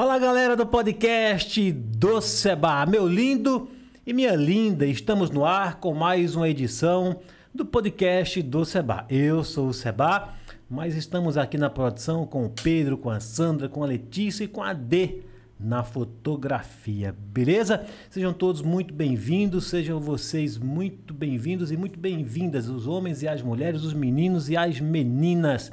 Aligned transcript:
Fala 0.00 0.16
galera 0.16 0.54
do 0.54 0.64
podcast 0.64 1.72
do 1.72 2.20
Seba, 2.20 2.86
meu 2.86 3.04
lindo 3.08 3.68
e 4.06 4.12
minha 4.12 4.36
linda, 4.36 4.86
estamos 4.86 5.28
no 5.28 5.44
ar 5.44 5.80
com 5.80 5.92
mais 5.92 6.36
uma 6.36 6.48
edição 6.48 7.18
do 7.52 7.66
podcast 7.66 8.40
do 8.40 8.64
Seba. 8.64 9.04
Eu 9.10 9.42
sou 9.42 9.66
o 9.66 9.74
Seba, 9.74 10.34
mas 10.70 10.94
estamos 10.94 11.36
aqui 11.36 11.58
na 11.58 11.68
produção 11.68 12.24
com 12.24 12.46
o 12.46 12.48
Pedro, 12.48 12.96
com 12.96 13.10
a 13.10 13.18
Sandra, 13.18 13.68
com 13.68 13.82
a 13.82 13.88
Letícia 13.88 14.44
e 14.44 14.46
com 14.46 14.62
a 14.62 14.72
D 14.72 15.22
na 15.58 15.82
fotografia, 15.82 17.12
beleza? 17.18 17.84
Sejam 18.08 18.32
todos 18.32 18.62
muito 18.62 18.94
bem-vindos, 18.94 19.66
sejam 19.66 19.98
vocês 19.98 20.56
muito 20.58 21.12
bem-vindos 21.12 21.72
e 21.72 21.76
muito 21.76 21.98
bem-vindas, 21.98 22.68
os 22.68 22.86
homens 22.86 23.24
e 23.24 23.26
as 23.26 23.42
mulheres, 23.42 23.82
os 23.82 23.94
meninos 23.94 24.48
e 24.48 24.56
as 24.56 24.78
meninas. 24.78 25.72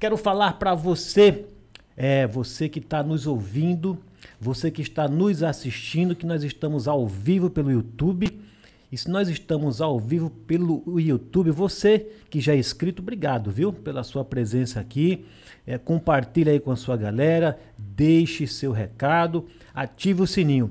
Quero 0.00 0.16
falar 0.16 0.58
para 0.58 0.74
você, 0.74 1.44
é, 1.96 2.26
você 2.26 2.68
que 2.68 2.78
está 2.78 3.02
nos 3.02 3.26
ouvindo, 3.26 3.98
você 4.40 4.70
que 4.70 4.82
está 4.82 5.06
nos 5.08 5.42
assistindo, 5.42 6.16
que 6.16 6.26
nós 6.26 6.42
estamos 6.42 6.88
ao 6.88 7.06
vivo 7.06 7.48
pelo 7.48 7.70
YouTube. 7.70 8.40
E 8.90 8.96
se 8.96 9.10
nós 9.10 9.28
estamos 9.28 9.80
ao 9.80 9.98
vivo 9.98 10.30
pelo 10.30 11.00
YouTube, 11.00 11.50
você 11.50 12.06
que 12.30 12.40
já 12.40 12.54
é 12.54 12.58
inscrito, 12.58 13.02
obrigado, 13.02 13.50
viu, 13.50 13.72
pela 13.72 14.04
sua 14.04 14.24
presença 14.24 14.80
aqui. 14.80 15.24
É, 15.66 15.78
compartilha 15.78 16.52
aí 16.52 16.60
com 16.60 16.70
a 16.70 16.76
sua 16.76 16.96
galera, 16.96 17.58
deixe 17.76 18.46
seu 18.46 18.70
recado, 18.70 19.46
ative 19.74 20.22
o 20.22 20.26
sininho. 20.26 20.70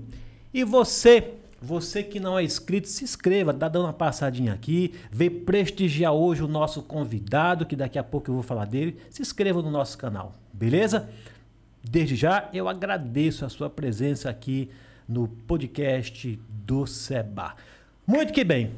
E 0.53 0.63
você, 0.63 1.33
você 1.63 2.03
que 2.03 2.19
não 2.19 2.37
é 2.37 2.43
inscrito, 2.43 2.89
se 2.89 3.05
inscreva, 3.05 3.53
dá 3.53 3.69
dando 3.69 3.85
uma 3.85 3.93
passadinha 3.93 4.51
aqui, 4.51 4.93
vem 5.09 5.29
prestigiar 5.29 6.11
hoje 6.11 6.43
o 6.43 6.47
nosso 6.47 6.83
convidado, 6.83 7.65
que 7.65 7.73
daqui 7.73 7.97
a 7.97 8.03
pouco 8.03 8.29
eu 8.29 8.33
vou 8.33 8.43
falar 8.43 8.65
dele. 8.65 8.97
Se 9.09 9.21
inscreva 9.21 9.61
no 9.61 9.71
nosso 9.71 9.97
canal, 9.97 10.33
beleza? 10.51 11.09
Desde 11.81 12.17
já 12.17 12.49
eu 12.53 12.67
agradeço 12.67 13.45
a 13.45 13.49
sua 13.49 13.69
presença 13.69 14.29
aqui 14.29 14.69
no 15.07 15.29
podcast 15.29 16.37
do 16.49 16.85
Seba. 16.85 17.55
Muito 18.05 18.33
que 18.33 18.43
bem. 18.43 18.71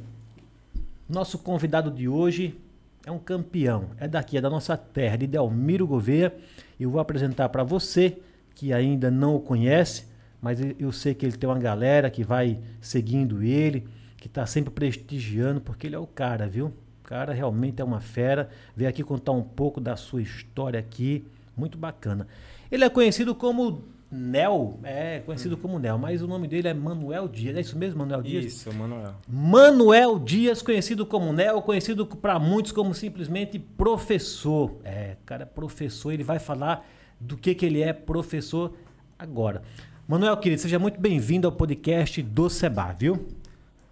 Nosso 1.09 1.39
convidado 1.39 1.89
de 1.89 2.07
hoje 2.07 2.55
é 3.03 3.09
um 3.09 3.17
campeão, 3.17 3.89
é 3.97 4.07
daqui, 4.07 4.37
é 4.37 4.41
da 4.41 4.49
nossa 4.49 4.77
terra, 4.77 5.17
de 5.17 5.25
Delmiro 5.25 5.87
Gouveia. 5.87 6.35
Eu 6.79 6.91
vou 6.91 7.01
apresentar 7.01 7.49
para 7.49 7.63
você 7.63 8.19
que 8.53 8.71
ainda 8.71 9.09
não 9.09 9.35
o 9.35 9.39
conhece, 9.39 10.05
mas 10.45 10.59
eu 10.77 10.91
sei 10.91 11.15
que 11.15 11.25
ele 11.25 11.35
tem 11.35 11.49
uma 11.49 11.57
galera 11.57 12.07
que 12.07 12.23
vai 12.23 12.59
seguindo 12.79 13.41
ele, 13.41 13.87
que 14.15 14.27
está 14.27 14.45
sempre 14.45 14.69
prestigiando, 14.69 15.59
porque 15.59 15.87
ele 15.87 15.95
é 15.95 15.97
o 15.97 16.05
cara, 16.05 16.47
viu? 16.47 16.67
O 16.67 17.03
cara 17.03 17.33
realmente 17.33 17.81
é 17.81 17.83
uma 17.83 17.99
fera. 17.99 18.47
Veio 18.75 18.87
aqui 18.87 19.01
contar 19.01 19.31
um 19.31 19.41
pouco 19.41 19.81
da 19.81 19.95
sua 19.95 20.21
história 20.21 20.79
aqui, 20.79 21.25
muito 21.57 21.79
bacana. 21.79 22.27
Ele 22.71 22.83
é 22.83 22.89
conhecido 22.89 23.33
como 23.33 23.85
Nel, 24.11 24.79
é 24.83 25.19
conhecido 25.25 25.57
como 25.57 25.79
Nel, 25.79 25.97
mas 25.97 26.21
o 26.21 26.27
nome 26.27 26.47
dele 26.47 26.67
é 26.67 26.75
Manuel 26.75 27.27
Dias. 27.27 27.57
É 27.57 27.61
isso 27.61 27.75
mesmo, 27.75 27.97
Manuel 27.97 28.21
Dias? 28.21 28.45
Isso, 28.45 28.71
Manuel. 28.71 29.15
Manuel 29.27 30.19
Dias, 30.19 30.61
conhecido 30.61 31.07
como 31.07 31.33
Nel, 31.33 31.59
conhecido 31.63 32.05
para 32.05 32.37
muitos 32.37 32.71
como 32.71 32.93
simplesmente 32.93 33.57
professor. 33.57 34.75
É, 34.83 35.17
cara, 35.25 35.41
é 35.41 35.47
professor, 35.47 36.11
ele 36.11 36.23
vai 36.23 36.37
falar 36.37 36.87
do 37.19 37.35
que, 37.35 37.55
que 37.55 37.65
ele 37.65 37.81
é 37.81 37.93
professor 37.93 38.75
agora. 39.17 39.63
Manuel, 40.07 40.37
querido, 40.37 40.61
seja 40.61 40.77
muito 40.77 41.01
bem-vindo 41.01 41.47
ao 41.47 41.51
podcast 41.51 42.21
do 42.21 42.47
Seba, 42.47 42.93
viu? 42.93 43.25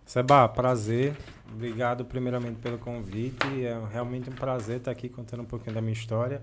Seba, 0.05 0.47
prazer. 0.47 1.15
Obrigado 1.51 2.05
primeiramente 2.05 2.57
pelo 2.59 2.77
convite. 2.77 3.65
É 3.65 3.75
realmente 3.91 4.29
um 4.29 4.33
prazer 4.33 4.77
estar 4.77 4.91
aqui 4.91 5.09
contando 5.09 5.41
um 5.41 5.45
pouquinho 5.45 5.73
da 5.73 5.81
minha 5.81 5.93
história 5.93 6.39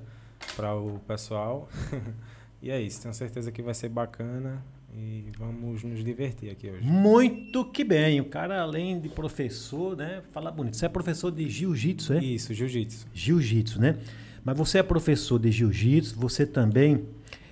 para 0.56 0.74
o 0.74 0.98
pessoal. 1.06 1.68
e 2.60 2.68
é 2.68 2.80
isso, 2.80 3.00
tenho 3.00 3.14
certeza 3.14 3.52
que 3.52 3.62
vai 3.62 3.72
ser 3.72 3.91
bacana 3.91 4.60
e 4.92 5.26
vamos 5.38 5.84
nos 5.84 6.02
divertir 6.02 6.50
aqui 6.50 6.68
hoje. 6.68 6.84
Muito 6.84 7.64
que 7.64 7.84
bem. 7.84 8.20
O 8.20 8.24
cara, 8.24 8.60
além 8.60 8.98
de 8.98 9.08
professor, 9.08 9.96
né? 9.96 10.20
Fala 10.32 10.50
bonito. 10.50 10.76
Você 10.76 10.86
é 10.86 10.88
professor 10.88 11.30
de 11.30 11.48
jiu-jitsu, 11.48 12.14
é? 12.14 12.19
Isso, 12.19 12.53
jiu-jitsu. 12.53 13.06
Jiu-jitsu, 13.14 13.80
né? 13.80 13.98
Mas 14.44 14.59
você 14.59 14.78
é 14.78 14.82
professor 14.82 15.38
de 15.38 15.53
jiu-jitsu, 15.53 16.19
você 16.19 16.44
também 16.44 17.04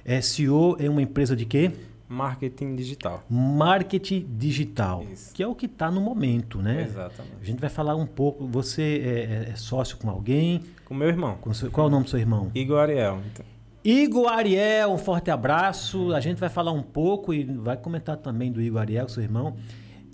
é 0.04 0.20
CEO 0.20 0.76
em 0.80 0.88
uma 0.88 1.00
empresa 1.02 1.36
de 1.36 1.44
quê? 1.44 1.70
Marketing 2.08 2.74
digital. 2.74 3.22
Marketing 3.28 4.26
digital, 4.38 5.04
Isso. 5.12 5.34
que 5.34 5.42
é 5.42 5.46
o 5.46 5.54
que 5.54 5.66
está 5.66 5.91
no 5.91 6.00
momento, 6.00 6.62
né? 6.62 6.82
Exatamente. 6.84 7.36
A 7.41 7.44
gente 7.44 7.60
vai 7.60 7.69
falar 7.70 7.94
um 7.96 8.06
pouco. 8.06 8.46
Você 8.46 9.02
é, 9.46 9.50
é 9.52 9.56
sócio 9.56 9.96
com 9.98 10.08
alguém? 10.08 10.62
Com 10.86 10.94
meu 10.94 11.08
irmão. 11.08 11.36
Com 11.41 11.52
seu- 11.52 11.70
qual 11.70 11.86
é 11.86 11.88
o 11.88 11.91
nome 11.91 12.04
do 12.04 12.10
seu 12.10 12.19
irmão? 12.19 12.50
Igor 12.54 12.78
Ariel. 12.78 13.20
Então, 13.32 13.44
Igor 13.84 14.26
Ariel, 14.32 14.91
um 14.92 14.98
forte 14.98 15.30
abraço. 15.30 16.12
A 16.14 16.20
gente 16.20 16.38
vai 16.38 16.48
falar 16.48 16.72
um 16.72 16.82
pouco 16.82 17.32
e 17.34 17.44
vai 17.44 17.76
comentar 17.76 18.16
também 18.16 18.50
do 18.50 18.60
Igor 18.62 18.80
Ariel, 18.80 19.08
seu 19.08 19.22
irmão. 19.22 19.56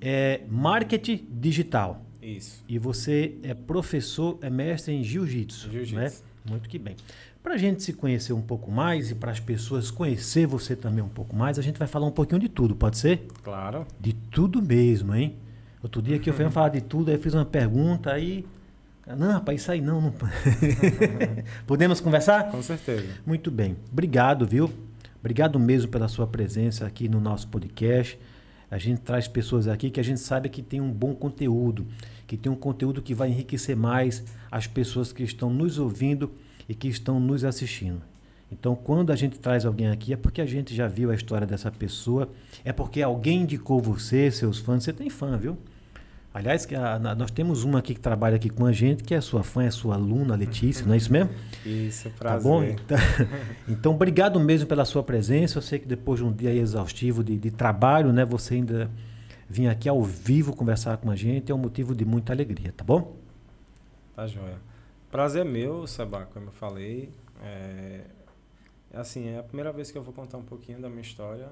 É 0.01 0.43
marketing 0.49 1.27
digital. 1.31 2.03
isso. 2.21 2.65
E 2.69 2.79
você 2.79 3.37
é 3.43 3.55
professor, 3.55 4.39
é 4.43 4.51
mestre 4.51 4.93
em 4.95 5.03
jiu-jitsu. 5.05 5.71
Jiu-jitsu. 5.71 5.95
Né? 5.97 6.13
Muito 6.49 6.69
que 6.69 6.79
bem. 6.79 6.97
Para 7.45 7.57
a 7.57 7.59
gente 7.59 7.83
se 7.83 7.93
conhecer 7.93 8.33
um 8.33 8.41
pouco 8.41 8.71
mais 8.71 9.11
e 9.11 9.15
para 9.15 9.31
as 9.31 9.39
pessoas 9.39 9.91
conhecer 9.91 10.47
você 10.47 10.75
também 10.75 11.05
um 11.05 11.11
pouco 11.11 11.37
mais, 11.37 11.59
a 11.59 11.63
gente 11.63 11.79
vai 11.79 11.87
falar 11.87 12.07
um 12.07 12.11
pouquinho 12.11 12.41
de 12.41 12.49
tudo, 12.49 12.75
pode 12.75 12.97
ser? 12.97 13.29
Claro. 13.43 13.87
De 14.01 14.15
tudo 14.15 14.63
mesmo, 14.63 15.15
hein? 15.15 15.37
Outro 15.83 16.01
dia 16.01 16.19
que 16.19 16.31
eu 16.31 16.33
fui 16.33 16.49
falar 16.49 16.71
de 16.71 16.81
tudo, 16.81 17.11
aí 17.11 17.17
eu 17.17 17.21
fiz 17.21 17.35
uma 17.35 17.45
pergunta, 17.45 18.11
aí. 18.11 18.47
Não, 19.19 19.31
rapaz, 19.31 19.61
isso 19.61 19.71
aí 19.71 19.83
não. 19.83 20.01
não... 20.01 20.15
Podemos 21.69 22.01
conversar? 22.01 22.51
Com 22.51 22.63
certeza. 22.63 23.07
Muito 23.27 23.51
bem. 23.51 23.77
Obrigado, 23.93 24.47
viu? 24.47 24.73
Obrigado 25.21 25.61
mesmo 25.61 25.91
pela 25.91 26.09
sua 26.09 26.27
presença 26.27 26.87
aqui 26.87 27.11
no 27.11 27.21
nosso 27.21 27.49
podcast. 27.49 28.19
A 28.71 28.79
gente 28.79 29.03
traz 29.03 29.29
pessoas 29.29 29.69
aqui 29.69 29.91
que 29.91 30.01
a 30.01 30.05
gente 30.05 30.21
sabe 30.21 30.49
que 30.49 30.63
tem 30.63 30.81
um 30.81 30.91
bom 30.91 31.15
conteúdo, 31.15 31.87
que 32.27 32.39
tem 32.39 32.51
um 32.51 32.57
conteúdo 32.57 33.03
que 33.03 33.13
vai 33.13 33.29
enriquecer 33.29 33.77
mais 33.77 34.25
as 34.51 34.67
pessoas 34.67 35.13
que 35.13 35.23
estão 35.23 35.51
nos 35.51 35.79
ouvindo 35.79 36.33
e 36.69 36.75
que 36.75 36.89
estão 36.89 37.19
nos 37.21 37.45
assistindo. 37.45 38.01
Então, 38.53 38.75
quando 38.77 39.11
a 39.11 39.17
gente 39.17 39.39
traz 39.39 39.65
alguém 39.65 39.89
aqui, 39.89 40.13
é 40.13 40.17
porque 40.17 40.41
a 40.41 40.47
gente 40.47 40.75
já 40.75 40.87
viu 40.87 41.11
a 41.11 41.15
história 41.15 41.47
dessa 41.47 41.71
pessoa, 41.71 42.29
é 42.65 42.73
porque 42.73 43.03
alguém 43.03 43.43
indicou 43.43 43.81
você, 43.81 44.31
seus 44.31 44.59
fãs. 44.59 44.85
Você 44.85 44.93
tem 44.93 45.11
fã, 45.11 45.37
viu? 45.37 45.57
Aliás, 46.33 46.67
que 46.67 46.75
a- 46.75 46.99
nós 47.17 47.31
temos 47.31 47.63
uma 47.65 47.79
aqui 47.79 47.95
que 47.95 48.01
trabalha 48.01 48.37
aqui 48.37 48.49
com 48.51 48.67
a 48.67 48.73
gente, 48.73 49.05
que 49.05 49.15
é 49.15 49.21
sua 49.21 49.43
fã, 49.45 49.63
é 49.65 49.71
sua 49.71 49.95
aluna, 49.95 50.35
Letícia, 50.35 50.85
não 50.85 50.95
é 50.95 50.97
isso 50.97 51.13
mesmo? 51.13 51.31
Isso, 51.65 52.11
Tá 52.11 52.17
prazer. 52.19 52.43
bom? 52.43 52.63
Então, 52.65 52.97
então, 53.69 53.95
obrigado 53.95 54.39
mesmo 54.41 54.67
pela 54.67 54.85
sua 54.85 55.03
presença. 55.03 55.59
Eu 55.59 55.63
sei 55.63 55.79
que 55.79 55.87
depois 55.87 56.19
de 56.21 56.27
um 56.27 56.33
dia 56.33 56.53
exaustivo 56.53 57.23
de, 57.25 57.39
de 57.39 57.51
trabalho, 57.53 58.13
né, 58.13 58.25
você 58.25 58.55
ainda 58.55 58.91
vir 59.49 59.69
aqui 59.69 59.89
ao 59.89 60.03
vivo 60.03 60.55
conversar 60.55 60.97
com 60.97 61.11
a 61.11 61.17
gente 61.17 61.53
é 61.53 61.55
um 61.55 61.59
motivo 61.59 61.95
de 61.95 62.05
muita 62.05 62.33
alegria, 62.33 62.73
tá 62.77 62.83
bom? 62.83 63.17
Tá 64.17 64.27
joia. 64.27 64.57
Prazer 65.15 65.43
é 65.43 65.45
meu, 65.49 65.87
Seba, 65.87 66.27
como 66.35 66.47
eu 66.47 66.51
falei. 66.51 67.09
É, 67.41 68.01
é 68.93 68.99
assim, 68.99 69.29
é 69.29 69.39
a 69.39 69.45
primeira 69.45 69.71
vez 69.73 69.89
que 69.93 69.97
eu 69.97 70.03
vou 70.03 70.13
contar 70.13 70.39
um 70.39 70.43
pouquinho 70.43 70.81
da 70.81 70.89
minha 70.89 71.03
história. 71.03 71.47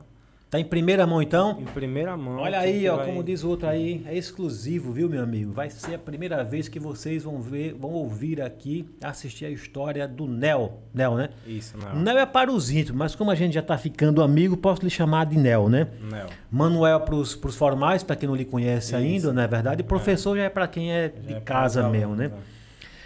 Tá 0.51 0.59
em 0.59 0.65
primeira 0.65 1.07
mão 1.07 1.23
então? 1.23 1.61
Em 1.61 1.65
primeira 1.67 2.17
mão. 2.17 2.39
Olha 2.39 2.59
aí, 2.59 2.89
ó, 2.89 2.97
vai- 2.97 3.07
como 3.07 3.23
diz 3.23 3.45
o 3.45 3.49
outro 3.51 3.69
aí, 3.69 4.05
é 4.09 4.17
exclusivo, 4.17 4.91
viu, 4.91 5.09
meu 5.09 5.23
amigo? 5.23 5.53
Vai 5.53 5.71
ser 5.71 5.95
a 5.95 5.99
primeira 5.99 6.43
vez 6.43 6.67
que 6.67 6.81
vocês 6.81 7.23
vão 7.23 7.41
ver, 7.41 7.73
vão 7.75 7.93
ouvir 7.93 8.43
aqui, 8.43 8.85
assistir 9.01 9.45
a 9.45 9.51
história 9.51 10.09
do 10.09 10.27
Nel. 10.27 10.81
Nel, 10.93 11.15
né? 11.15 11.29
Isso, 11.47 11.79
não. 11.79 11.95
Nel 12.03 12.19
é 12.19 12.27
para 12.27 12.51
os 12.51 12.69
íntimos, 12.69 12.99
mas 12.99 13.15
como 13.15 13.31
a 13.31 13.37
gente 13.37 13.55
já 13.55 13.63
tá 13.63 13.79
ficando 13.79 14.25
amigo, 14.25 14.57
posso 14.57 14.83
lhe 14.83 14.91
chamar 14.91 15.27
de 15.27 15.39
Nel, 15.39 15.69
né? 15.69 15.87
Nel. 16.11 16.27
Manuel 16.51 16.99
para 17.03 17.15
os 17.15 17.33
formais, 17.55 18.03
para 18.03 18.17
quem 18.17 18.29
não 18.29 18.35
lhe 18.35 18.45
conhece 18.45 18.89
Isso. 18.89 18.97
ainda, 18.97 19.33
não 19.33 19.41
é 19.41 19.47
verdade? 19.47 19.83
E 19.83 19.85
professor 19.85 20.37
já 20.37 20.43
é 20.43 20.49
para 20.51 20.67
quem 20.67 20.91
é 20.93 21.13
Já 21.15 21.21
de 21.29 21.35
é 21.35 21.41
casa 21.41 21.89
mesmo, 21.89 22.17
né? 22.17 22.25
alunos, 22.25 22.45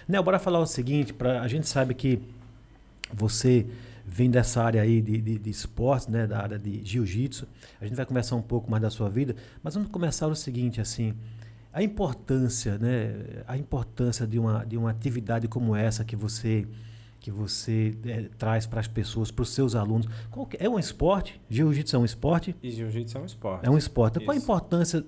Nel, 0.09 0.23
bora 0.23 0.39
falar 0.39 0.61
o 0.61 0.67
seguinte, 0.67 1.13
pra, 1.13 1.43
a 1.43 1.49
gente 1.49 1.67
sabe 1.69 1.95
que 1.95 2.21
você 3.13 3.67
vem 4.07 4.31
dessa 4.31 4.63
área 4.63 4.81
aí 4.83 5.01
de, 5.01 5.21
de, 5.21 5.39
de 5.39 5.51
esportes, 5.51 6.07
né? 6.07 6.27
Da 6.27 6.39
área 6.41 6.59
de 6.59 6.81
jiu-jitsu. 6.85 7.47
A 7.81 7.85
gente 7.87 7.97
vai 7.97 8.07
conversar 8.07 8.37
um 8.37 8.43
pouco 8.43 8.71
mais 8.71 8.83
da 8.83 8.91
sua 8.91 9.09
vida, 9.09 9.35
mas 9.63 9.75
vamos 9.75 9.91
começar 9.91 10.29
o 10.29 10.35
seguinte, 10.37 10.81
assim, 10.81 11.13
a 11.73 11.83
importância, 11.83 12.79
né? 12.79 13.43
A 13.49 13.57
importância 13.57 14.27
de 14.27 14.39
uma, 14.39 14.65
de 14.65 14.77
uma 14.77 14.91
atividade 14.91 15.49
como 15.49 15.75
essa 15.75 16.05
que 16.05 16.15
você 16.17 16.67
que 17.19 17.31
você 17.33 17.97
eh, 18.07 18.29
traz 18.39 18.67
para 18.67 18.79
as 18.79 18.87
pessoas, 18.87 19.33
para 19.33 19.43
os 19.43 19.49
seus 19.49 19.75
alunos. 19.75 20.07
Que- 20.49 20.59
é 20.61 20.69
um 20.69 20.79
esporte? 20.79 21.41
Jiu-jitsu 21.51 21.97
é 21.97 21.99
um 21.99 22.05
esporte? 22.05 22.55
E 22.63 22.71
jiu-jitsu 22.71 23.19
é 23.19 23.21
um 23.21 23.25
esporte. 23.25 23.67
É 23.67 23.71
um 23.71 23.77
esporte. 23.77 24.21
Qual 24.21 24.33
a 24.37 24.39
importância, 24.39 25.05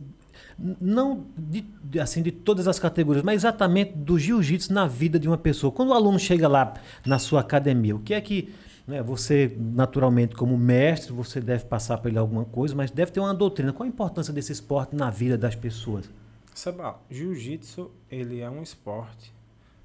não 0.59 1.27
de, 1.37 1.65
assim, 2.01 2.23
de 2.23 2.33
todas 2.33 2.67
as 2.67 2.79
categorias, 2.79 3.25
mas 3.25 3.37
exatamente 3.37 3.93
do 3.93 4.19
jiu-jitsu 4.19 4.73
na 4.73 4.87
vida 4.87 5.19
de 5.19 5.29
uma 5.29 5.39
pessoa? 5.39 5.73
Quando 5.73 5.91
o 5.91 5.95
aluno 5.95 6.19
chega 6.19 6.49
lá 6.49 6.75
na 7.07 7.19
sua 7.19 7.41
academia, 7.41 7.95
o 7.97 8.01
que 8.01 8.15
é 8.15 8.21
que 8.21 8.53
né, 8.87 9.03
você, 9.03 9.55
naturalmente, 9.59 10.35
como 10.35 10.57
mestre, 10.57 11.13
você 11.13 11.43
deve 11.43 11.67
passar 11.67 11.99
para 11.99 12.09
ele 12.09 12.19
alguma 12.19 12.47
coisa, 12.47 12.75
mas 12.75 12.91
deve 12.91 13.13
ter 13.13 13.21
uma 13.21 13.35
doutrina. 13.35 13.73
Qual 13.73 13.85
a 13.85 13.89
importância 13.89 14.33
desse 14.33 14.51
esporte 14.51 14.97
na 14.97 15.11
vida 15.11 15.37
das 15.37 15.55
pessoas? 15.55 16.09
Seba, 16.55 16.99
jiu-jitsu 17.11 17.91
ele 18.11 18.41
é 18.41 18.49
um 18.49 18.63
esporte, 18.63 19.33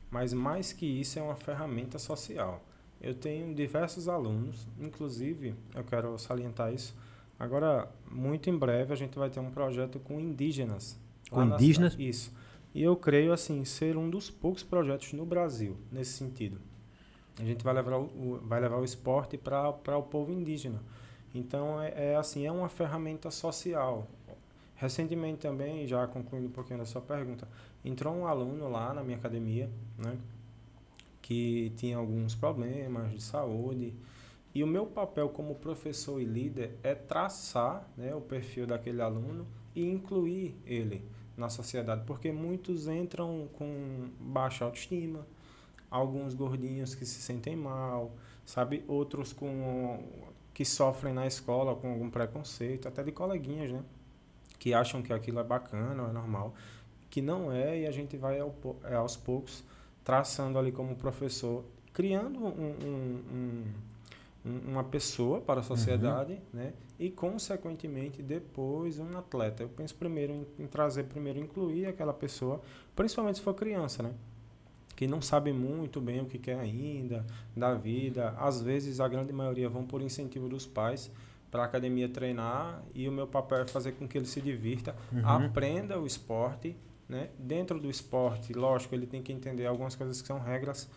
mas 0.09 0.33
mais 0.33 0.71
que 0.71 0.85
isso 0.85 1.19
é 1.19 1.21
uma 1.21 1.35
ferramenta 1.35 1.99
social. 1.99 2.63
eu 3.03 3.13
tenho 3.13 3.53
diversos 3.53 4.07
alunos, 4.07 4.65
inclusive, 4.79 5.53
eu 5.75 5.83
quero 5.83 6.17
salientar 6.17 6.73
isso. 6.73 6.95
Agora, 7.39 7.89
muito 8.09 8.49
em 8.49 8.57
breve, 8.57 8.93
a 8.93 8.95
gente 8.95 9.17
vai 9.17 9.29
ter 9.29 9.39
um 9.39 9.51
projeto 9.51 9.99
com 9.99 10.19
indígenas. 10.19 10.99
Com 11.29 11.43
indígenas? 11.43 11.95
Isso. 11.97 12.33
E 12.73 12.81
eu 12.81 12.95
creio, 12.95 13.33
assim, 13.33 13.63
ser 13.65 13.97
um 13.97 14.09
dos 14.09 14.29
poucos 14.29 14.63
projetos 14.63 15.13
no 15.13 15.25
Brasil 15.25 15.77
nesse 15.91 16.13
sentido. 16.13 16.59
A 17.39 17.43
gente 17.43 17.63
vai 17.63 17.73
levar 17.73 17.97
o, 17.97 18.39
vai 18.43 18.59
levar 18.59 18.77
o 18.77 18.83
esporte 18.85 19.37
para 19.37 19.97
o 19.97 20.03
povo 20.03 20.31
indígena. 20.31 20.81
Então, 21.33 21.81
é, 21.81 22.11
é, 22.11 22.15
assim, 22.15 22.45
é 22.45 22.51
uma 22.51 22.69
ferramenta 22.69 23.31
social. 23.31 24.07
Recentemente 24.75 25.39
também, 25.39 25.87
já 25.87 26.05
concluindo 26.07 26.47
um 26.47 26.51
pouquinho 26.51 26.79
da 26.79 26.85
sua 26.85 27.01
pergunta, 27.01 27.47
entrou 27.83 28.13
um 28.13 28.27
aluno 28.27 28.69
lá 28.69 28.93
na 28.93 29.03
minha 29.03 29.17
academia, 29.17 29.69
né? 29.97 30.17
que 31.23 31.71
tinha 31.77 31.97
alguns 31.97 32.35
problemas 32.35 33.11
de 33.11 33.23
saúde. 33.23 33.95
E 34.55 34.63
o 34.63 34.67
meu 34.67 34.85
papel 34.85 35.29
como 35.29 35.55
professor 35.55 36.21
e 36.21 36.25
líder 36.25 36.77
é 36.83 36.93
traçar 36.93 37.89
né, 37.97 38.13
o 38.13 38.21
perfil 38.21 38.67
daquele 38.67 39.01
aluno 39.01 39.47
e 39.75 39.83
incluir 39.89 40.55
ele 40.65 41.03
na 41.35 41.49
sociedade, 41.49 42.03
porque 42.05 42.31
muitos 42.31 42.87
entram 42.87 43.49
com 43.53 44.09
baixa 44.19 44.63
autoestima, 44.65 45.25
alguns 45.89 46.35
gordinhos 46.35 46.93
que 46.93 47.05
se 47.05 47.21
sentem 47.21 47.55
mal, 47.55 48.11
sabe, 48.45 48.83
outros 48.87 49.33
com 49.33 50.03
que 50.53 50.63
sofrem 50.63 51.13
na 51.13 51.25
escola 51.25 51.75
com 51.75 51.91
algum 51.91 52.11
preconceito, 52.11 52.87
até 52.87 53.01
de 53.01 53.11
coleguinhas, 53.11 53.71
né, 53.71 53.83
que 54.59 54.73
acham 54.73 55.01
que 55.01 55.11
aquilo 55.11 55.39
é 55.39 55.43
bacana, 55.43 56.09
é 56.09 56.11
normal, 56.11 56.53
que 57.09 57.21
não 57.21 57.51
é 57.51 57.79
e 57.79 57.87
a 57.87 57.91
gente 57.91 58.15
vai 58.15 58.39
aos 58.39 59.17
poucos 59.17 59.63
traçando 60.03 60.59
ali 60.59 60.71
como 60.71 60.95
professor, 60.95 61.65
criando 61.91 62.39
um, 62.39 62.47
um, 62.47 63.23
um, 63.31 63.73
uma 64.45 64.83
pessoa 64.83 65.39
para 65.39 65.61
a 65.61 65.63
sociedade, 65.63 66.33
uhum. 66.33 66.39
né? 66.53 66.73
E 66.99 67.09
consequentemente 67.09 68.21
depois 68.21 68.99
um 68.99 69.17
atleta. 69.17 69.63
Eu 69.63 69.69
penso 69.69 69.95
primeiro 69.95 70.33
em, 70.33 70.45
em, 70.59 70.67
trazer 70.67 71.03
primeiro 71.05 71.39
incluir 71.39 71.85
aquela 71.85 72.13
pessoa, 72.13 72.61
principalmente 72.95 73.37
se 73.37 73.43
for 73.43 73.53
criança, 73.53 74.03
né? 74.03 74.11
Que 74.95 75.07
não 75.07 75.21
sabe 75.21 75.51
muito 75.51 75.99
bem 75.99 76.21
o 76.21 76.25
que 76.25 76.37
quer 76.37 76.59
ainda 76.59 77.25
da 77.55 77.73
vida. 77.73 78.35
Às 78.37 78.61
vezes 78.61 78.99
a 78.99 79.07
grande 79.07 79.33
maioria 79.33 79.69
vão 79.69 79.85
por 79.85 80.01
incentivo 80.01 80.47
dos 80.47 80.65
pais 80.65 81.09
para 81.49 81.63
a 81.63 81.65
academia 81.65 82.09
treinar 82.09 82.83
e 82.93 83.07
o 83.07 83.11
meu 83.11 83.27
papel 83.27 83.59
é 83.59 83.65
fazer 83.65 83.93
com 83.93 84.07
que 84.07 84.17
ele 84.17 84.25
se 84.25 84.41
divirta, 84.41 84.95
uhum. 85.11 85.27
aprenda 85.27 85.99
o 85.99 86.05
esporte 86.05 86.75
né? 87.07 87.29
Dentro 87.37 87.79
do 87.79 87.89
esporte, 87.89 88.53
lógico, 88.53 88.95
ele 88.95 89.05
tem 89.05 89.21
que 89.21 89.31
entender 89.31 89.65
algumas 89.65 89.95
coisas 89.95 90.21
que 90.21 90.27
são 90.27 90.39
regras, 90.39 90.89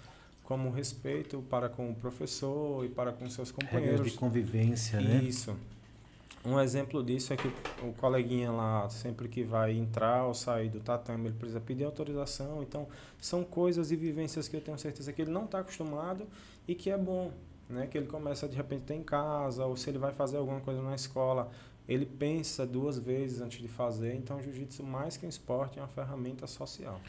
como 0.47 0.71
respeito 0.71 1.43
para 1.51 1.69
com 1.69 1.91
o 1.91 1.95
professor 1.95 2.85
e 2.85 2.89
para 2.89 3.13
com 3.13 3.29
seus 3.29 3.51
companheiros. 3.51 3.99
Regras 3.99 4.13
de 4.13 4.19
convivência, 4.19 5.01
né? 5.01 5.23
Isso. 5.23 5.55
Um 6.45 6.61
exemplo 6.61 7.03
disso 7.03 7.33
é 7.33 7.37
que 7.37 7.49
o 7.83 7.93
coleguinha 7.95 8.53
lá, 8.53 8.89
sempre 8.89 9.29
que 9.29 9.43
vai 9.43 9.73
entrar 9.73 10.25
ou 10.25 10.33
sair 10.33 10.69
do 10.69 10.79
tatame, 10.79 11.27
ele 11.27 11.35
precisa 11.37 11.61
pedir 11.61 11.83
autorização. 11.83 12.63
Então, 12.63 12.87
são 13.21 13.43
coisas 13.43 13.91
e 13.91 13.97
vivências 13.97 14.47
que 14.47 14.55
eu 14.55 14.61
tenho 14.61 14.79
certeza 14.79 15.13
que 15.13 15.21
ele 15.21 15.33
não 15.33 15.47
está 15.47 15.59
acostumado 15.59 16.25
e 16.69 16.77
que 16.77 16.89
é 16.91 16.97
bom, 16.97 17.33
né? 17.69 17.89
Que 17.89 17.99
ele 17.99 18.07
começa 18.07 18.49
de 18.49 18.55
repente 18.55 18.83
ter 18.83 18.95
em 18.95 19.03
casa, 19.03 19.67
ou 19.67 19.77
se 19.77 19.91
ele 19.91 19.99
vai 19.99 20.13
fazer 20.13 20.37
alguma 20.37 20.61
coisa 20.61 20.81
na 20.81 20.95
escola, 20.95 21.51
ele 21.89 22.07
pensa 22.07 22.65
duas 22.65 22.97
vezes 22.97 23.41
antes 23.41 23.61
de 23.61 23.67
fazer. 23.67 24.15
Então, 24.15 24.37
o 24.37 24.43
jiu-jitsu, 24.43 24.85
mais 24.85 25.17
que 25.17 25.27
um 25.27 25.29
esporte, 25.29 25.81
é 25.81 25.83
uma 25.83 25.89
ferramenta 25.89 26.47
social. 26.47 27.01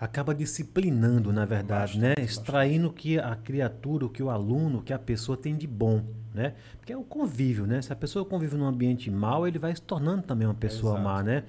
Acaba 0.00 0.32
disciplinando, 0.34 1.32
na 1.32 1.44
verdade, 1.44 1.98
bastante, 1.98 2.20
né? 2.20 2.24
Extraindo 2.24 2.88
o 2.88 2.92
que 2.92 3.18
a 3.18 3.34
criatura, 3.34 4.06
o 4.06 4.08
que 4.08 4.22
o 4.22 4.30
aluno, 4.30 4.80
que 4.80 4.92
a 4.92 4.98
pessoa 4.98 5.36
tem 5.36 5.56
de 5.56 5.66
bom, 5.66 6.04
né? 6.32 6.54
Porque 6.78 6.92
é 6.92 6.96
o 6.96 7.02
convívio, 7.02 7.66
né? 7.66 7.82
Se 7.82 7.92
a 7.92 7.96
pessoa 7.96 8.24
convive 8.24 8.56
num 8.56 8.66
ambiente 8.66 9.10
mau, 9.10 9.46
ele 9.46 9.58
vai 9.58 9.74
se 9.74 9.82
tornando 9.82 10.22
também 10.22 10.46
uma 10.46 10.54
pessoa 10.54 10.92
Exato. 10.92 11.04
má, 11.04 11.22
né? 11.22 11.42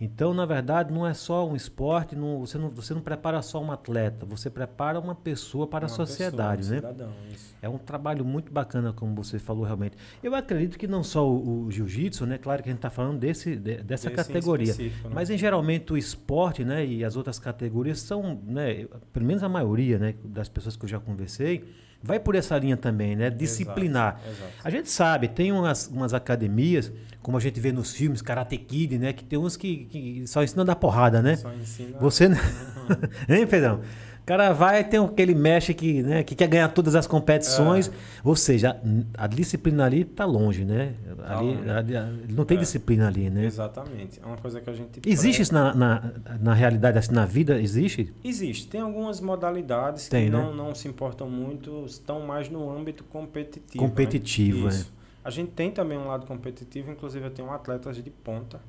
Então, 0.00 0.32
na 0.32 0.46
verdade, 0.46 0.90
não 0.90 1.06
é 1.06 1.12
só 1.12 1.46
um 1.46 1.54
esporte, 1.54 2.16
não, 2.16 2.40
você, 2.40 2.56
não, 2.56 2.70
você 2.70 2.94
não 2.94 3.02
prepara 3.02 3.42
só 3.42 3.62
um 3.62 3.70
atleta, 3.70 4.24
você 4.24 4.48
prepara 4.48 4.98
uma 4.98 5.14
pessoa 5.14 5.66
para 5.66 5.84
uma 5.84 5.92
a 5.92 5.94
sociedade, 5.94 6.62
pessoa, 6.62 6.78
um 6.78 6.82
né? 6.82 6.92
Cidadão, 6.92 7.12
é 7.60 7.68
um 7.68 7.76
trabalho 7.76 8.24
muito 8.24 8.50
bacana, 8.50 8.94
como 8.94 9.14
você 9.14 9.38
falou 9.38 9.62
realmente. 9.62 9.98
Eu 10.22 10.34
acredito 10.34 10.78
que 10.78 10.88
não 10.88 11.04
só 11.04 11.28
o, 11.28 11.66
o 11.66 11.70
jiu-jitsu, 11.70 12.24
né? 12.24 12.38
Claro 12.38 12.62
que 12.62 12.70
a 12.70 12.72
gente 12.72 12.78
está 12.78 12.88
falando 12.88 13.18
desse, 13.18 13.56
de, 13.56 13.82
dessa 13.82 14.08
Desse 14.08 14.10
categoria. 14.10 14.74
Né? 14.74 14.90
Mas 15.12 15.28
em 15.28 15.36
geralmente 15.36 15.92
o 15.92 15.98
esporte, 15.98 16.64
né? 16.64 16.86
E 16.86 17.04
as 17.04 17.14
outras 17.14 17.38
categorias 17.38 18.00
são, 18.00 18.40
né? 18.42 18.86
Pelo 19.12 19.26
menos 19.26 19.42
a 19.42 19.50
maioria, 19.50 19.98
né? 19.98 20.14
Das 20.24 20.48
pessoas 20.48 20.76
que 20.76 20.84
eu 20.86 20.88
já 20.88 20.98
conversei 20.98 21.68
vai 22.02 22.18
por 22.18 22.34
essa 22.34 22.56
linha 22.58 22.76
também, 22.76 23.14
né? 23.14 23.30
Disciplinar. 23.30 24.20
Exato, 24.24 24.30
exato. 24.30 24.52
A 24.64 24.70
gente 24.70 24.90
sabe, 24.90 25.28
tem 25.28 25.52
umas, 25.52 25.86
umas 25.88 26.14
academias, 26.14 26.92
como 27.22 27.36
a 27.36 27.40
gente 27.40 27.60
vê 27.60 27.72
nos 27.72 27.92
filmes, 27.92 28.22
Karate 28.22 28.56
Kid, 28.56 28.98
né? 28.98 29.12
Que 29.12 29.24
tem 29.24 29.38
uns 29.38 29.56
que, 29.56 29.84
que 29.86 30.26
só 30.26 30.42
ensinam 30.42 30.62
a 30.62 30.66
dar 30.66 30.76
porrada, 30.76 31.20
né? 31.20 31.36
Só 31.36 31.52
ensina. 31.52 31.98
Você. 31.98 32.24
hein, 33.28 33.46
Pedrão? 33.46 33.80
O 34.22 34.26
cara 34.26 34.52
vai, 34.52 34.84
tem 34.84 35.00
aquele 35.00 35.34
mexe 35.34 35.74
que, 35.74 36.02
né, 36.02 36.22
que 36.22 36.34
quer 36.34 36.46
ganhar 36.46 36.68
todas 36.68 36.94
as 36.94 37.06
competições. 37.06 37.88
É. 37.88 37.92
Ou 38.22 38.36
seja, 38.36 38.80
a, 39.16 39.24
a, 39.24 39.26
disciplina 39.26 39.84
ali 39.84 40.02
está 40.02 40.24
longe, 40.24 40.64
né? 40.64 40.94
Tá 41.16 41.38
ali, 41.38 41.54
longe. 41.54 41.70
Ali, 41.70 41.94
não 42.32 42.44
tem 42.44 42.56
é. 42.56 42.60
disciplina 42.60 43.08
ali, 43.08 43.28
né? 43.28 43.44
Exatamente. 43.44 44.20
É 44.22 44.26
uma 44.26 44.36
coisa 44.36 44.60
que 44.60 44.70
a 44.70 44.72
gente. 44.72 45.00
Existe 45.04 45.42
isso 45.42 45.54
na, 45.54 45.74
na, 45.74 46.12
na 46.40 46.54
realidade, 46.54 46.98
assim, 46.98 47.12
na 47.12 47.24
vida? 47.24 47.60
Existe? 47.60 48.12
Existe. 48.22 48.68
Tem 48.68 48.80
algumas 48.80 49.20
modalidades 49.20 50.08
tem, 50.08 50.26
que 50.26 50.30
né? 50.30 50.40
não, 50.40 50.54
não 50.54 50.74
se 50.74 50.86
importam 50.86 51.28
muito, 51.28 51.84
estão 51.86 52.20
mais 52.20 52.48
no 52.48 52.70
âmbito 52.70 53.02
competitivo. 53.04 53.82
Né? 53.82 53.88
Competitivo, 53.88 54.68
né? 54.68 54.84
é. 54.96 55.00
A 55.24 55.30
gente 55.30 55.50
tem 55.50 55.70
também 55.70 55.98
um 55.98 56.06
lado 56.06 56.26
competitivo, 56.26 56.90
inclusive 56.90 57.26
eu 57.26 57.30
tenho 57.30 57.50
atletas 57.50 57.96
de 57.96 58.10
ponta 58.10 58.60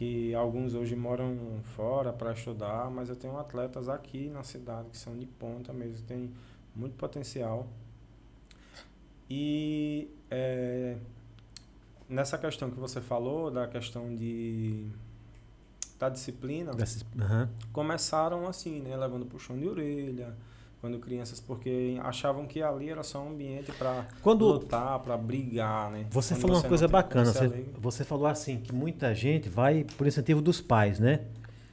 que 0.00 0.34
alguns 0.34 0.72
hoje 0.72 0.96
moram 0.96 1.60
fora 1.76 2.10
para 2.10 2.32
estudar, 2.32 2.90
mas 2.90 3.10
eu 3.10 3.16
tenho 3.16 3.36
atletas 3.36 3.86
aqui 3.86 4.30
na 4.30 4.42
cidade 4.42 4.88
que 4.88 4.96
são 4.96 5.14
de 5.14 5.26
ponta 5.26 5.74
mesmo, 5.74 6.06
tem 6.06 6.32
muito 6.74 6.96
potencial. 6.96 7.68
E 9.28 10.08
é, 10.30 10.96
nessa 12.08 12.38
questão 12.38 12.70
que 12.70 12.80
você 12.80 12.98
falou, 13.02 13.50
da 13.50 13.68
questão 13.68 14.16
de 14.16 14.88
da 15.98 16.08
disciplina, 16.08 16.72
uhum. 16.72 17.46
começaram 17.70 18.48
assim, 18.48 18.80
né, 18.80 18.96
levando 18.96 19.26
puxão 19.26 19.58
de 19.58 19.68
orelha, 19.68 20.34
quando 20.80 20.98
crianças, 20.98 21.38
porque 21.38 21.98
achavam 22.02 22.46
que 22.46 22.62
ali 22.62 22.88
era 22.88 23.02
só 23.02 23.22
um 23.22 23.30
ambiente 23.30 23.70
para 23.72 24.06
lutar, 24.24 24.98
para 25.00 25.16
brigar, 25.16 25.90
né? 25.90 26.06
Você 26.10 26.34
quando 26.34 26.40
falou 26.40 26.56
uma 26.56 26.68
coisa 26.68 26.88
bacana, 26.88 27.32
você, 27.32 27.64
você 27.78 28.04
falou 28.04 28.26
assim, 28.26 28.58
que 28.58 28.74
muita 28.74 29.14
gente 29.14 29.48
vai 29.48 29.84
por 29.98 30.06
incentivo 30.06 30.40
dos 30.40 30.60
pais, 30.60 30.98
né? 30.98 31.20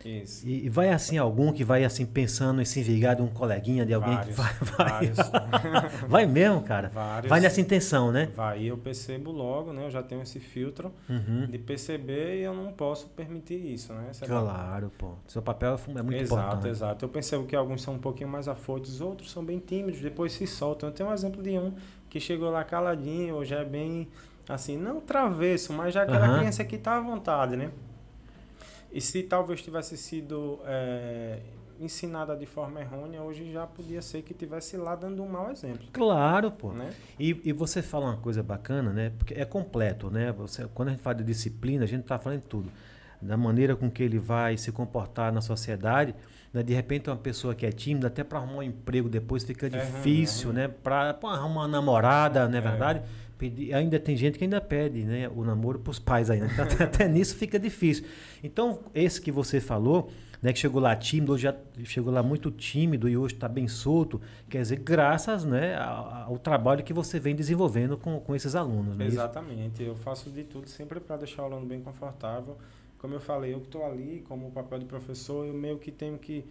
Isso. 0.08 0.48
E, 0.48 0.66
e, 0.66 0.70
vai 0.70 0.90
assim 0.90 1.18
algum 1.18 1.52
que 1.52 1.64
vai 1.64 1.84
assim 1.84 2.06
pensando 2.06 2.62
em 2.62 2.66
se 2.66 2.82
vingar 2.82 3.18
de 3.18 3.22
um 3.22 3.28
coleguinha, 3.28 3.86
de 3.86 3.94
alguém 3.94 4.16
vários, 4.16 4.36
que 4.36 4.42
vai. 4.42 4.54
Vai, 4.78 5.12
vai 6.08 6.26
mesmo, 6.26 6.62
cara. 6.62 6.88
Vários, 6.88 7.30
vai 7.30 7.42
nessa 7.42 7.60
intenção, 7.60 8.12
né? 8.12 8.30
Vai, 8.34 8.64
eu 8.64 8.78
percebo 8.78 9.32
logo, 9.32 9.74
né? 9.74 9.86
Eu 9.86 9.92
já 9.92 10.02
tenho 10.02 10.22
esse 10.22 10.40
filtro 10.40 10.94
uhum. 11.10 11.48
de 11.48 11.58
perceber 11.58 12.40
e 12.40 12.44
eu 12.44 12.54
não 12.54 12.72
posso 12.72 13.08
permitir 13.08 13.56
isso, 13.56 13.92
né? 13.94 14.10
Você 14.14 14.26
claro, 14.26 14.92
pô. 14.98 15.12
Seu 15.28 15.42
papel 15.42 15.78
é 15.88 16.02
muito 16.02 16.22
exato, 16.22 16.42
importante. 16.42 16.68
Exato, 16.68 16.68
exato. 16.68 17.06
Eu 17.06 17.10
percebo 17.10 17.46
que 17.46 17.56
alguns 17.56 17.82
são 17.82 17.96
um 17.96 18.00
pouquinho 18.00 18.30
mais 18.30 18.48
afoitos, 18.48 19.02
outros 19.02 19.30
são 19.30 19.44
bem 19.44 19.60
tímidos, 19.60 20.00
depois 20.00 20.32
se 20.32 20.48
soltam. 20.48 20.88
Eu 20.88 20.94
tenho 20.94 21.10
um 21.10 21.14
exemplo 21.14 21.44
de 21.44 21.58
um 21.58 21.74
que 22.10 22.20
chegou 22.20 22.50
lá 22.50 22.64
caladinho, 22.64 23.36
ou 23.36 23.44
já 23.44 23.60
é 23.60 23.66
bem 23.66 24.08
assim, 24.48 24.78
não 24.78 25.02
travesso, 25.02 25.74
mas 25.74 25.94
já 25.94 26.04
aquela 26.04 26.30
uhum. 26.30 26.38
criança 26.38 26.64
que 26.64 26.78
tá 26.78 26.96
à 26.96 27.02
vontade, 27.02 27.58
né? 27.58 27.70
E 28.98 29.01
se 29.01 29.22
talvez 29.22 29.62
tivesse 29.62 29.96
sido 29.96 30.60
é, 30.66 31.38
ensinada 31.80 32.36
de 32.36 32.48
forma 32.48 32.82
errônea, 32.82 33.22
hoje 33.22 33.51
já 33.51 33.68
podia 33.68 34.01
ser 34.01 34.24
que 34.24 34.34
tivesse 34.34 34.75
lá 34.75 34.96
dando 34.96 35.22
um 35.22 35.30
mau 35.30 35.51
exemplo. 35.51 35.86
Claro, 35.94 36.50
pô. 36.50 36.72
Né? 36.72 36.89
E, 37.20 37.39
e 37.46 37.54
você 37.54 37.84
fala 37.84 38.08
uma 38.08 38.18
coisa 38.18 38.42
bacana, 38.42 38.92
né? 38.92 39.12
Porque 39.16 39.36
é 39.36 39.46
completo, 39.46 40.10
né? 40.10 40.32
Você, 40.32 40.68
quando 40.74 40.88
a 40.88 40.92
gente 40.94 41.04
fala 41.04 41.13
de 41.18 41.24
disciplina, 41.25 41.84
a 41.84 41.88
gente 41.88 42.01
está 42.01 42.18
falando 42.18 42.39
de 42.39 42.48
tudo. 42.48 42.72
Da 43.22 43.38
maneira 43.38 43.75
com 43.75 43.88
que 43.88 44.01
ele 44.01 44.18
vai 44.18 44.58
se 44.58 44.72
comportar 44.72 45.32
na 45.32 45.42
sociedade. 45.42 46.16
Né? 46.51 46.63
De 46.63 46.74
repente, 46.74 47.08
uma 47.08 47.18
pessoa 47.18 47.54
que 47.54 47.68
é 47.68 47.72
tímida, 47.72 48.08
até 48.08 48.24
para 48.24 48.39
arrumar 48.39 48.58
um 48.58 48.63
emprego 48.63 49.08
depois 49.08 49.44
fica 49.44 49.70
difícil, 49.70 50.50
é, 50.50 50.54
é, 50.54 50.56
né? 50.56 50.68
Para 50.68 51.16
arrumar 51.22 51.46
uma 51.46 51.68
namorada, 51.68 52.50
não 52.50 52.58
é 52.58 52.62
verdade? 52.62 53.04
Ainda 53.74 54.00
tem 54.00 54.17
gente 54.17 54.38
que 54.38 54.44
ainda 54.44 54.60
pede 54.60 55.03
né, 55.03 55.29
o 55.29 55.44
namoro 55.44 55.79
para 55.79 55.91
os 55.91 56.00
pais 56.00 56.29
ainda. 56.29 56.48
Então, 56.48 56.65
até, 56.65 56.84
até, 56.84 57.08
nisso 57.08 57.36
fica 57.36 57.60
difícil. 57.60 58.06
Então, 58.44 58.79
esse 58.96 59.22
que 59.22 59.32
você 59.32 59.60
falou, 59.60 60.10
né, 60.41 60.51
que 60.51 60.60
chegou 60.60 60.82
lá 60.82 60.96
tímido, 60.96 61.34
hoje 61.34 61.44
já 61.44 61.56
chegou 61.84 62.12
lá 62.12 62.24
muito 62.24 62.50
tímido 62.50 63.08
e 63.08 63.15
hoje 63.15 63.36
está 63.36 63.48
bem 63.48 63.67
solto, 63.67 64.20
quer 64.50 64.62
dizer, 64.62 64.77
graças 64.77 65.46
né, 65.46 65.75
ao, 65.77 66.32
ao, 66.32 66.38
trabalho 66.39 66.84
que 66.84 66.94
você 66.94 67.20
vem 67.20 67.36
desenvolvendo 67.36 67.98
com, 67.98 68.20
com 68.20 68.36
esses 68.36 68.56
alunos. 68.56 68.98
Né? 68.98 69.06
Exatamente. 69.06 69.84
Eu 69.84 69.96
faço 69.96 70.32
de 70.32 70.44
tudo 70.44 70.67
sempre 70.67 71.00
para 71.00 71.17
deixar 71.17 71.44
o 71.44 71.46
aluno 71.46 71.65
bem 71.65 71.82
confortável. 71.82 72.58
Como 72.98 73.13
eu 73.13 73.20
falei, 73.20 73.53
eu 73.53 73.60
que 73.60 73.67
estou 73.67 73.86
ali 73.86 74.24
como 74.27 74.50
papel 74.51 74.79
de 74.79 74.86
professor, 74.86 75.46
eu 75.46 75.53
meio 75.53 75.77
que 75.77 75.91
tenho 75.91 76.17
que 76.17 76.44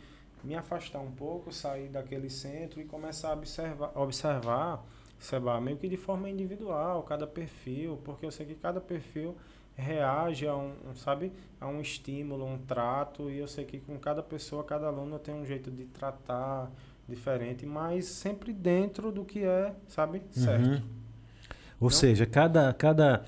me 0.44 0.54
afastar 0.54 1.00
um 1.00 1.10
pouco, 1.10 1.52
sair 1.52 1.88
daquele 1.88 2.30
centro 2.30 2.80
e 2.80 2.84
começar 2.84 3.30
a 3.30 3.32
observar, 3.32 3.90
observar 3.96 4.86
Seba, 5.18 5.60
meio 5.60 5.76
que 5.76 5.88
de 5.88 5.96
forma 5.96 6.28
individual, 6.28 7.02
cada 7.02 7.26
perfil, 7.26 7.98
porque 8.04 8.26
eu 8.26 8.30
sei 8.30 8.46
que 8.46 8.54
cada 8.54 8.80
perfil 8.80 9.36
reage 9.74 10.46
a 10.46 10.56
um, 10.56 10.72
sabe, 10.94 11.32
a 11.60 11.66
um 11.66 11.80
estímulo, 11.80 12.46
um 12.46 12.58
trato, 12.58 13.30
e 13.30 13.38
eu 13.38 13.46
sei 13.46 13.64
que 13.64 13.78
com 13.78 13.98
cada 13.98 14.22
pessoa, 14.22 14.64
cada 14.64 14.86
aluno 14.86 15.18
tem 15.18 15.34
um 15.34 15.44
jeito 15.44 15.70
de 15.70 15.84
tratar 15.84 16.70
diferente, 17.08 17.66
mas 17.66 18.06
sempre 18.06 18.52
dentro 18.52 19.12
do 19.12 19.24
que 19.24 19.44
é, 19.44 19.74
sabe, 19.86 20.22
certo. 20.30 20.66
Uhum. 20.66 20.82
Ou 21.78 21.88
então, 21.88 21.90
seja, 21.90 22.24
cada, 22.24 22.72
cada 22.72 23.24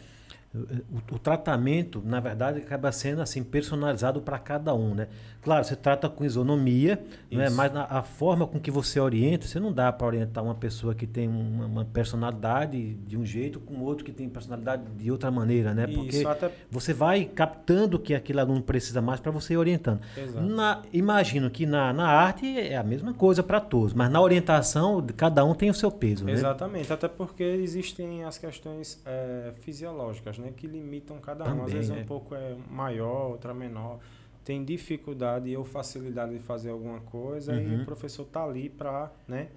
o, 0.54 1.14
o, 1.14 1.18
tratamento, 1.18 2.02
na 2.04 2.20
verdade, 2.20 2.60
acaba 2.60 2.90
sendo 2.90 3.20
assim 3.20 3.44
personalizado 3.44 4.22
para 4.22 4.38
cada 4.38 4.74
um, 4.74 4.94
né? 4.94 5.08
Claro, 5.40 5.64
você 5.64 5.76
trata 5.76 6.08
com 6.08 6.24
isonomia, 6.24 7.00
né? 7.30 7.48
mas 7.48 7.72
na, 7.72 7.84
a 7.84 8.02
forma 8.02 8.46
com 8.46 8.58
que 8.58 8.70
você 8.70 8.98
orienta, 8.98 9.46
você 9.46 9.60
não 9.60 9.72
dá 9.72 9.92
para 9.92 10.06
orientar 10.06 10.42
uma 10.42 10.54
pessoa 10.54 10.94
que 10.94 11.06
tem 11.06 11.28
uma, 11.28 11.66
uma, 11.66 11.84
personalidade 11.84 12.94
de 12.94 13.16
um 13.16 13.24
jeito 13.24 13.60
com 13.60 13.80
outro 13.80 14.04
que 14.04 14.12
tem 14.12 14.28
personalidade 14.28 14.82
de 14.96 15.10
outra 15.10 15.30
maneira, 15.30 15.72
né? 15.72 15.86
Porque 15.86 16.18
Isso, 16.18 16.28
até... 16.28 16.50
você 16.70 16.92
vai 16.92 17.24
captando 17.24 17.96
o 17.96 18.00
que 18.00 18.14
aquele 18.14 18.40
aluno 18.40 18.62
precisa 18.62 19.00
mais 19.00 19.20
para 19.20 19.30
você 19.30 19.54
ir 19.54 19.56
orientando. 19.56 20.00
Na, 20.34 20.82
imagino 20.92 21.48
que 21.50 21.64
na, 21.64 21.92
na 21.92 22.08
arte 22.08 22.58
é 22.58 22.76
a 22.76 22.82
mesma 22.82 23.14
coisa 23.14 23.42
para 23.42 23.60
todos, 23.60 23.94
mas 23.94 24.10
na 24.10 24.20
orientação 24.20 25.06
cada 25.16 25.44
um 25.44 25.54
tem 25.54 25.70
o 25.70 25.74
seu 25.74 25.90
peso, 25.90 26.24
né? 26.24 26.32
Exatamente, 26.32 26.92
até 26.92 27.06
porque 27.06 27.44
existem 27.44 28.24
as 28.24 28.36
questões 28.38 29.00
é, 29.06 29.52
fisiológicas, 29.60 30.36
né? 30.36 30.52
Que 30.56 30.66
limitam 30.66 31.18
cada 31.18 31.44
um. 31.44 31.48
Também, 31.48 31.64
Às 31.64 31.72
vezes 31.72 31.90
é. 31.90 31.94
um 31.94 32.04
pouco 32.04 32.34
é 32.34 32.56
maior, 32.68 33.30
outra 33.30 33.54
menor 33.54 34.00
tem 34.48 34.64
dificuldade 34.64 35.54
ou 35.54 35.62
facilidade 35.62 36.32
de 36.32 36.38
fazer 36.38 36.70
alguma 36.70 37.00
coisa 37.00 37.52
uhum. 37.52 37.80
e 37.80 37.82
o 37.82 37.84
professor 37.84 38.24
tá 38.24 38.42
ali 38.42 38.70
para, 38.70 39.12
né, 39.28 39.48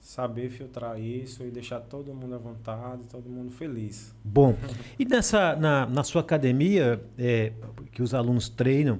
saber 0.00 0.50
filtrar 0.50 1.00
isso 1.00 1.44
e 1.44 1.50
deixar 1.52 1.78
todo 1.78 2.12
mundo 2.12 2.34
à 2.34 2.38
vontade, 2.38 3.06
todo 3.06 3.30
mundo 3.30 3.52
feliz. 3.52 4.12
Bom, 4.24 4.56
e 4.98 5.04
nessa 5.04 5.54
na, 5.54 5.86
na 5.86 6.02
sua 6.02 6.22
academia 6.22 7.00
é, 7.16 7.52
que 7.92 8.02
os 8.02 8.12
alunos 8.14 8.48
treinam, 8.48 8.98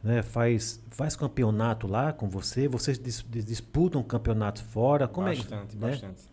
né, 0.00 0.22
faz 0.22 0.80
faz 0.90 1.16
campeonato 1.16 1.88
lá 1.88 2.12
com 2.12 2.28
você, 2.28 2.68
vocês 2.68 3.00
dis, 3.00 3.26
disputam 3.28 4.00
campeonatos 4.04 4.62
fora, 4.62 5.08
como 5.08 5.26
bastante, 5.26 5.52
é? 5.52 5.56
Bastante, 5.56 5.76
bastante. 5.76 6.22
Né? 6.22 6.28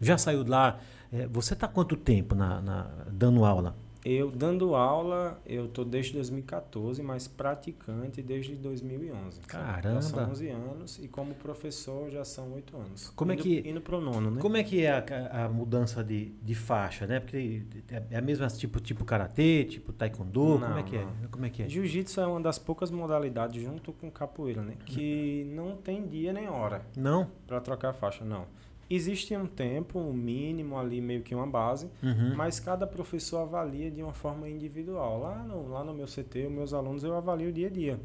Já 0.00 0.16
saiu 0.16 0.42
lá? 0.48 0.80
É, 1.12 1.26
você 1.26 1.52
está 1.52 1.68
quanto 1.68 1.98
tempo 1.98 2.34
na, 2.34 2.62
na 2.62 2.90
dando 3.12 3.44
aula? 3.44 3.76
Eu, 4.04 4.30
dando 4.30 4.74
aula, 4.74 5.40
eu 5.44 5.68
tô 5.68 5.84
desde 5.84 6.14
2014, 6.14 7.02
mas 7.02 7.28
praticante 7.28 8.22
desde 8.22 8.54
2011. 8.56 9.40
Caramba! 9.40 10.00
Já 10.00 10.02
são 10.02 10.30
11 10.30 10.48
anos 10.48 10.98
e 11.02 11.08
como 11.08 11.34
professor 11.34 12.10
já 12.10 12.24
são 12.24 12.52
8 12.54 12.76
anos. 12.76 13.10
Como 13.10 13.32
indo, 13.32 13.40
é 13.40 13.42
que, 13.42 13.68
indo 13.68 13.80
pro 13.80 14.00
nono, 14.00 14.30
né? 14.30 14.40
Como 14.40 14.56
é 14.56 14.64
que 14.64 14.84
é 14.84 14.90
a, 14.90 15.44
a 15.44 15.48
mudança 15.48 16.02
de, 16.02 16.30
de 16.42 16.54
faixa, 16.54 17.06
né? 17.06 17.20
Porque 17.20 17.62
é 18.10 18.16
a 18.16 18.22
mesma 18.22 18.46
tipo, 18.48 18.80
tipo 18.80 19.04
karatê, 19.04 19.64
tipo 19.64 19.92
taekwondo, 19.92 20.58
não, 20.58 20.68
como 20.68 20.78
é 20.78 20.82
que 20.82 20.96
é? 20.96 21.06
Como 21.30 21.44
é 21.44 21.50
que 21.50 21.62
é? 21.62 21.68
Jiu-jitsu 21.68 22.20
é 22.20 22.26
uma 22.26 22.40
das 22.40 22.58
poucas 22.58 22.90
modalidades 22.90 23.62
junto 23.62 23.92
com 23.92 24.10
capoeira, 24.10 24.62
né? 24.62 24.74
Que 24.86 25.44
não 25.54 25.76
tem 25.76 26.06
dia 26.06 26.32
nem 26.32 26.48
hora. 26.48 26.82
Não? 26.96 27.30
Para 27.46 27.60
trocar 27.60 27.90
a 27.90 27.92
faixa, 27.92 28.24
não. 28.24 28.46
Existe 28.90 29.36
um 29.36 29.46
tempo, 29.46 30.00
um 30.00 30.12
mínimo 30.12 30.76
ali, 30.76 31.00
meio 31.00 31.22
que 31.22 31.32
uma 31.32 31.46
base, 31.46 31.88
uhum. 32.02 32.34
mas 32.34 32.58
cada 32.58 32.88
professor 32.88 33.38
avalia 33.38 33.88
de 33.88 34.02
uma 34.02 34.12
forma 34.12 34.48
individual. 34.48 35.20
Lá 35.20 35.44
no, 35.44 35.68
lá 35.68 35.84
no 35.84 35.94
meu 35.94 36.06
CT, 36.06 36.46
os 36.46 36.52
meus 36.52 36.74
alunos, 36.74 37.04
eu 37.04 37.14
avalio 37.14 37.52
dia 37.52 37.68
a 37.68 37.70
dia. 37.70 38.00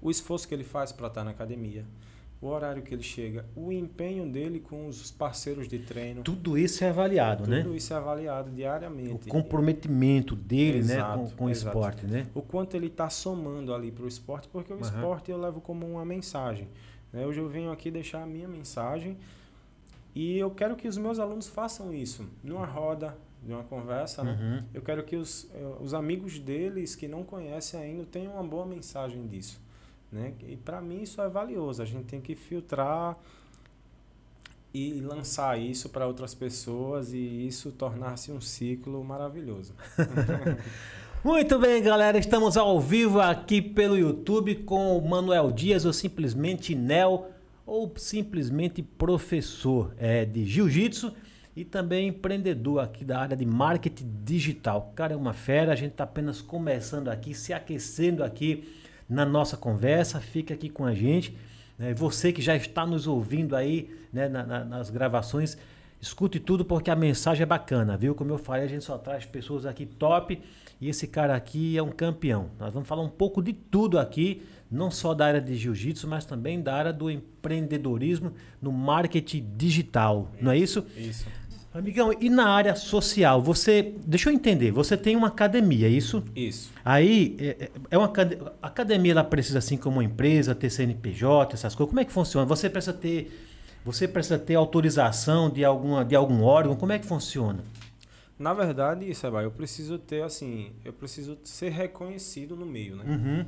O 0.00 0.08
esforço 0.08 0.46
que 0.46 0.54
ele 0.54 0.62
faz 0.62 0.92
para 0.92 1.08
estar 1.08 1.24
na 1.24 1.32
academia, 1.32 1.84
o 2.40 2.46
horário 2.46 2.82
que 2.82 2.94
ele 2.94 3.02
chega, 3.02 3.44
o 3.56 3.72
empenho 3.72 4.30
dele 4.30 4.60
com 4.60 4.86
os 4.86 5.10
parceiros 5.10 5.66
de 5.66 5.80
treino. 5.80 6.22
Tudo 6.22 6.56
isso 6.56 6.84
é 6.84 6.88
avaliado, 6.88 7.42
tudo 7.42 7.50
né? 7.50 7.62
Tudo 7.62 7.74
isso 7.74 7.92
é 7.92 7.96
avaliado 7.96 8.50
diariamente. 8.52 9.26
O 9.26 9.28
comprometimento 9.28 10.36
dele 10.36 10.78
exato, 10.78 11.18
né, 11.18 11.28
com, 11.30 11.36
com 11.36 11.44
o 11.46 11.50
esporte, 11.50 12.06
né? 12.06 12.28
O 12.32 12.40
quanto 12.40 12.76
ele 12.76 12.86
está 12.86 13.10
somando 13.10 13.74
ali 13.74 13.90
para 13.90 14.04
o 14.04 14.08
esporte, 14.08 14.46
porque 14.46 14.72
o 14.72 14.76
uhum. 14.76 14.82
esporte 14.82 15.32
eu 15.32 15.36
levo 15.36 15.60
como 15.60 15.84
uma 15.84 16.04
mensagem. 16.04 16.68
Né? 17.12 17.26
Hoje 17.26 17.40
eu 17.40 17.48
venho 17.48 17.72
aqui 17.72 17.90
deixar 17.90 18.22
a 18.22 18.26
minha 18.26 18.46
mensagem 18.46 19.18
e 20.14 20.38
eu 20.38 20.50
quero 20.50 20.76
que 20.76 20.88
os 20.88 20.96
meus 20.96 21.18
alunos 21.18 21.48
façam 21.48 21.92
isso 21.92 22.26
numa 22.42 22.66
roda, 22.66 23.16
de 23.42 23.52
uma 23.52 23.64
conversa, 23.64 24.22
né? 24.22 24.38
Uhum. 24.40 24.68
Eu 24.74 24.82
quero 24.82 25.02
que 25.02 25.16
os, 25.16 25.48
eh, 25.54 25.76
os 25.80 25.94
amigos 25.94 26.38
deles 26.38 26.94
que 26.94 27.08
não 27.08 27.24
conhecem 27.24 27.80
ainda 27.80 28.04
tenham 28.04 28.34
uma 28.34 28.42
boa 28.42 28.66
mensagem 28.66 29.26
disso, 29.26 29.60
né? 30.12 30.34
E 30.46 30.56
para 30.56 30.80
mim 30.80 31.02
isso 31.02 31.22
é 31.22 31.28
valioso. 31.28 31.82
A 31.82 31.86
gente 31.86 32.04
tem 32.04 32.20
que 32.20 32.34
filtrar 32.34 33.16
e 34.74 35.00
lançar 35.00 35.58
isso 35.58 35.88
para 35.88 36.06
outras 36.06 36.34
pessoas 36.34 37.12
e 37.12 37.46
isso 37.46 37.72
tornar-se 37.72 38.30
um 38.30 38.40
ciclo 38.40 39.02
maravilhoso. 39.02 39.74
Muito 41.24 41.58
bem, 41.58 41.82
galera, 41.82 42.18
estamos 42.18 42.56
ao 42.56 42.80
vivo 42.80 43.20
aqui 43.20 43.60
pelo 43.60 43.96
YouTube 43.96 44.54
com 44.56 44.96
o 44.96 45.06
Manuel 45.06 45.52
Dias 45.52 45.84
ou 45.84 45.92
simplesmente 45.92 46.74
Nel 46.74 47.30
ou 47.70 47.92
simplesmente 47.96 48.82
professor 48.82 49.94
é, 49.96 50.24
de 50.24 50.44
jiu-jitsu 50.44 51.12
e 51.54 51.64
também 51.64 52.08
empreendedor 52.08 52.80
aqui 52.80 53.04
da 53.04 53.20
área 53.20 53.36
de 53.36 53.46
marketing 53.46 54.10
digital. 54.24 54.92
Cara, 54.96 55.12
é 55.12 55.16
uma 55.16 55.32
fera, 55.32 55.72
a 55.72 55.76
gente 55.76 55.92
está 55.92 56.02
apenas 56.02 56.42
começando 56.42 57.06
aqui, 57.06 57.32
se 57.32 57.52
aquecendo 57.52 58.24
aqui 58.24 58.68
na 59.08 59.24
nossa 59.24 59.56
conversa. 59.56 60.18
Fica 60.18 60.52
aqui 60.52 60.68
com 60.68 60.84
a 60.84 60.92
gente. 60.92 61.36
Né? 61.78 61.94
Você 61.94 62.32
que 62.32 62.42
já 62.42 62.56
está 62.56 62.84
nos 62.84 63.06
ouvindo 63.06 63.54
aí 63.54 63.88
né, 64.12 64.28
na, 64.28 64.42
na, 64.42 64.64
nas 64.64 64.90
gravações, 64.90 65.56
escute 66.00 66.40
tudo 66.40 66.64
porque 66.64 66.90
a 66.90 66.96
mensagem 66.96 67.44
é 67.44 67.46
bacana, 67.46 67.96
viu? 67.96 68.16
Como 68.16 68.32
eu 68.32 68.38
falei, 68.38 68.64
a 68.64 68.68
gente 68.68 68.82
só 68.82 68.98
traz 68.98 69.24
pessoas 69.24 69.64
aqui 69.64 69.86
top 69.86 70.42
e 70.80 70.88
esse 70.88 71.06
cara 71.06 71.36
aqui 71.36 71.78
é 71.78 71.82
um 71.82 71.92
campeão. 71.92 72.50
Nós 72.58 72.74
vamos 72.74 72.88
falar 72.88 73.02
um 73.02 73.08
pouco 73.08 73.40
de 73.40 73.52
tudo 73.52 73.96
aqui 73.96 74.42
não 74.70 74.90
só 74.90 75.14
da 75.14 75.26
área 75.26 75.40
de 75.40 75.56
jiu-jitsu, 75.56 76.06
mas 76.06 76.24
também 76.24 76.60
da 76.62 76.74
área 76.74 76.92
do 76.92 77.10
empreendedorismo 77.10 78.32
no 78.62 78.70
marketing 78.70 79.46
digital, 79.56 80.30
isso, 80.34 80.44
não 80.44 80.52
é 80.52 80.58
isso? 80.58 80.86
Isso. 80.96 81.26
Amigão, 81.72 82.12
e 82.20 82.28
na 82.28 82.48
área 82.48 82.74
social, 82.74 83.40
você, 83.40 83.94
deixa 84.04 84.28
eu 84.28 84.34
entender, 84.34 84.72
você 84.72 84.96
tem 84.96 85.14
uma 85.14 85.28
academia, 85.28 85.86
é 85.86 85.90
isso? 85.90 86.22
Isso. 86.34 86.72
Aí, 86.84 87.36
é, 87.38 87.44
é, 87.60 87.70
é 87.92 87.98
uma 87.98 88.12
a 88.60 88.66
academia, 88.66 89.12
ela 89.12 89.22
precisa 89.22 89.58
assim 89.58 89.76
como 89.76 89.98
uma 89.98 90.04
empresa, 90.04 90.52
ter 90.52 90.68
CNPJ, 90.68 91.54
essas 91.54 91.74
coisas, 91.74 91.88
como 91.88 92.00
é 92.00 92.04
que 92.04 92.12
funciona? 92.12 92.44
Você 92.46 92.68
precisa 92.68 92.92
ter, 92.92 93.32
você 93.84 94.08
precisa 94.08 94.36
ter 94.36 94.56
autorização 94.56 95.48
de, 95.48 95.64
alguma, 95.64 96.04
de 96.04 96.16
algum 96.16 96.42
órgão, 96.42 96.74
como 96.74 96.90
é 96.90 96.98
que 96.98 97.06
funciona? 97.06 97.62
Na 98.36 98.52
verdade, 98.52 99.14
Seba, 99.14 99.42
eu 99.42 99.50
preciso 99.52 99.96
ter, 99.96 100.24
assim, 100.24 100.72
eu 100.84 100.92
preciso 100.92 101.38
ser 101.44 101.70
reconhecido 101.70 102.56
no 102.56 102.66
meio, 102.66 102.96
né? 102.96 103.04
Uhum. 103.06 103.46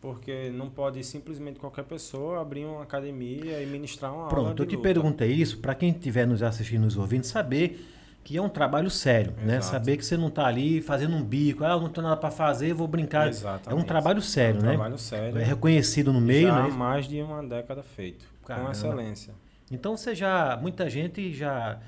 Porque 0.00 0.50
não 0.50 0.70
pode 0.70 1.02
simplesmente 1.02 1.58
qualquer 1.58 1.84
pessoa 1.84 2.40
abrir 2.40 2.64
uma 2.64 2.82
academia 2.82 3.60
e 3.60 3.66
ministrar 3.66 4.12
uma 4.12 4.28
Pronto, 4.28 4.36
aula. 4.36 4.48
Pronto, 4.48 4.62
eu 4.62 4.66
te 4.66 4.76
luta. 4.76 4.88
perguntei 4.88 5.32
isso 5.32 5.58
para 5.58 5.74
quem 5.74 5.90
estiver 5.90 6.26
nos 6.26 6.42
assistindo, 6.42 6.82
nos 6.82 6.96
ouvindo, 6.96 7.24
saber 7.24 7.84
que 8.22 8.36
é 8.36 8.42
um 8.42 8.48
trabalho 8.48 8.90
sério, 8.90 9.32
né? 9.38 9.38
Exato. 9.38 9.52
né? 9.54 9.60
Saber 9.62 9.96
que 9.96 10.04
você 10.04 10.16
não 10.16 10.28
está 10.28 10.46
ali 10.46 10.80
fazendo 10.80 11.16
um 11.16 11.24
bico, 11.24 11.64
ah, 11.64 11.80
não 11.80 11.88
tenho 11.88 12.06
nada 12.06 12.16
para 12.16 12.30
fazer, 12.30 12.74
vou 12.74 12.86
brincar. 12.86 13.26
Exatamente. 13.28 13.72
É 13.72 13.74
um 13.74 13.82
trabalho 13.84 14.22
sério, 14.22 14.58
é 14.58 14.62
um 14.62 14.66
né? 14.66 14.68
trabalho 14.72 14.98
sério. 14.98 15.38
É 15.38 15.44
reconhecido 15.44 16.12
no 16.12 16.20
meio, 16.20 16.48
já 16.48 16.62
né? 16.62 16.68
há 16.70 16.74
mais 16.74 17.08
de 17.08 17.20
uma 17.20 17.42
década 17.42 17.82
feito, 17.82 18.26
Caramba. 18.44 18.66
com 18.66 18.72
excelência. 18.72 19.34
Então 19.70 19.96
você 19.96 20.14
já, 20.14 20.56
muita 20.60 20.88
gente 20.88 21.32
já 21.32 21.78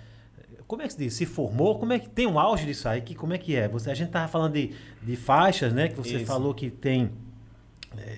como 0.67 0.83
é 0.83 0.87
que 0.87 0.93
se 0.93 0.99
diz? 0.99 1.15
Se 1.15 1.27
formou? 1.27 1.79
Como 1.79 1.93
é 1.93 1.99
que 1.99 2.09
tem 2.09 2.29
um 2.29 2.39
auge 2.39 2.65
disso 2.65 2.89
aí? 2.89 3.01
Que, 3.01 3.13
como 3.13 3.33
é 3.33 3.39
que 3.39 3.57
é? 3.57 3.67
Você, 3.67 3.91
a 3.91 3.95
gente 3.95 4.07
estava 4.07 4.29
falando 4.29 4.53
de, 4.53 4.73
de 5.03 5.17
faixas, 5.17 5.73
né? 5.73 5.89
Que 5.89 5.97
você 5.97 6.19
Isso. 6.19 6.27
falou 6.27 6.55
que 6.55 6.71
tem 6.71 7.11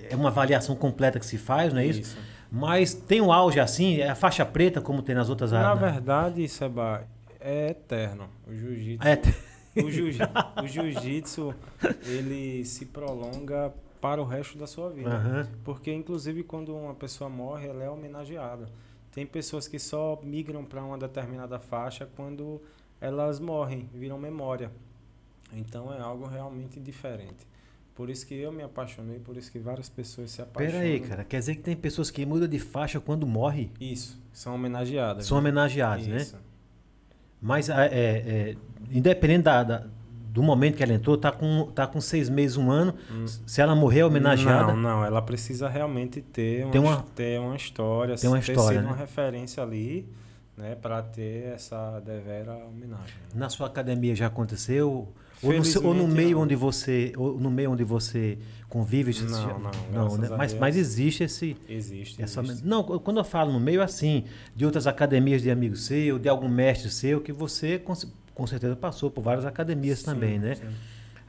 é 0.09 0.15
uma 0.15 0.29
avaliação 0.29 0.75
completa 0.75 1.19
que 1.19 1.25
se 1.25 1.37
faz, 1.37 1.73
não 1.73 1.79
é 1.79 1.85
isso? 1.85 2.01
isso. 2.01 2.17
Mas 2.51 2.93
tem 2.93 3.19
um 3.21 3.31
auge 3.33 3.59
assim, 3.59 3.99
é 3.99 4.09
a 4.09 4.15
faixa 4.15 4.45
preta 4.45 4.79
como 4.79 5.01
tem 5.01 5.15
nas 5.15 5.29
outras 5.29 5.53
áreas? 5.53 5.81
Na 5.81 5.91
verdade, 5.91 6.47
Seba, 6.47 7.07
é 7.39 7.69
eterno. 7.69 8.29
O 8.47 8.53
jiu-jitsu. 8.53 9.07
É 9.07 10.61
o 10.61 10.67
jiu-jitsu, 10.67 11.55
ele 12.05 12.63
se 12.63 12.85
prolonga 12.85 13.73
para 13.99 14.21
o 14.21 14.25
resto 14.25 14.57
da 14.57 14.67
sua 14.67 14.89
vida. 14.89 15.09
Uhum. 15.09 15.45
Porque, 15.63 15.91
inclusive, 15.91 16.43
quando 16.43 16.75
uma 16.75 16.93
pessoa 16.93 17.29
morre, 17.29 17.67
ela 17.67 17.83
é 17.83 17.89
homenageada. 17.89 18.67
Tem 19.11 19.25
pessoas 19.25 19.67
que 19.67 19.79
só 19.79 20.19
migram 20.23 20.63
para 20.63 20.83
uma 20.83 20.97
determinada 20.97 21.59
faixa 21.59 22.07
quando 22.15 22.61
elas 22.99 23.39
morrem, 23.39 23.89
viram 23.93 24.17
memória. 24.17 24.71
Então 25.51 25.93
é 25.93 25.99
algo 25.99 26.25
realmente 26.25 26.79
diferente. 26.79 27.47
Por 27.95 28.09
isso 28.09 28.25
que 28.25 28.33
eu 28.33 28.51
me 28.51 28.63
apaixonei, 28.63 29.19
por 29.19 29.37
isso 29.37 29.51
que 29.51 29.59
várias 29.59 29.87
pessoas 29.87 30.31
se 30.31 30.41
apaixonam. 30.41 30.79
Pera 30.81 30.83
aí, 30.83 30.99
cara. 30.99 31.23
Quer 31.23 31.39
dizer 31.39 31.55
que 31.55 31.61
tem 31.61 31.75
pessoas 31.75 32.09
que 32.09 32.25
mudam 32.25 32.47
de 32.47 32.57
faixa 32.57 32.99
quando 32.99 33.27
morre? 33.27 33.69
Isso. 33.79 34.19
São 34.31 34.55
homenageadas. 34.55 35.25
São 35.27 35.37
né? 35.37 35.41
homenageadas, 35.41 36.07
né? 36.07 36.25
Mas, 37.39 37.69
é, 37.69 37.75
é, 37.91 38.55
independente 38.91 39.43
da, 39.43 39.63
da, 39.63 39.83
do 40.33 40.41
momento 40.41 40.77
que 40.77 40.81
ela 40.81 40.93
entrou, 40.93 41.15
tá 41.17 41.31
com, 41.31 41.69
tá 41.75 41.85
com 41.85 42.01
seis 42.01 42.29
meses, 42.29 42.57
um 42.57 42.71
ano. 42.71 42.95
Se 43.45 43.61
ela 43.61 43.75
morrer, 43.75 43.99
é 43.99 44.05
homenageada. 44.05 44.73
Não, 44.73 44.77
não, 44.77 45.05
ela 45.05 45.21
precisa 45.21 45.69
realmente 45.69 46.19
ter, 46.21 46.67
Tem 46.69 46.81
uma, 46.81 46.95
uma- 46.97 47.05
ter 47.15 47.39
uma 47.39 47.55
história, 47.55 48.15
Tem 48.15 48.27
uma 48.29 48.39
ter 48.39 48.53
história, 48.53 48.79
sido 48.79 48.85
né? 48.87 48.91
uma 48.91 48.97
referência 48.97 49.61
ali, 49.61 50.07
né, 50.57 50.75
para 50.75 51.03
ter 51.03 51.53
essa 51.53 51.99
devera 51.99 52.55
homenagem. 52.55 53.13
Na 53.35 53.49
sua 53.49 53.67
academia 53.67 54.15
já 54.15 54.25
aconteceu? 54.27 55.13
Ou 55.43 55.53
no, 55.53 55.87
ou 55.87 55.93
no 55.93 56.07
meio 56.07 56.31
não. 56.37 56.41
onde 56.43 56.55
você, 56.55 57.13
ou 57.17 57.39
no 57.39 57.51
meio 57.51 57.71
onde 57.71 57.83
você 57.83 58.37
convive? 58.69 59.11
Não, 59.23 59.27
já- 59.27 59.59
não, 59.59 60.07
não 60.09 60.17
né? 60.17 60.29
Mas, 60.37 60.53
mas 60.53 60.75
existe 60.77 61.23
esse, 61.23 61.55
Existe, 61.69 62.21
essa, 62.21 62.41
existe. 62.41 62.65
não, 62.65 62.83
quando 62.83 63.17
eu 63.17 63.23
falo 63.23 63.51
no 63.51 63.59
meio 63.59 63.81
assim, 63.81 64.23
de 64.55 64.65
outras 64.65 64.87
academias 64.87 65.41
de 65.41 65.51
amigo 65.51 65.75
seu, 65.75 66.17
de 66.17 66.27
algum 66.29 66.47
mestre 66.49 66.89
seu 66.89 67.21
que 67.21 67.31
você 67.31 67.77
com, 67.77 67.93
com 68.33 68.47
certeza 68.47 68.75
passou 68.75 69.11
por 69.11 69.21
várias 69.21 69.45
academias 69.45 69.99
Sim, 69.99 70.05
também, 70.05 70.39
né? 70.39 70.55
sim. 70.55 70.63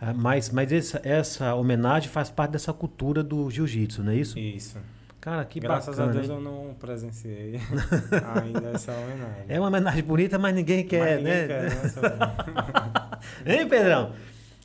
Ah, 0.01 0.13
Mas, 0.13 0.51
mas 0.51 0.73
essa, 0.73 1.01
essa 1.05 1.55
homenagem 1.55 2.09
faz 2.09 2.31
parte 2.31 2.53
dessa 2.53 2.73
cultura 2.73 3.23
do 3.23 3.51
jiu-jitsu, 3.51 4.03
não 4.03 4.13
é 4.13 4.17
isso? 4.17 4.39
Isso. 4.39 4.77
Cara, 5.25 5.43
que 5.47 5.59
Graças 5.59 5.97
bacana. 5.97 6.11
a 6.11 6.13
Deus 6.21 6.29
hein? 6.29 6.35
eu 6.37 6.43
não 6.43 6.75
presenciei 6.75 7.59
ainda 8.37 8.73
essa 8.75 8.93
homenagem. 8.93 9.45
É 9.49 9.59
uma 9.59 9.69
homenagem 9.69 10.03
bonita, 10.03 10.39
mas 10.39 10.55
ninguém 10.55 10.87
quer, 10.87 11.01
Mas 11.01 11.17
ninguém 11.17 11.33
né? 11.33 11.47
quer, 11.47 11.63
né, 11.71 13.57
Hein, 13.61 13.67
Pedrão? 13.67 14.13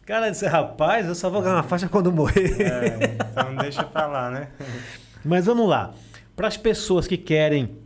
Cara, 0.06 0.30
disse, 0.30 0.46
rapaz, 0.46 1.08
eu 1.08 1.16
só 1.16 1.30
vou 1.30 1.42
ganhar 1.42 1.56
uma 1.56 1.64
faixa 1.64 1.88
quando 1.88 2.12
morrer. 2.12 2.62
É, 2.62 3.18
então 3.32 3.56
deixa 3.56 3.86
pra 3.86 4.06
lá, 4.06 4.30
né? 4.30 4.50
Mas 5.24 5.46
vamos 5.46 5.70
lá. 5.70 5.94
Para 6.36 6.50
as 6.50 6.58
pessoas 6.58 7.08
que 7.08 7.16
querem, 7.16 7.78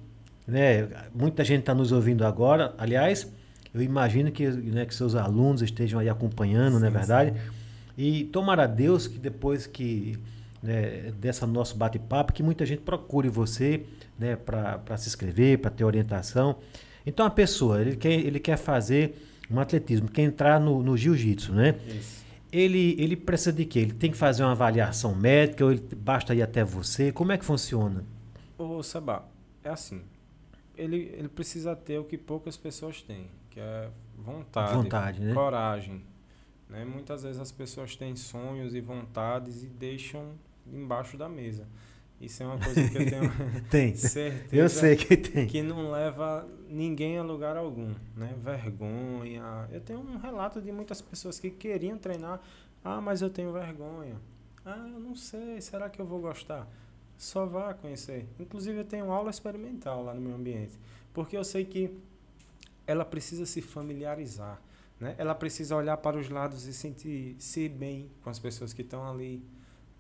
né, 0.48 0.88
muita 1.14 1.44
gente 1.44 1.60
está 1.60 1.76
nos 1.76 1.92
ouvindo 1.92 2.26
agora. 2.26 2.74
Aliás, 2.80 3.32
eu 3.72 3.84
imagino 3.84 4.32
que, 4.32 4.48
né, 4.48 4.84
que 4.88 4.96
seus 4.96 5.14
alunos 5.14 5.62
estejam 5.62 6.00
aí 6.00 6.10
acompanhando, 6.10 6.80
não 6.80 6.88
é 6.88 6.90
Sim, 6.90 6.98
verdade? 6.98 7.34
E 7.96 8.24
tomara 8.24 8.64
a 8.64 8.68
Deus 8.68 9.06
que 9.06 9.20
depois 9.20 9.68
que 9.68 10.18
né, 10.64 11.12
dessa 11.20 11.46
nosso 11.46 11.76
bate-papo, 11.76 12.32
que 12.32 12.42
muita 12.42 12.66
gente 12.66 12.82
procure 12.82 13.28
você 13.28 13.86
né, 14.18 14.38
para 14.38 14.98
se 14.98 15.10
inscrever, 15.10 15.60
para 15.60 15.70
ter 15.70 15.84
orientação. 15.84 16.56
Então 17.06 17.26
a 17.26 17.30
pessoa, 17.30 17.82
ele 17.82 17.98
quer, 17.98 18.14
ele 18.14 18.40
quer 18.40 18.58
fazer 18.58 19.14
um 19.52 19.60
atletismo, 19.60 20.08
quer 20.08 20.22
entrar 20.22 20.60
no, 20.62 20.82
no 20.82 20.96
jiu-jitsu, 20.96 21.52
né? 21.52 21.78
Isso. 21.88 22.24
Ele, 22.50 22.96
ele 23.00 23.16
precisa 23.18 23.52
de 23.52 23.66
quê? 23.66 23.80
Ele 23.80 23.94
tem 23.94 24.12
que 24.12 24.18
fazer 24.18 24.44
uma 24.44 24.52
avaliação 24.52 25.14
médica 25.14 25.66
ou 25.66 25.72
ele 25.72 25.84
basta 25.98 26.34
ir 26.34 26.42
até 26.42 26.64
você? 26.64 27.12
Como 27.12 27.32
é 27.32 27.38
que 27.38 27.44
funciona? 27.44 28.06
Ô, 28.58 28.82
Sabá, 28.82 29.26
é 29.64 29.70
assim. 29.70 30.02
Ele, 30.78 31.12
ele 31.18 31.28
precisa 31.28 31.76
ter 31.76 31.98
o 31.98 32.04
que 32.04 32.18
poucas 32.18 32.56
pessoas 32.56 33.02
têm, 33.02 33.28
que 33.50 33.60
é 33.60 33.90
vontade, 34.18 34.74
Vontade, 34.76 35.20
né? 35.20 35.34
coragem. 35.34 36.04
Né? 36.70 36.86
Muitas 36.86 37.24
vezes 37.24 37.42
as 37.42 37.52
pessoas 37.52 37.96
têm 37.96 38.16
sonhos 38.16 38.74
e 38.74 38.82
vontades 38.82 39.64
e 39.64 39.68
deixam 39.68 40.34
embaixo 40.72 41.18
da 41.18 41.28
mesa. 41.30 41.68
Isso 42.22 42.42
é 42.42 42.46
uma 42.46 42.58
coisa 42.58 42.88
que 42.90 42.98
eu 42.98 43.06
tenho 43.10 43.32
Tem. 43.70 43.96
certeza 43.98 44.56
Eu 44.56 44.70
sei 44.70 44.96
que 44.96 45.18
tem. 45.18 45.46
que 45.46 45.62
não 45.62 45.92
leva 45.92 46.48
ninguém 46.70 47.18
a 47.18 47.24
lugar 47.24 47.58
algum, 47.58 47.94
né? 48.16 48.34
Vergonha. 48.42 49.68
Eu 49.72 49.82
tenho 49.82 50.00
um 50.00 50.18
relato 50.18 50.62
de 50.62 50.72
muitas 50.72 51.02
pessoas 51.02 51.40
que 51.40 51.50
queriam 51.50 51.98
treinar, 51.98 52.40
ah, 52.84 53.02
mas 53.02 53.22
eu 53.22 53.30
tenho 53.30 53.52
vergonha. 53.52 54.16
Ah, 54.66 54.88
eu 54.94 55.00
não 55.00 55.16
sei, 55.16 55.60
será 55.60 55.90
que 55.90 56.00
eu 56.00 56.06
vou 56.06 56.22
gostar? 56.22 56.66
Só 57.18 57.46
vá 57.46 57.74
conhecer. 57.74 58.26
Inclusive 58.40 58.80
eu 58.80 58.86
tenho 58.86 59.12
aula 59.12 59.30
experimental 59.30 60.04
lá 60.04 60.14
no 60.14 60.22
meu 60.22 60.36
ambiente, 60.36 60.80
porque 61.14 61.36
eu 61.36 61.44
sei 61.44 61.66
que 61.66 61.94
ela 62.88 63.04
precisa 63.04 63.46
se 63.46 63.62
familiarizar, 63.62 64.62
né? 65.00 65.16
Ela 65.18 65.36
precisa 65.36 65.76
olhar 65.76 65.98
para 65.98 66.18
os 66.18 66.30
lados 66.30 66.66
e 66.68 66.74
sentir-se 66.74 67.68
bem 67.68 68.10
com 68.24 68.30
as 68.30 68.40
pessoas 68.40 68.72
que 68.74 68.82
estão 68.82 69.06
ali, 69.10 69.44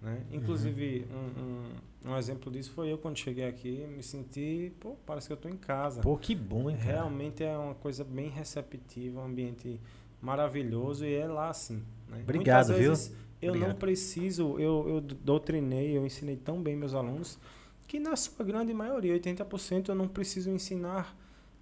né? 0.03 0.21
Inclusive, 0.31 1.07
um, 1.09 2.09
um, 2.09 2.11
um 2.11 2.17
exemplo 2.17 2.51
disso 2.51 2.71
foi 2.71 2.91
eu 2.91 2.97
quando 2.97 3.17
cheguei 3.17 3.47
aqui, 3.47 3.87
me 3.87 4.03
senti, 4.03 4.73
pô, 4.79 4.97
parece 5.05 5.27
que 5.27 5.33
eu 5.33 5.35
estou 5.35 5.49
em 5.49 5.55
casa. 5.55 6.01
Pô, 6.01 6.17
que 6.17 6.35
bom, 6.35 6.69
hein, 6.69 6.75
cara? 6.75 6.91
Realmente 6.91 7.41
é 7.41 7.57
uma 7.57 7.73
coisa 7.73 8.03
bem 8.03 8.27
receptiva, 8.27 9.21
um 9.21 9.25
ambiente 9.25 9.79
maravilhoso 10.21 11.05
e 11.05 11.13
é 11.13 11.25
lá 11.25 11.49
assim. 11.49 11.81
Né? 12.09 12.19
Obrigado, 12.21 12.67
Muitas 12.67 12.81
viu? 12.81 12.89
vezes 12.89 13.15
Eu 13.41 13.51
não 13.53 13.59
Obrigado. 13.59 13.79
preciso, 13.79 14.59
eu, 14.59 14.89
eu 14.89 15.01
doutrinei, 15.01 15.97
eu 15.97 16.05
ensinei 16.05 16.35
tão 16.35 16.61
bem 16.61 16.75
meus 16.75 16.93
alunos 16.93 17.39
que 17.87 17.99
na 17.99 18.15
sua 18.15 18.43
grande 18.43 18.73
maioria, 18.73 19.17
80%, 19.17 19.89
eu 19.89 19.95
não 19.95 20.07
preciso 20.07 20.49
ensinar 20.49 21.15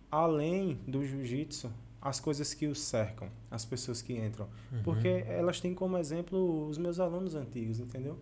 além 0.09 0.79
do 0.87 1.05
jiu-jitsu 1.05 1.71
as 2.01 2.19
coisas 2.19 2.53
que 2.53 2.65
os 2.65 2.79
cercam, 2.79 3.29
as 3.49 3.63
pessoas 3.63 4.01
que 4.01 4.13
entram. 4.13 4.47
Uhum. 4.71 4.81
Porque 4.83 5.07
elas 5.27 5.59
têm 5.59 5.75
como 5.75 5.97
exemplo 5.97 6.67
os 6.67 6.77
meus 6.77 6.99
alunos 6.99 7.35
antigos, 7.35 7.79
entendeu? 7.79 8.17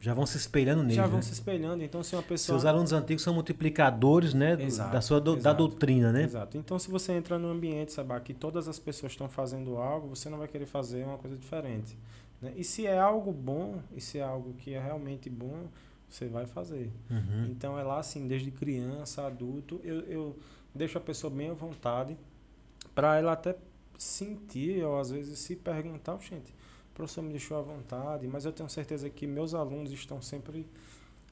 Já 0.00 0.14
vão 0.14 0.24
se 0.24 0.38
espelhando 0.38 0.82
neles. 0.82 0.96
Já 0.96 1.06
vão 1.06 1.16
né? 1.16 1.22
se 1.22 1.32
espelhando. 1.32 1.84
Então, 1.84 2.02
se 2.02 2.16
uma 2.16 2.22
pessoa. 2.22 2.58
Seus 2.58 2.64
alunos 2.64 2.92
antigos 2.92 3.22
são 3.22 3.34
multiplicadores, 3.34 4.32
né? 4.32 4.56
Exato, 4.62 4.92
da 4.92 5.00
sua 5.02 5.20
do- 5.20 5.36
da 5.36 5.52
doutrina, 5.52 6.10
né? 6.10 6.24
Exato. 6.24 6.56
Então, 6.56 6.78
se 6.78 6.90
você 6.90 7.12
entra 7.12 7.38
num 7.38 7.50
ambiente, 7.50 7.92
sabe, 7.92 8.18
que 8.20 8.32
todas 8.32 8.66
as 8.66 8.78
pessoas 8.78 9.12
estão 9.12 9.28
fazendo 9.28 9.76
algo, 9.76 10.08
você 10.08 10.30
não 10.30 10.38
vai 10.38 10.48
querer 10.48 10.64
fazer 10.66 11.04
uma 11.04 11.18
coisa 11.18 11.36
diferente. 11.36 11.98
Né? 12.40 12.52
E 12.56 12.64
se 12.64 12.86
é 12.86 12.98
algo 12.98 13.30
bom, 13.30 13.82
e 13.94 14.00
se 14.00 14.18
é 14.18 14.22
algo 14.22 14.54
que 14.54 14.72
é 14.72 14.80
realmente 14.80 15.28
bom, 15.28 15.66
você 16.08 16.26
vai 16.26 16.46
fazer. 16.46 16.90
Uhum. 17.10 17.48
Então, 17.50 17.78
é 17.78 17.82
lá 17.82 17.98
assim, 17.98 18.26
desde 18.26 18.50
criança, 18.50 19.26
adulto, 19.26 19.80
eu, 19.84 20.00
eu 20.06 20.36
deixo 20.74 20.96
a 20.96 21.00
pessoa 21.00 21.30
bem 21.30 21.50
à 21.50 21.54
vontade 21.54 22.16
para 22.94 23.18
ela 23.18 23.32
até 23.32 23.54
sentir, 23.98 24.82
ou 24.82 24.98
às 24.98 25.10
vezes 25.10 25.38
se 25.38 25.54
perguntar, 25.56 26.18
gente, 26.20 26.54
professor 27.00 27.22
me 27.22 27.30
deixou 27.30 27.56
à 27.56 27.62
vontade, 27.62 28.26
mas 28.26 28.44
eu 28.44 28.52
tenho 28.52 28.68
certeza 28.68 29.08
que 29.08 29.26
meus 29.26 29.54
alunos 29.54 29.90
estão 29.90 30.20
sempre 30.20 30.66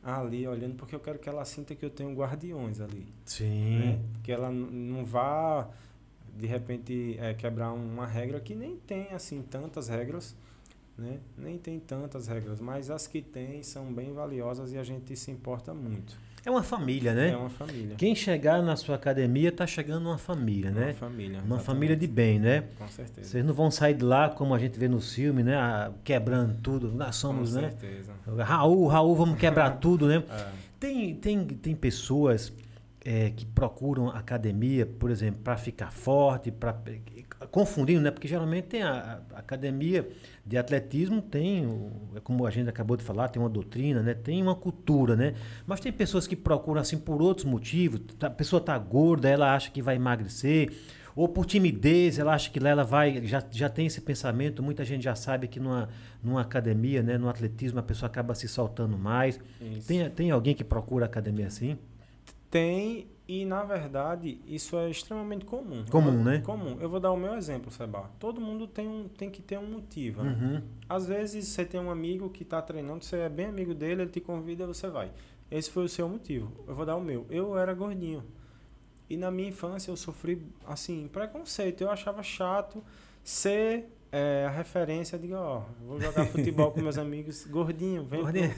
ali 0.02 0.46
olhando, 0.46 0.76
porque 0.76 0.94
eu 0.94 1.00
quero 1.00 1.18
que 1.18 1.28
ela 1.28 1.44
sinta 1.44 1.74
que 1.74 1.84
eu 1.84 1.90
tenho 1.90 2.14
guardiões 2.14 2.80
ali 2.80 3.06
Sim. 3.24 3.78
né? 3.78 4.00
Que 4.22 4.32
ela 4.32 4.50
não 4.50 5.04
vá 5.04 5.68
de 6.34 6.46
repente 6.46 7.16
é, 7.18 7.34
quebrar 7.34 7.72
uma 7.72 8.06
regra 8.06 8.40
que 8.40 8.54
nem 8.54 8.76
tem 8.76 9.08
assim 9.12 9.42
tantas 9.42 9.88
regras, 9.88 10.34
né? 10.96 11.20
Nem 11.36 11.58
tem 11.58 11.78
tantas 11.78 12.28
regras, 12.28 12.60
mas 12.60 12.90
as 12.90 13.06
que 13.06 13.20
tem 13.20 13.62
são 13.62 13.92
bem 13.92 14.12
valiosas 14.12 14.72
e 14.72 14.78
a 14.78 14.84
gente 14.84 15.14
se 15.16 15.30
importa 15.30 15.74
muito. 15.74 16.18
É 16.48 16.50
uma 16.50 16.62
família, 16.62 17.12
né? 17.12 17.28
É 17.32 17.36
uma 17.36 17.50
família. 17.50 17.94
Quem 17.98 18.14
chegar 18.14 18.62
na 18.62 18.74
sua 18.74 18.94
academia 18.94 19.52
tá 19.52 19.66
chegando 19.66 20.06
uma 20.08 20.16
família, 20.16 20.70
Uma 20.70 20.80
né? 20.80 20.92
família. 20.94 21.28
Uma 21.32 21.36
exatamente. 21.56 21.64
família 21.66 21.94
de 21.96 22.06
bem, 22.06 22.38
né? 22.38 22.64
Com 22.78 22.88
certeza. 22.88 23.28
Vocês 23.28 23.44
não 23.44 23.52
vão 23.52 23.70
sair 23.70 23.92
de 23.92 24.02
lá 24.02 24.30
como 24.30 24.54
a 24.54 24.58
gente 24.58 24.78
vê 24.78 24.88
no 24.88 24.98
filme, 24.98 25.42
né? 25.42 25.56
Ah, 25.56 25.90
Quebrando 26.02 26.54
tudo. 26.62 26.90
Nós 26.90 27.08
Com 27.08 27.12
somos, 27.12 27.54
né? 27.54 27.68
certeza. 27.78 28.12
Raul, 28.44 28.86
Raul, 28.86 29.14
vamos 29.14 29.38
quebrar 29.38 29.72
tudo, 29.78 30.06
né? 30.06 30.22
É. 30.30 30.46
Tem, 30.80 31.14
tem, 31.16 31.44
tem 31.44 31.74
pessoas 31.74 32.50
é, 33.10 33.30
que 33.30 33.46
procuram 33.46 34.10
academia, 34.10 34.84
por 34.84 35.10
exemplo, 35.10 35.40
para 35.42 35.56
ficar 35.56 35.90
forte, 35.90 36.50
para 36.50 36.76
confundindo, 37.50 38.02
né? 38.02 38.10
Porque 38.10 38.28
geralmente 38.28 38.66
tem 38.66 38.82
a, 38.82 39.22
a 39.32 39.38
academia 39.38 40.06
de 40.44 40.58
atletismo 40.58 41.22
tem, 41.22 41.64
é 42.14 42.20
como 42.20 42.44
a 42.44 42.50
gente 42.50 42.68
acabou 42.68 42.98
de 42.98 43.02
falar, 43.02 43.28
tem 43.28 43.40
uma 43.40 43.48
doutrina, 43.48 44.02
né? 44.02 44.12
Tem 44.12 44.42
uma 44.42 44.54
cultura, 44.54 45.16
né? 45.16 45.32
Mas 45.66 45.80
tem 45.80 45.90
pessoas 45.90 46.26
que 46.26 46.36
procuram 46.36 46.82
assim 46.82 46.98
por 46.98 47.22
outros 47.22 47.46
motivos. 47.46 47.98
Tá- 48.18 48.26
A 48.26 48.30
pessoa 48.30 48.60
tá 48.60 48.76
gorda, 48.76 49.26
ela 49.26 49.54
acha 49.54 49.70
que 49.70 49.80
vai 49.80 49.96
emagrecer, 49.96 50.70
ou 51.16 51.26
por 51.28 51.46
timidez, 51.46 52.18
ela 52.18 52.34
acha 52.34 52.50
que 52.50 52.60
lá 52.60 52.68
ela 52.68 52.84
vai, 52.84 53.24
já, 53.26 53.42
já 53.50 53.70
tem 53.70 53.86
esse 53.86 54.02
pensamento. 54.02 54.62
Muita 54.62 54.84
gente 54.84 55.02
já 55.04 55.14
sabe 55.14 55.48
que 55.48 55.58
numa, 55.58 55.88
numa 56.22 56.42
academia, 56.42 57.02
né? 57.02 57.16
No 57.16 57.30
atletismo 57.30 57.78
a 57.80 57.82
pessoa 57.82 58.06
acaba 58.06 58.34
se 58.34 58.46
soltando 58.46 58.98
mais. 58.98 59.40
Isso. 59.62 59.88
Tem, 59.88 60.10
tem 60.10 60.30
alguém 60.30 60.54
que 60.54 60.62
procura 60.62 61.06
academia 61.06 61.46
assim? 61.46 61.78
Tem, 62.50 63.06
e 63.26 63.44
na 63.44 63.62
verdade 63.62 64.40
isso 64.46 64.76
é 64.78 64.88
extremamente 64.88 65.44
comum. 65.44 65.84
Comum, 65.90 66.22
né? 66.22 66.40
Comum. 66.40 66.78
Eu 66.80 66.88
vou 66.88 66.98
dar 66.98 67.12
o 67.12 67.16
meu 67.16 67.34
exemplo, 67.34 67.70
Seba. 67.70 68.10
Todo 68.18 68.40
mundo 68.40 68.66
tem, 68.66 68.88
um, 68.88 69.06
tem 69.08 69.28
que 69.30 69.42
ter 69.42 69.58
um 69.58 69.66
motivo, 69.66 70.22
né? 70.22 70.30
Uhum. 70.30 70.62
Às 70.88 71.06
vezes 71.06 71.46
você 71.46 71.64
tem 71.64 71.78
um 71.78 71.90
amigo 71.90 72.30
que 72.30 72.42
está 72.42 72.62
treinando, 72.62 73.04
você 73.04 73.18
é 73.18 73.28
bem 73.28 73.46
amigo 73.46 73.74
dele, 73.74 74.02
ele 74.02 74.10
te 74.10 74.20
convida, 74.20 74.66
você 74.66 74.88
vai. 74.88 75.10
Esse 75.50 75.70
foi 75.70 75.84
o 75.84 75.88
seu 75.88 76.08
motivo. 76.08 76.50
Eu 76.66 76.74
vou 76.74 76.86
dar 76.86 76.96
o 76.96 77.00
meu. 77.00 77.26
Eu 77.28 77.58
era 77.58 77.74
gordinho. 77.74 78.24
E 79.10 79.16
na 79.16 79.30
minha 79.30 79.48
infância 79.48 79.90
eu 79.90 79.96
sofri, 79.96 80.42
assim, 80.66 81.08
preconceito. 81.10 81.82
Eu 81.82 81.90
achava 81.90 82.22
chato 82.22 82.82
ser 83.22 83.86
é, 84.12 84.46
a 84.46 84.50
referência 84.50 85.18
de, 85.18 85.32
ó, 85.32 85.62
vou 85.86 86.00
jogar 86.00 86.26
futebol 86.28 86.70
com 86.70 86.80
meus 86.80 86.98
amigos, 86.98 87.46
gordinho, 87.46 88.04
vem. 88.04 88.22
Gordinho. 88.22 88.54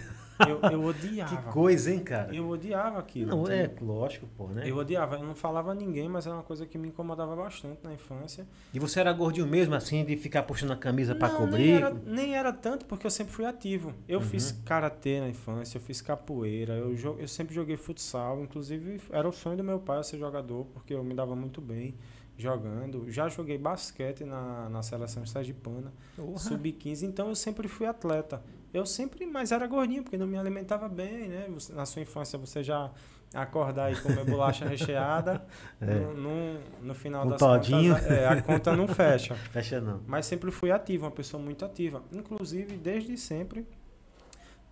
Eu, 0.49 0.61
eu 0.71 0.85
odiava. 0.85 1.37
Que 1.37 1.53
coisa, 1.53 1.93
hein, 1.93 2.01
cara? 2.01 2.35
Eu 2.35 2.49
odiava 2.49 2.99
aquilo. 2.99 3.31
Não, 3.31 3.43
entendeu? 3.43 3.77
é 3.81 3.85
lógico, 3.85 4.27
pô, 4.37 4.47
né? 4.49 4.63
Eu 4.67 4.77
odiava, 4.77 5.17
eu 5.17 5.25
não 5.25 5.35
falava 5.35 5.73
a 5.73 5.75
ninguém, 5.75 6.09
mas 6.09 6.27
era 6.27 6.35
uma 6.37 6.43
coisa 6.43 6.67
que 6.67 6.77
me 6.79 6.89
incomodava 6.89 7.35
bastante 7.37 7.79
na 7.83 7.93
infância. 7.93 8.47
E 8.73 8.79
você 8.79 9.01
era 9.01 9.13
gordinho 9.13 9.47
mesmo, 9.47 9.75
assim, 9.75 10.05
de 10.05 10.17
ficar 10.17 10.43
puxando 10.45 10.73
a 10.73 10.77
camisa 10.77 11.15
Não, 11.15 11.37
cobrir? 11.37 11.59
Nem 11.67 11.75
era, 11.77 11.95
nem 12.07 12.35
era 12.37 12.53
tanto, 12.53 12.85
porque 12.87 13.07
eu 13.07 13.11
sempre 13.11 13.33
fui 13.33 13.45
ativo. 13.45 13.93
Eu 14.09 14.19
Uhum. 14.21 14.25
fiz 14.25 14.53
karatê 14.65 15.21
na 15.21 15.29
infância, 15.29 15.79
eu 15.79 15.83
fiz 15.83 16.01
capoeira, 16.01 16.75
eu, 16.75 16.95
eu 17.19 17.29
sempre 17.29 17.55
joguei 17.55 17.77
futsal. 17.77 18.43
Inclusive, 18.43 19.01
era 19.11 19.29
o 19.29 19.33
sonho 19.33 19.57
do 19.57 19.65
meu 19.65 19.79
pai 19.79 20.03
ser 20.05 20.19
jogador, 20.19 20.67
porque 20.73 20.95
eu 20.95 21.03
me 21.05 21.15
dava 21.15 21.35
muito 21.37 21.61
bem 21.61 21.95
jogando. 22.37 23.11
Já 23.11 23.29
joguei 23.29 23.59
basquete 23.59 24.25
na, 24.25 24.69
na 24.71 24.83
seleção 24.83 25.27
sergipana, 25.27 25.93
Porra. 26.17 26.39
sub-15, 26.39 27.03
então 27.03 27.29
eu 27.29 27.35
sempre 27.35 27.69
fui 27.69 27.87
atleta. 27.87 28.43
Eu 28.73 28.87
sempre, 28.87 29.27
mas 29.27 29.51
era 29.53 29.67
gordinho, 29.67 30.03
porque 30.03 30.17
não 30.17 30.27
me 30.27 30.39
alimentava 30.39 30.89
bem, 30.89 31.29
né? 31.29 31.47
Você- 31.51 31.73
na 31.73 31.85
sua 31.85 32.03
infância 32.03 32.39
você 32.39 32.63
já 32.63 32.91
acordar 33.35 33.93
e 33.93 33.97
comer 34.01 34.25
bolacha 34.25 34.69
recheada, 34.69 35.45
É. 35.81 35.87
no, 35.95 36.15
no, 36.15 36.61
no 36.83 36.95
final 36.95 37.25
Um 37.27 37.31
das 37.31 37.39
todinho. 37.41 37.95
contas, 37.95 38.11
é, 38.11 38.29
a 38.29 38.43
conta 38.43 38.77
não 38.77 38.87
fecha. 38.89 39.35
Fecha 39.53 39.81
não. 39.81 40.01
Mas 40.07 40.27
sempre 40.27 40.51
fui 40.51 40.71
ativo, 40.71 41.05
uma 41.05 41.11
pessoa 41.11 41.43
muito 41.43 41.65
ativa. 41.65 42.03
Inclusive, 42.13 42.77
desde 42.77 43.17
sempre, 43.17 43.67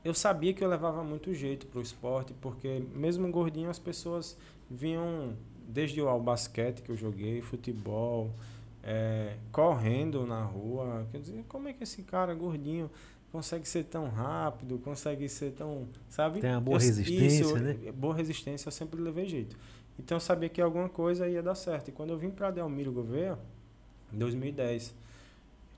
eu 0.05 0.15
sabia 0.15 0.53
que 0.55 0.63
eu 0.63 0.69
levava 0.69 1.03
muito 1.05 1.33
jeito 1.35 1.67
pro 1.67 1.81
esporte, 1.81 2.33
porque 2.41 2.83
mesmo 2.95 3.29
gordinho 3.31 3.69
as 3.71 3.79
pessoas 3.79 4.37
vinham 4.71 5.37
desde 5.69 6.01
o 6.01 6.19
basquete 6.21 6.83
que 6.83 6.91
eu 6.91 6.97
joguei, 6.97 7.41
futebol, 7.43 8.31
é, 8.83 9.35
correndo 9.53 10.27
na 10.27 10.43
rua. 10.43 11.07
Quer 11.13 11.19
dizer, 11.21 11.45
como 11.49 11.69
é 11.69 11.73
que 11.73 11.83
esse 11.85 12.03
cara 12.03 12.35
gordinho 12.35 12.91
consegue 13.33 13.69
ser 13.69 13.85
tão 13.85 14.09
rápido, 14.09 14.79
consegue 14.79 15.29
ser 15.29 15.53
tão, 15.53 15.87
sabe? 16.09 16.41
Tem 16.41 16.51
uma 16.51 16.61
boa 16.61 16.77
Eu- 16.77 16.81
resistência, 16.81 17.43
isso, 17.43 17.59
né? 17.59 17.77
Boa 17.93 18.14
resistência, 18.14 18.69
eu 18.69 18.73
sempre 18.73 19.01
levei 19.01 19.27
jeito. 19.27 19.57
Então 19.99 20.17
eu 20.17 20.21
sabia 20.21 20.49
que 20.49 20.61
alguma 20.61 20.88
coisa 20.88 21.29
ia 21.29 21.43
dar 21.43 21.55
certo. 21.55 21.88
E 21.88 21.93
quando 21.93 22.11
eu 22.11 22.19
vim 22.19 22.31
para 22.31 22.51
Delmiro 22.51 22.93
Gouveia, 22.93 23.38
em 24.12 24.19
2010, 24.19 24.95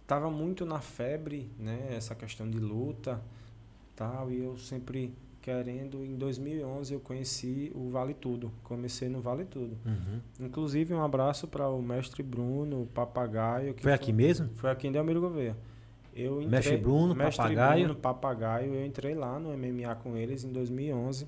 tava 0.07 0.31
muito 0.31 0.65
na 0.67 0.81
febre, 0.81 1.51
né, 1.59 1.89
essa 1.91 2.15
questão 2.15 2.49
de 2.49 2.59
luta, 2.59 3.21
tal, 3.97 4.31
e 4.31 4.43
eu 4.45 4.57
sempre 4.59 5.13
querendo, 5.43 6.05
em 6.05 6.17
2011 6.17 6.93
eu 6.93 7.01
conheci 7.01 7.73
o 7.75 7.89
Vale 7.89 8.13
Tudo, 8.13 8.53
comecei 8.63 9.09
no 9.09 9.21
Vale 9.23 9.47
Tudo. 9.47 9.77
Uhum. 9.87 10.21
Inclusive 10.47 10.93
um 10.93 11.03
abraço 11.03 11.49
para 11.49 11.67
o 11.69 11.81
mestre 11.81 12.23
Bruno, 12.23 12.83
o 12.83 12.87
Papagaio, 12.87 13.73
que 13.73 13.83
Foi 13.83 13.93
aqui 13.93 14.13
mesmo? 14.13 14.51
Foi 14.57 14.71
aqui 14.71 14.87
em 14.87 14.93
Delmiro 14.93 15.21
Gouveia. 15.21 15.57
Eu 16.15 16.37
entrei, 16.43 16.51
Mestre 16.51 16.77
Bruno, 16.77 17.15
Mestre 17.15 17.37
Papagaio. 17.43 17.85
Bruno, 17.85 18.01
Papagaio, 18.01 18.75
eu 18.75 18.85
entrei 18.87 19.15
lá 19.15 19.39
no 19.39 19.57
MMA 19.57 19.95
com 19.97 20.17
eles 20.17 20.45
em 20.45 20.53
2011. 20.53 21.27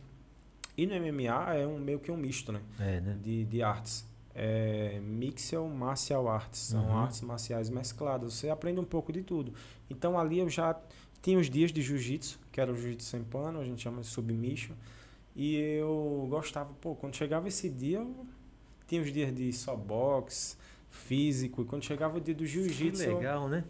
E 0.76 0.86
no 0.86 0.94
MMA 0.94 1.54
é 1.54 1.66
um 1.66 1.78
meio 1.78 1.98
que 2.00 2.10
um 2.10 2.16
misto, 2.16 2.50
né? 2.52 2.60
É, 2.80 3.00
né? 3.00 3.18
de, 3.22 3.44
de 3.44 3.62
artes. 3.62 4.06
É, 4.34 4.98
Mixel 5.02 5.68
Martial 5.68 6.26
Arts. 6.28 6.58
São 6.58 6.82
Uhum. 6.84 6.96
artes 6.96 7.20
marciais 7.20 7.68
mescladas. 7.70 8.34
Você 8.34 8.48
aprende 8.48 8.80
um 8.80 8.84
pouco 8.84 9.12
de 9.12 9.22
tudo. 9.22 9.52
Então 9.90 10.18
ali 10.18 10.38
eu 10.38 10.48
já 10.48 10.78
tinha 11.20 11.38
os 11.38 11.48
dias 11.48 11.70
de 11.72 11.80
jiu-jitsu, 11.82 12.40
que 12.50 12.60
era 12.60 12.72
o 12.72 12.74
jiu-jitsu 12.76 13.06
sem 13.08 13.22
pano, 13.22 13.60
a 13.60 13.64
gente 13.64 13.80
chama 13.82 14.00
de 14.00 14.06
submission. 14.08 14.74
E 15.36 15.56
eu 15.56 16.26
gostava, 16.28 16.70
pô, 16.80 16.94
quando 16.94 17.14
chegava 17.14 17.46
esse 17.48 17.68
dia, 17.68 17.98
eu 17.98 18.26
tinha 18.86 19.00
os 19.00 19.12
dias 19.12 19.32
de 19.34 19.52
só 19.52 19.76
boxe, 19.76 20.56
físico. 20.90 21.62
E 21.62 21.64
quando 21.64 21.84
chegava 21.84 22.16
o 22.16 22.20
dia 22.20 22.34
do 22.34 22.44
jiu-jitsu, 22.44 23.02
eu, 23.04 23.16
legal, 23.16 23.48
né? 23.48 23.64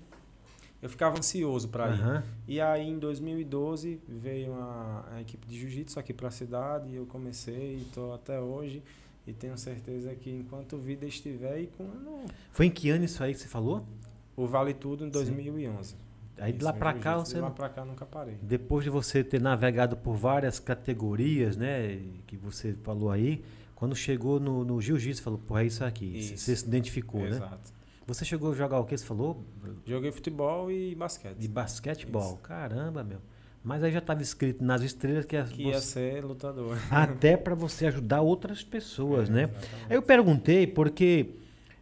Eu 0.82 0.88
ficava 0.88 1.16
ansioso 1.16 1.68
para 1.68 1.86
ir. 1.88 1.92
Aham. 1.92 2.22
E 2.48 2.60
aí 2.60 2.88
em 2.88 2.98
2012 2.98 4.00
veio 4.08 4.52
a, 4.54 5.04
a 5.14 5.20
equipe 5.20 5.46
de 5.46 5.58
jiu-jitsu 5.58 5.98
aqui 5.98 6.12
para 6.12 6.28
a 6.28 6.32
cidade 6.32 6.90
e 6.90 6.96
eu 6.96 7.06
comecei 7.06 7.76
e 7.76 7.82
estou 7.82 8.12
até 8.12 8.40
hoje 8.40 8.82
e 9.26 9.32
tenho 9.32 9.56
certeza 9.56 10.12
que 10.16 10.28
enquanto 10.28 10.76
vida 10.76 11.06
estiver 11.06 11.60
e 11.60 11.66
quando 11.68 12.26
Foi 12.50 12.66
em 12.66 12.70
que 12.70 12.90
ano 12.90 13.04
isso 13.04 13.22
aí 13.22 13.32
que 13.32 13.40
você 13.40 13.48
falou? 13.48 13.86
o 14.36 14.46
Vale 14.46 14.74
Tudo 14.74 15.06
em 15.06 15.08
2011. 15.08 15.94
Aí 16.38 16.52
de 16.52 16.64
lá 16.64 16.72
pra 16.72 16.94
cá 16.94 17.18
você 17.18 17.34
de 17.34 17.40
lá 17.40 17.50
para 17.50 17.68
cá 17.68 17.84
nunca 17.84 18.04
parei. 18.04 18.36
Depois 18.42 18.82
de 18.82 18.90
você 18.90 19.22
ter 19.22 19.40
navegado 19.40 19.96
por 19.96 20.16
várias 20.16 20.58
categorias, 20.58 21.56
né, 21.56 22.00
que 22.26 22.36
você 22.36 22.72
falou 22.72 23.10
aí, 23.10 23.44
quando 23.76 23.94
chegou 23.94 24.40
no, 24.40 24.64
no 24.64 24.80
jiu-jitsu, 24.80 25.22
falou, 25.22 25.38
pô, 25.38 25.58
é 25.58 25.66
isso 25.66 25.84
aqui. 25.84 26.06
Isso. 26.18 26.38
Você 26.38 26.56
se 26.56 26.66
identificou, 26.66 27.20
né? 27.20 27.28
Exato. 27.28 27.72
Você 28.06 28.24
chegou 28.24 28.52
a 28.52 28.54
jogar 28.54 28.80
o 28.80 28.84
que 28.84 28.96
você 28.96 29.04
falou? 29.04 29.44
Joguei 29.86 30.10
futebol 30.12 30.70
e 30.70 30.94
basquete. 30.94 31.36
De 31.38 31.48
basquetebol. 31.48 32.22
Isso. 32.22 32.36
Caramba, 32.38 33.02
meu. 33.04 33.18
Mas 33.64 33.82
aí 33.84 33.92
já 33.92 34.00
estava 34.00 34.20
escrito 34.22 34.62
nas 34.64 34.82
estrelas 34.82 35.24
que, 35.24 35.40
que 35.44 35.62
ia 35.62 35.74
você- 35.74 36.14
ser 36.16 36.24
lutador. 36.24 36.76
até 36.90 37.36
para 37.36 37.54
você 37.54 37.86
ajudar 37.86 38.20
outras 38.20 38.62
pessoas, 38.64 39.28
É, 39.28 39.32
né? 39.32 39.42
exatamente. 39.44 39.86
Aí 39.88 39.96
eu 39.96 40.02
perguntei 40.02 40.66
porque 40.66 41.30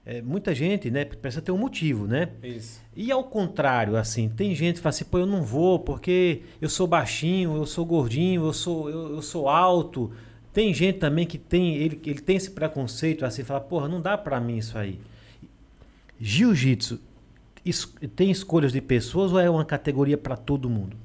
é, 0.04 0.20
muita 0.20 0.54
gente, 0.54 0.90
né, 0.90 1.06
precisa 1.06 1.40
ter 1.40 1.52
um 1.52 1.56
motivo, 1.58 2.06
né? 2.06 2.30
Isso. 2.42 2.82
E 2.94 3.10
ao 3.10 3.24
contrário, 3.24 3.96
assim, 3.96 4.28
tem 4.28 4.54
gente 4.54 4.76
que 4.76 4.82
fala 4.82 4.90
assim, 4.90 5.04
pô, 5.06 5.18
eu 5.18 5.26
não 5.26 5.42
vou 5.42 5.78
porque 5.78 6.42
eu 6.60 6.68
sou 6.68 6.86
baixinho, 6.86 7.56
eu 7.56 7.64
sou 7.64 7.86
gordinho, 7.86 8.44
eu 8.44 8.52
sou, 8.52 8.90
eu, 8.90 9.14
eu 9.14 9.22
sou 9.22 9.48
alto. 9.48 10.12
Tem 10.52 10.74
gente 10.74 10.98
também 10.98 11.26
que 11.26 11.38
tem, 11.38 11.76
ele, 11.76 11.98
ele 12.04 12.20
tem 12.20 12.36
esse 12.36 12.50
preconceito, 12.50 13.24
assim, 13.24 13.42
fala, 13.42 13.60
porra, 13.60 13.88
não 13.88 14.02
dá 14.02 14.18
pra 14.18 14.38
mim 14.38 14.58
isso 14.58 14.76
aí. 14.76 15.00
Jiu-jitsu 16.20 17.00
tem 18.14 18.30
escolhas 18.30 18.72
de 18.72 18.80
pessoas 18.80 19.32
ou 19.32 19.38
é 19.40 19.48
uma 19.48 19.64
categoria 19.64 20.18
pra 20.18 20.36
todo 20.36 20.68
mundo? 20.68 20.96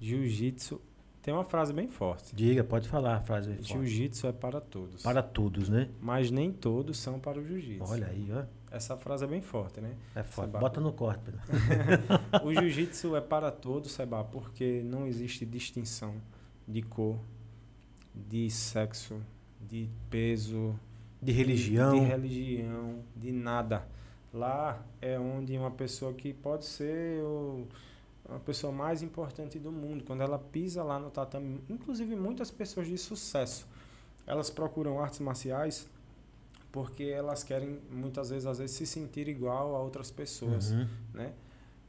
Jiu-jitsu 0.00 0.80
tem 1.22 1.32
uma 1.32 1.44
frase 1.44 1.72
bem 1.72 1.88
forte. 1.88 2.34
Diga, 2.34 2.62
pode 2.64 2.88
falar 2.88 3.16
a 3.16 3.20
frase 3.20 3.50
aí. 3.50 3.56
forte. 3.56 3.72
Jiu-jitsu 3.72 4.26
é 4.26 4.32
para 4.32 4.60
todos. 4.60 5.02
Para 5.02 5.22
todos, 5.22 5.68
né? 5.68 5.88
Mas 6.00 6.30
nem 6.30 6.52
todos 6.52 6.98
são 6.98 7.18
para 7.18 7.38
o 7.38 7.44
jiu-jitsu. 7.44 7.84
Olha 7.90 8.08
aí, 8.08 8.28
ó. 8.32 8.44
Essa 8.74 8.96
frase 8.96 9.24
é 9.24 9.26
bem 9.28 9.40
forte, 9.40 9.80
né? 9.80 9.94
É. 10.14 10.22
Seba. 10.22 10.58
Bota 10.58 10.80
no 10.80 10.92
corte. 10.92 11.20
Pedro. 11.24 11.40
O 12.44 12.52
jiu-jitsu 12.52 13.14
é 13.16 13.20
para 13.20 13.50
todos, 13.50 13.92
Seba, 13.92 14.24
porque 14.24 14.82
não 14.84 15.06
existe 15.06 15.46
distinção 15.46 16.14
de 16.66 16.82
cor, 16.82 17.18
de 18.14 18.50
sexo, 18.50 19.20
de 19.60 19.88
peso, 20.10 20.74
De 21.20 21.30
religião. 21.32 21.94
de, 21.94 22.00
de 22.00 22.06
religião, 22.06 22.98
de 23.16 23.30
nada. 23.30 23.86
Lá 24.32 24.82
é 25.00 25.18
onde 25.18 25.56
uma 25.56 25.70
pessoa 25.70 26.12
que 26.14 26.32
pode 26.32 26.64
ser 26.64 27.22
o, 27.22 27.66
a 28.28 28.38
pessoa 28.38 28.72
mais 28.72 29.02
importante 29.02 29.58
do 29.58 29.70
mundo, 29.70 30.04
quando 30.04 30.22
ela 30.22 30.38
pisa 30.38 30.82
lá 30.82 30.98
no 30.98 31.10
tatame, 31.10 31.62
inclusive 31.68 32.16
muitas 32.16 32.50
pessoas 32.50 32.86
de 32.86 32.96
sucesso, 32.96 33.66
elas 34.26 34.48
procuram 34.48 35.00
artes 35.00 35.20
marciais 35.20 35.88
porque 36.70 37.04
elas 37.04 37.44
querem 37.44 37.78
muitas 37.90 38.30
vezes 38.30 38.46
às 38.46 38.58
vezes 38.58 38.74
se 38.74 38.86
sentir 38.86 39.28
igual 39.28 39.76
a 39.76 39.80
outras 39.80 40.10
pessoas 40.10 40.70
Uhum. 40.70 40.88
né? 41.12 41.32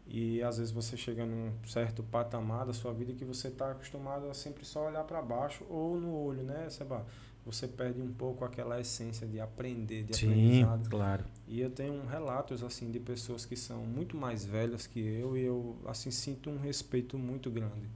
E 0.06 0.44
às 0.44 0.58
vezes 0.58 0.74
você 0.74 0.98
chega 0.98 1.26
num 1.26 1.54
certo 1.66 2.04
patamar 2.04 2.66
da 2.66 2.74
sua 2.74 2.92
vida 2.92 3.14
que 3.14 3.24
você 3.24 3.48
está 3.48 3.72
acostumado 3.72 4.30
a 4.30 4.34
sempre 4.34 4.66
só 4.66 4.88
olhar 4.88 5.06
para 5.06 5.22
baixo 5.22 5.64
ou 5.70 5.98
no 5.98 6.14
olho, 6.14 6.44
né, 6.44 6.70
Seba? 6.70 7.06
Você 7.46 7.68
perde 7.68 8.02
um 8.02 8.12
pouco 8.14 8.46
aquela 8.46 8.80
essência 8.80 9.28
de 9.28 9.40
aprender, 9.42 10.04
de 10.04 10.16
Sim, 10.16 10.28
aprendizado. 10.64 10.90
claro. 10.90 11.26
E 11.48 11.60
eu 11.60 11.70
tenho 11.70 12.06
relatos 12.08 12.64
assim 12.64 12.90
de 12.90 13.00
pessoas 13.02 13.46
que 13.46 13.56
são 13.58 13.80
muito 13.80 14.16
mais 14.16 14.46
velhas 14.46 14.88
que 14.88 15.00
eu 15.00 15.36
e 15.36 15.44
eu 15.44 15.76
assim 15.86 16.10
sinto 16.10 16.50
um 16.50 16.58
respeito 16.58 17.18
muito 17.18 17.52
grande, 17.52 17.90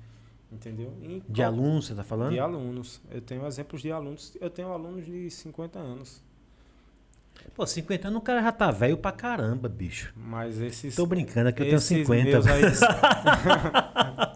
entendeu? 0.51 0.93
Em 1.01 1.19
De 1.29 1.41
qual- 1.41 1.47
alunos, 1.47 1.87
você 1.87 1.95
tá 1.95 2.03
falando? 2.03 2.31
De 2.33 2.39
alunos. 2.39 2.99
Eu 3.09 3.21
tenho 3.21 3.47
exemplos 3.47 3.81
de 3.81 3.89
alunos. 3.89 4.35
Eu 4.41 4.49
tenho 4.49 4.67
alunos 4.73 5.05
de 5.05 5.29
50 5.31 5.79
anos, 5.79 6.21
Pô, 7.55 7.65
50 7.65 8.09
anos 8.09 8.19
o 8.19 8.21
cara 8.21 8.41
já 8.41 8.51
tá 8.51 8.69
velho 8.71 8.97
pra 8.97 9.11
caramba, 9.11 9.69
bicho. 9.69 10.11
mas 10.17 10.59
esses 10.59 10.95
Tô 10.95 11.05
brincando, 11.05 11.47
aqui 11.49 11.61
eu 11.61 11.65
tenho 11.67 11.77
Esses 11.77 11.87
50. 12.05 12.23
meus 12.31 12.47
aí 12.47 12.61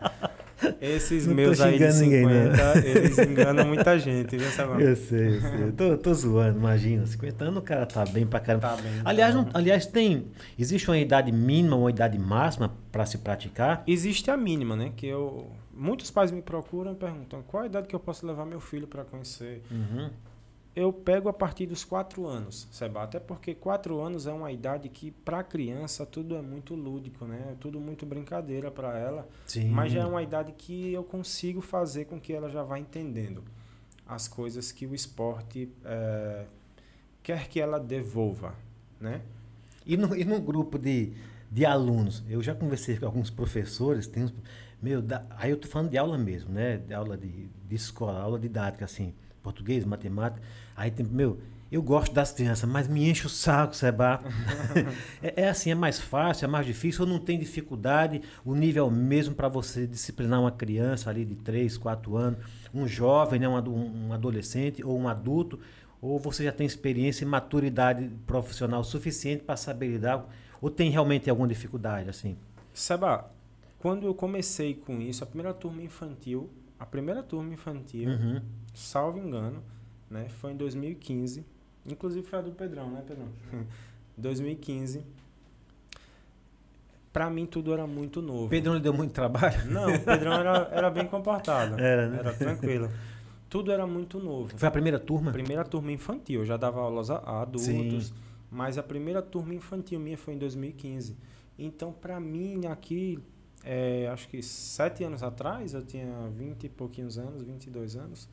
Esses 0.82 1.28
Não 1.28 1.36
meus 1.36 1.62
aí 1.62 1.74
de 1.78 1.78
xingando 1.78 1.94
50, 1.94 2.04
ninguém, 2.04 2.26
né? 2.50 2.90
eles 2.90 3.18
enganam 3.20 3.66
muita 3.68 4.00
gente, 4.00 4.36
viu, 4.36 4.50
Sabão? 4.50 4.80
Eu 4.80 4.96
sei, 4.96 5.36
eu 5.38 5.42
sei. 5.42 5.72
Tô, 5.74 5.96
tô 5.96 6.12
zoando, 6.14 6.58
imagina. 6.58 7.06
50 7.06 7.44
anos 7.46 7.58
o 7.60 7.62
cara 7.62 7.86
tá 7.86 8.04
bem 8.06 8.26
pra 8.26 8.40
caramba. 8.40 8.70
Tá 8.70 8.76
bem. 8.82 8.92
Aliás, 9.06 9.36
tá 9.36 9.42
não- 9.42 9.50
aliás, 9.54 9.86
tem. 9.86 10.26
Existe 10.58 10.90
uma 10.90 10.98
idade 10.98 11.32
mínima, 11.32 11.76
uma 11.76 11.90
idade 11.92 12.18
máxima 12.18 12.74
pra 12.92 13.06
se 13.06 13.20
praticar? 13.20 13.84
Existe 13.86 14.32
a 14.32 14.36
mínima, 14.38 14.76
né? 14.76 14.92
Que 14.96 15.06
eu. 15.06 15.48
Muitos 15.74 16.10
pais 16.10 16.32
me 16.32 16.42
procuram 16.42 16.94
e 16.94 16.96
perguntam 16.96 17.44
qual 17.48 17.64
a 17.64 17.66
idade 17.68 17.88
que 17.88 17.96
eu 17.96 18.00
posso 18.00 18.26
levar 18.26 18.46
meu 18.46 18.60
filho 18.60 18.88
para 18.88 19.04
conhecer. 19.04 19.62
Uhum. 19.72 20.10
Eu 20.74 20.94
pego 20.94 21.28
a 21.28 21.34
partir 21.34 21.66
dos 21.66 21.84
4 21.84 22.26
anos, 22.26 22.66
Seba, 22.72 23.04
até 23.04 23.20
porque 23.20 23.54
4 23.54 24.00
anos 24.00 24.26
é 24.26 24.32
uma 24.32 24.52
idade 24.54 24.88
que 24.88 25.12
para 25.12 25.44
criança 25.44 26.06
tudo 26.06 26.36
é 26.36 26.42
muito 26.42 26.76
lúdico, 26.76 27.26
né? 27.26 27.50
É 27.52 27.56
tudo 27.60 27.80
muito 27.80 28.06
brincadeira 28.06 28.72
para 28.72 28.98
ela. 28.98 29.28
Sim. 29.46 29.70
Mas 29.70 29.92
já 29.92 30.02
é 30.02 30.06
uma 30.06 30.24
idade 30.24 30.54
que 30.54 30.94
eu 30.94 31.04
consigo 31.04 31.60
fazer 31.60 32.06
com 32.06 32.20
que 32.20 32.32
ela 32.32 32.50
já 32.50 32.64
vá 32.64 32.80
entendendo 32.80 33.44
as 34.08 34.28
coisas 34.30 34.72
que 34.72 34.86
o 34.86 34.96
esporte 34.96 35.70
eh, 35.84 36.46
quer 37.24 37.48
que 37.50 37.60
ela 37.60 37.80
devolva, 37.80 38.56
né? 39.00 39.22
E 39.86 39.98
no, 39.98 40.16
e 40.16 40.24
no 40.24 40.40
grupo 40.40 40.78
de, 40.80 41.14
de 41.52 41.66
alunos, 41.66 42.24
eu 42.30 42.42
já 42.42 42.54
conversei 42.56 42.98
com 42.98 43.06
alguns 43.06 43.30
professores, 43.30 44.08
tem 44.08 44.24
uns, 44.24 44.34
meu, 44.82 45.02
da- 45.02 45.26
aí 45.32 45.52
eu 45.52 45.58
tô 45.58 45.68
falando 45.68 45.90
de 45.90 45.98
aula 45.98 46.18
mesmo, 46.18 46.52
né? 46.54 46.78
De 46.78 46.94
aula 46.94 47.18
de, 47.18 47.28
de 47.68 47.76
escola, 47.76 48.20
aula 48.22 48.40
didática, 48.40 48.86
assim, 48.86 49.14
português, 49.42 49.86
matemática. 49.86 50.42
Aí 50.76 50.92
tem, 50.92 51.06
meu, 51.06 51.40
eu 51.72 51.82
gosto 51.82 52.14
das 52.14 52.34
crianças, 52.34 52.70
mas 52.70 52.88
me 52.88 53.10
enche 53.10 53.26
o 53.26 53.30
saco, 53.30 53.74
Seba. 53.74 54.20
é, 55.24 55.44
é 55.44 55.50
assim, 55.50 55.72
é 55.72 55.76
mais 55.76 56.00
fácil, 56.00 56.44
é 56.44 56.48
mais 56.48 56.66
difícil, 56.66 57.06
ou 57.06 57.10
não 57.10 57.18
tem 57.18 57.40
dificuldade, 57.40 58.22
o 58.44 58.54
nível 58.54 58.86
é 58.86 58.88
o 58.90 58.92
mesmo 58.92 59.34
para 59.34 59.48
você 59.48 59.88
disciplinar 59.88 60.42
uma 60.42 60.52
criança 60.52 61.10
ali 61.10 61.24
de 61.24 61.36
3, 61.36 61.78
4 61.78 62.18
anos, 62.18 62.40
um 62.74 62.86
jovem, 62.86 63.40
né? 63.40 63.48
um, 63.48 64.08
um 64.08 64.14
adolescente 64.14 64.84
ou 64.84 65.00
um 65.00 65.08
adulto. 65.08 65.60
Ou 66.02 66.20
você 66.20 66.44
já 66.44 66.52
tem 66.52 66.66
experiência 66.66 67.24
e 67.24 67.28
maturidade 67.28 68.10
profissional 68.26 68.84
suficiente 68.84 69.44
para 69.44 69.56
saber 69.56 69.88
lidar? 69.88 70.28
Ou 70.60 70.70
tem 70.70 70.90
realmente 70.90 71.30
alguma 71.30 71.48
dificuldade, 71.48 72.10
assim? 72.10 72.36
Seba, 72.74 73.32
quando 73.80 74.08
eu 74.08 74.14
comecei 74.14 74.74
com 74.74 75.00
isso, 75.00 75.24
a 75.24 75.28
primeira 75.28 75.54
turma 75.54 75.82
infantil, 75.82 76.50
a 76.82 76.86
primeira 76.86 77.22
turma 77.22 77.54
infantil, 77.54 78.10
Uhum. 78.10 78.42
salvo 78.74 79.20
engano, 79.20 79.62
né, 80.10 80.28
foi 80.30 80.52
em 80.52 80.58
2015. 80.58 81.46
Inclusive 81.86 82.26
foi 82.26 82.40
a 82.40 82.42
do 82.42 82.52
Pedrão, 82.52 82.90
né, 82.90 83.04
Pedrão? 83.08 83.28
2015. 84.18 85.04
Pra 87.14 87.30
mim 87.30 87.46
tudo 87.46 87.74
era 87.74 87.86
muito 87.86 88.22
novo. 88.22 88.50
Pedro 88.50 88.74
lhe 88.74 88.80
deu 88.80 88.94
muito 88.94 89.12
trabalho? 89.14 89.66
Não, 89.70 89.94
o 89.94 90.00
Pedrão 90.00 90.34
era, 90.34 90.70
era 90.72 90.90
bem 90.90 91.06
comportado. 91.08 91.76
Era, 91.80 92.08
né? 92.10 92.18
Era 92.20 92.34
tranquilo. 92.34 92.90
Tudo 93.50 93.70
era 93.72 93.86
muito 93.86 94.18
novo. 94.18 94.58
Foi 94.58 94.68
a 94.68 94.72
primeira 94.72 94.98
turma? 94.98 95.32
Primeira 95.32 95.66
turma 95.66 95.92
infantil, 95.92 96.40
eu 96.40 96.46
já 96.46 96.56
dava 96.56 96.80
aulas 96.80 97.10
a, 97.12 97.18
a 97.18 97.42
adultos, 97.42 98.08
Sim. 98.08 98.14
mas 98.50 98.78
a 98.78 98.84
primeira 98.84 99.22
turma 99.22 99.54
infantil 99.54 100.00
minha 100.00 100.18
foi 100.18 100.36
em 100.36 100.38
2015. 100.38 101.18
Então, 101.60 101.92
para 101.92 102.18
mim, 102.18 102.66
aqui, 102.68 103.20
é, 103.64 104.08
acho 104.12 104.28
que 104.28 104.42
sete 104.42 105.04
anos 105.04 105.24
atrás, 105.24 105.74
eu 105.74 105.86
tinha 105.86 106.30
20 106.30 106.64
e 106.64 106.70
pouquinhos 106.70 107.18
anos, 107.18 107.44
22 107.44 107.96
anos, 107.96 108.28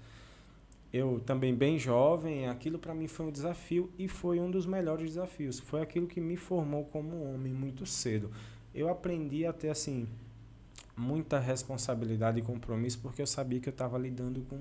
eu 0.92 1.20
também 1.20 1.54
bem 1.54 1.78
jovem, 1.78 2.48
aquilo 2.48 2.78
para 2.78 2.94
mim 2.94 3.06
foi 3.06 3.26
um 3.26 3.30
desafio 3.30 3.90
e 3.98 4.08
foi 4.08 4.40
um 4.40 4.50
dos 4.50 4.64
melhores 4.64 5.10
desafios. 5.10 5.60
Foi 5.60 5.82
aquilo 5.82 6.06
que 6.06 6.20
me 6.20 6.36
formou 6.36 6.84
como 6.86 7.22
homem 7.22 7.52
muito 7.52 7.84
cedo. 7.84 8.30
Eu 8.74 8.88
aprendi 8.88 9.44
a 9.44 9.52
ter, 9.52 9.68
assim, 9.68 10.08
muita 10.96 11.38
responsabilidade 11.38 12.38
e 12.38 12.42
compromisso 12.42 12.98
porque 13.00 13.20
eu 13.20 13.26
sabia 13.26 13.60
que 13.60 13.68
eu 13.68 13.72
estava 13.72 13.98
lidando 13.98 14.40
com 14.42 14.60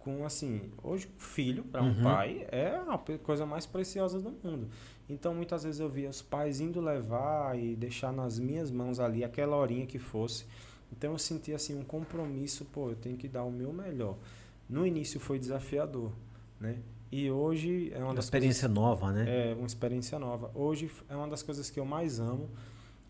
com 0.00 0.24
assim, 0.24 0.70
hoje 0.82 1.06
o 1.16 1.20
filho 1.22 1.62
para 1.64 1.82
um 1.82 1.88
Uhum. 1.88 2.02
pai 2.02 2.46
é 2.50 2.68
a 2.88 2.98
coisa 3.22 3.46
mais 3.46 3.66
preciosa 3.66 4.18
do 4.20 4.30
mundo. 4.42 4.68
Então 5.08 5.34
muitas 5.34 5.62
vezes 5.64 5.80
eu 5.80 5.88
via 5.88 6.08
os 6.08 6.20
pais 6.22 6.60
indo 6.60 6.80
levar 6.80 7.58
e 7.58 7.76
deixar 7.76 8.12
nas 8.12 8.38
minhas 8.38 8.70
mãos 8.70 8.98
ali 8.98 9.22
aquela 9.22 9.56
horinha 9.56 9.86
que 9.86 9.98
fosse. 9.98 10.44
Então 10.92 11.12
eu 11.12 11.18
senti 11.18 11.52
assim 11.52 11.78
um 11.78 11.84
compromisso, 11.84 12.64
pô, 12.64 12.90
eu 12.90 12.96
tenho 12.96 13.16
que 13.16 13.28
dar 13.28 13.44
o 13.44 13.50
meu 13.50 13.72
melhor. 13.72 14.16
No 14.68 14.86
início 14.86 15.20
foi 15.20 15.38
desafiador, 15.38 16.12
né? 16.58 16.78
E 17.12 17.30
hoje 17.30 17.90
é 17.92 17.98
uma 17.98 18.06
Uma 18.08 18.14
das 18.14 18.24
experiência 18.26 18.68
nova, 18.68 19.12
né? 19.12 19.50
é 19.50 19.54
uma 19.54 19.66
experiência 19.66 20.18
nova. 20.18 20.50
Hoje 20.54 20.90
é 21.08 21.14
uma 21.16 21.28
das 21.28 21.42
coisas 21.42 21.68
que 21.68 21.78
eu 21.78 21.84
mais 21.84 22.20
amo. 22.20 22.48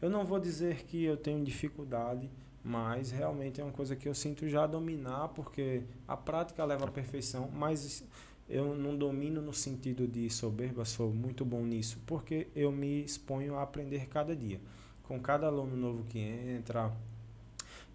Eu 0.01 0.09
não 0.09 0.25
vou 0.25 0.41
dizer 0.41 0.85
que 0.85 1.05
eu 1.05 1.17
tenho 1.19 1.45
dificuldade, 1.45 2.31
mas 2.63 3.11
realmente 3.11 3.61
é 3.61 3.65
uma 3.65 3.73
coisa 3.73 3.97
que 3.97 4.09
eu 4.09 4.15
sinto 4.15 4.49
já 4.49 4.67
dominar, 4.67 5.29
porque 5.29 5.83
a 6.07 6.17
prática 6.17 6.65
leva 6.65 6.85
à 6.85 6.91
perfeição, 6.91 7.51
mas 7.53 8.05
eu 8.49 8.75
não 8.75 8.97
domino 8.97 9.41
no 9.41 9.53
sentido 9.53 10.07
de 10.07 10.29
soberba, 10.29 10.85
sou 10.85 11.13
muito 11.13 11.45
bom 11.45 11.65
nisso, 11.65 12.01
porque 12.07 12.49
eu 12.55 12.71
me 12.73 13.05
exponho 13.05 13.57
a 13.57 13.63
aprender 13.63 14.07
cada 14.09 14.35
dia. 14.35 14.61
Com 15.05 15.21
cada 15.21 15.47
aluno 15.47 15.77
novo 15.77 16.05
que 16.05 16.19
entra, 16.19 16.93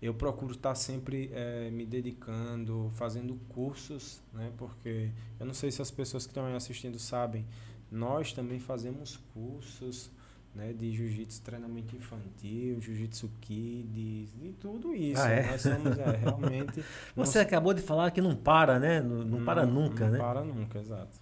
eu 0.02 0.14
procuro 0.14 0.54
estar 0.54 0.76
sempre 0.76 1.30
eh, 1.34 1.70
me 1.72 1.86
dedicando, 1.86 2.90
fazendo 2.96 3.36
cursos, 3.50 4.22
né? 4.34 4.52
Porque 4.58 5.12
eu 5.40 5.46
não 5.46 5.54
sei 5.54 5.72
se 5.72 5.82
as 5.82 5.92
pessoas 5.92 6.26
que 6.26 6.32
estão 6.32 6.46
aí 6.46 6.56
assistindo 6.56 7.00
sabem, 7.00 7.46
nós 7.92 8.34
também 8.34 8.60
fazemos 8.60 9.18
cursos, 9.34 10.12
né? 10.56 10.74
De 10.74 10.92
jiu-jitsu, 10.92 11.42
treinamento 11.42 11.96
infantil, 11.96 12.80
jiu-jitsu 12.80 13.30
kids, 13.42 14.30
de 14.42 14.54
tudo 14.60 14.94
isso. 14.96 15.22
Ah, 15.22 15.30
é? 15.30 15.52
Nós 15.52 15.62
somos 15.62 15.98
é, 15.98 16.18
realmente. 16.18 16.84
Você 17.16 17.40
acabou 17.40 17.74
de 17.74 17.82
falar 17.82 18.12
que 18.12 18.22
não 18.22 18.36
para, 18.36 18.80
né? 18.80 19.02
Não, 19.02 19.24
não 19.24 19.46
para 19.46 19.66
nunca, 19.66 20.06
não 20.06 20.12
né? 20.14 20.18
para 20.20 20.44
nunca, 20.44 20.80
exato. 20.80 21.20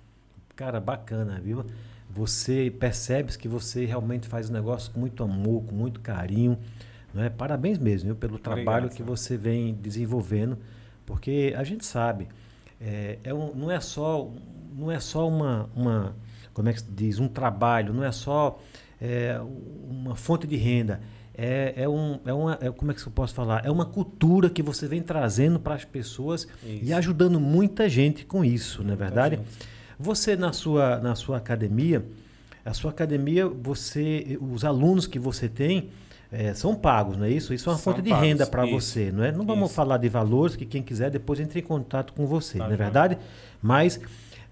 Cara, 0.55 0.79
bacana, 0.79 1.39
viu? 1.43 1.65
Você 2.09 2.71
percebe 2.79 3.35
que 3.35 3.47
você 3.47 3.85
realmente 3.85 4.27
faz 4.27 4.49
o 4.49 4.53
negócio 4.53 4.91
com 4.91 4.99
muito 4.99 5.23
amor, 5.23 5.63
com 5.63 5.73
muito 5.73 5.99
carinho. 5.99 6.59
Né? 7.11 7.29
Parabéns 7.29 7.77
mesmo 7.79 8.07
viu? 8.07 8.15
pelo 8.15 8.37
trabalho 8.37 8.85
Obrigado, 8.85 8.89
que 8.89 8.97
senhor. 8.97 9.07
você 9.17 9.35
vem 9.37 9.73
desenvolvendo, 9.73 10.57
porque 11.05 11.53
a 11.57 11.63
gente 11.63 11.85
sabe, 11.85 12.27
é, 12.79 13.17
é 13.23 13.33
um- 13.33 13.53
não 13.55 13.71
é 13.71 13.79
só, 13.79 14.31
não 14.75 14.91
é 14.91 14.99
só 14.99 15.27
uma, 15.27 15.69
uma, 15.75 16.15
como 16.53 16.69
é 16.69 16.73
que 16.73 16.81
se 16.81 16.91
diz, 16.91 17.19
um 17.19 17.27
trabalho, 17.27 17.93
não 17.93 18.03
é 18.03 18.11
só 18.11 18.59
é, 19.03 19.37
uma 19.89 20.15
fonte 20.15 20.47
de 20.47 20.55
renda. 20.55 21.01
É, 21.35 21.73
é, 21.77 21.89
um, 21.89 22.19
é 22.25 22.31
uma, 22.33 22.57
é, 22.61 22.71
como 22.71 22.91
é 22.91 22.93
que 22.93 23.05
eu 23.05 23.11
posso 23.11 23.33
falar? 23.33 23.65
É 23.65 23.71
uma 23.71 23.85
cultura 23.85 24.49
que 24.49 24.61
você 24.63 24.87
vem 24.87 25.01
trazendo 25.01 25.59
para 25.59 25.75
as 25.75 25.83
pessoas 25.83 26.47
e 26.63 26.85
Isso. 26.85 26.95
ajudando 26.95 27.39
muita 27.39 27.89
gente 27.89 28.23
com 28.23 28.45
isso, 28.45 28.83
não 28.83 28.93
é 28.93 28.95
verdade? 28.95 29.35
gente. 29.37 29.49
Você 29.99 30.35
na 30.35 30.53
sua, 30.53 30.99
na 30.99 31.15
sua 31.15 31.37
academia, 31.37 32.05
a 32.63 32.73
sua 32.73 32.91
academia, 32.91 33.47
você, 33.47 34.37
os 34.39 34.63
alunos 34.63 35.07
que 35.07 35.17
você 35.19 35.49
tem 35.49 35.89
eh, 36.31 36.53
são 36.53 36.75
pagos, 36.75 37.17
não 37.17 37.25
é 37.25 37.29
isso? 37.31 37.53
Isso 37.53 37.67
é 37.69 37.73
uma 37.73 37.77
São 37.79 37.93
fonte 37.93 38.03
de 38.03 38.09
pagos, 38.11 38.25
renda 38.27 38.45
para 38.45 38.65
você, 38.65 39.11
não 39.11 39.23
é? 39.23 39.31
Não 39.31 39.45
vamos 39.45 39.67
Isso. 39.67 39.75
falar 39.75 39.97
de 39.97 40.09
valores, 40.09 40.55
que 40.55 40.65
quem 40.65 40.81
quiser 40.83 41.09
depois 41.11 41.39
entre 41.39 41.59
em 41.59 41.63
contato 41.63 42.13
com 42.13 42.25
você, 42.27 42.57
Tá 42.57 42.65
não 42.65 42.73
é 42.73 42.77
joia. 42.77 42.85
verdade? 42.85 43.17
Mas 43.61 43.99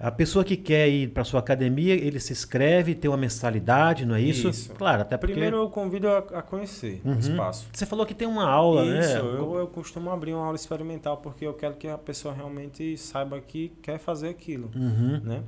a 0.04 0.12
pessoa 0.12 0.44
que 0.44 0.58
quer 0.58 0.90
ir 0.90 1.10
para 1.10 1.24
sua 1.24 1.40
academia, 1.40 1.94
ele 1.94 2.20
se 2.20 2.34
inscreve, 2.34 2.96
tem 2.96 3.10
uma 3.10 3.18
mensalidade, 3.18 4.06
não 4.06 4.16
é 4.16 4.22
isso? 4.22 4.50
Isso. 4.50 4.74
Claro, 4.74 5.04
até 5.04 5.16
porque 5.16 5.34
Primeiro 5.34 5.58
eu 5.58 5.70
convido 5.70 6.08
a, 6.08 6.18
a 6.18 6.42
conhecer 6.42 7.00
Uhum. 7.06 7.16
o 7.16 7.20
espaço. 7.20 7.68
você 7.72 7.86
falou 7.86 8.06
que 8.06 8.16
tem 8.16 8.28
uma 8.28 8.46
aula, 8.50 8.84
Isso, 8.84 9.14
né? 9.14 9.20
eu, 9.20 9.56
eu 9.60 9.68
costumo 9.68 10.10
abrir 10.10 10.34
uma 10.34 10.44
aula 10.46 10.56
experimental 10.56 11.18
porque 11.18 11.46
eu 11.46 11.54
quero 11.54 11.76
que 11.76 11.88
a 11.88 11.98
pessoa 11.98 12.34
realmente 12.34 12.98
saiba 12.98 13.40
que 13.40 13.70
quer 13.82 14.00
fazer 14.00 14.30
aquilo, 14.30 14.72
Uhum. 14.76 15.20
né? 15.24 15.44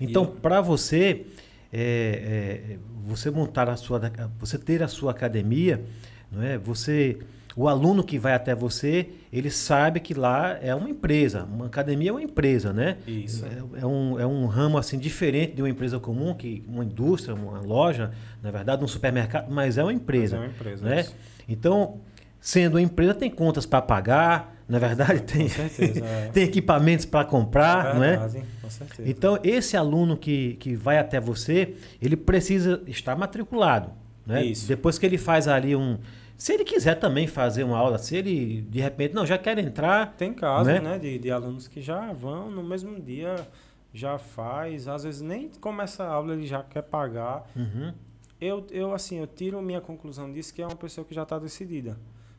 Então, 0.00 0.24
E- 0.24 0.40
para 0.40 0.60
você, 0.60 1.26
é, 1.72 2.72
é, 2.74 2.78
você 3.06 3.30
montar 3.30 3.68
a 3.68 3.76
sua, 3.76 4.00
você 4.38 4.56
ter 4.56 4.82
a 4.82 4.88
sua 4.88 5.10
academia, 5.10 5.84
não 6.32 6.42
é? 6.42 6.56
Você, 6.56 7.18
o 7.58 7.66
aluno 7.66 8.04
que 8.04 8.20
vai 8.20 8.34
até 8.34 8.54
você, 8.54 9.08
ele 9.32 9.50
sabe 9.50 9.98
que 9.98 10.14
lá 10.14 10.56
é 10.62 10.72
uma 10.72 10.88
empresa, 10.88 11.42
uma 11.42 11.66
academia 11.66 12.10
é 12.10 12.12
uma 12.12 12.22
empresa, 12.22 12.72
né? 12.72 12.98
Isso. 13.04 13.44
É, 13.44 13.80
é 13.80 13.84
um, 13.84 14.20
é 14.20 14.24
um 14.24 14.46
ramo 14.46 14.78
assim 14.78 14.96
diferente 14.96 15.56
de 15.56 15.62
uma 15.62 15.68
empresa 15.68 15.98
comum, 15.98 16.32
que 16.34 16.62
uma 16.68 16.84
indústria, 16.84 17.34
uma 17.34 17.58
loja, 17.58 18.12
na 18.40 18.52
verdade, 18.52 18.84
um 18.84 18.86
supermercado, 18.86 19.50
mas 19.50 19.76
é 19.76 19.82
uma 19.82 19.92
empresa, 19.92 20.36
Mas 20.36 20.44
é 20.44 20.46
uma 20.46 20.54
empresa, 20.54 20.84
né? 20.84 21.00
isso. 21.00 21.16
Então, 21.48 21.98
sendo 22.40 22.74
uma 22.74 22.80
empresa, 22.80 23.12
tem 23.12 23.28
contas 23.28 23.66
para 23.66 23.82
pagar, 23.82 24.56
na 24.68 24.78
verdade, 24.78 25.22
tem, 25.26 25.48
Com 25.48 25.68
certeza, 25.68 26.04
é. 26.04 26.30
tem 26.32 26.44
equipamentos 26.44 27.06
para 27.06 27.24
comprar, 27.24 27.92
não 27.92 28.04
é? 28.04 28.10
Verdade, 28.18 28.44
Com 28.62 28.70
certeza. 28.70 29.10
Então, 29.10 29.36
esse 29.42 29.76
aluno 29.76 30.16
que, 30.16 30.54
que 30.60 30.76
vai 30.76 30.96
até 30.96 31.18
você, 31.18 31.74
ele 32.00 32.16
precisa 32.16 32.80
estar 32.86 33.16
matriculado. 33.16 33.90
Né? 34.24 34.44
Isso. 34.44 34.68
Depois 34.68 34.96
que 34.96 35.06
ele 35.06 35.18
faz 35.18 35.48
ali 35.48 35.74
um. 35.74 35.98
Se 36.38 36.52
ele 36.54 36.64
quiser 36.64 36.94
também 36.94 37.26
fazer 37.26 37.64
uma 37.64 37.76
aula, 37.76 37.98
se 37.98 38.16
ele 38.16 38.62
de 38.62 38.80
repente, 38.80 39.12
não, 39.12 39.26
já 39.26 39.36
quer 39.36 39.58
entrar. 39.58 40.14
Tem 40.16 40.32
casos, 40.32 40.72
Né? 40.72 40.80
né, 40.80 40.98
de, 40.98 41.18
de 41.18 41.30
alunos 41.32 41.66
que 41.66 41.80
já 41.82 42.12
vão 42.12 42.48
no 42.48 42.62
mesmo 42.62 42.98
dia, 43.00 43.46
já 43.92 44.16
faz, 44.18 44.86
às 44.86 45.02
vezes 45.02 45.20
nem 45.20 45.48
começa 45.60 46.04
a 46.04 46.12
aula, 46.12 46.32
ele 46.34 46.46
já 46.46 46.62
quer 46.62 46.82
pagar. 46.82 47.44
Uhum. 47.56 47.92
Eu, 48.40 48.64
eu 48.70 48.94
assim, 48.94 49.18
eu 49.18 49.26
tiro 49.26 49.60
minha 49.60 49.80
conclusão 49.80 50.32
disso 50.32 50.54
que 50.54 50.62
é 50.62 50.66
uma 50.66 50.76
pessoa 50.76 51.04
que 51.04 51.12
já 51.12 51.24
está 51.24 51.40
decidida. 51.40 51.98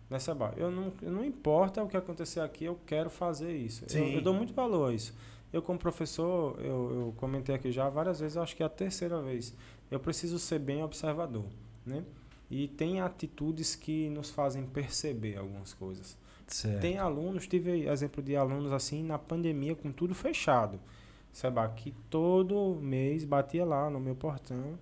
Nessa 0.09 0.33
barra. 0.33 0.53
Eu 0.57 0.71
não, 0.71 0.91
não 1.03 1.23
importa 1.23 1.83
o 1.83 1.88
que 1.88 1.95
acontecer 1.95 2.39
aqui, 2.39 2.65
eu 2.65 2.79
quero 2.85 3.09
fazer 3.12 3.51
isso. 3.55 3.85
Eu, 3.95 4.05
eu 4.05 4.21
dou 4.21 4.33
muito 4.33 4.53
valor 4.53 4.89
a 4.89 4.93
isso. 4.93 5.13
Eu, 5.51 5.62
como 5.62 5.77
professor, 5.77 6.57
eu, 6.59 6.65
eu 6.65 7.13
comentei 7.17 7.53
aqui 7.53 7.69
já 7.71 7.89
várias 7.89 8.19
vezes, 8.19 8.38
acho 8.38 8.55
que 8.55 8.63
é 8.63 8.65
a 8.65 8.69
terceira 8.69 9.21
vez. 9.21 9.53
Eu 9.91 9.99
preciso 9.99 10.39
ser 10.39 10.57
bem 10.59 10.81
observador, 10.81 11.45
né? 11.85 12.03
E 12.49 12.67
tem 12.67 12.99
atitudes 13.01 13.75
que 13.75 14.09
nos 14.09 14.29
fazem 14.31 14.65
perceber 14.65 15.38
algumas 15.38 15.73
coisas. 15.73 16.17
Certo. 16.47 16.81
Tem 16.81 16.97
alunos, 16.97 17.47
tive 17.47 17.88
exemplo 17.88 18.23
de 18.23 18.35
alunos 18.35 18.71
assim 18.71 19.03
na 19.03 19.19
pandemia 19.19 19.75
com 19.75 19.91
tudo 19.91 20.15
fechado. 20.15 20.79
Seba, 21.31 21.67
que 21.69 21.91
todo 22.09 22.75
mês 22.81 23.23
batia 23.23 23.63
lá 23.63 23.88
no 23.89 23.99
meu 23.99 24.15
portão 24.15 24.79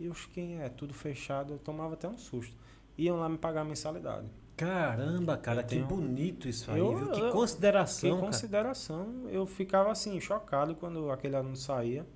e 0.00 0.08
os 0.08 0.24
quem 0.24 0.62
é 0.62 0.68
tudo 0.70 0.94
fechado, 0.94 1.52
eu 1.52 1.58
tomava 1.58 1.92
até 1.92 2.08
um 2.08 2.16
susto. 2.16 2.56
Iam 2.96 3.18
lá 3.20 3.28
me 3.28 3.36
pagar 3.36 3.60
a 3.60 3.64
mensalidade. 3.64 4.26
Caramba, 4.56 5.36
cara, 5.36 5.60
Eu 5.60 5.64
que 5.64 5.74
tenho- 5.74 5.86
bonito 5.86 6.48
isso 6.48 6.70
aí, 6.70 6.78
Eu- 6.78 6.96
viu? 6.96 7.10
Que 7.10 7.20
eu- 7.20 7.26
Que 7.26 7.32
consideração. 7.32 8.10
cara. 8.10 8.26
consideração, 8.26 9.28
eu 9.28 9.44
ficava 9.44 9.90
assim, 9.92 10.18
chocado 10.20 10.74
quando 10.74 11.10
aquele 11.10 11.36
aluno 11.36 11.56
saía. 11.56 12.06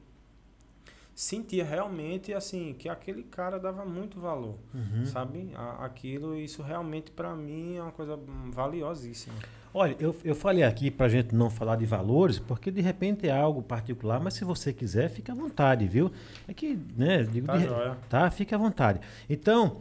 Sentia 1.20 1.64
realmente 1.64 2.32
assim 2.32 2.72
que 2.78 2.88
aquele 2.88 3.24
cara 3.24 3.58
dava 3.58 3.84
muito 3.84 4.20
valor, 4.20 4.54
Uhum. 4.72 5.04
sabe? 5.04 5.50
A- 5.56 5.84
aquilo, 5.84 6.38
isso 6.38 6.62
realmente 6.62 7.10
para 7.10 7.34
mim 7.34 7.74
é 7.74 7.82
uma 7.82 7.90
coisa 7.90 8.16
valiosíssima. 8.52 9.34
Olha, 9.74 9.96
eu, 9.98 10.14
eu 10.24 10.32
falei 10.36 10.62
aqui 10.62 10.92
pra 10.92 11.08
gente 11.08 11.34
não 11.34 11.50
falar 11.50 11.74
de 11.74 11.84
valores, 11.84 12.38
porque 12.38 12.70
de 12.70 12.80
repente 12.80 13.26
é 13.28 13.32
algo 13.36 13.60
particular, 13.64 14.20
mas 14.20 14.34
se 14.34 14.44
você 14.44 14.72
quiser, 14.72 15.10
fica 15.10 15.32
à 15.32 15.34
vontade, 15.34 15.88
viu? 15.88 16.08
É 16.46 16.54
que, 16.54 16.78
né, 16.96 17.24
digo, 17.24 17.48
Tá 17.48 17.56
de- 17.58 17.96
tá? 18.08 18.30
Fica 18.30 18.54
à 18.54 18.58
vontade. 18.58 19.00
Então, 19.28 19.78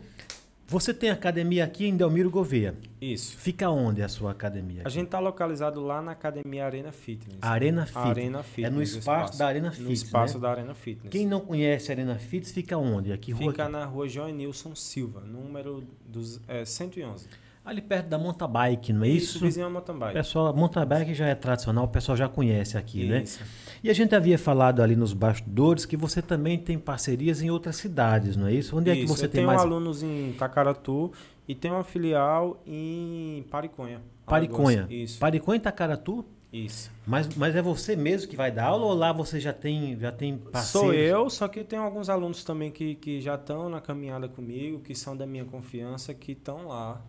Você 0.69 0.93
tem 0.93 1.09
academia 1.09 1.63
aqui 1.63 1.87
em 1.87 1.95
Delmiro 1.95 2.29
Gouveia. 2.29 2.75
Isso. 2.99 3.37
Fica 3.37 3.69
onde 3.69 4.03
a 4.03 4.09
sua 4.09 4.31
academia? 4.31 4.81
A 4.83 4.89
gente 4.89 5.05
está 5.05 5.17
localizado 5.17 5.79
lá 5.79 6.01
na 6.01 6.11
Academia 6.11 6.65
Arena 6.65 6.91
Fitness. 6.91 7.37
Arena 7.41 7.85
Fitness. 7.85 8.05
Arena 8.05 8.43
Fitness. 8.43 8.67
É 8.67 8.75
no 8.75 8.81
espaço, 8.83 9.39
da 9.39 9.47
Arena 9.47 9.67
No 9.69 9.73
Fitness. 9.75 10.01
espaço 10.01 10.33
né? 10.35 10.41
da 10.41 10.49
Arena 10.51 10.73
Fitness. 10.73 11.09
Quem 11.09 11.25
não 11.25 11.39
conhece 11.39 11.89
a 11.89 11.95
Arena 11.95 12.15
Fitness 12.19 12.51
fica 12.51 12.77
onde? 12.77 13.13
Aqui 13.13 13.31
rua 13.31 13.51
Fica 13.51 13.63
aqui. 13.63 13.71
na 13.71 13.85
rua 13.85 14.09
João 14.09 14.27
Nilson 14.27 14.75
Silva, 14.75 15.21
número 15.21 15.85
dos, 16.05 16.41
é, 16.49 16.65
111. 16.65 17.27
Ali 17.67 17.81
perto 17.81 18.07
da 18.07 18.17
Monta 18.17 18.47
Bike, 18.47 18.93
não 18.93 19.03
é 19.03 19.09
isso? 19.09 19.39
vizinho 19.39 19.65
a 19.65 19.69
mountain 19.69 19.97
bike. 19.97 20.13
pessoal, 20.13 20.55
Monta 20.55 20.85
Bike 20.85 21.13
já 21.13 21.27
é 21.27 21.35
tradicional, 21.35 21.83
o 21.83 21.87
pessoal 21.87 22.15
já 22.15 22.29
conhece 22.29 22.77
aqui, 22.77 23.05
né? 23.05 23.23
Isso. 23.23 23.43
E 23.83 23.89
a 23.89 23.93
gente 23.93 24.15
havia 24.15 24.39
falado 24.39 24.81
ali 24.81 24.95
nos 24.95 25.11
bastidores 25.11 25.85
que 25.85 25.97
você 25.97 26.21
também 26.21 26.57
tem 26.57 26.79
parcerias 26.79 27.41
em 27.41 27.49
outras 27.49 27.75
cidades, 27.75 28.37
não 28.37 28.47
é 28.47 28.53
isso? 28.53 28.75
Onde 28.77 28.89
é 28.89 28.95
que 28.95 29.01
Isso, 29.01 29.13
você 29.15 29.25
eu 29.25 29.29
tem 29.29 29.39
tenho 29.39 29.47
mais 29.47 29.61
alunos 29.61 30.01
em 30.01 30.33
Tacaratu 30.39 31.11
e 31.47 31.53
tenho 31.53 31.73
uma 31.73 31.83
filial 31.83 32.61
em 32.65 33.45
Pariconha. 33.51 34.01
Pariconha? 34.25 34.79
Alagoas. 34.79 34.99
Isso. 34.99 35.19
Pariconha 35.19 35.57
e 35.57 35.59
Tacaratu? 35.59 36.25
Isso. 36.51 36.89
Mas, 37.05 37.27
mas 37.35 37.55
é 37.55 37.61
você 37.61 37.95
mesmo 37.95 38.29
que 38.29 38.37
vai 38.37 38.49
dar 38.49 38.67
aula 38.67 38.85
ou 38.85 38.93
lá 38.93 39.11
você 39.11 39.39
já 39.39 39.51
tem, 39.51 39.99
já 39.99 40.11
tem 40.11 40.37
parceiros? 40.37 40.69
Sou 40.69 40.93
eu, 40.93 41.29
só 41.29 41.47
que 41.49 41.63
tem 41.63 41.77
alguns 41.77 42.09
alunos 42.09 42.43
também 42.43 42.71
que, 42.71 42.95
que 42.95 43.21
já 43.21 43.35
estão 43.35 43.69
na 43.69 43.81
caminhada 43.81 44.29
comigo, 44.29 44.79
que 44.79 44.95
são 44.95 45.15
da 45.15 45.25
minha 45.25 45.43
confiança, 45.43 46.13
que 46.13 46.31
estão 46.31 46.67
lá, 46.69 47.01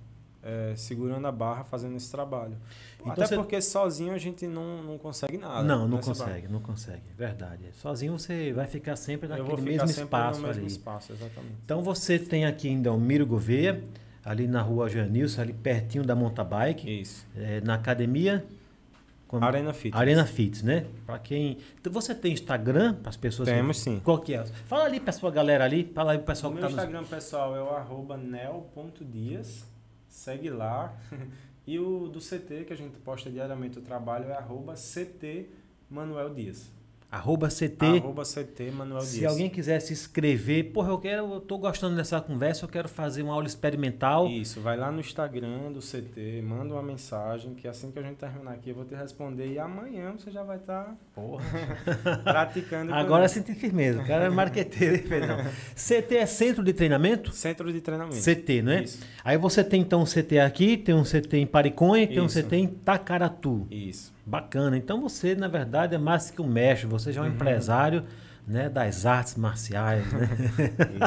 é, 0.42 0.72
segurando 0.76 1.26
a 1.26 1.32
barra, 1.32 1.64
fazendo 1.64 1.96
esse 1.96 2.10
trabalho. 2.10 2.56
Então 3.00 3.12
Até 3.12 3.26
você- 3.26 3.36
porque 3.36 3.60
sozinho 3.60 4.12
a 4.12 4.18
gente 4.18 4.46
não, 4.46 4.82
não 4.82 4.98
consegue 4.98 5.36
nada. 5.38 5.62
Não, 5.62 5.88
não 5.88 5.96
nessa 5.96 6.12
barra. 6.14 6.24
consegue, 6.26 6.48
não 6.52 6.60
consegue. 6.60 7.02
Verdade. 7.16 7.64
Sozinho 7.74 8.18
você 8.18 8.52
vai 8.52 8.66
ficar 8.66 8.96
sempre 8.96 9.28
naquele 9.28 9.48
ficar 9.48 9.62
mesmo 9.62 9.88
sempre 9.88 10.02
espaço 10.04 10.40
mesmo 10.40 10.56
ali. 10.62 10.66
espaço. 10.66 11.12
Então 11.64 11.82
você 11.82 12.18
tem 12.18 12.44
aqui 12.46 12.68
em 12.68 12.80
Delmiro 12.80 13.26
Gouveia, 13.26 13.82
ali 14.24 14.46
na 14.46 14.60
rua 14.62 14.88
Janilson, 14.88 15.40
ali 15.42 15.52
pertinho 15.52 16.04
da 16.04 16.14
Monta 16.14 16.44
Bike, 16.44 17.00
Isso. 17.00 17.26
é, 17.36 17.60
na 17.60 17.74
academia. 17.74 18.44
como- 19.26 19.44
Arena 19.44 19.74
Fitness. 19.74 20.00
Arena 20.00 20.24
Fitness, 20.24 20.62
né? 20.62 20.86
Para 21.04 21.18
quem. 21.18 21.58
Então, 21.78 21.92
você 21.92 22.14
tem 22.14 22.32
Instagram 22.32 22.94
para 22.94 23.10
as 23.10 23.16
pessoas? 23.18 23.46
Temos 23.46 23.78
sim. 23.78 24.00
Qual 24.02 24.18
que 24.18 24.32
é? 24.32 24.42
Fala 24.66 24.84
ali 24.84 24.98
para 25.00 25.12
sua 25.12 25.30
galera 25.30 25.64
ali, 25.64 25.84
fala 25.94 26.12
aí 26.12 26.18
pro 26.18 26.24
O 26.24 26.26
pessoal 26.28 26.50
que 26.52 26.58
meu 26.58 26.66
tá. 26.66 26.74
Instagram 26.74 27.04
pessoal 27.04 27.54
é 27.54 27.60
o 27.62 27.68
arroba 27.68 28.16
nel.dias. 28.16 29.67
Segue 30.08 30.50
lá. 30.50 30.96
E 31.68 31.78
o 31.78 32.08
do 32.08 32.18
CT, 32.18 32.64
que 32.64 32.72
a 32.72 32.76
gente 32.76 32.98
posta 33.00 33.30
diariamente 33.30 33.78
o 33.78 33.82
trabalho, 33.82 34.30
é 34.30 34.32
arroba 34.32 34.72
CT 34.72 35.50
Manuel 35.90 36.32
Dias. 36.32 36.72
Arroba 37.10 37.48
CT. 37.48 37.86
Arroba 37.86 38.22
CT 38.22 38.70
Manuel 38.70 39.00
Se 39.00 39.20
Dias. 39.20 39.32
alguém 39.32 39.48
quiser 39.48 39.80
se 39.80 39.94
inscrever, 39.94 40.72
porra, 40.72 40.90
eu 40.90 40.98
quero, 40.98 41.32
eu 41.32 41.40
tô 41.40 41.56
gostando 41.56 41.96
dessa 41.96 42.20
conversa, 42.20 42.66
eu 42.66 42.68
quero 42.68 42.86
fazer 42.86 43.22
uma 43.22 43.32
aula 43.32 43.46
experimental. 43.46 44.28
Isso, 44.28 44.60
vai 44.60 44.76
lá 44.76 44.92
no 44.92 45.00
Instagram 45.00 45.72
do 45.72 45.80
CT, 45.80 46.42
manda 46.42 46.74
uma 46.74 46.82
mensagem, 46.82 47.54
que 47.54 47.66
assim 47.66 47.90
que 47.90 47.98
a 47.98 48.02
gente 48.02 48.16
terminar 48.16 48.52
aqui 48.52 48.68
eu 48.70 48.74
vou 48.74 48.84
te 48.84 48.94
responder 48.94 49.50
e 49.50 49.58
amanhã 49.58 50.12
você 50.18 50.30
já 50.30 50.42
vai 50.42 50.58
estar 50.58 50.94
Porra. 51.14 51.44
praticando. 52.22 52.92
Agora 52.92 53.26
senti 53.26 53.54
firmeza, 53.54 54.02
o 54.02 54.06
cara 54.06 54.24
é 54.24 54.28
marqueteiro, 54.28 55.08
Pedrão? 55.08 55.38
CT 55.74 56.14
é 56.14 56.26
centro 56.26 56.62
de 56.62 56.74
treinamento? 56.74 57.32
Centro 57.32 57.72
de 57.72 57.80
treinamento. 57.80 58.22
CT, 58.22 58.60
não 58.60 58.72
é? 58.72 58.82
Isso. 58.82 59.02
Aí 59.24 59.38
você 59.38 59.64
tem 59.64 59.80
então 59.80 60.02
um 60.02 60.04
CT 60.04 60.40
aqui, 60.40 60.76
tem 60.76 60.94
um 60.94 61.04
CT 61.04 61.38
em 61.38 61.46
Pariconha, 61.46 62.06
tem 62.06 62.20
um 62.20 62.26
Isso. 62.26 62.42
CT 62.42 62.56
em 62.56 62.66
Tacaratu. 62.66 63.66
Isso. 63.70 64.17
Bacana. 64.28 64.76
Então 64.76 65.00
você, 65.00 65.34
na 65.34 65.48
verdade, 65.48 65.94
é 65.94 65.98
mais 65.98 66.30
que 66.30 66.42
um 66.42 66.46
mestre, 66.46 66.86
você 66.86 67.12
já 67.12 67.20
é 67.20 67.24
um 67.24 67.28
Uhum. 67.28 67.34
empresário 67.34 68.04
né, 68.46 68.68
das 68.68 69.06
artes 69.06 69.36
marciais. 69.36 70.04
Né? 70.12 70.28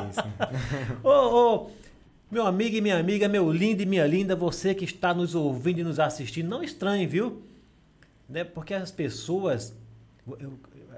Isso. 0.09 0.21
meu 2.31 2.45
amigo 2.47 2.75
e 2.75 2.81
minha 2.81 2.97
amiga, 2.97 3.27
meu 3.27 3.51
lindo 3.51 3.83
e 3.83 3.85
minha 3.85 4.07
linda, 4.07 4.35
você 4.35 4.73
que 4.73 4.85
está 4.85 5.13
nos 5.13 5.35
ouvindo 5.35 5.79
e 5.79 5.83
nos 5.83 5.99
assistindo, 5.99 6.49
não 6.49 6.63
estranhe, 6.63 7.05
viu? 7.05 7.43
Né? 8.27 8.43
Porque 8.43 8.73
as 8.73 8.89
pessoas. 8.91 9.75
Eu, 10.39 10.53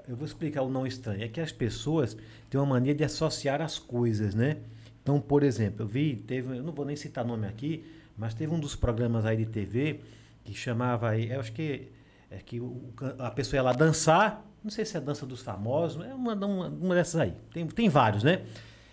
eu 0.08 0.16
vou 0.16 0.24
explicar 0.24 0.62
o 0.62 0.70
não 0.70 0.86
estranho. 0.86 1.22
É 1.22 1.28
que 1.28 1.40
as 1.40 1.52
pessoas 1.52 2.16
têm 2.48 2.58
uma 2.58 2.66
mania 2.66 2.94
de 2.94 3.04
associar 3.04 3.60
as 3.60 3.78
coisas, 3.78 4.34
né? 4.34 4.58
Então, 5.02 5.20
por 5.20 5.42
exemplo, 5.42 5.82
eu 5.82 5.86
vi, 5.86 6.16
teve, 6.16 6.56
eu 6.56 6.62
não 6.62 6.72
vou 6.72 6.86
nem 6.86 6.96
citar 6.96 7.24
nome 7.24 7.46
aqui, 7.46 7.84
mas 8.16 8.32
teve 8.32 8.52
um 8.54 8.58
dos 8.58 8.74
programas 8.74 9.26
aí 9.26 9.36
de 9.36 9.44
TV 9.46 10.00
que 10.44 10.54
chamava 10.54 11.10
aí, 11.10 11.30
eu 11.30 11.40
acho 11.40 11.52
que 11.52 11.88
é 12.34 12.38
que 12.44 12.60
o- 12.60 12.92
a 13.18 13.30
pessoa 13.30 13.58
ia 13.58 13.62
lá 13.62 13.72
dançar, 13.72 14.44
não 14.62 14.70
sei 14.70 14.84
se 14.84 14.96
é 14.96 15.00
a 15.00 15.02
dança 15.02 15.24
dos 15.26 15.42
famosos, 15.42 16.04
é 16.04 16.14
uma, 16.14 16.34
uma, 16.34 16.68
uma 16.68 16.94
dessas 16.94 17.20
aí. 17.20 17.34
Tem, 17.52 17.66
tem 17.66 17.88
vários, 17.88 18.22
né? 18.22 18.42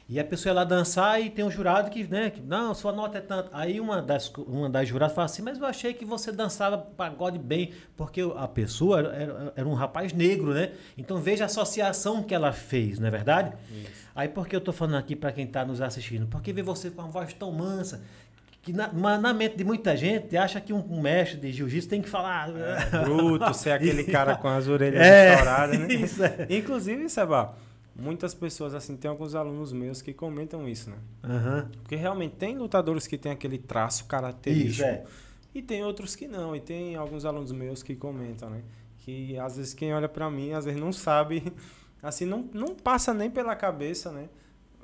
E 0.09 0.19
a 0.19 0.25
pessoa 0.25 0.51
ia 0.51 0.55
lá 0.55 0.63
dançar 0.65 1.21
e 1.21 1.29
tem 1.29 1.45
um 1.45 1.49
jurado 1.49 1.89
que, 1.89 2.03
né, 2.03 2.29
que 2.29 2.41
não, 2.41 2.73
sua 2.75 2.91
nota 2.91 3.17
é 3.17 3.21
tanto. 3.21 3.49
Aí 3.53 3.79
uma 3.79 4.01
das, 4.01 4.27
uma 4.39 4.69
das 4.69 4.85
juradas 4.89 5.15
fala 5.15 5.23
assim, 5.25 5.41
mas 5.41 5.57
eu 5.57 5.65
achei 5.65 5.93
que 5.93 6.03
você 6.03 6.33
dançava 6.33 6.77
pagode 6.77 7.39
bem, 7.39 7.71
porque 7.95 8.19
a 8.35 8.45
pessoa 8.45 8.99
era, 8.99 9.15
era, 9.15 9.53
era 9.55 9.69
um 9.69 9.73
rapaz 9.73 10.11
negro, 10.11 10.53
né? 10.53 10.73
Então 10.97 11.17
veja 11.21 11.45
a 11.45 11.47
associação 11.47 12.23
que 12.23 12.35
ela 12.35 12.51
fez, 12.51 12.99
não 12.99 13.07
é 13.07 13.11
verdade? 13.11 13.55
Isso. 13.71 14.01
Aí 14.13 14.27
por 14.27 14.45
que 14.49 14.53
eu 14.53 14.59
tô 14.59 14.73
falando 14.73 14.95
aqui 14.95 15.15
para 15.15 15.31
quem 15.31 15.45
está 15.45 15.63
nos 15.63 15.79
assistindo? 15.79 16.27
Porque 16.27 16.51
vê 16.51 16.61
você 16.61 16.91
com 16.91 17.01
uma 17.01 17.07
voz 17.09 17.33
tão 17.33 17.49
mansa, 17.49 18.03
que 18.61 18.71
na, 18.71 18.91
na 19.17 19.33
mente 19.33 19.57
de 19.57 19.63
muita 19.63 19.97
gente 19.97 20.37
acha 20.37 20.61
que 20.61 20.71
um, 20.71 20.85
um 20.89 21.01
mestre 21.01 21.39
de 21.39 21.51
jiu-jitsu 21.51 21.89
tem 21.89 22.01
que 22.01 22.09
falar... 22.09 22.49
Bruto, 23.03 23.53
ser 23.55 23.71
aquele 23.71 24.03
cara 24.03 24.35
com 24.35 24.47
as 24.47 24.67
orelhas 24.67 25.01
É, 25.01 25.33
estouradas, 25.33 25.79
né? 25.79 25.87
isso 25.93 26.23
é. 26.23 26.45
Inclusive, 26.49 27.09
Seba, 27.09 27.55
muitas 27.95 28.33
pessoas, 28.33 28.75
assim, 28.75 28.95
tem 28.95 29.09
alguns 29.09 29.33
alunos 29.33 29.73
meus 29.73 30.01
que 30.01 30.13
comentam 30.13 30.67
isso, 30.69 30.91
né? 30.91 30.97
Aham. 31.23 31.69
Porque 31.81 31.95
realmente 31.95 32.35
tem 32.35 32.55
lutadores 32.57 33.07
que 33.07 33.17
têm 33.17 33.31
aquele 33.31 33.57
traço 33.57 34.05
característico. 34.05 34.73
Isso, 34.73 34.83
é. 34.83 35.03
E 35.53 35.61
tem 35.61 35.83
outros 35.83 36.15
que 36.15 36.27
não. 36.27 36.55
E 36.55 36.59
tem 36.59 36.95
alguns 36.95 37.25
alunos 37.25 37.51
meus 37.51 37.83
que 37.83 37.95
comentam, 37.95 38.49
né? 38.49 38.61
Que 38.99 39.37
às 39.37 39.57
vezes 39.57 39.73
quem 39.73 39.93
olha 39.93 40.07
pra 40.07 40.29
mim, 40.29 40.53
às 40.53 40.65
vezes 40.65 40.79
não 40.79 40.93
sabe, 40.93 41.51
assim, 42.01 42.25
não, 42.25 42.47
não 42.53 42.75
passa 42.75 43.13
nem 43.13 43.29
pela 43.29 43.55
cabeça, 43.55 44.11
né? 44.11 44.29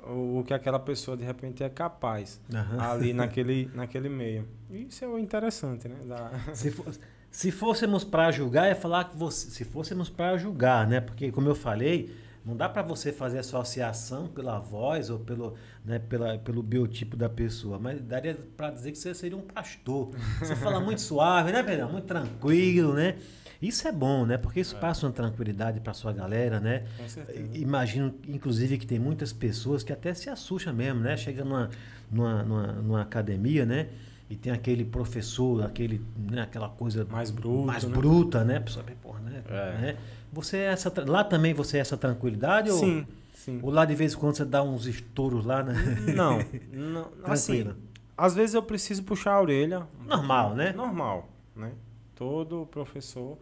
O, 0.04 0.42
que 0.46 0.54
aquela 0.54 0.78
pessoa 0.78 1.16
de 1.16 1.24
repente 1.24 1.62
é 1.62 1.68
capaz 1.68 2.40
Aham. 2.52 2.80
ali 2.80 3.12
naquele, 3.14 3.70
naquele 3.74 4.08
meio. 4.08 4.48
Isso 4.70 5.04
é 5.04 5.08
o 5.08 5.18
interessante, 5.18 5.88
né? 5.88 5.96
Da... 6.06 6.30
Se, 6.54 6.70
fo- 6.70 6.84
se 7.30 7.50
fôssemos 7.50 8.04
para 8.04 8.30
julgar, 8.30 8.66
é 8.66 8.74
falar 8.74 9.04
que 9.04 9.16
você, 9.16 9.50
se 9.50 9.64
fôssemos 9.64 10.08
para 10.08 10.36
julgar, 10.38 10.86
né? 10.86 11.00
Porque 11.00 11.30
como 11.30 11.48
eu 11.48 11.54
falei, 11.54 12.14
não 12.48 12.56
dá 12.56 12.66
para 12.66 12.80
você 12.80 13.12
fazer 13.12 13.40
associação 13.40 14.26
pela 14.26 14.58
voz 14.58 15.10
ou 15.10 15.18
pelo, 15.18 15.54
né, 15.84 15.98
pela, 15.98 16.38
pelo 16.38 16.62
biotipo 16.62 17.14
da 17.14 17.28
pessoa, 17.28 17.78
mas 17.78 18.00
daria 18.00 18.34
para 18.56 18.70
dizer 18.70 18.90
que 18.92 18.96
você 18.96 19.14
seria 19.14 19.36
um 19.36 19.42
pastor. 19.42 20.12
Você 20.38 20.56
fala 20.56 20.80
muito 20.80 21.02
suave, 21.02 21.52
né, 21.52 21.62
Pedro? 21.62 21.90
Muito 21.92 22.06
tranquilo, 22.06 22.94
né? 22.94 23.16
Isso 23.60 23.86
é 23.86 23.92
bom, 23.92 24.24
né? 24.24 24.38
Porque 24.38 24.60
isso 24.60 24.76
passa 24.76 25.04
uma 25.04 25.12
tranquilidade 25.12 25.78
para 25.80 25.92
sua 25.92 26.10
galera, 26.10 26.58
né? 26.58 26.86
Com 26.96 27.06
certeza. 27.06 27.58
Imagino, 27.58 28.14
inclusive, 28.26 28.78
que 28.78 28.86
tem 28.86 28.98
muitas 28.98 29.30
pessoas 29.30 29.82
que 29.82 29.92
até 29.92 30.14
se 30.14 30.30
assustam 30.30 30.72
mesmo, 30.72 31.00
né? 31.00 31.18
Chega 31.18 31.44
numa, 31.44 31.68
numa, 32.10 32.42
numa, 32.44 32.66
numa 32.72 33.02
academia, 33.02 33.66
né? 33.66 33.88
E 34.30 34.36
tem 34.36 34.52
aquele 34.52 34.84
professor, 34.84 35.64
aquele, 35.64 36.02
né? 36.30 36.42
aquela 36.42 36.68
coisa 36.68 37.06
Mais 37.10 37.30
bruto, 37.30 37.66
mais 37.66 37.84
né? 37.84 37.90
bruta, 37.90 38.44
né? 38.44 38.56
A 38.56 38.60
pessoa 38.60 38.84
porra, 39.02 39.20
né? 39.20 39.42
É. 39.48 39.78
né? 39.80 39.96
Você 40.32 40.58
é 40.58 40.64
essa, 40.66 40.92
lá 41.06 41.24
também 41.24 41.54
você 41.54 41.78
é 41.78 41.80
essa 41.80 41.96
tranquilidade? 41.96 42.70
Ou, 42.70 42.78
Sim, 42.78 43.06
sim. 43.34 43.60
ou 43.62 43.70
lá 43.70 43.84
de 43.84 43.94
vez 43.94 44.14
em 44.14 44.16
quando 44.16 44.36
você 44.36 44.44
dá 44.44 44.62
uns 44.62 44.86
estouros 44.86 45.44
lá, 45.44 45.62
né? 45.62 45.74
Não, 46.14 46.38
não 46.72 47.10
assim, 47.24 47.72
às 48.16 48.34
vezes 48.34 48.54
eu 48.54 48.62
preciso 48.62 49.02
puxar 49.02 49.32
a 49.32 49.40
orelha. 49.40 49.86
Normal, 50.06 50.54
né? 50.54 50.72
Normal, 50.72 51.28
né? 51.54 51.72
Todo 52.14 52.66
professor 52.66 53.38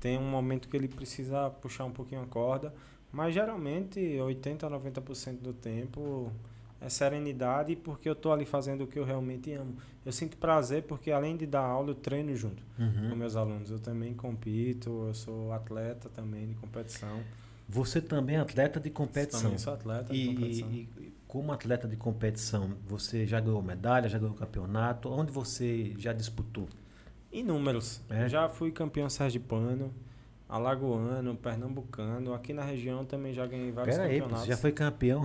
tem 0.00 0.18
um 0.18 0.28
momento 0.30 0.68
que 0.68 0.76
ele 0.76 0.88
precisa 0.88 1.50
puxar 1.50 1.84
um 1.84 1.90
pouquinho 1.90 2.22
a 2.22 2.26
corda, 2.26 2.74
mas 3.10 3.34
geralmente 3.34 3.98
80 4.20 4.66
a 4.66 4.70
90% 4.70 5.40
do 5.40 5.52
tempo 5.52 6.30
é 6.80 6.88
serenidade 6.88 7.76
porque 7.76 8.08
eu 8.08 8.14
tô 8.14 8.30
ali 8.32 8.44
fazendo 8.44 8.84
o 8.84 8.86
que 8.86 8.98
eu 8.98 9.04
realmente 9.04 9.52
amo. 9.52 9.76
Eu 10.04 10.12
sinto 10.12 10.36
prazer 10.36 10.82
porque 10.82 11.10
além 11.10 11.36
de 11.36 11.46
dar 11.46 11.62
aula, 11.62 11.90
eu 11.90 11.94
treino 11.94 12.34
junto 12.36 12.62
Uhum. 12.78 13.10
com 13.10 13.16
meus 13.16 13.36
alunos. 13.36 13.70
Eu 13.70 13.78
também 13.78 14.12
compito, 14.14 15.06
eu 15.08 15.14
sou 15.14 15.52
atleta 15.52 16.08
também 16.10 16.46
de 16.48 16.54
competição. 16.54 17.22
Você 17.68 18.00
também 18.00 18.36
é 18.36 18.40
atleta 18.40 18.78
de 18.78 18.90
competição. 18.90 19.40
Também 19.42 19.58
sou 19.58 19.72
atleta 19.72 20.12
de 20.12 20.20
E, 20.20 20.26
competição. 20.34 20.70
e- 20.70 20.88
e 20.98 21.12
como 21.26 21.50
atleta 21.52 21.88
de 21.88 21.96
competição, 21.96 22.72
você 22.86 23.26
já 23.26 23.40
ganhou 23.40 23.62
medalha, 23.62 24.08
já 24.08 24.18
ganhou 24.18 24.34
campeonato? 24.34 25.08
Onde 25.08 25.32
você 25.32 25.94
já 25.98 26.12
disputou? 26.12 26.68
Inúmeros. 27.32 28.00
É? 28.10 28.28
Já 28.28 28.48
fui 28.48 28.70
campeão 28.70 29.08
sergipano, 29.08 29.92
alagoano, 30.54 31.34
pernambucano. 31.34 32.32
Aqui 32.32 32.52
na 32.52 32.62
região 32.62 33.04
também 33.04 33.34
já 33.34 33.44
ganhei 33.44 33.72
vários 33.72 33.96
Pera 33.96 34.08
aí, 34.08 34.20
campeonatos. 34.20 34.42
você 34.44 34.48
já 34.52 34.56
foi 34.56 34.72
campeão. 34.72 35.24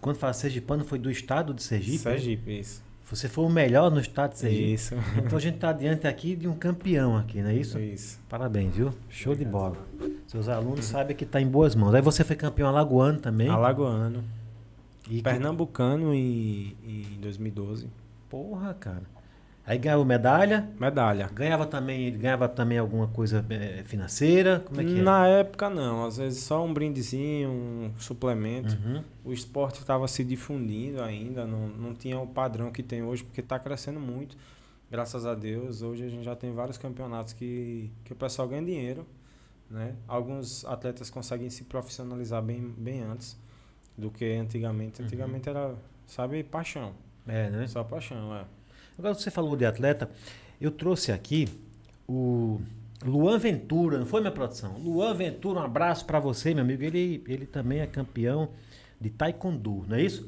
Quando 0.00 0.16
fala 0.16 0.32
Sergipano, 0.32 0.84
foi 0.84 0.98
do 0.98 1.10
estado 1.10 1.52
de 1.52 1.62
Sergipe? 1.62 1.96
né? 1.98 2.02
Sergipe, 2.02 2.60
isso. 2.60 2.82
Você 3.10 3.28
foi 3.28 3.44
o 3.44 3.50
melhor 3.50 3.90
no 3.90 4.00
estado 4.00 4.32
de 4.32 4.38
Sergipe. 4.38 4.72
Isso. 4.72 4.94
Então 5.18 5.36
a 5.36 5.40
gente 5.40 5.56
está 5.56 5.72
diante 5.72 6.06
aqui 6.06 6.34
de 6.36 6.48
um 6.48 6.54
campeão 6.54 7.16
aqui, 7.16 7.42
não 7.42 7.50
é 7.50 7.54
isso? 7.54 7.78
Isso. 7.78 8.18
Parabéns, 8.28 8.74
viu? 8.74 8.94
Show 9.10 9.34
de 9.34 9.44
bola. 9.44 9.76
Seus 10.26 10.48
alunos 10.48 10.86
sabem 10.86 11.14
que 11.14 11.24
está 11.24 11.40
em 11.40 11.46
boas 11.46 11.74
mãos. 11.74 11.94
Aí 11.94 12.00
você 12.00 12.24
foi 12.24 12.36
campeão 12.36 12.68
alagoano 12.68 13.18
também. 13.18 13.48
Alagoano. 13.48 14.24
E 15.10 15.20
Pernambucano 15.20 16.14
em, 16.14 16.76
em 16.84 17.18
2012. 17.20 17.88
Porra, 18.28 18.72
cara. 18.74 19.02
Aí 19.70 19.78
ganhava 19.78 20.04
medalha? 20.04 20.68
Medalha. 20.80 21.30
Ganhava 21.32 21.64
também, 21.64 22.12
ganhava 22.18 22.48
também 22.48 22.76
alguma 22.76 23.06
coisa 23.06 23.46
é, 23.48 23.84
financeira? 23.84 24.64
Como 24.66 24.80
é 24.80 24.84
que 24.84 25.00
Na 25.00 25.28
é? 25.28 25.40
época 25.42 25.70
não, 25.70 26.04
às 26.04 26.16
vezes 26.16 26.42
só 26.42 26.64
um 26.64 26.74
brindezinho, 26.74 27.48
um 27.48 27.92
suplemento. 27.96 28.74
Uhum. 28.74 29.04
O 29.24 29.32
esporte 29.32 29.78
estava 29.78 30.08
se 30.08 30.24
difundindo 30.24 31.00
ainda, 31.00 31.46
não, 31.46 31.68
não 31.68 31.94
tinha 31.94 32.18
o 32.18 32.26
padrão 32.26 32.72
que 32.72 32.82
tem 32.82 33.04
hoje, 33.04 33.22
porque 33.22 33.42
está 33.42 33.60
crescendo 33.60 34.00
muito. 34.00 34.36
Graças 34.90 35.24
a 35.24 35.36
Deus, 35.36 35.82
hoje 35.82 36.04
a 36.04 36.08
gente 36.08 36.24
já 36.24 36.34
tem 36.34 36.52
vários 36.52 36.76
campeonatos 36.76 37.32
que, 37.32 37.92
que 38.02 38.12
o 38.12 38.16
pessoal 38.16 38.48
ganha 38.48 38.64
dinheiro. 38.64 39.06
Né? 39.70 39.94
Alguns 40.08 40.64
atletas 40.64 41.10
conseguem 41.10 41.48
se 41.48 41.62
profissionalizar 41.62 42.42
bem, 42.42 42.74
bem 42.76 43.02
antes 43.02 43.38
do 43.96 44.10
que 44.10 44.32
antigamente. 44.32 45.00
Uhum. 45.00 45.06
Antigamente 45.06 45.48
uhum. 45.48 45.56
era, 45.56 45.74
sabe, 46.08 46.42
paixão. 46.42 46.92
É, 47.24 47.48
né? 47.50 47.68
Só 47.68 47.84
paixão, 47.84 48.34
é. 48.34 48.44
Agora 48.98 49.14
você 49.14 49.30
falou 49.30 49.56
de 49.56 49.64
atleta, 49.64 50.10
eu 50.60 50.70
trouxe 50.70 51.10
aqui 51.12 51.48
o 52.08 52.60
Luan 53.04 53.38
Ventura, 53.38 53.98
não 53.98 54.06
foi 54.06 54.20
minha 54.20 54.32
produção? 54.32 54.76
Luan 54.78 55.14
Ventura, 55.14 55.60
um 55.60 55.62
abraço 55.64 56.04
para 56.04 56.20
você, 56.20 56.52
meu 56.52 56.62
amigo. 56.62 56.82
Ele, 56.82 57.22
ele 57.26 57.46
também 57.46 57.80
é 57.80 57.86
campeão 57.86 58.50
de 59.00 59.08
taekwondo, 59.08 59.84
não 59.88 59.96
é 59.96 60.02
isso? 60.02 60.26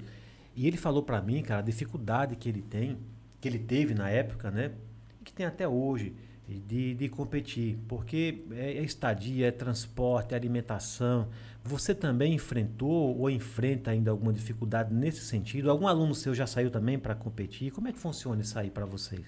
E 0.56 0.66
ele 0.66 0.76
falou 0.76 1.02
para 1.02 1.20
mim, 1.20 1.42
cara, 1.42 1.60
a 1.60 1.62
dificuldade 1.62 2.36
que 2.36 2.48
ele 2.48 2.62
tem, 2.62 2.96
que 3.40 3.48
ele 3.48 3.58
teve 3.58 3.94
na 3.94 4.08
época, 4.08 4.50
né? 4.50 4.72
E 5.20 5.24
que 5.24 5.32
tem 5.32 5.44
até 5.44 5.68
hoje 5.68 6.14
de, 6.48 6.94
de 6.94 7.08
competir, 7.08 7.78
porque 7.88 8.44
é, 8.52 8.72
é 8.72 8.82
estadia, 8.82 9.48
é 9.48 9.50
transporte, 9.50 10.32
é 10.32 10.36
alimentação. 10.36 11.28
Você 11.64 11.94
também 11.94 12.34
enfrentou 12.34 13.16
ou 13.16 13.30
enfrenta 13.30 13.90
ainda 13.90 14.10
alguma 14.10 14.32
dificuldade 14.32 14.92
nesse 14.92 15.20
sentido? 15.20 15.70
Algum 15.70 15.86
aluno 15.86 16.14
seu 16.14 16.34
já 16.34 16.46
saiu 16.46 16.70
também 16.70 16.98
para 16.98 17.14
competir? 17.14 17.70
Como 17.70 17.86
é 17.88 17.92
que 17.92 17.98
funciona 17.98 18.42
isso 18.42 18.58
aí 18.58 18.70
para 18.70 18.84
vocês? 18.84 19.22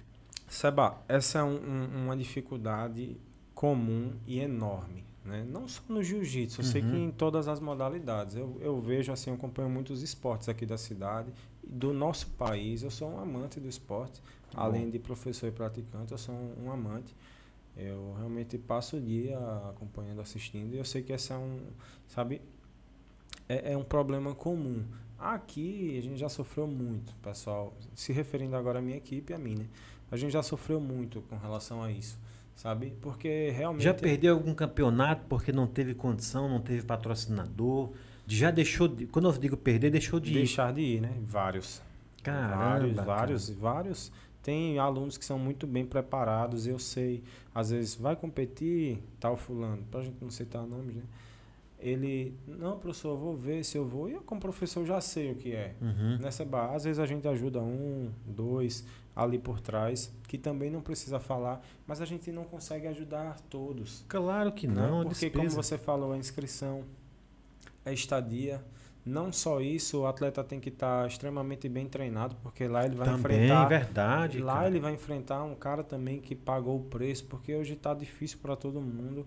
Seba, 0.48 1.02
essa 1.08 1.38
é 1.38 1.42
um, 1.44 1.56
um, 1.56 2.04
uma 2.04 2.16
dificuldade 2.16 3.16
comum 3.54 4.12
e 4.26 4.40
enorme. 4.40 5.04
Né? 5.24 5.44
Não 5.48 5.66
só 5.66 5.82
no 5.88 6.02
jiu-jitsu, 6.02 6.60
eu 6.60 6.64
uhum. 6.64 6.70
sei 6.70 6.82
que 6.82 6.88
uhum. 6.88 7.08
em 7.08 7.10
todas 7.10 7.48
as 7.48 7.60
modalidades. 7.60 8.36
Eu, 8.36 8.58
eu 8.60 8.78
vejo, 8.80 9.10
assim, 9.10 9.30
eu 9.30 9.36
acompanho 9.36 9.70
muitos 9.70 10.02
esportes 10.02 10.48
aqui 10.48 10.66
da 10.66 10.76
cidade, 10.76 11.32
do 11.62 11.92
nosso 11.92 12.26
país. 12.32 12.82
Eu 12.82 12.90
sou 12.90 13.10
um 13.10 13.18
amante 13.18 13.58
do 13.58 13.68
esporte, 13.68 14.20
além 14.54 14.90
de 14.90 14.98
professor 14.98 15.46
e 15.46 15.52
praticante, 15.52 16.12
eu 16.12 16.18
sou 16.18 16.34
um, 16.34 16.66
um 16.66 16.72
amante. 16.72 17.14
Eu 17.76 18.14
realmente 18.16 18.56
passo 18.56 18.96
o 18.96 19.00
dia 19.00 19.36
acompanhando, 19.70 20.20
assistindo, 20.20 20.74
e 20.74 20.78
eu 20.78 20.84
sei 20.84 21.02
que 21.02 21.12
esse 21.12 21.32
é 21.32 21.36
um, 21.36 21.60
sabe, 22.06 22.40
é, 23.48 23.72
é 23.72 23.76
um 23.76 23.82
problema 23.82 24.34
comum. 24.34 24.84
Aqui 25.18 25.96
a 25.98 26.02
gente 26.02 26.18
já 26.18 26.28
sofreu 26.28 26.66
muito, 26.66 27.14
pessoal, 27.16 27.74
se 27.94 28.12
referindo 28.12 28.54
agora 28.56 28.78
à 28.78 28.82
minha 28.82 28.96
equipe 28.96 29.32
e 29.32 29.34
a 29.34 29.38
mim, 29.38 29.56
né? 29.56 29.66
A 30.10 30.16
gente 30.16 30.32
já 30.32 30.42
sofreu 30.42 30.80
muito 30.80 31.22
com 31.22 31.36
relação 31.36 31.82
a 31.82 31.90
isso, 31.90 32.18
sabe? 32.54 32.94
Porque 33.00 33.50
realmente. 33.50 33.82
Já 33.82 33.94
perdeu 33.94 34.34
algum 34.34 34.54
campeonato 34.54 35.24
porque 35.28 35.50
não 35.50 35.66
teve 35.66 35.94
condição, 35.94 36.48
não 36.48 36.60
teve 36.60 36.82
patrocinador? 36.82 37.92
Já 38.26 38.50
deixou 38.50 38.86
de. 38.86 39.06
Quando 39.06 39.28
eu 39.28 39.32
digo 39.32 39.56
perder, 39.56 39.90
deixou 39.90 40.20
de 40.20 40.32
Deixar 40.32 40.70
ir. 40.70 40.74
de 40.74 40.80
ir, 40.82 41.00
né? 41.00 41.16
Vários. 41.22 41.82
Caramba, 42.22 42.56
vários, 42.56 42.94
cara. 42.96 43.06
vários, 43.06 43.50
vários 43.50 44.12
tem 44.44 44.78
alunos 44.78 45.16
que 45.16 45.24
são 45.24 45.38
muito 45.38 45.66
bem 45.66 45.86
preparados, 45.86 46.66
eu 46.66 46.78
sei, 46.78 47.24
às 47.54 47.70
vezes 47.70 47.94
vai 47.94 48.14
competir 48.14 49.02
tal 49.18 49.38
fulano, 49.38 49.82
para 49.90 50.00
a 50.00 50.02
gente 50.04 50.18
não 50.20 50.30
citar 50.30 50.64
nomes, 50.66 50.94
né? 50.94 51.02
Ele, 51.80 52.34
não, 52.46 52.78
professor, 52.78 53.16
vou 53.16 53.36
ver 53.36 53.64
se 53.64 53.76
eu 53.76 53.84
vou. 53.84 54.08
E 54.08 54.12
eu, 54.12 54.22
como 54.22 54.40
professor, 54.40 54.86
já 54.86 55.00
sei 55.00 55.32
o 55.32 55.34
que 55.34 55.52
é. 55.52 55.74
Uhum. 55.80 56.18
Nessa 56.18 56.44
barra, 56.44 56.76
às 56.76 56.84
vezes 56.84 56.98
a 56.98 57.04
gente 57.04 57.26
ajuda 57.26 57.60
um, 57.60 58.10
dois 58.24 58.86
ali 59.14 59.38
por 59.38 59.60
trás, 59.60 60.12
que 60.26 60.38
também 60.38 60.70
não 60.70 60.80
precisa 60.80 61.20
falar, 61.20 61.62
mas 61.86 62.00
a 62.00 62.04
gente 62.04 62.30
não 62.32 62.44
consegue 62.44 62.86
ajudar 62.86 63.38
todos. 63.50 64.04
Claro 64.08 64.52
que 64.52 64.66
né? 64.66 64.74
não. 64.74 65.00
Né? 65.00 65.04
Porque, 65.08 65.30
como 65.30 65.50
você 65.50 65.76
falou, 65.78 66.12
a 66.12 66.18
inscrição, 66.18 66.84
a 67.84 67.92
estadia, 67.92 68.62
não 69.04 69.30
só 69.30 69.60
isso, 69.60 70.00
o 70.00 70.06
atleta 70.06 70.42
tem 70.42 70.58
que 70.58 70.70
estar 70.70 71.02
tá 71.02 71.06
extremamente 71.06 71.68
bem 71.68 71.86
treinado, 71.86 72.36
porque 72.42 72.66
lá 72.66 72.86
ele 72.86 72.94
vai 72.94 73.06
também, 73.06 73.44
enfrentar. 73.44 73.64
verdade. 73.66 74.38
Lá 74.38 74.54
cara. 74.54 74.66
ele 74.68 74.80
vai 74.80 74.94
enfrentar 74.94 75.44
um 75.44 75.54
cara 75.54 75.84
também 75.84 76.20
que 76.20 76.34
pagou 76.34 76.78
o 76.78 76.84
preço, 76.84 77.26
porque 77.26 77.54
hoje 77.54 77.74
está 77.74 77.92
difícil 77.92 78.38
para 78.40 78.56
todo 78.56 78.80
mundo. 78.80 79.26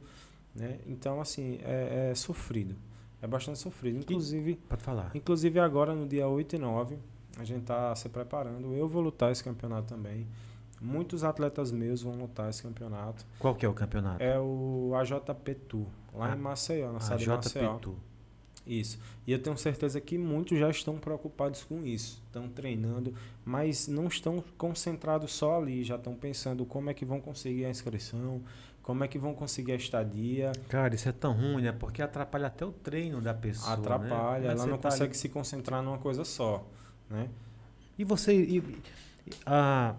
Né? 0.56 0.80
Então, 0.88 1.22
assim, 1.22 1.60
é, 1.64 2.10
é, 2.10 2.16
sofrido. 2.16 2.76
É 3.22 3.28
bastante 3.28 3.60
sofrido. 3.60 4.00
Inclusive. 4.00 4.52
E, 4.52 4.56
pode 4.56 4.82
falar. 4.82 5.12
Inclusive, 5.14 5.60
agora 5.60 5.94
no 5.94 6.08
dia 6.08 6.28
8 6.28 6.56
e 6.56 6.60
9, 6.60 6.98
a 7.38 7.44
gente 7.44 7.62
está 7.62 7.94
se 7.96 8.10
preparando. 8.10 8.74
Eu 8.74 8.88
vou 8.88 9.04
lutar 9.04 9.32
esse 9.32 9.44
campeonato 9.44 9.88
também. 9.88 10.28
Muitos 10.82 11.24
atletas 11.24 11.72
meus 11.72 12.02
vão 12.02 12.14
lutar 12.16 12.50
esse 12.50 12.64
campeonato. 12.64 13.24
Qual 13.38 13.54
que 13.54 13.66
é 13.66 13.70
o 13.70 13.74
campeonato? 13.74 14.24
É 14.24 14.40
o 14.40 14.92
AJP 14.96 15.56
Tour, 15.68 15.88
lá 16.14 16.32
ah, 16.32 16.36
em 16.36 16.40
Maceió, 16.40 16.92
na 16.92 17.00
cidade 17.00 17.24
de 17.24 17.30
Maceió. 17.30 17.78
Tour. 17.78 17.96
Isso. 18.68 19.00
E 19.26 19.32
eu 19.32 19.40
tenho 19.40 19.58
certeza 19.58 20.02
que 20.02 20.18
muitos 20.18 20.60
já 20.60 20.70
estão 20.70 20.98
preocupados 20.98 21.64
com 21.64 21.86
isso, 21.86 22.22
estão 22.28 22.50
treinando, 22.50 23.14
mas 23.46 23.88
não 23.88 24.08
estão 24.08 24.44
concentrados 24.58 25.32
só 25.32 25.58
ali, 25.58 25.84
já 25.84 25.96
estão 25.96 26.14
pensando 26.14 26.66
como 26.66 26.90
é 26.90 26.94
que 26.94 27.06
vão 27.06 27.22
conseguir 27.22 27.66
a 27.66 27.70
inscrição, 27.70 28.42
como 28.84 29.04
é 29.04 29.08
que 29.08 29.18
vão 29.18 29.34
conseguir 29.34 29.72
a 29.72 29.76
estadia. 29.76 30.52
Cara, 30.68 30.94
isso 30.94 31.08
é 31.08 31.12
tão 31.14 31.32
ruim, 31.34 31.62
né? 31.62 31.72
Porque 31.72 32.02
atrapalha 32.02 32.48
até 32.48 32.66
o 32.66 32.72
treino 32.72 33.22
da 33.22 33.34
pessoa. 33.34 33.76
Né? 33.76 33.82
Atrapalha, 33.82 34.48
né? 34.48 34.54
ela 34.54 34.66
não 34.66 34.78
tá 34.78 34.90
consegue 34.90 35.12
ali... 35.12 35.18
se 35.18 35.30
concentrar 35.30 35.82
numa 35.82 35.98
coisa 35.98 36.26
só, 36.26 36.66
né? 37.10 37.30
E 37.98 38.04
você, 38.04 38.34
e, 38.34 38.64
a, 39.46 39.96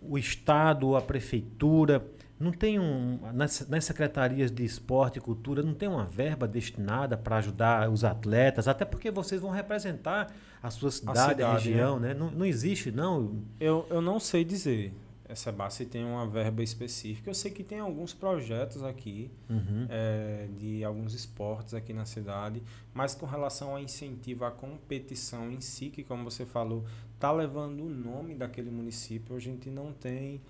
o 0.00 0.16
Estado, 0.16 0.94
a 0.94 1.02
prefeitura, 1.02 2.06
não 2.38 2.52
tem 2.52 2.78
um. 2.78 3.18
Nas, 3.32 3.68
nas, 3.68 3.84
secretarias 3.84 4.50
de 4.50 4.64
esporte 4.64 5.18
e 5.18 5.20
cultura, 5.20 5.62
não 5.62 5.74
tem 5.74 5.88
uma 5.88 6.04
verba 6.04 6.46
destinada 6.46 7.16
para 7.16 7.36
ajudar 7.38 7.90
os 7.90 8.04
atletas, 8.04 8.68
até 8.68 8.84
porque 8.84 9.10
vocês 9.10 9.40
vão 9.40 9.50
representar 9.50 10.32
a 10.62 10.70
sua 10.70 10.90
cidade, 10.90 11.18
a, 11.18 11.22
cidade, 11.22 11.42
a 11.42 11.52
região, 11.52 11.98
né? 11.98 12.08
né? 12.08 12.14
Não, 12.14 12.30
não 12.30 12.46
existe, 12.46 12.90
não. 12.90 13.42
Eu, 13.58 13.86
eu 13.90 14.00
não 14.00 14.20
sei 14.20 14.44
dizer 14.44 14.94
essa 15.28 15.52
base 15.52 15.84
tem 15.84 16.04
uma 16.04 16.26
verba 16.26 16.62
específica. 16.62 17.28
Eu 17.28 17.34
sei 17.34 17.50
que 17.50 17.62
tem 17.62 17.78
alguns 17.78 18.14
projetos 18.14 18.82
aqui 18.82 19.30
uhum. 19.48 19.86
é, 19.90 20.48
de 20.58 20.82
alguns 20.82 21.12
esportes 21.12 21.74
aqui 21.74 21.92
na 21.92 22.06
cidade, 22.06 22.62
mas 22.94 23.14
com 23.14 23.26
relação 23.26 23.72
ao 23.72 23.78
incentivo 23.78 24.46
à 24.46 24.50
competição 24.50 25.50
em 25.52 25.60
si, 25.60 25.90
que 25.90 26.02
como 26.02 26.24
você 26.24 26.46
falou, 26.46 26.84
está 27.14 27.30
levando 27.30 27.84
o 27.84 27.88
nome 27.90 28.34
daquele 28.34 28.70
município, 28.70 29.36
a 29.36 29.38
gente 29.38 29.68
não 29.68 29.92
tem 29.92 30.40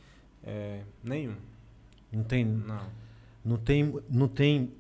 é, 0.45 0.83
nenhum. 1.03 1.37
Não 2.13 2.25
tem. 2.25 2.45
Não. 2.45 2.99
Não 3.45 3.57
tem, 3.57 3.95
não 4.11 4.29
tem 4.29 4.73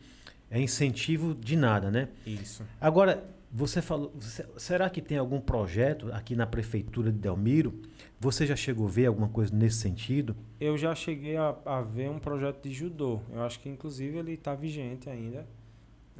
é 0.50 0.60
incentivo 0.60 1.34
de 1.34 1.56
nada, 1.56 1.90
né? 1.90 2.08
Isso. 2.26 2.64
Agora, 2.80 3.24
você 3.50 3.80
falou. 3.82 4.12
Você, 4.18 4.46
será 4.56 4.88
que 4.90 5.00
tem 5.00 5.18
algum 5.18 5.40
projeto 5.40 6.10
aqui 6.12 6.34
na 6.34 6.46
prefeitura 6.46 7.12
de 7.12 7.18
Delmiro? 7.18 7.80
Você 8.20 8.46
já 8.46 8.56
chegou 8.56 8.86
a 8.86 8.90
ver 8.90 9.06
alguma 9.06 9.28
coisa 9.28 9.54
nesse 9.54 9.76
sentido? 9.76 10.36
Eu 10.60 10.76
já 10.76 10.94
cheguei 10.94 11.36
a, 11.36 11.56
a 11.64 11.82
ver 11.82 12.10
um 12.10 12.18
projeto 12.18 12.62
de 12.62 12.72
judô. 12.74 13.20
Eu 13.32 13.42
acho 13.42 13.60
que 13.60 13.68
inclusive 13.68 14.18
ele 14.18 14.32
está 14.32 14.54
vigente 14.54 15.08
ainda. 15.08 15.46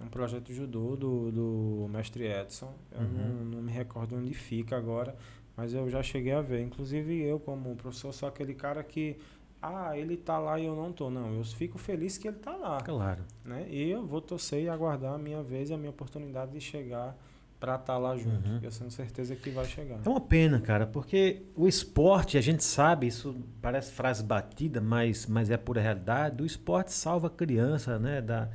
É 0.00 0.04
um 0.04 0.08
projeto 0.08 0.44
de 0.44 0.54
judô 0.54 0.94
do, 0.94 1.32
do 1.32 1.88
mestre 1.90 2.24
Edson. 2.24 2.72
Eu 2.92 3.00
uhum. 3.00 3.08
não, 3.08 3.44
não 3.44 3.62
me 3.62 3.72
recordo 3.72 4.16
onde 4.16 4.32
fica 4.32 4.76
agora, 4.76 5.16
mas 5.56 5.74
eu 5.74 5.90
já 5.90 6.02
cheguei 6.02 6.32
a 6.32 6.40
ver. 6.40 6.62
Inclusive 6.62 7.20
eu, 7.20 7.40
como 7.40 7.74
professor, 7.74 8.12
sou 8.12 8.28
aquele 8.28 8.54
cara 8.54 8.82
que 8.84 9.16
ah, 9.60 9.96
ele 9.96 10.16
tá 10.16 10.38
lá 10.38 10.58
e 10.58 10.66
eu 10.66 10.76
não 10.76 10.92
tô. 10.92 11.10
Não, 11.10 11.34
eu 11.34 11.44
fico 11.44 11.78
feliz 11.78 12.16
que 12.16 12.28
ele 12.28 12.38
tá 12.38 12.54
lá. 12.56 12.80
Claro. 12.80 13.24
Né? 13.44 13.66
E 13.68 13.90
eu 13.90 14.06
vou 14.06 14.20
torcer 14.20 14.62
e 14.62 14.68
aguardar 14.68 15.14
a 15.14 15.18
minha 15.18 15.42
vez 15.42 15.70
e 15.70 15.74
a 15.74 15.76
minha 15.76 15.90
oportunidade 15.90 16.52
de 16.52 16.60
chegar 16.60 17.16
para 17.58 17.74
estar 17.74 17.94
tá 17.94 17.98
lá 17.98 18.16
junto. 18.16 18.48
Uhum. 18.48 18.60
Eu 18.62 18.70
tenho 18.70 18.90
certeza 18.90 19.34
que 19.34 19.50
vai 19.50 19.64
chegar. 19.64 19.98
É 20.04 20.08
uma 20.08 20.20
pena, 20.20 20.60
cara, 20.60 20.86
porque 20.86 21.42
o 21.56 21.66
esporte, 21.66 22.38
a 22.38 22.40
gente 22.40 22.62
sabe, 22.62 23.08
isso 23.08 23.34
parece 23.60 23.92
frase 23.92 24.22
batida, 24.22 24.80
mas, 24.80 25.26
mas 25.26 25.50
é 25.50 25.56
pura 25.56 25.80
realidade. 25.80 26.40
O 26.42 26.46
esporte 26.46 26.92
salva 26.92 27.26
a 27.26 27.30
criança, 27.30 27.98
né? 27.98 28.22
Da, 28.22 28.48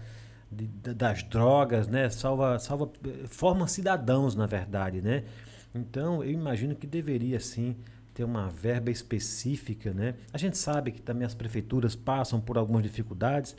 de, 0.50 0.68
das 0.68 1.22
drogas, 1.24 1.88
né? 1.88 2.10
Salva, 2.10 2.58
salva, 2.60 2.90
forma 3.28 3.68
cidadãos, 3.68 4.36
na 4.36 4.46
verdade, 4.46 5.02
né? 5.02 5.26
Então, 5.76 6.24
eu 6.24 6.32
imagino 6.32 6.76
que 6.76 6.88
deveria 6.88 7.40
sim 7.40 7.76
ter 8.14 8.24
uma 8.24 8.50
verba 8.50 8.92
específica, 8.92 9.94
né? 9.94 10.16
A 10.32 10.38
gente 10.38 10.58
sabe 10.58 10.92
que 10.92 11.02
também 11.02 11.26
as 11.26 11.34
prefeituras 11.34 11.96
passam 11.96 12.40
por 12.40 12.58
algumas 12.58 12.84
dificuldades, 12.84 13.56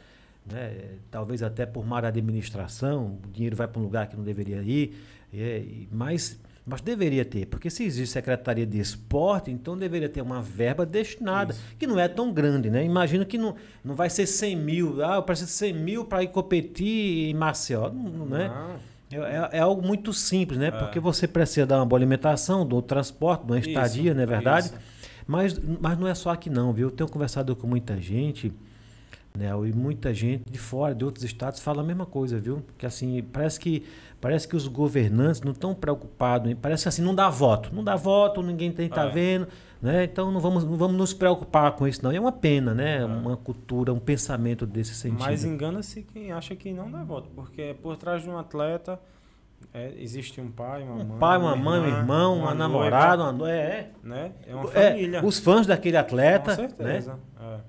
né? 0.46 0.96
Talvez 1.10 1.42
até 1.42 1.66
por 1.66 1.86
má 1.86 1.98
administração, 1.98 3.18
o 3.24 3.30
dinheiro 3.30 3.56
vai 3.56 3.66
para 3.66 3.80
um 3.80 3.84
lugar 3.84 4.06
que 4.06 4.16
não 4.16 4.24
deveria 4.24 4.62
ir, 4.62 4.96
é, 5.32 5.64
mas 5.90 6.38
mas 6.66 6.80
deveria 6.80 7.26
ter, 7.26 7.46
porque 7.46 7.68
se 7.68 7.84
existe 7.84 8.12
Secretaria 8.12 8.64
de 8.64 8.78
Esporte, 8.80 9.50
então 9.50 9.76
deveria 9.76 10.08
ter 10.08 10.22
uma 10.22 10.40
verba 10.40 10.86
destinada, 10.86 11.52
Isso. 11.52 11.62
que 11.78 11.86
não 11.86 12.00
é 12.00 12.08
tão 12.08 12.32
grande, 12.32 12.70
né? 12.70 12.82
Imagino 12.82 13.26
que 13.26 13.36
não, 13.36 13.54
não 13.84 13.94
vai 13.94 14.08
ser 14.08 14.26
100 14.26 14.56
mil, 14.56 15.04
ah, 15.04 15.16
eu 15.16 15.22
preciso 15.22 15.48
de 15.48 15.56
100 15.56 15.74
mil 15.74 16.04
para 16.06 16.22
ir 16.22 16.28
competir 16.28 17.28
em 17.28 17.34
Maceió, 17.34 17.90
não, 17.90 18.26
não 18.26 18.36
é? 18.36 18.46
É, 18.46 18.76
é, 19.10 19.58
é 19.58 19.60
algo 19.60 19.86
muito 19.86 20.12
simples, 20.12 20.58
né? 20.58 20.68
É. 20.68 20.70
Porque 20.70 20.98
você 20.98 21.26
precisa 21.26 21.66
dar 21.66 21.78
uma 21.78 21.86
boa 21.86 21.98
alimentação, 21.98 22.66
do 22.66 22.80
transporte, 22.80 23.44
de 23.44 23.52
uma 23.52 23.58
estadia, 23.58 24.10
isso, 24.10 24.14
não 24.14 24.22
é 24.22 24.26
verdade? 24.26 24.66
Isso. 24.66 24.78
Mas, 25.26 25.58
mas 25.80 25.98
não 25.98 26.06
é 26.06 26.14
só 26.14 26.30
aqui 26.30 26.50
não, 26.50 26.72
viu? 26.72 26.88
Eu 26.88 26.90
tenho 26.90 27.08
conversado 27.08 27.54
com 27.56 27.66
muita 27.66 28.00
gente, 28.00 28.52
né? 29.36 29.48
E 29.66 29.72
muita 29.72 30.12
gente 30.14 30.44
de 30.50 30.58
fora, 30.58 30.94
de 30.94 31.04
outros 31.04 31.24
estados, 31.24 31.60
fala 31.60 31.82
a 31.82 31.84
mesma 31.84 32.06
coisa, 32.06 32.38
viu? 32.38 32.62
Que 32.78 32.86
assim, 32.86 33.22
parece 33.32 33.58
que 33.58 33.84
parece 34.20 34.48
que 34.48 34.56
os 34.56 34.66
governantes 34.66 35.40
não 35.42 35.52
estão 35.52 35.74
preocupados, 35.74 36.54
parece 36.54 36.88
assim, 36.88 37.02
não 37.02 37.14
dá 37.14 37.28
voto. 37.28 37.74
Não 37.74 37.84
dá 37.84 37.96
voto, 37.96 38.42
ninguém 38.42 38.72
tem 38.72 38.88
tá 38.88 39.04
é. 39.04 39.10
vendo, 39.10 39.48
né? 39.80 40.04
Então 40.04 40.30
não 40.30 40.40
vamos, 40.40 40.64
não 40.64 40.76
vamos 40.76 40.96
nos 40.96 41.12
preocupar 41.12 41.72
com 41.72 41.86
isso, 41.86 42.02
não. 42.02 42.12
E 42.12 42.16
é 42.16 42.20
uma 42.20 42.32
pena, 42.32 42.74
né? 42.74 42.98
É. 42.98 43.04
Uma 43.04 43.36
cultura, 43.36 43.92
um 43.92 43.98
pensamento 43.98 44.66
desse 44.66 44.94
sentido. 44.94 45.20
Mas 45.20 45.44
engana-se 45.44 46.02
quem 46.02 46.32
acha 46.32 46.56
que 46.56 46.72
não 46.72 46.90
dá 46.90 47.02
voto, 47.02 47.30
porque 47.34 47.76
por 47.82 47.96
trás 47.96 48.22
de 48.22 48.30
um 48.30 48.38
atleta 48.38 48.98
é, 49.72 49.92
existe 49.98 50.40
um 50.40 50.50
pai, 50.50 50.82
uma 50.82 50.94
um 50.94 51.04
mãe. 51.04 51.18
pai, 51.18 51.38
uma 51.38 51.56
mãe, 51.56 51.80
um 51.80 51.86
irmão, 51.86 52.36
uma, 52.36 52.46
uma 52.46 52.54
namorada, 52.54 53.22
uma 53.22 53.32
noiva. 53.32 53.56
É, 53.56 53.90
né? 54.02 54.32
é 54.46 54.54
uma 54.54 54.68
família. 54.68 55.18
É, 55.18 55.24
os 55.24 55.38
fãs 55.38 55.66
daquele 55.66 55.96
atleta. 55.96 56.50
Com 56.50 56.56
certeza. 56.56 57.18
Né? 57.40 57.60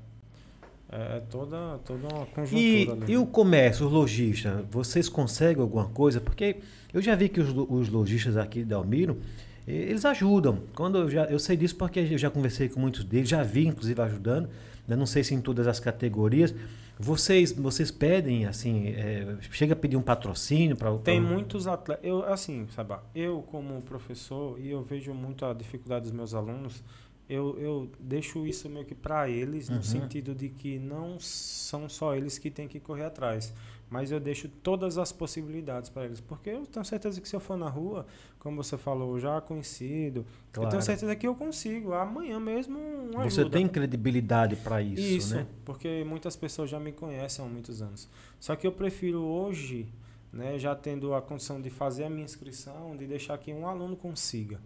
É. 0.92 0.96
é. 0.96 1.18
é 1.18 1.20
toda, 1.30 1.80
toda 1.86 2.08
uma 2.14 2.26
conjuntura. 2.28 2.60
E, 2.60 2.90
ali. 2.92 3.14
e 3.14 3.18
o 3.18 3.26
comércio, 3.26 3.86
os 3.86 3.92
lojistas, 3.92 4.64
vocês 4.70 5.10
conseguem 5.10 5.62
alguma 5.62 5.86
coisa? 5.86 6.20
Porque 6.20 6.58
eu 6.94 7.02
já 7.02 7.16
vi 7.16 7.30
que 7.30 7.40
os, 7.40 7.50
os 7.70 7.90
lojistas 7.90 8.38
aqui 8.38 8.64
de 8.64 8.74
Almiro, 8.74 9.20
eles 9.68 10.06
ajudam. 10.06 10.60
Quando 10.74 10.98
eu, 10.98 11.10
já, 11.10 11.26
eu 11.26 11.40
sei 11.40 11.58
disso 11.58 11.76
porque 11.76 12.00
eu 12.00 12.18
já 12.18 12.30
conversei 12.30 12.70
com 12.70 12.80
muitos 12.80 13.04
deles, 13.04 13.30
já 13.30 13.44
vi 13.44 13.68
inclusive 13.68 14.00
ajudando. 14.02 14.50
Né? 14.88 14.96
Não 14.96 15.06
sei 15.06 15.24
se 15.24 15.34
em 15.34 15.42
todas 15.42 15.68
as 15.68 15.80
categorias. 15.80 16.54
Vocês, 16.98 17.52
vocês 17.52 17.92
pedem, 17.92 18.46
assim, 18.46 18.88
é, 18.88 19.38
chega 19.52 19.74
a 19.74 19.76
pedir 19.76 19.98
um 19.98 20.02
patrocínio 20.02 20.78
para 20.78 20.96
Tem 21.00 21.20
muitos 21.20 21.68
atletas. 21.68 22.06
Eu, 22.06 22.24
assim, 22.24 22.68
sabe, 22.74 22.96
eu 23.14 23.42
como 23.52 23.82
professor, 23.82 24.58
e 24.58 24.70
eu 24.70 24.82
vejo 24.82 25.14
muito 25.14 25.46
a 25.46 25.54
dificuldade 25.54 26.04
dos 26.04 26.14
meus 26.14 26.34
alunos, 26.34 26.82
eu, 27.28 27.58
eu 27.60 27.90
deixo 28.00 28.48
isso 28.48 28.70
meio 28.70 28.86
que 28.86 28.96
para 28.96 29.28
eles, 29.28 29.68
uhum. 29.68 29.76
no 29.78 29.84
sentido 29.84 30.34
de 30.34 30.48
que 30.48 30.80
não 30.80 31.20
são 31.20 31.90
só 31.90 32.16
eles 32.16 32.38
que 32.38 32.50
têm 32.50 32.68
que 32.68 32.80
correr 32.80 33.06
atrás 33.06 33.54
mas 33.96 34.12
eu 34.12 34.20
deixo 34.20 34.50
todas 34.50 34.98
as 34.98 35.14
possibilidades 35.14 35.90
para 35.90 36.04
eles, 36.04 36.20
porque 36.20 36.50
eu 36.50 36.66
tenho 36.66 36.84
certeza 36.84 37.22
que 37.22 37.30
se 37.30 37.34
eu 37.34 37.40
for 37.40 37.56
na 37.56 37.70
rua, 37.70 38.06
como 38.40 38.62
você 38.62 38.78
falou, 38.78 39.18
já 39.18 39.40
conhecido, 39.40 40.26
claro. 40.52 40.68
eu 40.68 40.72
tenho 40.72 40.82
certeza 40.82 41.16
que 41.16 41.26
eu 41.26 41.34
consigo, 41.34 41.94
amanhã 41.94 42.38
mesmo 42.38 42.78
uma 42.78 43.24
Você 43.24 43.40
ajuda. 43.40 43.58
tem 43.58 43.70
credibilidade 43.70 44.58
para 44.58 44.82
isso, 44.82 45.02
isso, 45.02 45.36
né? 45.36 45.48
porque 45.64 46.04
muitas 46.04 46.36
pessoas 46.36 46.70
já 46.70 46.78
me 46.78 46.92
conhecem 46.92 47.46
há 47.46 47.48
muitos 47.48 47.82
anos. 47.82 48.10
Só 48.38 48.54
que 48.58 48.68
eu 48.68 48.72
prefiro 48.74 49.22
hoje, 49.22 49.88
né, 50.34 50.60
já 50.60 50.76
tendo 50.76 51.14
a 51.14 51.22
condição 51.22 51.62
de 51.62 51.70
fazer 51.70 52.04
a 52.04 52.10
minha 52.10 52.26
inscrição, 52.26 52.98
de 52.98 53.08
deixar 53.08 53.38
que 53.38 53.54
um 53.54 53.66
aluno 53.66 53.96
consiga, 53.96 54.60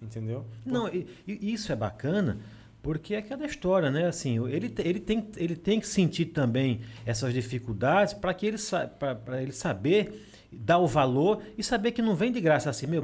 entendeu? 0.00 0.46
Não, 0.64 0.86
e, 0.86 1.04
e 1.26 1.52
isso 1.52 1.72
é 1.72 1.76
bacana, 1.76 2.38
porque 2.82 3.14
é 3.14 3.18
aquela 3.18 3.44
história, 3.44 3.90
né? 3.90 4.06
Assim, 4.06 4.38
ele, 4.48 4.72
ele, 4.78 5.00
tem, 5.00 5.28
ele 5.36 5.56
tem 5.56 5.80
que 5.80 5.86
sentir 5.86 6.26
também 6.26 6.80
essas 7.04 7.34
dificuldades 7.34 8.14
para 8.14 8.32
que 8.32 8.46
ele, 8.46 8.56
para 8.98 9.42
ele 9.42 9.52
saber 9.52 10.26
dar 10.50 10.78
o 10.78 10.86
valor 10.86 11.42
e 11.56 11.62
saber 11.62 11.92
que 11.92 12.00
não 12.00 12.14
vem 12.14 12.32
de 12.32 12.40
graça 12.40 12.70
assim, 12.70 12.86
meu. 12.86 13.02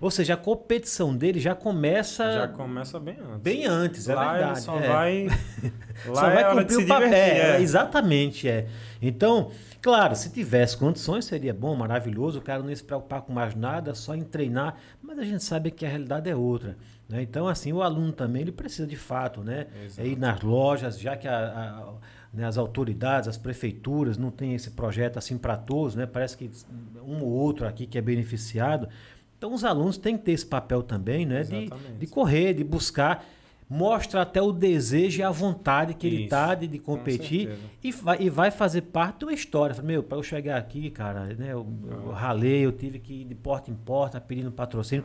Ou 0.00 0.10
seja, 0.10 0.34
a 0.34 0.36
competição 0.36 1.16
dele 1.16 1.40
já 1.40 1.54
começa. 1.54 2.30
Já 2.32 2.48
começa 2.48 3.00
bem 3.00 3.16
antes. 3.18 3.40
Bem 3.40 3.66
antes, 3.66 4.08
é 4.08 4.14
lá 4.14 4.34
é 4.34 4.38
verdade. 4.38 4.60
só 4.60 4.78
é. 4.78 4.88
vai. 4.88 5.26
Só 6.04 6.12
vai 6.12 6.42
é 6.42 6.54
cumprir 6.54 6.76
o 6.76 6.86
papel. 6.86 7.12
É. 7.14 7.60
Exatamente, 7.62 8.46
é. 8.46 8.66
Então, 9.00 9.50
claro, 9.80 10.14
se 10.14 10.28
tivesse 10.28 10.76
condições, 10.76 11.24
seria 11.24 11.54
bom, 11.54 11.74
maravilhoso, 11.74 12.38
o 12.38 12.42
cara 12.42 12.62
não 12.62 12.68
ia 12.68 12.76
se 12.76 12.84
preocupar 12.84 13.22
com 13.22 13.32
mais 13.32 13.54
nada, 13.54 13.94
só 13.94 14.14
em 14.14 14.20
treinar, 14.20 14.76
mas 15.00 15.18
a 15.18 15.24
gente 15.24 15.42
sabe 15.42 15.70
que 15.70 15.86
a 15.86 15.88
realidade 15.88 16.28
é 16.28 16.36
outra. 16.36 16.76
Né? 17.08 17.22
Então, 17.22 17.46
assim, 17.46 17.72
o 17.72 17.82
aluno 17.82 18.12
também 18.12 18.42
ele 18.42 18.52
precisa 18.52 18.86
de 18.86 18.96
fato, 18.96 19.42
né? 19.42 19.66
É 19.96 20.06
ir 20.06 20.18
nas 20.18 20.40
lojas, 20.40 20.98
já 20.98 21.16
que 21.16 21.28
a, 21.28 21.38
a, 21.38 21.94
né, 22.32 22.44
as 22.44 22.58
autoridades, 22.58 23.28
as 23.28 23.36
prefeituras 23.36 24.18
não 24.18 24.30
têm 24.30 24.54
esse 24.54 24.70
projeto 24.70 25.16
assim 25.16 25.38
para 25.38 25.56
todos, 25.56 25.94
né? 25.94 26.06
Parece 26.06 26.36
que 26.36 26.50
um 27.04 27.22
ou 27.22 27.30
outro 27.30 27.66
aqui 27.66 27.86
que 27.86 27.96
é 27.96 28.02
beneficiado. 28.02 28.88
Então, 29.38 29.52
os 29.52 29.64
alunos 29.64 29.98
têm 29.98 30.16
que 30.16 30.24
ter 30.24 30.32
esse 30.32 30.46
papel 30.46 30.82
também, 30.82 31.24
né? 31.24 31.42
De, 31.42 31.70
de 31.98 32.06
correr, 32.06 32.54
de 32.54 32.64
buscar 32.64 33.24
mostra 33.68 34.22
até 34.22 34.40
o 34.40 34.52
desejo 34.52 35.20
e 35.20 35.22
a 35.22 35.30
vontade 35.30 35.94
que 35.94 36.06
Isso, 36.06 36.16
ele 36.16 36.28
tá 36.28 36.54
de, 36.54 36.68
de 36.68 36.78
competir 36.78 37.50
e 37.82 37.90
vai, 37.90 38.22
e 38.22 38.30
vai 38.30 38.50
fazer 38.50 38.82
parte 38.82 39.20
de 39.20 39.24
uma 39.24 39.34
história. 39.34 39.80
Meu, 39.82 40.02
para 40.02 40.16
eu 40.16 40.22
chegar 40.22 40.56
aqui, 40.56 40.88
cara, 40.90 41.24
né, 41.34 41.52
eu, 41.52 41.66
eu, 41.90 42.10
ralei, 42.12 42.64
eu 42.64 42.72
tive 42.72 42.98
que 42.98 43.22
ir 43.22 43.24
de 43.24 43.34
porta 43.34 43.70
em 43.70 43.74
porta 43.74 44.20
pedindo 44.20 44.52
patrocínio. 44.52 45.04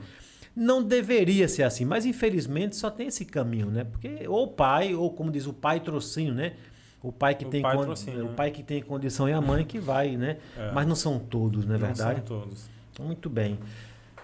Não 0.56 0.84
deveria 0.84 1.48
ser 1.48 1.64
assim, 1.64 1.86
mas 1.86 2.06
infelizmente 2.06 2.76
só 2.76 2.90
tem 2.90 3.08
esse 3.08 3.24
caminho, 3.24 3.68
né? 3.68 3.86
Porque 3.86 4.28
ou 4.28 4.44
o 4.44 4.48
pai, 4.48 4.94
ou 4.94 5.12
como 5.12 5.32
diz 5.32 5.48
o 5.48 5.54
pai 5.54 5.80
trocínio, 5.80 6.34
né? 6.34 6.54
O 7.02 7.12
pai 7.12 7.34
que, 7.34 7.46
o 7.46 7.50
tem, 7.50 7.62
pai 7.62 7.78
trocínio, 7.78 8.26
o 8.26 8.30
né? 8.30 8.34
pai 8.36 8.52
que 8.52 8.62
tem 8.62 8.82
condição 8.82 9.28
e 9.28 9.34
a 9.34 9.42
mãe 9.42 9.66
que 9.66 9.80
vai, 9.80 10.18
né? 10.18 10.38
É. 10.58 10.72
Mas 10.72 10.86
não 10.86 10.96
são 10.96 11.18
todos, 11.18 11.66
não 11.66 11.76
é 11.76 11.78
verdade? 11.78 12.22
Não 12.22 12.28
são 12.28 12.40
todos. 12.42 12.70
Muito 13.00 13.30
bem. 13.30 13.58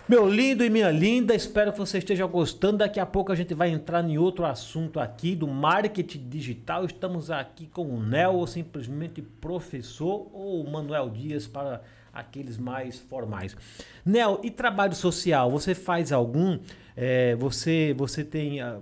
Meu 0.07 0.29
lindo 0.29 0.63
e 0.63 0.69
minha 0.69 0.89
linda, 0.89 1.35
espero 1.35 1.73
que 1.73 1.79
você 1.79 1.97
esteja 1.97 2.25
gostando. 2.25 2.77
Daqui 2.77 2.97
a 2.97 3.05
pouco 3.05 3.31
a 3.31 3.35
gente 3.35 3.53
vai 3.53 3.69
entrar 3.69 4.07
em 4.07 4.17
outro 4.17 4.45
assunto 4.45 5.01
aqui 5.01 5.35
do 5.35 5.47
marketing 5.47 6.29
digital. 6.29 6.85
Estamos 6.85 7.29
aqui 7.29 7.67
com 7.67 7.85
o 7.87 8.01
Nel, 8.01 8.35
ou 8.35 8.47
simplesmente 8.47 9.21
professor, 9.21 10.29
ou 10.31 10.63
Manuel 10.69 11.09
Dias 11.09 11.45
para 11.45 11.81
aqueles 12.17 12.57
mais 12.57 12.97
formais. 12.97 13.55
Nel, 14.03 14.41
e 14.43 14.49
trabalho 14.49 14.95
social? 14.95 15.49
Você 15.51 15.75
faz 15.75 16.11
algum? 16.11 16.59
É, 16.95 17.35
você, 17.35 17.93
você 17.95 18.23
tem 18.23 18.61
uh, 18.63 18.81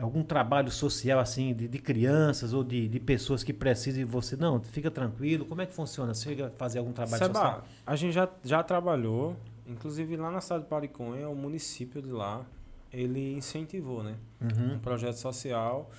algum 0.00 0.22
trabalho 0.22 0.70
social 0.70 1.20
assim 1.20 1.54
de, 1.54 1.68
de 1.68 1.78
crianças 1.78 2.52
ou 2.52 2.64
de, 2.64 2.88
de, 2.88 2.98
pessoas 2.98 3.44
que 3.44 3.52
precisam 3.52 4.02
e 4.02 4.04
você 4.04 4.36
não? 4.36 4.60
Fica 4.60 4.90
tranquilo. 4.90 5.44
Como 5.44 5.62
é 5.62 5.66
que 5.66 5.72
funciona? 5.72 6.12
Você 6.12 6.28
chega 6.28 6.48
a 6.48 6.50
fazer 6.50 6.80
algum 6.80 6.92
trabalho 6.92 7.22
Seba, 7.22 7.34
social? 7.34 7.64
A 7.86 7.96
gente 7.96 8.12
já, 8.12 8.28
já 8.44 8.62
trabalhou, 8.62 9.36
inclusive 9.66 10.16
lá 10.16 10.30
na 10.30 10.40
cidade 10.40 10.64
de 10.64 10.68
Pariconha, 10.68 11.28
o 11.28 11.36
município 11.36 12.02
de 12.02 12.10
lá, 12.10 12.44
ele 12.92 13.34
incentivou, 13.34 14.02
né? 14.02 14.16
Uhum. 14.40 14.74
Um 14.74 14.78
projeto 14.78 15.16
social 15.16 15.90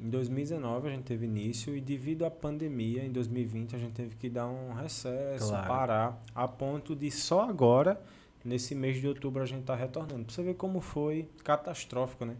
em 0.00 0.08
2019 0.10 0.88
a 0.88 0.90
gente 0.92 1.04
teve 1.04 1.26
início 1.26 1.76
e 1.76 1.80
devido 1.80 2.24
à 2.24 2.30
pandemia, 2.30 3.04
em 3.04 3.10
2020 3.10 3.74
a 3.74 3.78
gente 3.78 3.92
teve 3.92 4.14
que 4.14 4.30
dar 4.30 4.46
um 4.46 4.72
recesso, 4.72 5.48
claro. 5.48 5.68
parar, 5.68 6.22
a 6.34 6.46
ponto 6.46 6.94
de 6.94 7.10
só 7.10 7.48
agora, 7.48 8.00
nesse 8.44 8.74
mês 8.74 9.00
de 9.00 9.08
outubro, 9.08 9.42
a 9.42 9.46
gente 9.46 9.60
está 9.60 9.74
retornando. 9.74 10.24
Pra 10.24 10.34
você 10.34 10.42
ver 10.42 10.54
como 10.54 10.80
foi 10.80 11.28
catastrófico, 11.42 12.24
né? 12.24 12.36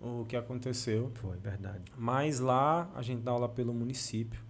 O 0.00 0.24
que 0.24 0.36
aconteceu. 0.36 1.10
Foi, 1.14 1.36
verdade. 1.36 1.92
Mas 1.98 2.38
lá 2.38 2.88
a 2.94 3.02
gente 3.02 3.22
dá 3.22 3.32
aula 3.32 3.48
pelo 3.48 3.74
município. 3.74 4.40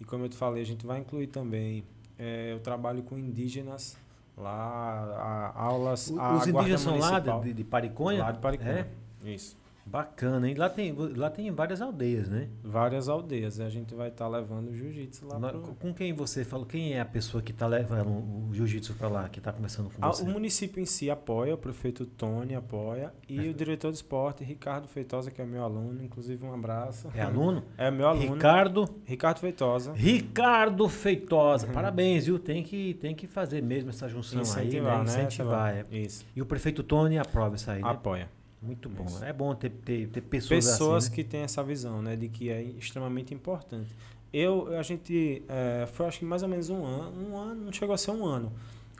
E 0.00 0.04
como 0.04 0.24
eu 0.24 0.28
te 0.28 0.36
falei, 0.36 0.62
a 0.62 0.66
gente 0.66 0.86
vai 0.86 1.00
incluir 1.00 1.26
também 1.26 1.84
é, 2.18 2.54
o 2.56 2.60
trabalho 2.60 3.02
com 3.02 3.18
indígenas 3.18 3.98
lá, 4.36 5.52
a, 5.54 5.62
aulas. 5.62 6.08
O, 6.10 6.20
a 6.20 6.36
os 6.36 6.46
indígenas 6.46 6.80
são 6.80 6.96
lá 6.96 7.18
de, 7.18 7.52
de 7.52 7.64
Pariconha? 7.64 8.22
Lá 8.22 8.32
de 8.32 8.38
Pariconha. 8.38 8.88
É? 9.24 9.34
Isso. 9.34 9.56
Bacana, 9.86 10.48
hein? 10.48 10.54
Lá 10.54 10.68
tem, 10.68 10.92
lá 10.92 11.30
tem 11.30 11.50
várias 11.50 11.80
aldeias, 11.82 12.28
né? 12.28 12.48
Várias 12.62 13.08
aldeias. 13.08 13.60
A 13.60 13.68
gente 13.68 13.94
vai 13.94 14.08
estar 14.08 14.24
tá 14.24 14.30
levando 14.30 14.70
o 14.70 14.74
jiu-jitsu 14.74 15.26
lá. 15.26 15.38
pro... 15.38 15.60
Com 15.74 15.92
quem 15.92 16.12
você 16.12 16.44
falou? 16.44 16.66
Quem 16.66 16.94
é 16.94 17.00
a 17.00 17.04
pessoa 17.04 17.42
que 17.42 17.52
está 17.52 17.66
levando 17.66 18.08
o 18.08 18.48
jiu-jitsu 18.52 18.94
para 18.94 19.08
lá, 19.08 19.28
que 19.28 19.38
está 19.38 19.52
conversando 19.52 19.90
com 19.90 20.04
ah, 20.04 20.08
você? 20.08 20.22
O 20.22 20.26
município 20.26 20.82
em 20.82 20.86
si 20.86 21.10
apoia, 21.10 21.54
o 21.54 21.58
prefeito 21.58 22.06
Tony 22.06 22.54
apoia. 22.54 23.12
E 23.28 23.46
é. 23.46 23.50
o 23.50 23.54
diretor 23.54 23.90
de 23.90 23.96
esporte, 23.96 24.42
Ricardo 24.42 24.88
Feitosa, 24.88 25.30
que 25.30 25.40
é 25.40 25.44
meu 25.44 25.62
aluno. 25.62 26.02
Inclusive, 26.02 26.44
um 26.44 26.52
abraço. 26.52 27.08
É 27.14 27.22
aluno? 27.22 27.62
É 27.76 27.90
meu 27.90 28.06
aluno. 28.08 28.34
Ricardo? 28.34 28.88
Ricardo 29.04 29.38
Feitosa. 29.38 29.92
Ricardo 29.92 30.88
Feitosa. 30.88 31.66
Uhum. 31.66 31.72
Parabéns, 31.72 32.26
viu? 32.26 32.38
Tem 32.38 32.62
que, 32.62 32.94
tem 32.94 33.14
que 33.14 33.26
fazer 33.26 33.62
mesmo 33.62 33.90
essa 33.90 34.08
junção 34.08 34.40
Incentivar, 34.40 34.92
aí, 34.92 34.98
né? 34.98 35.04
Incentivar, 35.04 35.74
né? 35.74 35.84
É. 35.90 35.96
Isso. 35.98 36.24
E 36.34 36.40
o 36.40 36.46
prefeito 36.46 36.82
Tony 36.82 37.18
aprova 37.18 37.56
isso 37.56 37.70
aí, 37.70 37.82
né? 37.82 37.88
Apoia. 37.88 38.28
Muito 38.64 38.88
bom. 38.88 39.04
Isso. 39.04 39.24
É 39.24 39.32
bom 39.32 39.54
ter, 39.54 39.70
ter, 39.70 40.08
ter 40.08 40.20
pessoas 40.20 40.64
Pessoas 40.64 41.04
assim, 41.04 41.10
né? 41.10 41.16
que 41.16 41.24
têm 41.24 41.40
essa 41.40 41.62
visão, 41.62 42.00
né? 42.00 42.16
De 42.16 42.28
que 42.28 42.50
é 42.50 42.62
extremamente 42.62 43.34
importante. 43.34 43.90
Eu, 44.32 44.76
a 44.76 44.82
gente, 44.82 45.42
é, 45.48 45.86
foi 45.86 46.06
acho 46.06 46.18
que 46.18 46.24
mais 46.24 46.42
ou 46.42 46.48
menos 46.48 46.68
um 46.70 46.84
ano, 46.84 47.30
um 47.30 47.36
ano, 47.36 47.66
não 47.66 47.72
chegou 47.72 47.94
a 47.94 47.98
ser 47.98 48.10
um 48.10 48.24
ano 48.24 48.52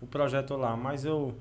o 0.05 0.07
projeto 0.07 0.57
lá, 0.57 0.77
mas 0.77 1.05
eu 1.05 1.35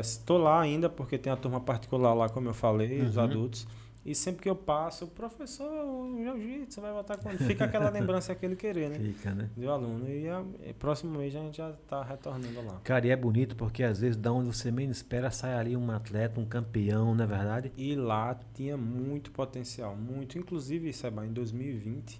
estou 0.00 0.38
é, 0.38 0.42
lá 0.42 0.60
ainda 0.60 0.88
porque 0.88 1.16
tem 1.16 1.32
a 1.32 1.36
turma 1.36 1.60
particular 1.60 2.14
lá, 2.14 2.28
como 2.28 2.48
eu 2.48 2.54
falei, 2.54 3.00
uhum. 3.00 3.08
os 3.08 3.18
adultos. 3.18 3.66
E 4.08 4.14
sempre 4.14 4.40
que 4.40 4.48
eu 4.48 4.56
passo, 4.56 5.04
o 5.04 5.08
professor, 5.08 5.68
o 5.68 6.16
jiu-jitsu 6.16 6.80
vai 6.80 6.94
voltar 6.94 7.18
quando? 7.18 7.36
Fica 7.44 7.66
aquela 7.66 7.90
lembrança 7.90 8.32
aquele 8.32 8.56
querer, 8.56 8.88
né? 8.88 8.98
Fica, 8.98 9.34
né? 9.34 9.50
Do 9.54 9.70
aluno. 9.70 10.08
E, 10.08 10.26
a, 10.26 10.42
e 10.64 10.72
próximo 10.72 11.18
mês 11.18 11.36
a 11.36 11.40
gente 11.40 11.58
já 11.58 11.68
está 11.68 12.02
retornando 12.02 12.58
lá. 12.64 12.80
Cara, 12.84 13.06
e 13.06 13.10
é 13.10 13.16
bonito 13.16 13.54
porque 13.54 13.82
às 13.82 14.00
vezes 14.00 14.16
da 14.16 14.32
onde 14.32 14.46
você 14.46 14.70
menos 14.70 14.96
espera 14.96 15.30
sai 15.30 15.52
ali 15.52 15.76
um 15.76 15.90
atleta, 15.90 16.40
um 16.40 16.46
campeão, 16.46 17.14
não 17.14 17.22
é 17.22 17.26
verdade? 17.26 17.70
E 17.76 17.94
lá 17.94 18.34
tinha 18.54 18.78
muito 18.78 19.30
potencial, 19.30 19.94
muito. 19.94 20.38
Inclusive, 20.38 20.90
Seba, 20.90 21.26
em 21.26 21.32
2020, 21.34 22.18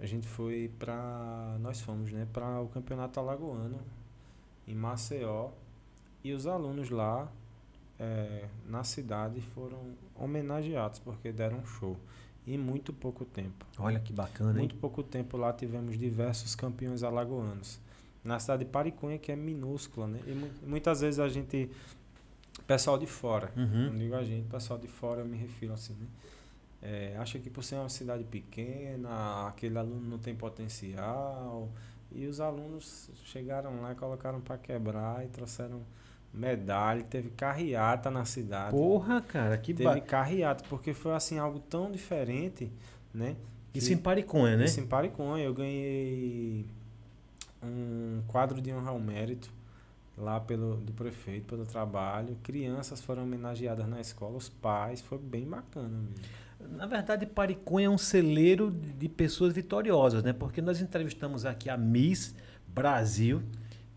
a 0.00 0.06
gente 0.06 0.26
foi 0.26 0.68
para 0.80 1.56
Nós 1.60 1.80
fomos, 1.80 2.10
né? 2.10 2.26
Para 2.32 2.60
o 2.60 2.66
campeonato 2.66 3.20
alagoano 3.20 3.78
em 4.66 4.74
Maceió, 4.74 5.50
e 6.24 6.32
os 6.32 6.48
alunos 6.48 6.90
lá 6.90 7.30
é, 8.04 8.44
na 8.68 8.84
cidade 8.84 9.40
foram 9.40 9.78
homenageados 10.14 10.98
porque 10.98 11.32
deram 11.32 11.58
um 11.58 11.66
show 11.66 11.96
em 12.46 12.58
muito 12.58 12.92
pouco 12.92 13.24
tempo. 13.24 13.64
Olha 13.78 13.98
que 13.98 14.12
bacana, 14.12 14.50
hein? 14.50 14.56
Muito 14.58 14.74
pouco 14.76 15.02
tempo 15.02 15.36
lá 15.36 15.52
tivemos 15.52 15.96
diversos 15.98 16.54
campeões 16.54 17.02
alagoanos. 17.02 17.80
Na 18.22 18.38
cidade 18.38 18.64
de 18.64 18.70
Paricunha, 18.70 19.18
que 19.18 19.32
é 19.32 19.36
minúscula, 19.36 20.06
né? 20.06 20.20
E 20.26 20.32
mu 20.32 20.50
muitas 20.66 21.00
vezes 21.00 21.18
a 21.20 21.28
gente. 21.28 21.70
Pessoal 22.66 22.96
de 22.98 23.06
fora, 23.06 23.52
Uhum. 23.56 23.90
não 23.90 23.98
digo 23.98 24.14
a 24.14 24.22
gente, 24.24 24.46
pessoal 24.48 24.78
de 24.78 24.86
fora 24.86 25.20
eu 25.22 25.26
me 25.26 25.36
refiro 25.36 25.72
assim, 25.74 25.92
né? 25.94 26.06
É, 26.80 27.16
acha 27.18 27.38
que 27.38 27.50
por 27.50 27.64
ser 27.64 27.76
uma 27.76 27.88
cidade 27.88 28.24
pequena, 28.24 29.48
aquele 29.48 29.76
aluno 29.78 30.06
não 30.08 30.18
tem 30.18 30.34
potencial. 30.34 31.68
E 32.12 32.26
os 32.26 32.40
alunos 32.40 33.10
chegaram 33.24 33.80
lá, 33.82 33.94
colocaram 33.94 34.40
para 34.40 34.56
quebrar 34.58 35.24
e 35.24 35.28
trouxeram 35.28 35.80
medalha. 36.34 37.02
Teve 37.04 37.30
carreata 37.30 38.10
na 38.10 38.24
cidade. 38.24 38.70
Porra, 38.70 39.20
cara, 39.22 39.56
que 39.56 39.72
Teve 39.72 39.88
ba... 39.88 40.00
carreata, 40.00 40.64
porque 40.68 40.92
foi 40.92 41.12
assim 41.12 41.38
algo 41.38 41.60
tão 41.60 41.90
diferente, 41.90 42.70
né? 43.12 43.36
Isso 43.72 43.92
em 43.92 43.96
Pariconha, 43.96 44.56
né? 44.56 44.64
Isso 44.64 44.80
em 44.80 44.86
Pariconha. 44.86 45.44
Eu 45.44 45.54
ganhei 45.54 46.66
um 47.62 48.22
quadro 48.28 48.60
de 48.60 48.72
honra 48.72 48.90
ao 48.90 49.00
mérito 49.00 49.50
lá 50.16 50.38
pelo 50.38 50.76
do 50.76 50.92
prefeito, 50.92 51.46
pelo 51.46 51.64
trabalho. 51.64 52.36
Crianças 52.42 53.00
foram 53.00 53.24
homenageadas 53.24 53.88
na 53.88 54.00
escola, 54.00 54.36
os 54.36 54.48
pais. 54.48 55.00
Foi 55.00 55.18
bem 55.18 55.44
bacana 55.44 55.88
mesmo. 55.88 56.14
Na 56.76 56.86
verdade, 56.86 57.26
Pariconha 57.26 57.86
é 57.88 57.90
um 57.90 57.98
celeiro 57.98 58.70
de 58.70 58.92
de 58.92 59.08
pessoas 59.08 59.52
vitoriosas, 59.52 60.22
né? 60.22 60.32
Porque 60.32 60.62
nós 60.62 60.80
entrevistamos 60.80 61.44
aqui 61.44 61.68
a 61.68 61.76
Miss 61.76 62.34
Brasil, 62.66 63.42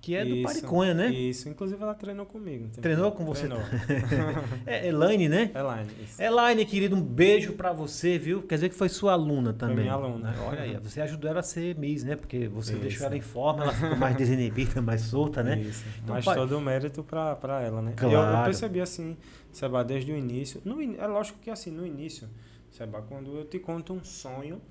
que 0.07 0.15
é 0.15 0.23
do 0.23 0.41
Pariconha, 0.41 0.93
né? 0.93 1.09
Isso. 1.09 1.49
Inclusive 1.49 1.83
ela 1.83 1.93
treinou 1.93 2.25
comigo. 2.25 2.69
Treinou 2.81 3.11
com 3.11 3.25
você? 3.25 3.45
Treinou. 3.45 3.59
É 4.65 4.87
Elaine, 4.87 5.27
né? 5.27 5.51
Elaine, 5.53 5.89
isso. 6.01 6.21
Elaine, 6.21 6.65
querido, 6.65 6.95
um 6.95 7.01
beijo 7.01 7.51
pra 7.53 7.73
você, 7.73 8.17
viu? 8.17 8.41
Quer 8.43 8.55
dizer 8.55 8.69
que 8.69 8.75
foi 8.75 8.87
sua 8.87 9.11
aluna 9.11 9.51
também. 9.51 9.77
minha 9.79 9.91
aluna. 9.93 10.33
Olha 10.47 10.61
aí, 10.61 10.77
você 10.77 11.01
ajudou 11.01 11.29
ela 11.29 11.41
a 11.41 11.43
ser 11.43 11.75
Miss, 11.77 12.05
né? 12.05 12.15
Porque 12.15 12.47
você 12.47 12.71
Isso. 12.73 12.81
deixou 12.81 13.05
ela 13.05 13.17
em 13.17 13.21
forma, 13.21 13.63
ela 13.63 13.73
ficou 13.73 13.97
mais 13.97 14.15
desinibida, 14.15 14.81
mais 14.81 15.01
solta, 15.01 15.43
né? 15.43 15.59
Isso. 15.59 15.83
Então, 16.01 16.15
Mas 16.15 16.23
pai- 16.23 16.35
todo 16.35 16.57
o 16.57 16.61
mérito 16.61 17.03
pra, 17.03 17.35
pra 17.35 17.61
ela, 17.61 17.81
né? 17.81 17.93
Eu- 18.01 18.09
Eu, 18.11 18.19
Claro. 18.21 18.45
percebi 18.45 18.79
assim, 18.79 19.17
Seba, 19.51 19.83
desde 19.83 20.11
o 20.13 20.15
início. 20.15 20.61
No, 20.63 20.81
in- 20.81 20.95
é 20.97 21.05
lógico 21.07 21.37
que 21.39 21.49
assim, 21.49 21.69
no 21.71 21.85
início, 21.85 22.29
Seba, 22.71 23.01
quando 23.01 23.35
eu 23.37 23.43
te 23.45 23.59
conto 23.59 23.91
um 23.93 24.01
sonho, 24.03 24.61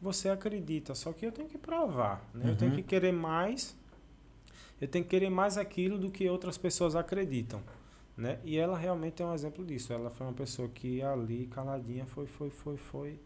você 0.00 0.28
acredita. 0.28 0.94
Só 0.94 1.12
que 1.12 1.26
eu 1.26 1.32
tenho 1.32 1.48
que 1.48 1.58
provar, 1.58 2.22
né? 2.32 2.50
Eu 2.50 2.56
tenho 2.56 2.70
Uhum. 2.70 2.76
que 2.76 2.82
querer 2.84 3.12
mais. 3.12 3.74
Eu 4.80 4.88
tenho 4.88 5.04
que 5.04 5.10
querer 5.10 5.30
mais 5.30 5.56
aquilo 5.56 5.98
do 5.98 6.10
que 6.10 6.28
outras 6.28 6.58
pessoas 6.58 6.94
acreditam. 6.96 7.60
Né? 8.16 8.38
E 8.44 8.56
ela 8.56 8.78
realmente 8.78 9.22
é 9.22 9.26
um 9.26 9.34
exemplo 9.34 9.64
disso. 9.64 9.92
Ela 9.92 10.10
foi 10.10 10.26
uma 10.26 10.32
pessoa 10.32 10.68
que 10.68 11.02
ali, 11.02 11.46
caladinha, 11.46 12.06
foi, 12.06 12.26
foi, 12.26 12.50
foi, 12.50 12.76
foi. 12.76 13.18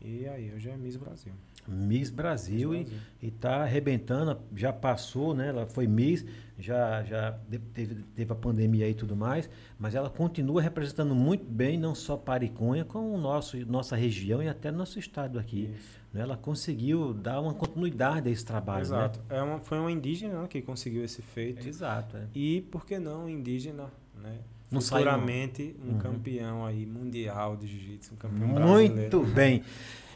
E 0.00 0.28
aí, 0.28 0.52
hoje 0.54 0.70
é 0.70 0.76
Miss 0.76 0.96
Brasil. 0.96 1.32
Miss 1.66 2.10
Brasil, 2.10 2.70
Miss 2.70 2.80
e, 2.80 2.84
Brasil. 2.84 3.06
e 3.20 3.30
tá 3.32 3.62
arrebentando, 3.62 4.40
já 4.54 4.72
passou, 4.72 5.34
né? 5.34 5.48
Ela 5.48 5.66
foi 5.66 5.86
Miss, 5.86 6.24
já, 6.58 7.02
já 7.04 7.38
teve, 7.72 8.02
teve 8.14 8.32
a 8.32 8.34
pandemia 8.34 8.88
e 8.88 8.94
tudo 8.94 9.14
mais, 9.14 9.48
mas 9.78 9.94
ela 9.94 10.10
continua 10.10 10.60
representando 10.60 11.14
muito 11.14 11.44
bem, 11.44 11.78
não 11.78 11.94
só 11.94 12.16
Pariconha, 12.16 12.84
como 12.84 13.12
o 13.14 13.18
nosso, 13.18 13.56
nossa 13.66 13.94
região 13.94 14.42
e 14.42 14.48
até 14.48 14.70
nosso 14.70 14.98
estado 14.98 15.38
aqui. 15.38 15.70
Né? 16.12 16.20
Ela 16.20 16.36
conseguiu 16.36 17.14
dar 17.14 17.40
uma 17.40 17.54
continuidade 17.54 18.28
a 18.28 18.32
esse 18.32 18.44
trabalho, 18.44 18.82
Exato. 18.82 19.20
É 19.28 19.40
uma, 19.40 19.60
foi 19.60 19.78
uma 19.78 19.92
indígena 19.92 20.46
que 20.48 20.60
conseguiu 20.60 21.04
esse 21.04 21.22
feito. 21.22 21.62
né? 21.62 21.68
Exato. 21.68 22.16
é. 22.16 22.26
E 22.34 22.60
por 22.62 22.84
que 22.84 22.98
não 22.98 23.28
indígena, 23.28 23.92
né? 24.20 24.38
Não 24.70 24.80
Futuramente 24.82 25.74
um 25.82 25.92
Uhum. 25.92 25.98
campeão 25.98 26.66
aí 26.66 26.84
mundial 26.84 27.56
de 27.56 27.66
jiu-jitsu, 27.66 28.12
um 28.14 28.16
campeão 28.16 28.52
brasileiro. 28.52 28.94
Muito 29.16 29.20
bem. 29.34 29.62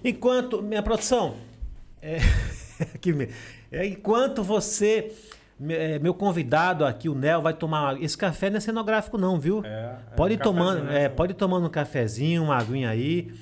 Enquanto, 0.05 0.61
minha 0.61 0.83
produção, 0.83 1.37
é, 2.03 2.19
aqui. 2.95 3.15
É, 3.71 3.87
enquanto 3.87 4.43
você, 4.43 5.11
meu 5.59 6.15
convidado 6.15 6.85
aqui, 6.85 7.09
o 7.09 7.15
Nel, 7.15 7.41
vai 7.41 7.55
tomar. 7.55 8.01
Esse 8.03 8.17
café 8.17 8.51
não 8.51 8.57
é 8.57 8.61
cenográfico, 8.61 9.17
não, 9.17 9.39
viu? 9.39 9.65
É, 9.65 9.69
é 9.69 10.15
pode 10.17 10.35
um 10.35 10.37
ir 10.37 10.41
tomando, 10.41 10.85
né? 10.85 11.05
é, 11.05 11.09
pode 11.09 11.33
ir 11.33 11.37
tomando 11.37 11.67
um 11.67 11.71
cafezinho, 11.71 12.43
uma 12.45 12.57
aguinha 12.57 12.91
aí. 12.91 13.33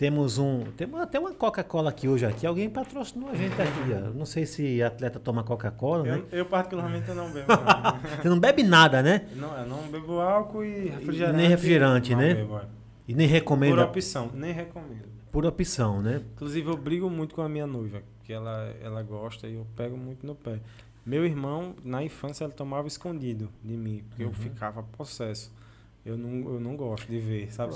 Temos 0.00 0.38
um, 0.38 0.64
temos 0.78 0.98
até 0.98 1.18
uma 1.20 1.34
Coca-Cola 1.34 1.90
aqui 1.90 2.08
hoje 2.08 2.24
aqui. 2.24 2.46
Alguém 2.46 2.70
patrocinou 2.70 3.28
a 3.28 3.34
gente 3.34 3.52
aqui. 3.60 3.92
ó. 3.92 4.10
Não 4.14 4.24
sei 4.24 4.46
se 4.46 4.82
atleta 4.82 5.20
toma 5.20 5.44
Coca-Cola, 5.44 6.04
né? 6.04 6.22
Eu, 6.32 6.38
eu 6.38 6.46
particularmente 6.46 7.10
não 7.10 7.30
bebo. 7.30 7.48
Não. 7.52 8.16
Você 8.22 8.28
não 8.30 8.40
bebe 8.40 8.62
nada, 8.62 9.02
né? 9.02 9.26
não, 9.36 9.54
eu 9.58 9.66
não 9.66 9.82
bebo 9.88 10.18
álcool 10.18 10.64
e 10.64 10.88
refrigerante. 10.88 11.36
nem 11.36 11.48
refrigerante, 11.48 12.14
né? 12.14 12.32
bebo, 12.32 12.58
é. 12.58 12.62
E 13.06 13.14
nem 13.14 13.28
Por 13.28 13.32
recomenda 13.34 13.84
opção, 13.84 14.30
nem 14.32 14.52
recomendo. 14.54 15.04
por 15.30 15.44
opção, 15.44 16.00
né? 16.00 16.22
Inclusive 16.34 16.70
eu 16.70 16.76
brigo 16.78 17.10
muito 17.10 17.34
com 17.34 17.42
a 17.42 17.48
minha 17.48 17.66
noiva, 17.66 18.00
que 18.24 18.32
ela, 18.32 18.74
ela 18.82 19.02
gosta 19.02 19.46
e 19.48 19.54
eu 19.56 19.66
pego 19.76 19.98
muito 19.98 20.26
no 20.26 20.34
pé. 20.34 20.60
Meu 21.10 21.26
irmão, 21.26 21.74
na 21.82 22.04
infância, 22.04 22.44
ele 22.44 22.52
tomava 22.52 22.86
escondido 22.86 23.50
de 23.64 23.76
mim, 23.76 24.04
porque 24.08 24.22
eu 24.22 24.28
Uhum. 24.28 24.32
ficava 24.34 24.80
possesso. 24.84 25.52
Eu 26.06 26.16
não, 26.16 26.54
eu 26.54 26.60
não 26.60 26.76
gosto 26.76 27.08
de 27.08 27.18
ver, 27.18 27.52
sabe? 27.52 27.74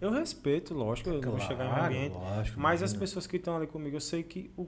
Eu 0.00 0.10
respeito, 0.12 0.74
lógico, 0.74 1.08
eu 1.08 1.20
vou 1.22 1.40
chegar 1.40 1.64
em 1.64 1.86
ambiente. 1.86 2.12
lógico, 2.14 2.60
Mas 2.60 2.82
as 2.82 2.92
pessoas 2.92 3.26
que 3.26 3.36
estão 3.38 3.56
ali 3.56 3.66
comigo, 3.66 3.96
eu 3.96 4.00
sei 4.02 4.22
que, 4.22 4.50
o, 4.56 4.66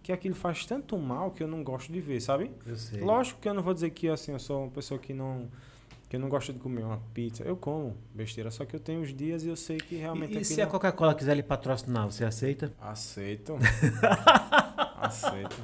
que 0.00 0.12
aquilo 0.12 0.34
faz 0.36 0.64
tanto 0.64 0.96
mal 0.96 1.32
que 1.32 1.42
eu 1.42 1.48
não 1.48 1.64
gosto 1.64 1.92
de 1.92 2.00
ver, 2.00 2.20
sabe? 2.20 2.52
Eu 2.64 2.76
sei. 2.76 3.00
Lógico 3.00 3.40
que 3.40 3.48
eu 3.48 3.52
não 3.54 3.62
vou 3.64 3.74
dizer 3.74 3.90
que 3.90 4.08
assim, 4.08 4.30
eu 4.32 4.38
sou 4.38 4.62
uma 4.62 4.70
pessoa 4.70 4.98
que 5.00 5.12
não 5.12 5.48
que 6.08 6.16
não 6.16 6.28
gosta 6.28 6.52
de 6.52 6.60
comer 6.60 6.84
uma 6.84 7.00
pizza. 7.12 7.42
Eu 7.42 7.56
como 7.56 7.96
besteira, 8.14 8.48
só 8.52 8.64
que 8.64 8.76
eu 8.76 8.80
tenho 8.80 9.00
os 9.00 9.12
dias 9.12 9.42
e 9.44 9.48
eu 9.48 9.56
sei 9.56 9.76
que 9.78 9.96
realmente 9.96 10.38
E, 10.38 10.40
e 10.40 10.44
se 10.44 10.52
aquilo- 10.52 10.68
a 10.68 10.70
Coca-Cola 10.70 11.14
quiser 11.16 11.34
lhe 11.34 11.42
patrocinar, 11.42 12.06
você 12.06 12.24
aceita? 12.24 12.72
Aceito. 12.80 13.56
Aceito. 15.00 15.56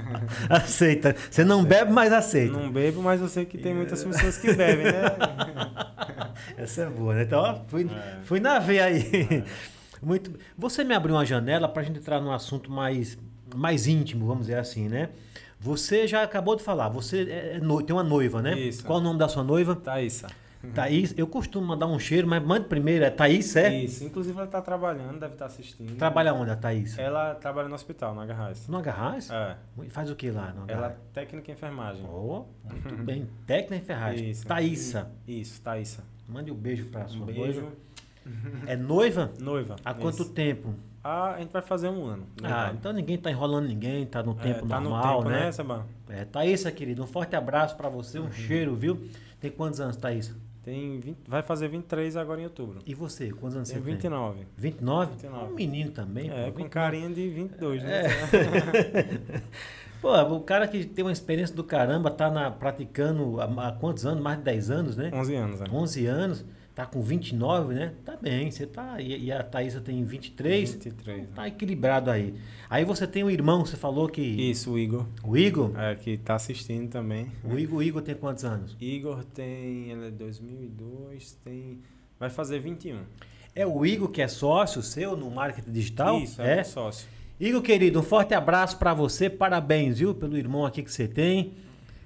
Aceita. 0.50 1.14
Você 1.30 1.44
não 1.44 1.64
bebe, 1.64 1.92
mas 1.92 2.12
aceita. 2.12 2.52
Não 2.52 2.70
bebo, 2.70 3.02
mas 3.02 3.20
eu 3.20 3.28
sei 3.28 3.44
que 3.44 3.58
tem 3.58 3.74
muitas 3.74 4.02
pessoas 4.04 4.36
que 4.38 4.52
bebem, 4.52 4.86
né? 4.86 5.02
Essa 6.56 6.82
é 6.82 6.86
boa, 6.86 7.14
né? 7.14 7.22
Então, 7.22 7.40
ó, 7.40 7.58
fui, 7.68 7.84
É. 7.90 8.18
fui 8.22 8.40
na 8.40 8.58
veia 8.58 8.84
aí. 8.84 9.44
Muito. 10.02 10.32
Você 10.56 10.84
me 10.84 10.94
abriu 10.94 11.14
uma 11.14 11.24
janela 11.24 11.68
para 11.68 11.82
a 11.82 11.84
gente 11.84 11.98
entrar 11.98 12.20
num 12.20 12.30
assunto 12.32 12.70
mais, 12.70 13.18
mais 13.54 13.86
íntimo, 13.86 14.26
vamos 14.26 14.46
dizer 14.46 14.58
assim, 14.58 14.88
né? 14.88 15.08
Você 15.58 16.06
já 16.06 16.22
acabou 16.22 16.54
de 16.54 16.62
falar, 16.62 16.88
você 16.88 17.22
é, 17.30 17.56
é 17.56 17.60
no- 17.60 17.82
tem 17.82 17.96
uma 17.96 18.04
noiva, 18.04 18.42
né? 18.42 18.58
Isso. 18.58 18.84
Qual 18.84 18.98
o 18.98 19.02
nome 19.02 19.18
da 19.18 19.26
sua 19.26 19.42
noiva? 19.42 19.74
Thaísa. 19.74 20.28
Thaís. 20.74 21.14
Eu 21.16 21.26
costumo 21.26 21.66
mandar 21.66 21.86
um 21.86 21.98
cheiro, 21.98 22.26
mas 22.26 22.42
mande 22.42 22.66
primeiro. 22.66 23.04
É 23.04 23.10
Thaís, 23.10 23.54
é? 23.56 23.72
Isso. 23.82 24.04
Inclusive 24.04 24.36
ela 24.36 24.46
tá 24.46 24.60
trabalhando, 24.60 25.20
deve 25.20 25.34
estar 25.34 25.46
assistindo. 25.46 25.96
Trabalha 25.96 26.34
onde 26.34 26.50
a 26.50 26.56
Thaís? 26.56 26.98
Ela 26.98 27.34
trabalha 27.34 27.68
no 27.68 27.74
hospital, 27.74 28.14
na 28.14 28.26
Garrais. 28.26 28.66
No 28.68 28.78
Agarraz? 28.78 29.30
É. 29.30 29.56
Faz 29.90 30.10
o 30.10 30.16
que 30.16 30.30
lá 30.30 30.52
no 30.52 30.62
Ela 30.68 30.86
Agarraz? 30.86 30.92
é 30.92 30.96
técnica 31.12 31.50
em 31.50 31.54
enfermagem. 31.54 32.04
Oh, 32.08 32.44
muito 32.64 33.02
bem. 33.04 33.28
Técnica 33.46 33.76
em 33.76 33.86
ferragem. 33.86 34.30
Isso. 34.30 34.46
Thaísa. 34.46 35.10
Isso, 35.26 35.60
Thaísa. 35.60 36.02
Mande 36.28 36.50
um 36.50 36.56
beijo 36.56 36.86
pra 36.86 37.06
sua 37.06 37.22
Um 37.22 37.26
beijo. 37.26 37.60
noiva. 37.60 37.72
É 38.66 38.76
noiva? 38.76 39.30
Noiva. 39.40 39.76
Há 39.84 39.94
quanto 39.94 40.22
Isso. 40.22 40.32
tempo? 40.32 40.74
Ah, 41.04 41.34
a 41.34 41.38
gente 41.38 41.52
vai 41.52 41.62
fazer 41.62 41.88
um 41.88 42.04
ano. 42.04 42.26
Ah, 42.42 42.72
então 42.76 42.92
ninguém 42.92 43.16
tá 43.16 43.30
enrolando 43.30 43.68
ninguém, 43.68 44.04
tá 44.04 44.20
no 44.20 44.32
É, 44.32 44.42
tempo 44.42 44.66
tá 44.66 44.80
normal, 44.80 45.22
no 45.22 45.30
tempo, 45.30 45.68
né? 45.68 45.84
né? 46.08 46.22
É, 46.22 46.24
Thaísa, 46.24 46.72
querido, 46.72 47.04
um 47.04 47.06
forte 47.06 47.36
abraço 47.36 47.76
pra 47.76 47.88
você, 47.88 48.18
Uhum. 48.18 48.26
um 48.26 48.32
cheiro, 48.32 48.74
viu? 48.74 49.08
Tem 49.40 49.48
quantos 49.48 49.78
anos, 49.80 49.96
Thaísa? 49.96 50.34
Tem 50.66 50.98
20, 50.98 51.18
vai 51.28 51.44
fazer 51.44 51.68
23 51.68 52.16
agora 52.16 52.40
em 52.40 52.44
outubro. 52.44 52.80
E 52.84 52.92
você, 52.92 53.30
quantos 53.30 53.56
anos 53.56 53.68
Tem 53.68 53.78
você 53.78 53.84
tem? 53.84 53.92
29. 53.94 54.40
29? 54.56 55.12
29. 55.12 55.52
Um 55.52 55.54
menino 55.54 55.92
também, 55.92 56.28
É, 56.28 56.50
pô. 56.50 56.58
com 56.60 56.68
carinha 56.68 57.08
de 57.08 57.28
22, 57.28 57.84
né? 57.84 58.02
Pô, 60.02 60.20
o 60.34 60.40
cara 60.40 60.66
que 60.66 60.84
tem 60.84 61.04
uma 61.04 61.12
experiência 61.12 61.54
do 61.54 61.62
caramba, 61.62 62.10
tá 62.10 62.28
na, 62.28 62.50
praticando 62.50 63.40
há, 63.40 63.68
há 63.68 63.72
quantos 63.72 64.04
anos? 64.04 64.20
Mais 64.20 64.38
de 64.38 64.44
10 64.44 64.70
anos, 64.70 64.96
né? 64.96 65.10
11 65.14 65.34
anos, 65.36 65.60
né? 65.60 65.66
11 65.72 66.06
anos, 66.06 66.44
tá 66.76 66.84
com 66.84 67.00
29, 67.00 67.72
né? 67.72 67.94
Tá 68.04 68.18
bem, 68.20 68.50
você 68.50 68.66
tá. 68.66 69.00
E, 69.00 69.32
a 69.32 69.42
Thaísa 69.42 69.80
tem 69.80 70.04
23, 70.04 70.74
23. 70.74 71.22
né? 71.22 71.28
tá 71.34 71.48
equilibrado 71.48 72.10
aí. 72.10 72.34
Aí 72.68 72.84
você 72.84 73.06
tem 73.06 73.24
um 73.24 73.30
irmão, 73.30 73.64
você 73.64 73.78
falou 73.78 74.06
que. 74.10 74.20
Isso, 74.20 74.72
o 74.72 74.78
Igor. 74.78 75.06
O 75.24 75.38
Igor? 75.38 75.72
É, 75.74 75.94
que 75.94 76.18
tá 76.18 76.34
assistindo 76.34 76.90
também. 76.90 77.28
O 77.42 77.58
Igor, 77.58 77.78
o 77.78 77.82
Igor 77.82 78.02
tem 78.02 78.14
quantos 78.14 78.44
anos? 78.44 78.76
Igor 78.78 79.24
tem. 79.24 79.90
Ele 79.90 80.08
é 80.08 80.10
2002, 80.10 81.38
tem. 81.42 81.80
Vai 82.20 82.28
fazer 82.28 82.58
21. 82.58 82.98
É 83.54 83.66
o 83.66 83.86
Igor 83.86 84.10
que 84.10 84.20
é 84.20 84.28
sócio 84.28 84.82
seu 84.82 85.16
no 85.16 85.30
marketing 85.30 85.72
digital? 85.72 86.20
Isso, 86.20 86.42
é, 86.42 86.60
um 86.60 86.64
sócio. 86.64 87.08
Igor, 87.40 87.62
querido, 87.62 88.00
um 88.00 88.02
forte 88.02 88.34
abraço 88.34 88.76
para 88.76 88.92
você, 88.92 89.30
parabéns, 89.30 89.98
viu, 89.98 90.14
pelo 90.14 90.36
irmão 90.36 90.66
aqui 90.66 90.82
que 90.82 90.92
você 90.92 91.08
tem. 91.08 91.54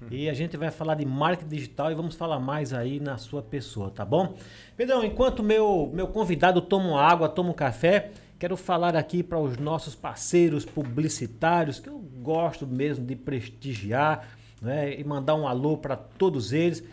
E 0.09 0.29
a 0.29 0.33
gente 0.33 0.57
vai 0.57 0.71
falar 0.71 0.95
de 0.95 1.05
marketing 1.05 1.49
digital 1.55 1.91
e 1.91 1.95
vamos 1.95 2.15
falar 2.15 2.39
mais 2.39 2.73
aí 2.73 2.99
na 2.99 3.17
sua 3.17 3.41
pessoa, 3.41 3.91
tá 3.91 4.03
bom? 4.03 4.35
Pedrão, 4.75 5.03
enquanto 5.03 5.43
meu, 5.43 5.91
meu 5.93 6.07
convidado 6.07 6.61
toma 6.61 6.99
água, 6.99 7.29
toma 7.29 7.51
um 7.51 7.53
café, 7.53 8.11
quero 8.39 8.57
falar 8.57 8.95
aqui 8.95 9.21
para 9.21 9.39
os 9.39 9.57
nossos 9.57 9.93
parceiros 9.93 10.65
publicitários, 10.65 11.79
que 11.79 11.87
eu 11.87 11.99
gosto 12.21 12.65
mesmo 12.65 13.05
de 13.05 13.15
prestigiar, 13.15 14.27
né? 14.61 14.99
E 14.99 15.03
mandar 15.03 15.35
um 15.35 15.47
alô 15.47 15.77
para 15.77 15.95
todos 15.95 16.51
eles. 16.51 16.83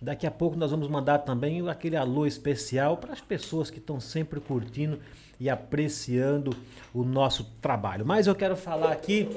Daqui 0.00 0.26
a 0.26 0.30
pouco 0.30 0.56
nós 0.56 0.70
vamos 0.70 0.88
mandar 0.88 1.18
também 1.18 1.66
aquele 1.68 1.96
alô 1.96 2.26
especial 2.26 2.98
para 2.98 3.12
as 3.12 3.20
pessoas 3.20 3.70
que 3.70 3.78
estão 3.78 3.98
sempre 3.98 4.40
curtindo 4.40 5.00
e 5.40 5.48
apreciando 5.50 6.54
o 6.94 7.02
nosso 7.02 7.44
trabalho. 7.60 8.06
Mas 8.06 8.26
eu 8.26 8.34
quero 8.34 8.54
falar 8.56 8.92
aqui, 8.92 9.28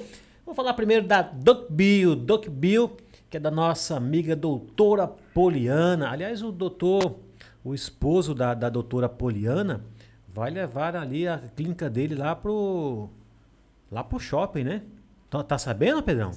vou 0.46 0.54
falar 0.54 0.74
primeiro 0.74 1.08
da 1.08 1.22
Doc 1.22 1.72
Bill, 1.72 2.16
Doc 2.16 2.48
Bill, 2.48 2.96
que 3.32 3.38
é 3.38 3.40
da 3.40 3.50
nossa 3.50 3.96
amiga 3.96 4.36
doutora 4.36 5.08
Poliana. 5.08 6.12
Aliás, 6.12 6.44
o 6.44 6.52
doutor, 6.52 7.18
o 7.64 7.74
esposo 7.74 8.36
da, 8.36 8.54
da 8.54 8.68
doutora 8.68 9.08
Poliana, 9.08 9.86
vai 10.28 10.52
levar 10.52 10.98
ali 10.98 11.26
a 11.26 11.38
clínica 11.38 11.90
dele 11.90 12.14
lá 12.14 12.36
pro 12.36 13.10
lá 13.90 14.04
pro 14.04 14.20
shopping, 14.20 14.66
né? 14.66 14.82
Tá, 15.30 15.42
tá 15.44 15.58
sabendo, 15.58 16.04
Pedrão? 16.04 16.32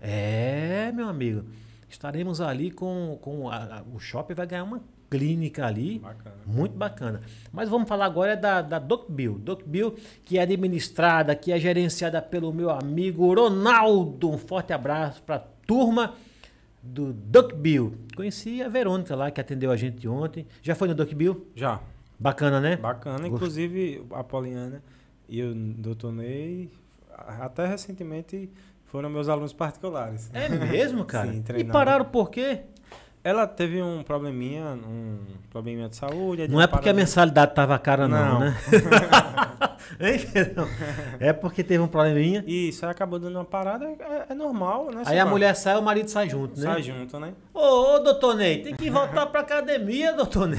É, 0.00 0.90
meu 0.92 1.08
amigo. 1.08 1.44
Estaremos 1.88 2.40
ali 2.40 2.72
com, 2.72 3.16
com 3.22 3.48
a, 3.48 3.78
a, 3.78 3.82
o 3.94 4.00
shopping 4.00 4.34
vai 4.34 4.46
ganhar 4.46 4.64
uma 4.64 4.82
clínica 5.08 5.64
ali. 5.64 6.00
Bacana. 6.00 6.36
Muito 6.44 6.76
bacana. 6.76 7.20
Mas 7.52 7.68
vamos 7.68 7.88
falar 7.88 8.06
agora 8.06 8.36
da, 8.36 8.60
da 8.60 8.80
Doc 8.80 9.08
Bill. 9.08 9.38
Doc 9.38 9.62
Bill, 9.64 9.94
que 10.24 10.38
é 10.38 10.42
administrada, 10.42 11.36
que 11.36 11.52
é 11.52 11.58
gerenciada 11.60 12.20
pelo 12.20 12.52
meu 12.52 12.68
amigo 12.68 13.32
Ronaldo. 13.32 14.28
Um 14.28 14.38
forte 14.38 14.72
abraço 14.72 15.22
para 15.22 15.36
a 15.36 15.44
turma 15.64 16.14
do 16.82 17.12
Doc 17.12 17.54
Bill. 17.54 17.94
Conheci 18.16 18.62
a 18.62 18.68
Verônica 18.68 19.14
lá, 19.14 19.30
que 19.30 19.40
atendeu 19.40 19.70
a 19.70 19.76
gente 19.76 20.06
ontem. 20.08 20.46
Já 20.62 20.74
foi 20.74 20.88
no 20.88 20.94
Doc 20.94 21.12
Bill? 21.12 21.46
Já. 21.54 21.80
Bacana, 22.18 22.60
né? 22.60 22.76
Bacana. 22.76 23.26
Inclusive, 23.26 24.04
a 24.10 24.24
Poliana 24.24 24.82
e 25.28 25.42
o 25.42 25.54
Dr. 25.54 26.10
Ney, 26.10 26.70
até 27.16 27.66
recentemente, 27.66 28.50
foram 28.86 29.08
meus 29.08 29.28
alunos 29.28 29.52
particulares. 29.52 30.30
É 30.32 30.48
mesmo, 30.48 31.04
cara? 31.04 31.32
Sim, 31.32 31.42
e 31.56 31.64
pararam 31.64 32.04
por 32.04 32.30
quê? 32.30 32.60
Ela 33.24 33.46
teve 33.46 33.80
um 33.80 34.02
probleminha, 34.02 34.64
um 34.64 35.18
probleminha 35.48 35.88
de 35.88 35.94
saúde. 35.94 36.48
Não 36.48 36.60
é 36.60 36.66
porque 36.66 36.88
a 36.88 36.92
mensalidade 36.92 37.54
tava 37.54 37.78
cara, 37.78 38.08
não, 38.08 38.32
não 38.32 38.40
né? 38.40 38.56
é 41.20 41.32
porque 41.32 41.62
teve 41.62 41.82
um 41.82 41.86
probleminha. 41.86 42.42
Isso, 42.46 42.84
aí 42.84 42.90
acabou 42.90 43.20
dando 43.20 43.36
uma 43.36 43.44
parada, 43.44 43.84
é, 43.86 44.26
é 44.30 44.34
normal, 44.34 44.90
né? 44.90 45.04
Aí 45.06 45.20
a 45.20 45.26
mulher 45.26 45.54
sai, 45.54 45.76
o 45.76 45.82
marido 45.82 46.08
sai 46.08 46.28
junto, 46.28 46.58
né? 46.58 46.66
Sai 46.66 46.82
junto, 46.82 47.20
né? 47.20 47.32
Ô, 47.54 47.96
ô 47.96 47.98
doutor 47.98 48.34
Ney, 48.34 48.62
tem 48.62 48.74
que 48.74 48.90
voltar 48.90 49.26
pra 49.26 49.40
academia, 49.40 50.14
doutor 50.14 50.48
Ney. 50.48 50.58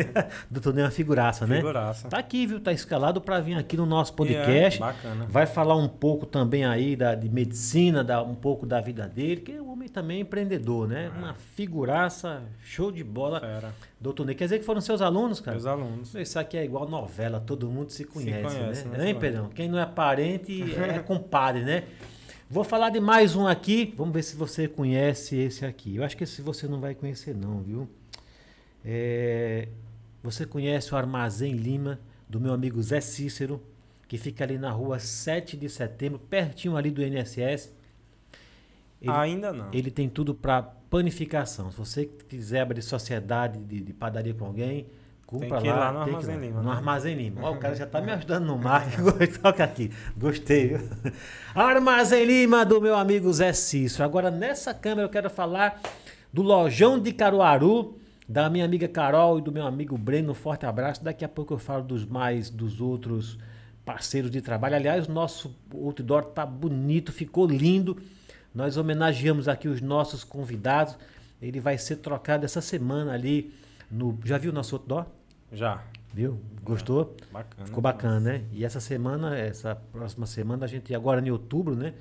doutor 0.50 0.72
Ney 0.72 0.82
é 0.82 0.86
uma 0.86 0.90
figuraça, 0.90 1.46
né? 1.46 1.56
Figuraça. 1.56 2.08
Tá 2.08 2.18
aqui, 2.18 2.46
viu? 2.46 2.58
Tá 2.58 2.72
escalado 2.72 3.20
pra 3.20 3.40
vir 3.40 3.54
aqui 3.58 3.76
no 3.76 3.84
nosso 3.84 4.14
podcast. 4.14 4.82
É, 4.82 4.86
bacana. 4.86 5.26
Vai 5.28 5.46
falar 5.46 5.76
um 5.76 5.88
pouco 5.88 6.24
também 6.24 6.64
aí 6.64 6.96
da, 6.96 7.14
de 7.14 7.28
medicina, 7.28 8.02
da, 8.02 8.22
um 8.22 8.34
pouco 8.34 8.64
da 8.64 8.80
vida 8.80 9.06
dele, 9.06 9.42
que 9.42 9.52
o 9.52 9.70
homem 9.70 9.88
também 9.88 10.18
é 10.18 10.20
empreendedor, 10.20 10.88
né? 10.88 11.10
É. 11.14 11.18
Uma 11.18 11.34
figuraça, 11.34 12.42
show 12.64 12.90
de 12.90 13.04
bola. 13.04 13.40
Fera. 13.40 13.74
Doutor 14.00 14.24
Ney, 14.24 14.34
quer 14.34 14.44
dizer 14.44 14.58
que 14.60 14.64
foram 14.64 14.80
seus 14.80 15.02
alunos, 15.02 15.40
cara? 15.40 15.54
Meus 15.54 15.66
alunos. 15.66 16.14
Isso 16.14 16.38
aqui 16.38 16.56
é 16.56 16.64
igual 16.64 16.88
novela, 16.88 17.38
todo 17.38 17.68
mundo 17.68 17.90
se 17.90 18.04
conhece, 18.04 18.48
se 18.48 18.56
conhece 18.56 18.88
né? 18.88 18.98
né? 18.98 19.08
Hein, 19.08 19.14
Pedrão? 19.14 19.50
Quem 19.50 19.68
não 19.68 19.78
é 19.78 19.84
parente 19.84 20.64
é 20.80 21.00
compadre, 21.00 21.64
né? 21.64 21.84
Vou 22.52 22.64
falar 22.64 22.90
de 22.90 22.98
mais 22.98 23.36
um 23.36 23.46
aqui, 23.46 23.94
vamos 23.96 24.12
ver 24.12 24.24
se 24.24 24.34
você 24.34 24.66
conhece 24.66 25.36
esse 25.36 25.64
aqui. 25.64 25.94
Eu 25.94 26.02
acho 26.02 26.16
que 26.16 26.24
esse 26.24 26.42
você 26.42 26.66
não 26.66 26.80
vai 26.80 26.96
conhecer 26.96 27.32
não, 27.32 27.62
viu? 27.62 27.88
É... 28.84 29.68
Você 30.20 30.44
conhece 30.44 30.92
o 30.92 30.96
Armazém 30.96 31.52
Lima, 31.52 32.00
do 32.28 32.40
meu 32.40 32.52
amigo 32.52 32.82
Zé 32.82 33.00
Cícero, 33.00 33.62
que 34.08 34.18
fica 34.18 34.42
ali 34.42 34.58
na 34.58 34.68
rua 34.72 34.98
7 34.98 35.56
de 35.56 35.68
setembro, 35.68 36.18
pertinho 36.18 36.76
ali 36.76 36.90
do 36.90 37.00
INSS. 37.00 37.72
Ele, 39.00 39.12
Ainda 39.12 39.52
não. 39.52 39.72
Ele 39.72 39.88
tem 39.88 40.08
tudo 40.08 40.34
para 40.34 40.60
panificação. 40.60 41.70
Se 41.70 41.78
você 41.78 42.04
quiser 42.04 42.62
abrir 42.62 42.82
sociedade 42.82 43.60
de, 43.60 43.80
de 43.80 43.92
padaria 43.92 44.34
com 44.34 44.44
alguém, 44.46 44.88
compra 45.30 45.48
tem 45.48 45.60
que 45.60 45.68
lá. 45.68 45.74
Ir 45.74 45.78
lá 45.78 45.92
no 45.92 45.98
Armazém 46.00 46.38
Lima. 46.38 46.60
No 46.60 46.68
né? 46.68 46.76
Armazém 46.76 47.14
Lima. 47.14 47.40
Ó, 47.42 47.52
o 47.52 47.56
cara 47.56 47.74
já 47.76 47.84
está 47.84 48.00
me 48.00 48.10
ajudando 48.10 48.44
no 48.46 48.58
marketing. 48.58 49.38
Toca 49.40 49.62
aqui. 49.62 49.92
Gostei, 50.16 50.68
viu? 50.68 50.80
Armazém 51.54 52.24
Lima 52.24 52.64
do 52.64 52.80
meu 52.80 52.96
amigo 52.96 53.32
Zé 53.32 53.52
Cício. 53.52 54.04
Agora, 54.04 54.30
nessa 54.30 54.74
câmera, 54.74 55.02
eu 55.02 55.08
quero 55.08 55.30
falar 55.30 55.80
do 56.32 56.42
Lojão 56.42 56.98
de 56.98 57.12
Caruaru, 57.12 57.96
da 58.28 58.50
minha 58.50 58.64
amiga 58.64 58.88
Carol 58.88 59.38
e 59.38 59.42
do 59.42 59.52
meu 59.52 59.66
amigo 59.66 59.96
Breno. 59.96 60.32
Um 60.32 60.34
forte 60.34 60.66
abraço. 60.66 61.02
Daqui 61.04 61.24
a 61.24 61.28
pouco 61.28 61.54
eu 61.54 61.58
falo 61.58 61.84
dos 61.84 62.04
mais, 62.04 62.50
dos 62.50 62.80
outros 62.80 63.38
parceiros 63.84 64.30
de 64.30 64.40
trabalho. 64.40 64.74
Aliás, 64.74 65.06
o 65.06 65.12
nosso 65.12 65.56
outdoor 65.72 66.24
tá 66.24 66.44
bonito, 66.44 67.12
ficou 67.12 67.46
lindo. 67.46 67.96
Nós 68.54 68.76
homenageamos 68.76 69.48
aqui 69.48 69.68
os 69.68 69.80
nossos 69.80 70.24
convidados. 70.24 70.96
Ele 71.40 71.60
vai 71.60 71.78
ser 71.78 71.96
trocado 71.96 72.44
essa 72.44 72.60
semana 72.60 73.12
ali 73.12 73.52
no. 73.90 74.18
Já 74.24 74.38
viu 74.38 74.50
o 74.50 74.54
nosso 74.54 74.76
outdoor? 74.76 75.06
Já. 75.52 75.82
Viu? 76.12 76.40
Gostou? 76.62 77.14
É, 77.22 77.32
bacana. 77.32 77.66
Ficou 77.66 77.82
bacana, 77.82 78.20
né? 78.20 78.44
E 78.52 78.64
essa 78.64 78.80
semana, 78.80 79.36
essa 79.38 79.74
próxima 79.74 80.26
semana, 80.26 80.64
a 80.64 80.68
gente, 80.68 80.94
agora 80.94 81.20
em 81.20 81.30
outubro, 81.30 81.74
né? 81.74 81.94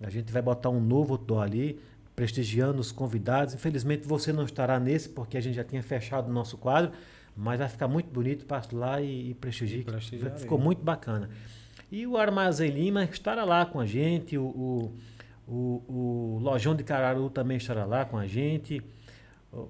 A 0.00 0.10
gente 0.10 0.32
vai 0.32 0.40
botar 0.40 0.70
um 0.70 0.80
novo 0.80 1.14
outdoor 1.14 1.42
ali, 1.42 1.80
prestigiando 2.14 2.80
os 2.80 2.92
convidados. 2.92 3.54
Infelizmente 3.54 4.06
você 4.06 4.32
não 4.32 4.44
estará 4.44 4.78
nesse, 4.78 5.08
porque 5.08 5.36
a 5.36 5.40
gente 5.40 5.56
já 5.56 5.64
tinha 5.64 5.82
fechado 5.82 6.28
o 6.28 6.32
nosso 6.32 6.56
quadro, 6.56 6.92
mas 7.36 7.58
vai 7.58 7.68
ficar 7.68 7.88
muito 7.88 8.10
bonito, 8.10 8.46
passo 8.46 8.76
lá 8.76 9.00
e, 9.00 9.30
e 9.30 9.34
prestigie. 9.34 9.84
Ficou 10.36 10.58
muito 10.58 10.82
bacana. 10.82 11.28
E 11.90 12.06
o 12.06 12.16
Armazém 12.16 12.70
Lima 12.70 13.04
estará 13.04 13.44
lá 13.44 13.66
com 13.66 13.80
a 13.80 13.86
gente, 13.86 14.38
o, 14.38 14.44
o 14.44 14.92
o, 15.48 15.82
o 15.88 16.38
Lojão 16.42 16.76
de 16.76 16.84
Cararu 16.84 17.30
também 17.30 17.56
estará 17.56 17.86
lá 17.86 18.04
com 18.04 18.18
a 18.18 18.26
gente. 18.26 18.82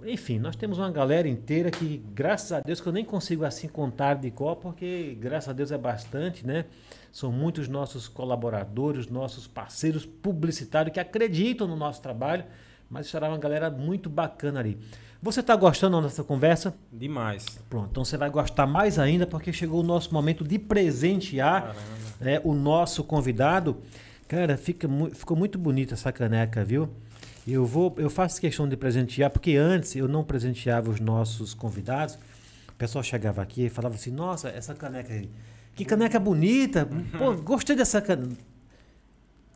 Enfim, 0.05 0.39
nós 0.39 0.57
temos 0.57 0.79
uma 0.79 0.91
galera 0.91 1.29
inteira 1.29 1.70
que, 1.70 2.03
graças 2.12 2.53
a 2.53 2.61
Deus, 2.61 2.81
que 2.81 2.87
eu 2.89 2.93
nem 2.93 3.05
consigo 3.05 3.45
assim 3.45 3.68
contar 3.68 4.14
de 4.14 4.31
qual, 4.31 4.57
porque 4.57 5.16
graças 5.20 5.49
a 5.49 5.53
Deus 5.53 5.70
é 5.70 5.79
bastante, 5.79 6.45
né? 6.47 6.64
São 7.12 7.31
muitos 7.31 7.68
nossos 7.68 8.09
colaboradores, 8.09 9.07
nossos 9.07 9.47
parceiros 9.47 10.05
publicitários 10.05 10.93
que 10.93 11.01
acreditam 11.01 11.66
no 11.66 11.76
nosso 11.76 12.03
trabalho, 12.03 12.45
mas 12.91 13.07
estará 13.07 13.29
uma 13.29 13.39
galera 13.39 13.70
muito 13.70 14.11
bacana 14.11 14.61
ali. 14.61 14.79
Você 15.22 15.41
está 15.41 15.57
gostando 15.57 15.97
da 15.97 16.03
nossa 16.03 16.22
conversa? 16.22 16.74
Demais. 16.93 17.45
Pronto, 17.68 17.89
então 17.91 18.05
você 18.05 18.16
vai 18.16 18.31
gostar 18.31 18.66
mais 18.66 18.99
ainda, 18.99 19.26
porque 19.26 19.53
chegou 19.53 19.81
o 19.81 19.83
nosso 19.83 20.12
momento 20.12 20.45
de 20.45 20.59
presentear 20.59 21.74
né, 22.20 22.41
o 22.45 22.55
nosso 22.55 23.03
convidado. 23.03 23.79
Cara, 24.29 24.57
fica, 24.57 24.89
ficou 25.14 25.37
muito 25.37 25.59
bonita 25.59 25.95
essa 25.95 26.12
caneca, 26.12 26.64
viu? 26.64 26.89
Eu 27.51 27.64
vou, 27.64 27.94
eu 27.96 28.11
faço 28.11 28.38
questão 28.40 28.68
de 28.68 28.76
presentear, 28.76 29.30
porque 29.30 29.57
antes 29.57 29.96
eu 29.96 30.07
não 30.07 30.22
presenteava 30.22 30.90
os 30.90 31.01
nossos 31.01 31.55
convidados. 31.55 32.16
O 32.68 32.74
pessoal 32.76 33.03
chegava 33.03 33.40
aqui 33.40 33.66
e 33.66 33.70
falava 33.70 33.94
assim: 33.94 34.11
Nossa, 34.11 34.51
essa 34.51 34.74
caneca 34.74 35.14
aí, 35.14 35.30
que 35.74 35.84
caneca 35.84 36.20
bonita! 36.20 36.86
Pô, 37.16 37.34
gostei 37.36 37.74
dessa 37.74 38.03
caneca. 38.03 38.36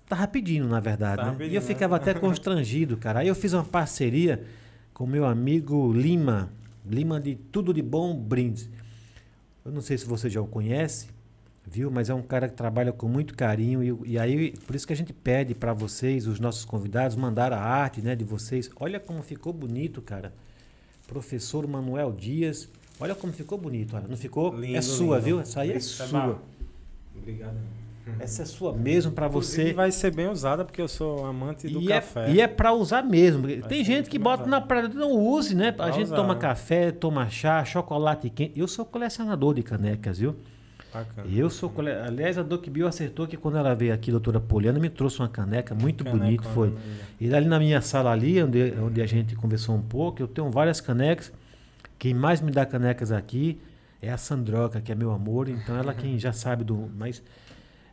Tá 0.08 0.16
rapidinho, 0.16 0.66
na 0.66 0.80
verdade, 0.80 1.22
tá 1.22 1.32
né? 1.32 1.46
E 1.46 1.54
eu 1.54 1.60
né? 1.60 1.66
ficava 1.66 1.96
até 1.96 2.12
constrangido, 2.18 2.96
cara. 2.96 3.20
Aí 3.20 3.28
eu 3.28 3.34
fiz 3.34 3.52
uma 3.52 3.64
parceria 3.64 4.42
com 4.94 5.06
meu 5.06 5.26
amigo 5.26 5.92
Lima, 5.92 6.50
Lima 6.86 7.20
de 7.20 7.34
Tudo 7.34 7.74
de 7.74 7.82
Bom 7.82 8.16
Brindes. 8.16 8.70
Eu 9.64 9.70
não 9.70 9.80
sei 9.80 9.98
se 9.98 10.06
você 10.06 10.28
já 10.30 10.40
o 10.40 10.46
conhece 10.46 11.08
viu? 11.66 11.90
Mas 11.90 12.10
é 12.10 12.14
um 12.14 12.22
cara 12.22 12.48
que 12.48 12.54
trabalha 12.54 12.92
com 12.92 13.08
muito 13.08 13.34
carinho 13.34 13.82
e, 13.82 14.12
e 14.12 14.18
aí 14.18 14.52
por 14.66 14.74
isso 14.74 14.86
que 14.86 14.92
a 14.92 14.96
gente 14.96 15.12
pede 15.12 15.54
para 15.54 15.72
vocês, 15.72 16.26
os 16.26 16.40
nossos 16.40 16.64
convidados, 16.64 17.16
mandar 17.16 17.52
a 17.52 17.60
arte, 17.60 18.00
né, 18.00 18.14
de 18.14 18.24
vocês. 18.24 18.70
Olha 18.76 18.98
como 18.98 19.22
ficou 19.22 19.52
bonito, 19.52 20.02
cara. 20.02 20.32
Professor 21.06 21.66
Manuel 21.66 22.12
Dias, 22.12 22.68
olha 22.98 23.14
como 23.14 23.32
ficou 23.32 23.58
bonito, 23.58 23.96
olha. 23.96 24.08
Não 24.08 24.16
ficou? 24.16 24.54
Lindo, 24.54 24.76
é 24.76 24.82
sua, 24.82 25.16
lindo. 25.16 25.26
viu? 25.26 25.40
Essa 25.40 25.60
aí 25.60 25.72
é 25.72 25.80
sua. 25.80 26.40
Obrigado. 27.16 27.56
Essa 28.18 28.42
é 28.42 28.44
sua 28.44 28.72
mesmo 28.72 29.12
para 29.12 29.28
você. 29.28 29.72
vai 29.72 29.92
ser 29.92 30.12
bem 30.12 30.28
usada 30.28 30.64
porque 30.64 30.80
eu 30.80 30.88
sou 30.88 31.24
amante 31.24 31.68
do 31.68 31.80
e 31.80 31.86
café. 31.86 32.26
É, 32.26 32.32
e 32.32 32.40
é 32.40 32.48
para 32.48 32.72
usar 32.72 33.02
mesmo. 33.02 33.42
Vai 33.42 33.62
Tem 33.62 33.84
gente 33.84 34.10
que 34.10 34.18
bota 34.18 34.42
usado. 34.42 34.50
na 34.50 34.60
praia, 34.60 34.88
não 34.88 35.12
use, 35.12 35.54
né? 35.54 35.70
Pra 35.70 35.86
a 35.86 35.90
gente 35.92 36.06
usar. 36.06 36.16
toma 36.16 36.34
café, 36.34 36.90
toma 36.90 37.28
chá, 37.28 37.64
chocolate 37.64 38.28
quente. 38.28 38.58
Eu 38.58 38.66
sou 38.66 38.84
colecionador 38.84 39.54
de 39.54 39.62
canecas, 39.62 40.18
viu? 40.18 40.34
Bacana. 40.92 41.28
Eu 41.28 41.48
sou. 41.48 41.72
Aliás, 42.06 42.36
a 42.36 42.42
Doc 42.42 42.68
Bill 42.68 42.86
acertou 42.86 43.26
que 43.26 43.36
quando 43.36 43.56
ela 43.56 43.74
veio 43.74 43.94
aqui, 43.94 44.10
a 44.10 44.12
doutora 44.12 44.38
Poliana, 44.38 44.78
me 44.78 44.90
trouxe 44.90 45.20
uma 45.20 45.28
caneca 45.28 45.74
muito 45.74 46.04
caneca, 46.04 46.24
bonita. 46.24 46.48
Foi. 46.50 46.70
Né? 46.70 46.80
E 47.20 47.34
ali 47.34 47.46
na 47.46 47.58
minha 47.58 47.80
sala 47.80 48.10
ali, 48.12 48.42
onde, 48.42 48.74
onde 48.80 49.00
a 49.00 49.06
gente 49.06 49.34
conversou 49.34 49.74
um 49.74 49.82
pouco, 49.82 50.20
eu 50.20 50.28
tenho 50.28 50.50
várias 50.50 50.80
canecas. 50.80 51.32
Quem 51.98 52.12
mais 52.12 52.40
me 52.40 52.50
dá 52.50 52.66
canecas 52.66 53.10
aqui 53.10 53.60
é 54.00 54.10
a 54.10 54.18
Sandroca, 54.18 54.80
que 54.80 54.92
é 54.92 54.94
meu 54.94 55.12
amor. 55.12 55.48
Então 55.48 55.76
ela 55.76 55.94
quem 55.94 56.18
já 56.18 56.32
sabe 56.32 56.64
do. 56.64 56.90
Mas 56.98 57.22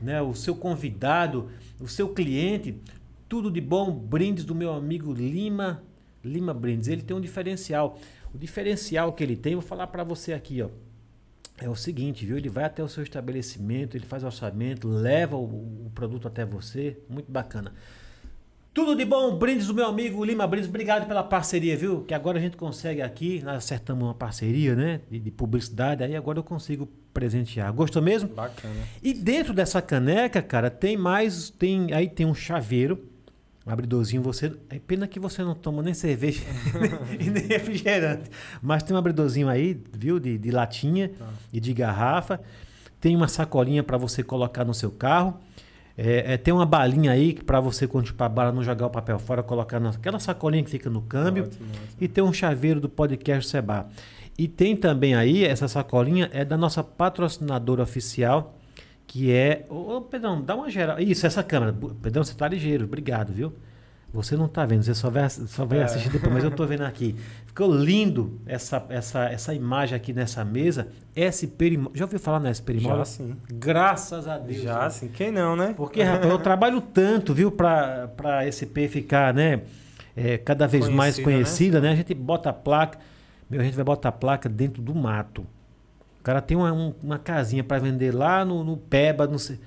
né, 0.00 0.20
o 0.20 0.34
seu 0.34 0.56
convidado, 0.56 1.48
o 1.80 1.86
seu 1.86 2.08
cliente. 2.08 2.74
Tudo 3.28 3.48
de 3.48 3.60
bom, 3.60 3.92
brindes 3.92 4.44
do 4.44 4.56
meu 4.56 4.72
amigo 4.72 5.12
Lima, 5.12 5.84
Lima 6.24 6.52
Brindes. 6.52 6.88
Ele 6.88 7.02
tem 7.02 7.16
um 7.16 7.20
diferencial. 7.20 7.96
O 8.34 8.38
diferencial 8.38 9.12
que 9.12 9.22
ele 9.22 9.36
tem, 9.36 9.54
vou 9.54 9.62
falar 9.62 9.86
para 9.86 10.02
você 10.02 10.32
aqui, 10.32 10.60
ó. 10.60 10.68
É 11.58 11.70
o 11.70 11.76
seguinte, 11.76 12.26
viu? 12.26 12.36
Ele 12.36 12.48
vai 12.48 12.64
até 12.64 12.82
o 12.82 12.88
seu 12.88 13.04
estabelecimento, 13.04 13.96
ele 13.96 14.04
faz 14.04 14.24
orçamento, 14.24 14.88
leva 14.88 15.36
o, 15.36 15.86
o 15.86 15.92
produto 15.94 16.26
até 16.26 16.44
você. 16.44 16.98
Muito 17.08 17.30
bacana. 17.30 17.72
Tudo 18.74 18.96
de 18.96 19.04
bom, 19.04 19.36
brindes 19.36 19.66
do 19.66 19.74
meu 19.74 19.86
amigo 19.86 20.24
Lima 20.24 20.46
Brindes. 20.46 20.68
Obrigado 20.68 21.06
pela 21.06 21.22
parceria, 21.22 21.76
viu? 21.76 22.04
Que 22.04 22.14
agora 22.14 22.38
a 22.38 22.40
gente 22.40 22.56
consegue 22.56 23.02
aqui, 23.02 23.42
nós 23.44 23.56
acertamos 23.58 24.02
uma 24.04 24.14
parceria, 24.14 24.74
né? 24.74 25.00
De, 25.10 25.18
de 25.18 25.30
publicidade, 25.30 26.02
aí 26.02 26.16
agora 26.16 26.38
eu 26.38 26.42
consigo 26.42 26.88
presentear. 27.12 27.70
Gostou 27.74 28.00
mesmo? 28.00 28.30
Bacana. 28.30 28.74
E 29.02 29.12
dentro 29.12 29.52
dessa 29.52 29.82
caneca, 29.82 30.40
cara, 30.40 30.70
tem 30.70 30.96
mais, 30.96 31.50
tem 31.50 31.92
aí 31.92 32.08
tem 32.08 32.24
um 32.24 32.34
chaveiro, 32.34 32.98
um 33.66 33.70
abridorzinho. 33.70 34.22
Você, 34.22 34.50
é 34.70 34.78
pena 34.78 35.06
que 35.06 35.20
você 35.20 35.42
não 35.42 35.54
toma 35.54 35.82
nem 35.82 35.92
cerveja 35.92 36.40
e 37.20 37.28
nem 37.28 37.46
refrigerante, 37.46 38.30
mas 38.62 38.82
tem 38.82 38.96
um 38.96 38.98
abridorzinho 38.98 39.50
aí, 39.50 39.78
viu, 39.92 40.18
de, 40.18 40.38
de 40.38 40.50
latinha 40.50 41.10
Tá. 41.10 41.28
e 41.52 41.60
de 41.60 41.74
garrafa. 41.74 42.40
Tem 42.98 43.14
uma 43.14 43.28
sacolinha 43.28 43.82
para 43.82 43.98
você 43.98 44.22
colocar 44.22 44.64
no 44.64 44.72
seu 44.72 44.90
carro. 44.90 45.38
É, 45.96 46.34
é, 46.34 46.36
tem 46.36 46.52
uma 46.52 46.64
balinha 46.64 47.10
aí 47.10 47.34
para 47.34 47.60
você, 47.60 47.86
quando 47.86 48.06
chupar 48.06 48.26
a 48.26 48.28
bala, 48.28 48.52
não 48.52 48.62
jogar 48.62 48.86
o 48.86 48.90
papel 48.90 49.18
fora, 49.18 49.42
colocar 49.42 49.78
naquela 49.78 50.18
sacolinha 50.18 50.64
que 50.64 50.70
fica 50.70 50.88
no 50.88 51.02
câmbio. 51.02 51.44
Ótimo, 51.44 51.68
ótimo. 51.68 51.96
E 52.00 52.08
tem 52.08 52.24
um 52.24 52.32
chaveiro 52.32 52.80
do 52.80 52.88
podcast 52.88 53.50
Seba. 53.50 53.86
E 54.38 54.48
tem 54.48 54.76
também 54.76 55.14
aí, 55.14 55.44
essa 55.44 55.68
sacolinha 55.68 56.30
é 56.32 56.44
da 56.44 56.56
nossa 56.56 56.82
patrocinadora 56.82 57.82
oficial, 57.82 58.58
que 59.06 59.30
é. 59.30 59.66
Ô, 59.68 60.00
Pedrão, 60.00 60.40
dá 60.40 60.54
uma 60.54 60.70
geral. 60.70 60.98
Isso, 60.98 61.26
essa 61.26 61.42
câmera. 61.42 61.74
Pedrão, 62.00 62.24
você 62.24 62.34
tá 62.34 62.48
ligeiro, 62.48 62.84
obrigado, 62.84 63.32
viu? 63.32 63.52
Você 64.12 64.36
não 64.36 64.46
tá 64.46 64.66
vendo, 64.66 64.82
você 64.82 64.94
só 64.94 65.08
vai, 65.08 65.28
só 65.30 65.64
vai 65.64 65.78
É. 65.78 65.84
assistir 65.84 66.10
depois, 66.10 66.30
mas 66.34 66.44
eu 66.44 66.50
tô 66.50 66.66
vendo 66.66 66.82
aqui. 66.82 67.16
Ficou 67.46 67.74
lindo 67.74 68.38
essa, 68.46 68.84
essa, 68.90 69.24
essa 69.24 69.54
imagem 69.54 69.96
aqui 69.96 70.12
nessa 70.12 70.44
mesa. 70.44 70.88
SP 71.16 71.80
Já 71.94 72.04
ouviu 72.04 72.18
falar 72.18 72.38
na 72.38 72.52
SP 72.52 72.76
Já 72.78 73.04
sim. 73.06 73.34
Graças 73.50 74.28
a 74.28 74.36
Deus. 74.36 74.60
Já 74.62 74.90
sim. 74.90 75.08
Quem 75.08 75.30
não, 75.30 75.56
né? 75.56 75.72
Porque, 75.74 76.02
rapaz, 76.02 76.30
eu 76.30 76.38
trabalho 76.38 76.80
tanto, 76.82 77.32
viu, 77.32 77.50
pra, 77.50 78.08
pra 78.08 78.44
SP 78.44 78.84
ficar, 78.86 79.32
né, 79.32 79.62
é, 80.14 80.36
cada 80.36 80.66
vez 80.66 80.88
mais 80.90 81.14
Conhecida, 81.18 81.30
né? 81.30 81.34
conhecida, 81.36 81.80
né? 81.80 81.90
A 81.92 81.96
gente 81.96 82.12
bota 82.14 82.50
a 82.50 82.52
placa, 82.52 82.98
meu, 83.48 83.62
a 83.62 83.64
gente 83.64 83.74
vai 83.74 83.84
botar 83.84 84.10
a 84.10 84.12
placa 84.12 84.46
dentro 84.46 84.82
do 84.82 84.94
mato. 84.94 85.40
O 86.20 86.22
cara 86.22 86.42
tem 86.42 86.54
uma, 86.54 86.70
um- 86.70 86.92
uma 87.02 87.18
casinha 87.18 87.64
pra 87.64 87.78
vender 87.78 88.14
lá 88.14 88.44
no, 88.44 88.62
no 88.62 88.76
Peba, 88.76 89.26
não 89.26 89.38
sei. 89.38 89.58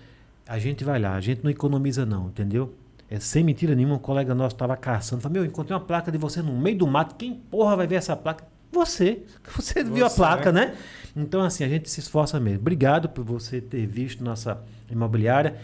A 0.47 0.59
gente 0.59 0.83
vai 0.83 0.99
lá, 0.99 1.15
a 1.15 1.19
gente 1.21 1.43
não 1.43 1.49
economiza 1.49 2.05
não, 2.05 2.27
entendeu? 2.27 2.75
É 3.09 3.19
sem 3.19 3.43
mentira 3.43 3.75
nenhuma, 3.75 3.95
um 3.95 3.99
colega 3.99 4.33
nosso 4.33 4.55
tava 4.55 4.75
caçando, 4.75 5.21
falou, 5.21 5.33
meu, 5.33 5.45
encontrei 5.45 5.75
uma 5.75 5.83
placa 5.83 6.11
de 6.11 6.17
você 6.17 6.41
no 6.41 6.53
meio 6.57 6.77
do 6.77 6.87
mato, 6.87 7.15
quem 7.15 7.33
porra 7.33 7.75
vai 7.75 7.87
ver 7.87 7.95
essa 7.95 8.15
placa? 8.15 8.45
Você, 8.71 9.23
você 9.55 9.83
viu 9.83 10.05
a 10.05 10.09
Você, 10.09 10.15
placa, 10.17 10.51
né? 10.51 10.75
Então, 11.15 11.41
assim, 11.41 11.63
a 11.63 11.69
gente 11.69 11.89
se 11.89 11.99
esforça 11.99 12.39
mesmo. 12.39 12.59
Obrigado 12.59 13.07
por 13.07 13.23
você 13.23 13.61
ter 13.61 13.85
visto 13.85 14.23
nossa 14.23 14.61
imobiliária. 14.89 15.55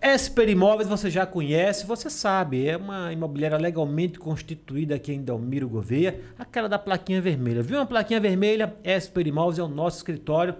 Esper 0.00 0.48
Imóveis 0.50 0.86
você 0.86 1.08
já 1.08 1.24
conhece, 1.24 1.86
você 1.86 2.10
sabe, 2.10 2.66
é 2.68 2.76
uma 2.76 3.10
imobiliária 3.10 3.56
legalmente 3.56 4.18
constituída 4.18 4.94
aqui 4.94 5.12
em 5.12 5.22
Delmiro 5.22 5.66
Gouveia, 5.66 6.20
aquela 6.38 6.68
da 6.68 6.78
plaquinha 6.78 7.22
vermelha. 7.22 7.62
Viu 7.62 7.78
uma 7.78 7.86
plaquinha 7.86 8.20
vermelha? 8.20 8.74
Esper 8.84 9.26
Imóveis 9.26 9.58
é 9.58 9.62
o 9.62 9.68
nosso 9.68 9.96
escritório. 9.96 10.56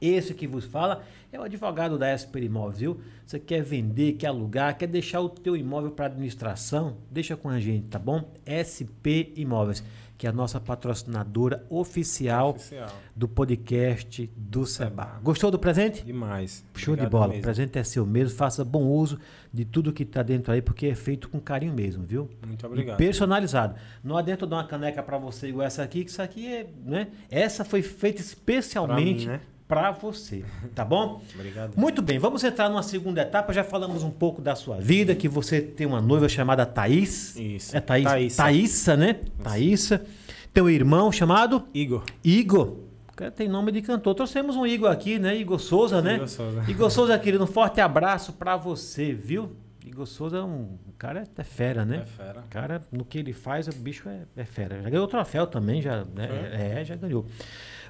Esse 0.00 0.34
que 0.34 0.48
vos 0.48 0.64
fala 0.64 1.04
é 1.32 1.38
o 1.38 1.42
advogado 1.42 1.96
da 1.98 2.12
Esper 2.12 2.42
Imóveis, 2.42 2.78
viu? 2.80 3.00
Você 3.24 3.38
quer 3.38 3.62
vender, 3.62 4.14
quer 4.14 4.26
alugar, 4.28 4.76
quer 4.76 4.86
deixar 4.88 5.20
o 5.20 5.28
teu 5.28 5.56
imóvel 5.56 5.90
para 5.92 6.06
administração? 6.06 6.96
Deixa 7.10 7.36
com 7.36 7.48
a 7.48 7.60
gente, 7.60 7.88
tá 7.88 7.98
bom? 7.98 8.32
SP 8.44 9.32
Imóveis, 9.36 9.82
que 10.18 10.26
é 10.26 10.30
a 10.30 10.32
nossa 10.32 10.60
patrocinadora 10.60 11.64
oficial 11.70 12.50
Oficial. 12.50 12.90
do 13.14 13.26
podcast 13.28 14.30
do 14.36 14.66
Seba. 14.66 15.18
Gostou 15.22 15.50
do 15.50 15.58
presente? 15.58 16.04
Demais. 16.04 16.64
Show 16.74 16.94
de 16.96 17.02
Obrigado 17.02 17.10
bola. 17.12 17.26
O 17.26 17.28
mesmo. 17.30 17.42
presente 17.42 17.78
é 17.78 17.84
seu 17.84 18.04
mesmo. 18.04 18.36
Faça 18.36 18.64
bom 18.64 18.82
uso 18.84 19.18
de 19.52 19.64
tudo 19.64 19.92
que 19.92 20.02
está 20.02 20.22
dentro 20.22 20.52
aí, 20.52 20.60
porque 20.60 20.86
é 20.86 20.94
feito 20.94 21.28
com 21.28 21.38
carinho 21.40 21.72
mesmo, 21.72 22.04
viu? 22.04 22.28
Muito 22.46 22.64
E 22.64 22.66
obrigado. 22.66 22.96
personalizado. 22.98 23.76
Não 24.04 24.16
adianta 24.16 24.44
eu 24.44 24.48
dar 24.48 24.56
uma 24.56 24.66
caneca 24.66 25.02
para 25.02 25.16
você 25.16 25.48
igual 25.48 25.66
essa 25.66 25.82
aqui, 25.82 26.04
que 26.04 26.10
isso 26.10 26.20
aqui 26.20 26.46
é, 26.46 26.66
né? 26.84 27.08
Essa 27.30 27.64
foi 27.64 27.80
feita 27.82 28.20
especialmente 28.20 29.20
mim, 29.20 29.26
né? 29.26 29.40
Para 29.70 29.92
você, 29.92 30.44
tá 30.74 30.84
bom? 30.84 31.22
Obrigado. 31.32 31.76
Muito 31.76 32.02
bem, 32.02 32.18
vamos 32.18 32.42
entrar 32.42 32.68
numa 32.68 32.82
segunda 32.82 33.22
etapa. 33.22 33.52
Já 33.52 33.62
falamos 33.62 34.02
um 34.02 34.10
pouco 34.10 34.42
da 34.42 34.56
sua 34.56 34.80
vida, 34.80 35.14
que 35.14 35.28
você 35.28 35.60
tem 35.60 35.86
uma 35.86 36.00
noiva 36.00 36.28
chamada 36.28 36.66
Thaís. 36.66 37.36
Isso. 37.36 37.76
É 37.76 37.80
Thaís. 37.80 38.04
Thaísa. 38.04 38.42
Thaísa, 38.42 38.96
né? 38.96 39.20
Thaísa. 39.40 40.04
Tem 40.52 40.60
um 40.60 40.68
irmão 40.68 41.12
chamado 41.12 41.68
Igor. 41.72 42.02
Igor. 42.24 42.78
O 43.12 43.14
cara 43.14 43.30
tem 43.30 43.48
nome 43.48 43.70
de 43.70 43.80
cantor. 43.80 44.12
Trouxemos 44.16 44.56
um 44.56 44.66
Igor 44.66 44.90
aqui, 44.90 45.20
né? 45.20 45.36
Igor 45.36 45.60
Souza, 45.60 46.02
né? 46.02 46.16
Igor 46.16 46.28
Souza. 46.28 46.64
Igor 46.66 46.90
Souza, 46.90 47.18
querido, 47.20 47.44
um 47.44 47.46
forte 47.46 47.80
abraço 47.80 48.32
pra 48.32 48.56
você, 48.56 49.12
viu? 49.12 49.52
Igor 49.86 50.06
Souza 50.06 50.38
é 50.38 50.42
um 50.42 50.78
cara 50.98 51.22
é 51.38 51.44
fera, 51.44 51.84
né? 51.84 52.02
É 52.02 52.06
fera. 52.06 52.40
O 52.40 52.48
cara, 52.50 52.82
no 52.90 53.04
que 53.04 53.18
ele 53.18 53.32
faz, 53.32 53.68
o 53.68 53.72
bicho 53.72 54.08
é, 54.08 54.22
é 54.36 54.44
fera. 54.44 54.82
Já 54.82 54.90
ganhou 54.90 55.06
troféu 55.06 55.46
também, 55.46 55.80
já, 55.80 56.04
né? 56.04 56.78
É, 56.80 56.84
já 56.84 56.96
ganhou. 56.96 57.24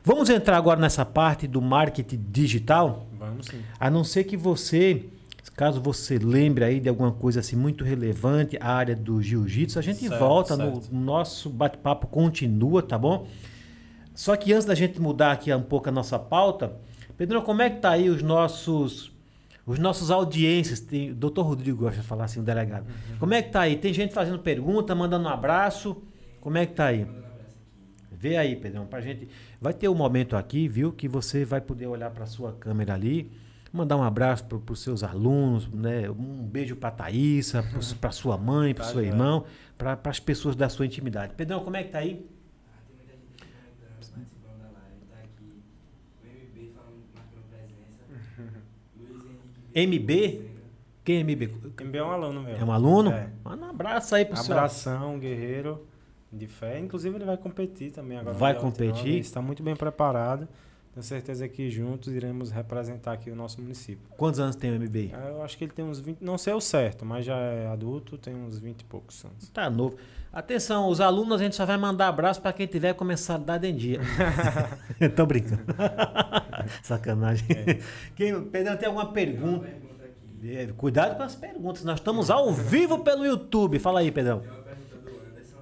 Vamos 0.02 0.30
entrar 0.30 0.56
agora 0.56 0.80
nessa 0.80 1.04
parte 1.04 1.46
do 1.46 1.60
marketing 1.60 2.24
digital. 2.30 3.06
Vamos 3.18 3.46
sim. 3.46 3.60
A 3.78 3.90
não 3.90 4.02
ser 4.02 4.24
que 4.24 4.36
você, 4.36 5.04
caso 5.54 5.80
você 5.80 6.18
lembre 6.18 6.64
aí 6.64 6.80
de 6.80 6.88
alguma 6.88 7.12
coisa 7.12 7.40
assim 7.40 7.56
muito 7.56 7.84
relevante, 7.84 8.56
a 8.60 8.72
área 8.72 8.96
do 8.96 9.20
jiu-jitsu, 9.22 9.78
a 9.78 9.82
gente 9.82 10.00
Certo, 10.00 10.18
volta 10.18 10.56
certo. 10.56 10.88
no 10.90 11.00
nosso 11.00 11.50
bate-papo 11.50 12.06
continua, 12.06 12.82
tá 12.82 12.96
bom? 12.96 13.26
Só 14.14 14.36
que 14.36 14.52
antes 14.52 14.64
da 14.66 14.74
gente 14.74 15.00
mudar 15.00 15.32
aqui 15.32 15.52
um 15.54 15.62
pouco 15.62 15.88
a 15.88 15.92
nossa 15.92 16.18
pauta, 16.18 16.72
Pedro, 17.16 17.42
como 17.42 17.60
é 17.62 17.68
que 17.70 17.80
tá 17.80 17.90
aí 17.90 18.08
os 18.08 18.22
nossos 18.22 19.12
os 19.66 19.78
nossos 19.78 20.10
audiências? 20.10 20.80
Tem, 20.80 21.10
o 21.10 21.14
Dr. 21.14 21.42
Rodrigo 21.42 21.78
gosta 21.84 22.00
de 22.00 22.06
falar 22.06 22.24
assim, 22.24 22.40
o 22.40 22.42
delegado. 22.42 22.86
Uhum. 22.86 23.18
Como 23.18 23.34
é 23.34 23.42
que 23.42 23.50
tá 23.50 23.60
aí? 23.60 23.76
Tem 23.76 23.92
gente 23.92 24.12
fazendo 24.12 24.38
pergunta, 24.38 24.94
mandando 24.94 25.28
um 25.28 25.30
abraço. 25.30 26.02
Como 26.40 26.56
é 26.58 26.66
que 26.66 26.72
tá 26.74 26.86
aí? 26.86 27.06
Vê 28.10 28.36
aí, 28.36 28.56
Pedrão, 28.56 28.84
pra 28.86 29.00
gente. 29.00 29.28
Vai 29.60 29.74
ter 29.74 29.90
um 29.90 29.94
momento 29.94 30.36
aqui, 30.36 30.66
viu, 30.66 30.90
que 30.90 31.06
você 31.06 31.44
vai 31.44 31.60
poder 31.60 31.86
olhar 31.86 32.10
para 32.10 32.24
sua 32.24 32.54
câmera 32.54 32.94
ali, 32.94 33.30
mandar 33.70 33.98
um 33.98 34.02
abraço 34.02 34.46
para 34.46 34.72
os 34.72 34.80
seus 34.80 35.02
alunos, 35.02 35.68
né? 35.68 36.08
Um 36.08 36.46
beijo 36.46 36.74
para 36.74 36.90
Thaísa, 36.90 37.62
para 38.00 38.10
sua 38.10 38.38
mãe, 38.38 38.74
para 38.74 38.86
Tá 38.86 38.92
seu 38.92 39.02
irmão, 39.02 39.44
para 39.76 40.00
as 40.04 40.18
pessoas 40.18 40.56
da 40.56 40.70
sua 40.70 40.86
intimidade. 40.86 41.34
Pedrão, 41.34 41.62
como 41.62 41.76
é 41.76 41.84
que 41.84 41.90
tá 41.90 41.98
aí? 41.98 42.26
Ah, 42.72 42.78
tem 42.86 42.96
muita 42.96 43.12
gente 43.12 43.34
aqui 43.36 43.52
comentando, 43.52 43.90
participando 43.90 44.58
da 44.62 44.70
live. 44.78 45.04
Tá 45.10 45.16
aqui 45.24 45.62
o 46.22 46.26
MB 46.26 46.72
falando, 46.74 47.04
marcando 47.14 47.44
presença. 47.50 48.60
Luiz 48.96 49.24
Henrique. 49.74 49.98
MB? 49.98 50.50
Quem 51.04 51.16
é 51.18 51.22
MB? 51.22 51.84
MB 51.84 51.98
é 51.98 52.02
um 52.02 52.10
aluno 52.10 52.42
meu. 52.42 52.56
É 52.56 52.64
um 52.64 52.72
aluno? 52.72 53.10
É. 53.10 53.28
Manda 53.44 53.66
um 53.66 53.68
abraço 53.68 54.14
aí 54.14 54.24
pro 54.24 54.38
seu. 54.38 54.54
Abração, 54.54 55.18
guerreiro 55.18 55.89
de 56.32 56.46
fé. 56.46 56.78
Inclusive, 56.78 57.16
ele 57.16 57.24
vai 57.24 57.36
competir 57.36 57.90
também 57.92 58.18
agora. 58.18 58.34
Vai 58.36 58.52
dia 58.54 58.62
29. 58.62 58.88
competir? 58.92 59.12
Ele 59.12 59.20
está 59.20 59.40
muito 59.42 59.62
bem 59.62 59.74
preparado. 59.76 60.48
Tenho 60.92 61.04
certeza 61.04 61.46
que 61.48 61.70
juntos 61.70 62.12
iremos 62.12 62.50
representar 62.50 63.12
aqui 63.12 63.30
o 63.30 63.36
nosso 63.36 63.60
município. 63.60 64.08
Quantos 64.16 64.40
anos 64.40 64.56
tem 64.56 64.72
o 64.72 64.74
MB? 64.80 65.12
Ah, 65.14 65.28
Eu 65.28 65.42
acho 65.42 65.56
que 65.56 65.62
ele 65.62 65.72
tem 65.72 65.84
uns 65.84 66.00
20, 66.00 66.18
não 66.20 66.36
sei 66.36 66.52
o 66.52 66.60
certo, 66.60 67.04
mas 67.04 67.24
já 67.24 67.36
é 67.36 67.68
adulto, 67.68 68.18
tem 68.18 68.34
uns 68.34 68.58
20 68.58 68.80
e 68.80 68.84
poucos 68.84 69.24
anos. 69.24 69.48
Tá 69.50 69.70
novo. 69.70 69.96
Atenção, 70.32 70.88
os 70.88 71.00
alunos 71.00 71.40
a 71.40 71.44
gente 71.44 71.54
só 71.54 71.64
vai 71.64 71.76
mandar 71.76 72.08
abraço 72.08 72.42
para 72.42 72.52
quem 72.52 72.66
tiver 72.66 72.92
começado 72.94 73.48
a 73.48 73.56
dar 73.56 73.68
em 73.68 73.74
dia. 73.76 74.00
Tô 75.14 75.24
brincando. 75.26 75.62
Sacanagem. 76.82 77.46
Quem, 78.16 78.42
Pedrão, 78.44 78.76
tem 78.76 78.88
alguma 78.88 79.12
Tem 79.12 79.26
uma 79.28 79.36
pergunta? 79.38 79.66
pergunta 79.66 80.04
aqui. 80.04 80.56
É, 80.56 80.66
Cuidado 80.76 81.16
com 81.16 81.22
as 81.22 81.34
perguntas. 81.36 81.84
Nós 81.84 82.00
estamos 82.00 82.30
ao 82.30 82.52
vivo 82.52 82.98
pelo 83.00 83.24
YouTube. 83.24 83.78
Fala 83.78 84.00
aí, 84.00 84.10
Pedrão. 84.10 84.40
Tem 84.40 84.50
uma 84.50 84.58
pergunta 84.62 84.96
do 84.98 85.20
Anderson. 85.30 85.56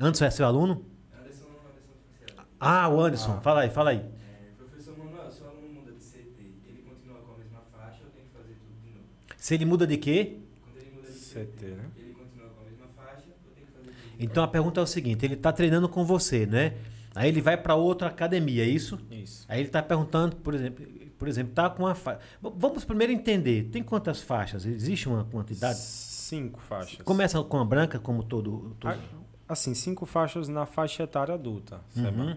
Anderson 0.00 0.24
é 0.24 0.30
seu 0.30 0.46
aluno? 0.46 0.82
Anderson, 1.12 1.44
Anderson. 1.44 2.42
Ah, 2.58 2.88
o 2.88 3.00
Anderson. 3.00 3.34
Ah. 3.36 3.40
Fala 3.42 3.60
aí, 3.60 3.70
fala 3.70 3.90
aí. 3.90 3.98
É, 3.98 4.52
professor 4.56 4.96
Manuel, 4.96 5.30
se 5.30 5.42
o 5.42 5.46
aluno 5.46 5.68
muda 5.68 5.92
de 5.92 6.02
CT, 6.02 6.42
ele 6.66 6.82
continua 6.88 7.18
com 7.18 7.34
a 7.34 7.36
mesma 7.36 7.60
faixa 7.70 8.00
ou 8.04 8.10
tem 8.10 8.24
que 8.24 8.30
fazer 8.30 8.54
tudo 8.54 8.80
de 8.82 8.94
novo? 8.94 9.04
Se 9.36 9.54
ele 9.54 9.66
muda 9.66 9.86
de 9.86 9.98
quê? 9.98 10.38
Quando 10.62 10.78
ele 10.78 10.90
muda 10.96 11.10
de 11.10 11.18
CT, 11.18 11.66
né? 11.66 11.90
ele 11.98 12.14
continua 12.14 12.48
com 12.48 12.62
a 12.62 12.64
mesma 12.64 12.86
faixa 12.96 13.24
ou 13.28 13.52
tem 13.54 13.66
que 13.66 13.72
fazer 13.72 13.84
tudo 13.84 13.92
de 13.92 14.06
novo? 14.06 14.16
Então 14.18 14.42
a 14.42 14.48
pergunta 14.48 14.80
é 14.80 14.82
o 14.82 14.86
seguinte: 14.86 15.22
ele 15.26 15.34
está 15.34 15.52
treinando 15.52 15.86
com 15.86 16.02
você, 16.02 16.46
né? 16.46 16.78
Aí 17.14 17.28
ele 17.28 17.42
vai 17.42 17.58
para 17.58 17.74
outra 17.74 18.08
academia, 18.08 18.64
é 18.64 18.68
isso? 18.68 18.98
Isso. 19.10 19.44
Aí 19.48 19.60
ele 19.60 19.68
está 19.68 19.82
perguntando, 19.82 20.36
por 20.36 20.54
exemplo, 20.54 20.86
por 21.18 21.28
exemplo, 21.28 21.52
tá 21.52 21.68
com 21.68 21.82
uma 21.82 21.94
faixa. 21.94 22.20
Vamos 22.40 22.86
primeiro 22.86 23.12
entender. 23.12 23.64
Tem 23.64 23.82
quantas 23.82 24.22
faixas? 24.22 24.64
Existe 24.64 25.08
uma 25.08 25.24
quantidade? 25.24 25.78
Cinco 25.78 26.58
faixas. 26.60 27.02
Começa 27.02 27.42
com 27.42 27.58
a 27.58 27.64
branca, 27.66 27.98
como 27.98 28.22
todo. 28.22 28.74
todo... 28.80 29.20
Assim, 29.50 29.74
cinco 29.74 30.06
faixas 30.06 30.48
na 30.48 30.64
faixa 30.64 31.02
etária 31.02 31.34
adulta, 31.34 31.80
Uhum. 31.96 32.36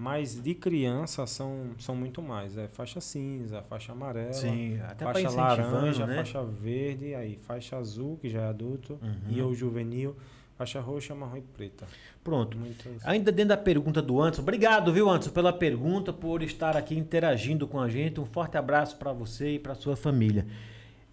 Mas 0.00 0.40
de 0.40 0.54
criança 0.54 1.26
são, 1.26 1.70
são 1.76 1.96
muito 1.96 2.22
mais. 2.22 2.56
É 2.56 2.68
faixa 2.68 3.00
cinza, 3.00 3.60
faixa 3.62 3.90
amarela, 3.90 4.32
Sim, 4.32 4.78
faixa 4.96 5.28
laranja, 5.30 6.06
né? 6.06 6.16
faixa 6.18 6.44
verde, 6.44 7.16
aí 7.16 7.36
faixa 7.36 7.76
azul, 7.76 8.16
que 8.22 8.30
já 8.30 8.42
é 8.42 8.48
adulto, 8.48 8.96
Uhum. 9.02 9.16
e 9.28 9.42
ou 9.42 9.52
juvenil, 9.52 10.14
faixa 10.56 10.80
roxa, 10.80 11.16
marrom 11.16 11.38
e 11.38 11.40
preta. 11.40 11.84
Pronto. 12.22 12.56
Ainda 13.04 13.32
dentro 13.32 13.48
da 13.48 13.56
pergunta 13.56 14.00
do 14.00 14.20
Anderson, 14.20 14.42
obrigado, 14.42 14.92
viu, 14.92 15.08
Anderson, 15.10 15.30
pela 15.30 15.52
pergunta, 15.52 16.12
por 16.12 16.44
estar 16.44 16.76
aqui 16.76 16.96
interagindo 16.96 17.66
com 17.66 17.80
a 17.80 17.88
gente. 17.88 18.20
Um 18.20 18.24
forte 18.26 18.56
abraço 18.56 18.96
para 18.98 19.12
você 19.12 19.54
e 19.54 19.58
para 19.58 19.74
sua 19.74 19.96
família. 19.96 20.46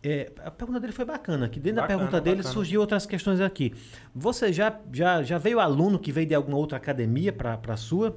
É, 0.08 0.32
a 0.46 0.52
pergunta 0.52 0.80
dele 0.80 0.94
foi 0.94 1.04
bacana, 1.06 1.50
que 1.50 1.60
dentro 1.60 1.78
da 1.78 1.82
Bacana, 1.82 2.00
pergunta 2.00 2.22
dele 2.22 2.36
bacana. 2.38 2.54
surgiu 2.54 2.80
outras 2.82 3.06
questões 3.08 3.42
aqui. 3.42 3.74
Você 4.14 4.54
já, 4.54 4.78
já, 4.94 5.24
já 5.24 5.38
veio 5.40 5.60
aluno 5.60 5.98
que 5.98 6.12
veio 6.12 6.28
de 6.28 6.36
alguma 6.36 6.58
outra 6.58 6.78
academia 6.78 7.34
para 7.34 7.60
a 7.68 7.78
sua? 7.78 8.16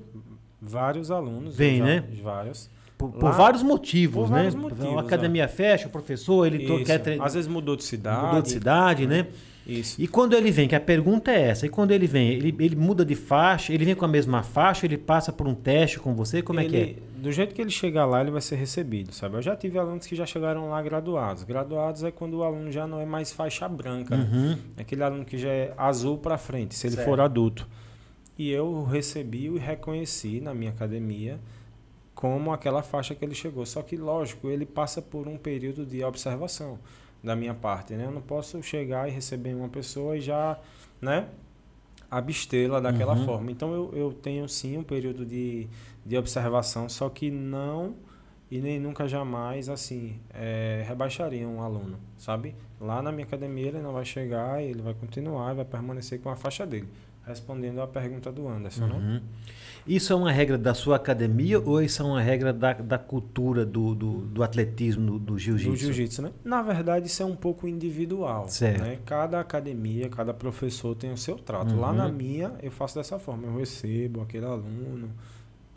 Vários 0.60 1.10
alunos. 1.10 1.56
Vem, 1.56 1.78
já- 1.78 1.84
né? 1.86 2.04
Vários. 2.22 2.68
Por, 2.98 3.12
por 3.12 3.24
Lá- 3.24 3.30
vários 3.30 3.62
motivos, 3.62 4.24
por 4.24 4.30
né? 4.30 4.36
vários 4.38 4.54
motivos, 4.56 4.96
a 4.96 5.00
academia 5.00 5.46
fecha, 5.48 5.86
o 5.86 5.90
professor, 5.90 6.46
ele 6.46 6.66
to- 6.66 6.84
quer. 6.84 7.00
Às 7.22 7.34
vezes 7.34 7.48
mudou 7.48 7.76
de 7.76 7.84
cidade. 7.84 8.26
Mudou 8.26 8.42
de 8.42 8.50
cidade, 8.50 9.06
né? 9.06 9.26
Isso. 9.68 10.00
E 10.00 10.08
quando 10.08 10.34
ele 10.34 10.50
vem, 10.50 10.66
que 10.66 10.74
a 10.74 10.80
pergunta 10.80 11.30
é 11.30 11.40
essa, 11.48 11.66
e 11.66 11.68
quando 11.68 11.90
ele 11.90 12.06
vem, 12.06 12.30
ele, 12.30 12.54
ele 12.58 12.74
muda 12.74 13.04
de 13.04 13.14
faixa, 13.14 13.72
ele 13.72 13.84
vem 13.84 13.94
com 13.94 14.04
a 14.04 14.08
mesma 14.08 14.42
faixa, 14.42 14.86
ele 14.86 14.96
passa 14.96 15.30
por 15.30 15.46
um 15.46 15.54
teste 15.54 15.98
com 15.98 16.14
você, 16.14 16.40
como 16.40 16.58
é 16.58 16.64
que 16.64 16.74
é? 16.76 16.80
Ele- 16.80 17.02
Do 17.18 17.30
jeito 17.30 17.54
que 17.54 17.60
ele 17.60 17.70
chegar 17.70 18.06
lá, 18.06 18.20
ele 18.22 18.30
vai 18.30 18.40
ser 18.40 18.56
recebido, 18.56 19.12
sabe? 19.12 19.36
Eu 19.36 19.42
já 19.42 19.54
tive 19.54 19.78
alunos 19.78 20.06
que 20.06 20.16
já 20.16 20.24
chegaram 20.24 20.70
lá 20.70 20.80
graduados. 20.80 21.42
Graduados 21.44 22.02
é 22.02 22.10
quando 22.10 22.34
o 22.38 22.42
aluno 22.44 22.72
já 22.72 22.86
não 22.86 22.98
é 23.00 23.04
mais 23.04 23.30
faixa 23.30 23.68
branca, 23.68 24.16
né? 24.16 24.28
Uhum. 24.32 24.58
É 24.76 24.80
aquele 24.80 25.02
aluno 25.02 25.24
que 25.24 25.36
já 25.36 25.50
é 25.50 25.74
azul 25.76 26.16
para 26.16 26.38
frente, 26.38 26.74
se 26.74 26.86
ele 26.86 26.94
Certo. 26.96 27.06
for 27.06 27.20
adulto. 27.20 27.68
E 28.38 28.50
eu 28.50 28.84
recebi 28.84 29.46
e 29.48 29.58
reconheci 29.58 30.40
na 30.40 30.54
minha 30.54 30.70
academia 30.70 31.38
como 32.14 32.52
aquela 32.52 32.82
faixa 32.82 33.14
que 33.14 33.24
ele 33.24 33.34
chegou. 33.34 33.66
Só 33.66 33.82
que, 33.82 33.96
lógico, 33.96 34.48
ele 34.48 34.64
passa 34.64 35.02
por 35.02 35.28
um 35.28 35.36
período 35.36 35.84
de 35.84 36.02
observação 36.02 36.78
da 37.22 37.34
minha 37.36 37.54
parte, 37.54 37.94
né? 37.94 38.04
Eu 38.06 38.10
não 38.10 38.20
posso 38.22 38.62
chegar 38.62 39.08
e 39.08 39.10
receber 39.12 39.54
uma 39.54 39.68
pessoa 39.68 40.16
e 40.16 40.20
já, 40.20 40.58
né? 41.00 41.26
Abstê-la 42.10 42.80
daquela 42.80 43.14
Uhum. 43.14 43.24
forma. 43.24 43.50
Então, 43.50 43.72
eu, 43.74 43.90
eu 43.94 44.12
tenho 44.12 44.48
sim 44.48 44.78
um 44.78 44.82
período 44.82 45.26
de, 45.26 45.68
de 46.06 46.16
observação, 46.16 46.88
só 46.88 47.08
que 47.10 47.30
não 47.30 47.94
e 48.50 48.60
nem 48.60 48.80
nunca 48.80 49.06
jamais, 49.06 49.68
assim, 49.68 50.18
é, 50.32 50.82
rebaixaria 50.88 51.46
um 51.46 51.60
aluno, 51.60 51.98
sabe? 52.16 52.54
Lá 52.80 53.02
na 53.02 53.12
minha 53.12 53.26
academia 53.26 53.66
ele 53.66 53.80
não 53.82 53.92
vai 53.92 54.06
chegar, 54.06 54.62
ele 54.62 54.80
vai 54.80 54.94
continuar, 54.94 55.52
vai 55.52 55.66
permanecer 55.66 56.18
com 56.20 56.30
a 56.30 56.36
faixa 56.36 56.66
dele. 56.66 56.88
Respondendo 57.26 57.82
à 57.82 57.86
pergunta 57.86 58.32
do 58.32 58.48
Anderson, 58.48 58.86
né? 58.86 59.22
Uhum. 59.88 59.96
Isso 59.96 60.12
é 60.12 60.16
uma 60.16 60.30
regra 60.30 60.58
da 60.58 60.74
sua 60.74 60.96
academia 60.96 61.58
ou 61.60 61.80
isso 61.82 62.02
é 62.02 62.04
uma 62.04 62.20
regra 62.20 62.52
da, 62.52 62.74
da 62.74 62.98
cultura 62.98 63.64
do, 63.64 63.94
do, 63.94 64.12
do 64.18 64.42
atletismo, 64.42 65.04
do, 65.06 65.18
do 65.18 65.24
Do 65.32 65.38
jiu-jitsu? 65.38 65.76
jiu-jitsu, 65.76 66.22
né? 66.22 66.32
Na 66.44 66.62
verdade, 66.62 67.06
isso 67.06 67.22
é 67.22 67.26
um 67.26 67.36
pouco 67.36 67.66
individual. 67.66 68.48
Certo. 68.48 68.82
Né? 68.82 68.98
Cada 69.06 69.40
academia, 69.40 70.08
cada 70.08 70.34
professor 70.34 70.94
tem 70.94 71.12
o 71.12 71.16
seu 71.16 71.36
trato. 71.36 71.74
Uhum. 71.74 71.80
Lá 71.80 71.92
na 71.92 72.08
minha, 72.08 72.52
eu 72.62 72.70
faço 72.70 72.96
dessa 72.96 73.18
forma. 73.18 73.46
Eu 73.46 73.56
recebo 73.58 74.20
aquele 74.20 74.44
aluno 74.46 75.10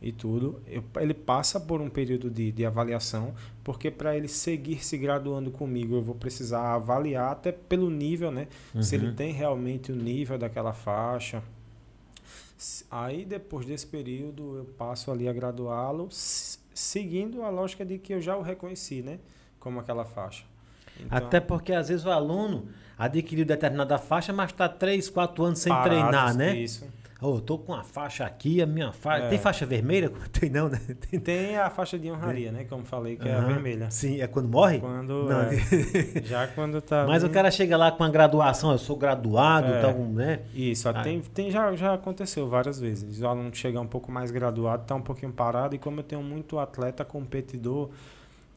e 0.01 0.11
tudo. 0.11 0.59
Eu- 0.67 0.83
ele 0.99 1.13
passa 1.13 1.59
por 1.59 1.79
um 1.79 1.89
período 1.89 2.29
de, 2.29 2.51
de 2.51 2.65
avaliação, 2.65 3.33
porque 3.63 3.91
para 3.91 4.17
ele 4.17 4.27
seguir 4.27 4.83
se 4.83 4.97
graduando 4.97 5.51
comigo, 5.51 5.95
eu 5.95 6.01
vou 6.01 6.15
precisar 6.15 6.73
avaliar 6.73 7.31
até 7.31 7.51
pelo 7.51 7.89
nível, 7.89 8.31
né? 8.31 8.47
Se 8.81 8.95
ele 8.95 9.07
Uhum. 9.07 9.13
tem 9.15 9.31
realmente 9.31 9.91
o 9.91 9.95
nível 9.95 10.37
daquela 10.37 10.73
faixa. 10.73 11.41
Aí, 12.89 13.25
depois 13.25 13.65
desse 13.65 13.87
período, 13.87 14.57
eu 14.57 14.65
passo 14.65 15.11
ali 15.11 15.27
a 15.27 15.33
graduá-lo, 15.33 16.07
seguindo 16.11 17.43
a 17.43 17.49
lógica 17.49 17.85
de 17.85 17.97
que 17.97 18.13
eu 18.13 18.21
já 18.21 18.35
o 18.37 18.41
reconheci, 18.41 19.01
né? 19.01 19.19
Como 19.59 19.79
aquela 19.79 20.05
faixa. 20.05 20.43
Então, 20.99 21.17
Até 21.17 21.39
porque 21.39 21.73
às 21.73 21.89
vezes 21.89 22.05
o 22.05 22.11
aluno 22.11 22.67
adquiriu 22.97 23.45
determinada 23.45 23.97
faixa, 23.97 24.31
mas 24.31 24.51
está 24.51 24.69
3, 24.69 25.09
4 25.09 25.43
anos 25.43 25.59
sem 25.59 25.71
parados, 25.71 25.97
treinar, 25.97 26.35
né? 26.35 26.55
Isso. 26.55 26.85
Ô, 27.21 27.35
eu 27.35 27.41
tô 27.41 27.57
com 27.59 27.71
a 27.73 27.83
faixa 27.83 28.25
aqui, 28.25 28.63
a 28.63 28.65
minha 28.65 28.91
faixa. 28.91 29.25
É. 29.25 29.29
Tem 29.29 29.37
faixa 29.37 29.63
vermelha? 29.63 30.11
Tem 30.33 30.49
não, 30.49 30.67
né? 30.67 30.79
Tem, 31.09 31.19
Tem 31.19 31.55
a 31.55 31.69
faixa 31.69 31.99
de 31.99 32.09
honraria, 32.11 32.51
né? 32.51 32.65
Como 32.67 32.83
falei, 32.83 33.15
que 33.15 33.27
é 33.29 33.35
a 33.35 33.41
vermelha. 33.41 33.91
Sim, 33.91 34.19
é 34.19 34.25
quando 34.25 34.47
morre? 34.49 34.79
Quando, 34.79 35.25
Não, 35.29 35.41
é, 35.41 35.51
já 36.25 36.47
quando 36.47 36.81
tá 36.81 37.05
Mas 37.07 37.21
o 37.21 37.27
ali- 37.27 37.33
cara 37.35 37.51
chega 37.51 37.77
lá 37.77 37.91
com 37.91 38.03
a 38.03 38.09
graduação, 38.09 38.71
eu 38.71 38.79
sou 38.79 38.95
graduado, 38.95 39.71
É. 39.71 39.77
então, 39.77 40.03
né? 40.11 40.39
Isso, 40.53 40.89
Ah. 40.89 40.93
tem, 41.03 41.21
tem, 41.21 41.51
já, 41.51 41.75
já 41.75 41.93
aconteceu 41.93 42.49
várias 42.49 42.79
vezes. 42.79 43.21
O 43.21 43.27
aluno 43.27 43.51
chega 43.53 43.79
um 43.79 43.85
pouco 43.87 44.11
mais 44.11 44.31
graduado, 44.31 44.83
tá 44.87 44.95
um 44.95 45.01
pouquinho 45.01 45.31
parado, 45.31 45.75
e 45.75 45.77
como 45.77 45.99
eu 45.99 46.03
tenho 46.03 46.23
muito 46.23 46.57
atleta 46.57 47.05
competidor, 47.05 47.89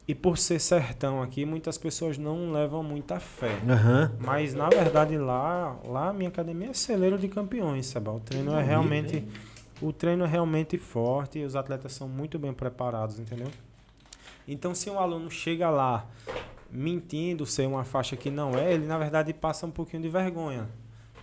e 0.07 0.13
por 0.13 0.37
ser 0.37 0.59
sertão 0.59 1.21
aqui, 1.21 1.45
muitas 1.45 1.77
pessoas 1.77 2.17
não 2.17 2.51
levam 2.51 2.83
muita 2.83 3.19
fé. 3.19 3.57
Aham. 3.67 4.11
Mas 4.19 4.53
na 4.53 4.69
verdade 4.69 5.17
lá, 5.17 5.79
lá 5.83 6.09
a 6.09 6.13
minha 6.13 6.29
academia 6.29 6.69
é 6.69 6.73
celeiro 6.73 7.17
de 7.17 7.27
campeões, 7.27 7.87
sabe? 7.87 8.09
O 8.09 8.19
treino 8.19 8.53
é 8.53 8.63
realmente 8.63 9.17
hein? 9.17 9.27
o 9.81 9.91
treino 9.91 10.23
é 10.23 10.27
realmente 10.27 10.77
forte 10.77 11.39
e 11.39 11.43
os 11.43 11.55
atletas 11.55 11.93
são 11.93 12.07
muito 12.07 12.37
bem 12.37 12.53
preparados, 12.53 13.19
entendeu? 13.19 13.49
Então 14.47 14.75
se 14.75 14.89
um 14.89 14.99
aluno 14.99 15.29
chega 15.31 15.69
lá 15.69 16.05
mentindo 16.69 17.45
ser 17.45 17.67
uma 17.67 17.83
faixa 17.83 18.15
que 18.15 18.29
não 18.29 18.51
é, 18.51 18.73
ele 18.73 18.85
na 18.85 18.97
verdade 18.97 19.33
passa 19.33 19.65
um 19.65 19.71
pouquinho 19.71 20.03
de 20.03 20.09
vergonha. 20.09 20.69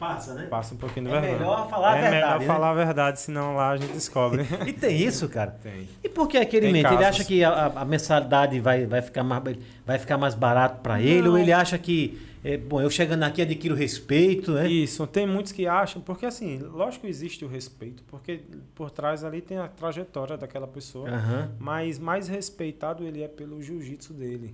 Passa, 0.02 0.34
né? 0.34 0.46
Passa 0.46 0.74
um 0.74 0.78
pouquinho 0.78 1.06
de 1.06 1.12
É 1.14 1.20
vergonha. 1.20 1.38
melhor 1.38 1.70
falar 1.70 1.92
a 1.92 1.96
é 1.98 2.00
verdade, 2.00 2.14
melhor 2.24 2.40
né? 2.40 2.46
falar 2.46 2.70
a 2.70 2.74
verdade, 2.74 3.20
senão 3.20 3.54
lá 3.54 3.70
a 3.70 3.76
gente 3.76 3.92
descobre. 3.92 4.42
E 4.66 4.72
tem 4.72 4.96
isso, 5.00 5.28
cara. 5.28 5.52
Tem. 5.62 5.88
E 6.02 6.08
por 6.08 6.26
que 6.28 6.36
aquele 6.38 6.72
mente? 6.72 6.86
Ele 6.86 6.96
casos. 6.96 7.06
acha 7.06 7.24
que 7.24 7.44
a, 7.44 7.50
a- 7.50 7.80
a 7.82 7.84
mensalidade 7.84 8.58
vai, 8.58 8.84
vai, 8.86 9.00
ficar 9.00 9.22
mais, 9.22 9.42
vai 9.86 9.98
ficar 9.98 10.18
mais 10.18 10.34
barato 10.34 10.80
para 10.80 11.00
ele? 11.00 11.28
Ou 11.28 11.38
ele 11.38 11.52
acha 11.52 11.78
que, 11.78 12.18
é, 12.44 12.56
bom, 12.56 12.80
eu 12.80 12.90
chegando 12.90 13.22
aqui 13.22 13.40
adquiro 13.42 13.74
respeito, 13.76 14.52
né? 14.52 14.66
Isso, 14.68 15.06
tem 15.06 15.24
muitos 15.26 15.52
que 15.52 15.68
acham, 15.68 16.02
porque 16.02 16.26
assim, 16.26 16.58
lógico 16.58 17.02
que 17.04 17.08
existe 17.10 17.44
o 17.44 17.48
respeito, 17.48 18.02
porque 18.08 18.40
por 18.74 18.90
trás 18.90 19.22
ali 19.22 19.40
tem 19.40 19.58
a 19.58 19.68
trajetória 19.68 20.36
daquela 20.36 20.66
pessoa. 20.66 21.08
Aham. 21.08 21.50
mas 21.60 21.98
mais 22.00 22.26
respeitado 22.28 23.04
ele 23.04 23.22
é 23.22 23.28
pelo 23.28 23.62
jiu-jitsu 23.62 24.12
dele, 24.14 24.52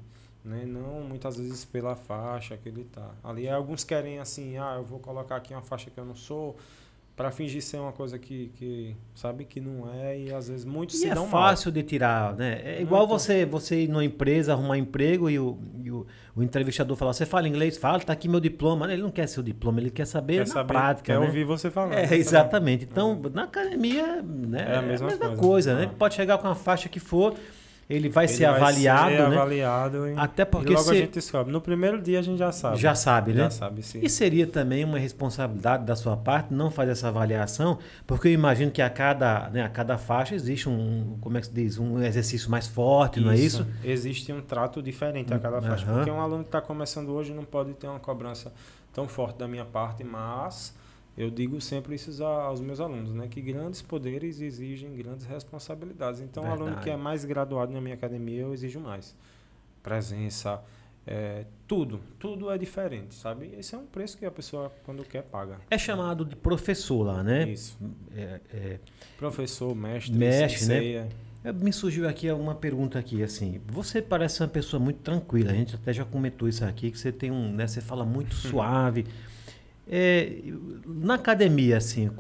né? 0.49 0.65
Não 0.67 1.03
muitas 1.03 1.37
vezes 1.37 1.65
pela 1.65 1.95
faixa 1.95 2.57
que 2.57 2.69
ele 2.69 2.85
tá. 2.85 3.11
Ali 3.23 3.49
alguns 3.49 3.85
querem 3.85 4.19
assim, 4.19 4.57
ah, 4.59 4.75
eu 4.79 4.85
vou 4.85 4.99
colocar 4.99 5.37
aqui 5.37 5.53
uma 5.53 5.63
faixa 5.63 5.91
que 5.91 5.99
eu 5.99 6.05
não 6.05 6.15
sou 6.17 6.57
para 7.15 7.33
fingir 7.33 7.61
ser 7.61 7.79
uma 7.79 7.91
coisa 7.91 8.17
que, 8.17 8.53
que 8.55 8.95
sabe 9.13 9.45
que 9.45 9.61
não 9.61 9.93
é 9.93 10.17
e 10.17 10.33
às 10.33 10.47
vezes 10.49 10.65
muitos 10.65 10.95
E 10.95 10.99
se 11.01 11.09
é 11.09 11.15
dão 11.15 11.27
fácil 11.27 11.73
de 11.73 11.83
tirar, 11.83 12.37
né? 12.37 12.61
É 12.65 12.81
igual 12.81 13.09
Muito. 13.09 13.19
você, 13.21 13.45
você 13.45 13.83
ir 13.83 13.89
numa 13.89 14.05
empresa, 14.05 14.53
arrumar 14.53 14.79
emprego 14.79 15.29
e 15.29 15.37
o, 15.37 15.59
e 15.83 15.91
o, 15.91 16.07
o 16.37 16.45
entrevistador 16.45 16.97
falar, 16.97 17.13
você 17.13 17.27
fala 17.27 17.49
inglês? 17.49 17.77
Fala, 17.77 17.99
tá 17.99 18.13
aqui 18.13 18.29
meu 18.29 18.39
diploma. 18.39 18.93
Ele 18.93 19.03
não 19.03 19.11
quer 19.11 19.27
seu 19.27 19.43
diploma, 19.43 19.81
ele 19.81 19.91
quer 19.91 20.07
saber 20.07 20.35
mal. 20.35 20.39
na 20.39 20.45
Quer 20.45 20.53
saber, 20.53 20.73
prática, 20.73 21.13
quer 21.13 21.19
né? 21.19 21.27
ouvir 21.27 21.43
você 21.43 21.73
falando. 21.73 21.95
É, 21.95 22.15
exatamente. 22.15 22.85
Então, 22.85 23.21
na 23.35 23.43
academia, 23.43 24.23
né, 24.23 24.75
É 24.75 24.77
a 24.77 24.83
mesma 24.83 25.09
coisa, 25.09 25.35
coisa. 25.37 25.75
né? 25.75 25.83
Ele 25.83 25.93
pode 25.99 26.15
chegar 26.15 26.39
com 26.39 26.47
a 26.47 26.55
faixa 26.55 26.89
que 26.89 27.01
for, 27.01 27.35
ele 27.89 28.09
vai 28.09 28.27
Ele 28.27 28.33
ser 28.35 28.45
avaliado, 28.45 29.11
ser 29.11 29.17
né? 29.19 29.25
avaliado 29.37 29.99
Até 30.17 30.45
porque 30.45 30.73
e 30.73 30.75
logo 30.77 30.85
se- 30.85 30.91
a 30.91 30.95
gente 30.95 31.13
descobre. 31.15 31.53
No 31.53 31.61
primeiro 31.61 32.01
dia 32.03 32.19
a 32.19 32.23
gente 32.23 32.39
já 32.39 32.53
sabe. 32.53 32.77
Já 32.77 32.95
sabe, 32.95 33.33
né? 33.33 33.45
Já 33.45 33.51
sabe, 33.51 33.83
sim. 33.83 34.01
E 34.03 34.11
seria 34.11 34.47
também 34.47 34.85
uma 34.85 34.99
responsabilidade 34.99 35.85
da 35.85 35.97
sua 35.97 36.17
parte 36.17 36.53
não 36.53 36.71
fazer 36.71 36.93
essa 36.93 37.09
avaliação, 37.09 37.79
porque 38.07 38.29
eu 38.29 38.33
imagino 38.33 38.71
que 38.71 38.83
a 38.83 38.91
cada, 38.91 39.49
né, 39.51 39.63
a 39.63 39.69
cada 39.69 39.97
faixa 39.97 40.35
existe 40.35 40.69
um, 40.69 41.17
como 41.21 41.39
é 41.39 41.41
que 41.41 41.47
se 41.47 41.53
diz, 41.55 41.79
um 41.79 42.03
exercício 42.03 42.51
mais 42.51 42.67
forte, 42.67 43.21
não 43.21 43.31
é 43.31 43.37
isso? 43.37 43.67
Existe 43.83 44.33
um 44.33 44.41
trato 44.43 44.83
diferente 44.83 45.33
a 45.33 45.39
cada 45.39 45.63
faixa. 45.63 45.87
Aham. 45.87 45.95
Porque 45.97 46.11
um 46.11 46.21
aluno 46.21 46.43
que 46.43 46.49
está 46.49 46.61
começando 46.61 47.09
hoje 47.11 47.33
não 47.33 47.45
pode 47.45 47.73
ter 47.75 47.87
uma 47.89 47.99
cobrança 48.01 48.53
tão 48.93 49.09
forte 49.09 49.39
da 49.39 49.49
minha 49.49 49.65
parte, 49.65 50.05
mas 50.05 50.77
eu 51.19 51.31
digo 51.31 51.61
sempre 51.61 51.97
isso 51.97 52.23
aos 52.23 52.61
meus 52.61 52.79
alunos, 52.79 53.13
né? 53.13 53.27
Que 53.27 53.41
grandes 53.41 53.83
poderes 53.83 54.41
exigem 54.41 54.95
grandes 54.95 55.27
responsabilidades. 55.27 56.21
Então, 56.21 56.45
um 56.45 56.53
aluno 56.53 56.77
que 56.79 56.89
é 56.89 56.97
mais 56.97 57.25
graduado 57.25 57.73
na 57.73 57.81
minha 57.81 57.97
academia, 57.97 58.43
eu 58.43 58.55
exijo 58.55 58.79
mais. 58.79 59.17
Presença, 59.83 60.63
é, 61.05 61.45
tudo. 61.67 62.01
Tudo 62.21 62.49
é 62.53 62.57
diferente, 62.57 63.17
sabe? 63.17 63.53
Esse 63.59 63.75
é 63.75 63.79
um 63.79 63.87
preço 63.87 64.17
que 64.17 64.25
a 64.25 64.31
pessoa, 64.31 64.73
quando 64.85 65.03
quer, 65.03 65.23
paga. 65.25 65.59
É 65.69 65.77
chamado 65.77 66.25
de 66.25 66.37
professor 66.37 67.03
lá, 67.03 67.21
né? 67.25 67.49
Isso. 67.49 67.77
É, 68.15 68.41
é, 68.55 68.79
Professor, 69.17 69.75
mestre, 69.75 70.15
Mestre, 70.15 70.43
né? 70.43 70.49
senseia. 70.49 71.09
É, 71.43 71.53
Me 71.53 71.73
surgiu 71.73 72.09
aqui 72.09 72.31
uma 72.31 72.55
pergunta 72.55 72.97
aqui, 72.97 73.25
assim, 73.25 73.61
você 73.67 74.01
parece 74.01 74.41
uma 74.41 74.49
pessoa 74.49 74.79
muito 74.79 75.01
tranquila, 75.01 75.51
a 75.51 75.55
gente 75.55 75.75
até 75.75 75.93
já 75.93 76.05
comentou 76.05 76.49
isso 76.49 76.65
aqui, 76.65 76.93
que 76.93 76.99
você 76.99 77.11
tem 77.11 77.31
um, 77.31 77.53
né, 77.53 77.67
você 77.67 77.81
fala 77.81 78.05
muito 78.05 78.35
suave. 78.37 79.05
É, 79.89 80.43
na 80.87 81.15
academia, 81.15 81.77
assim, 81.79 82.11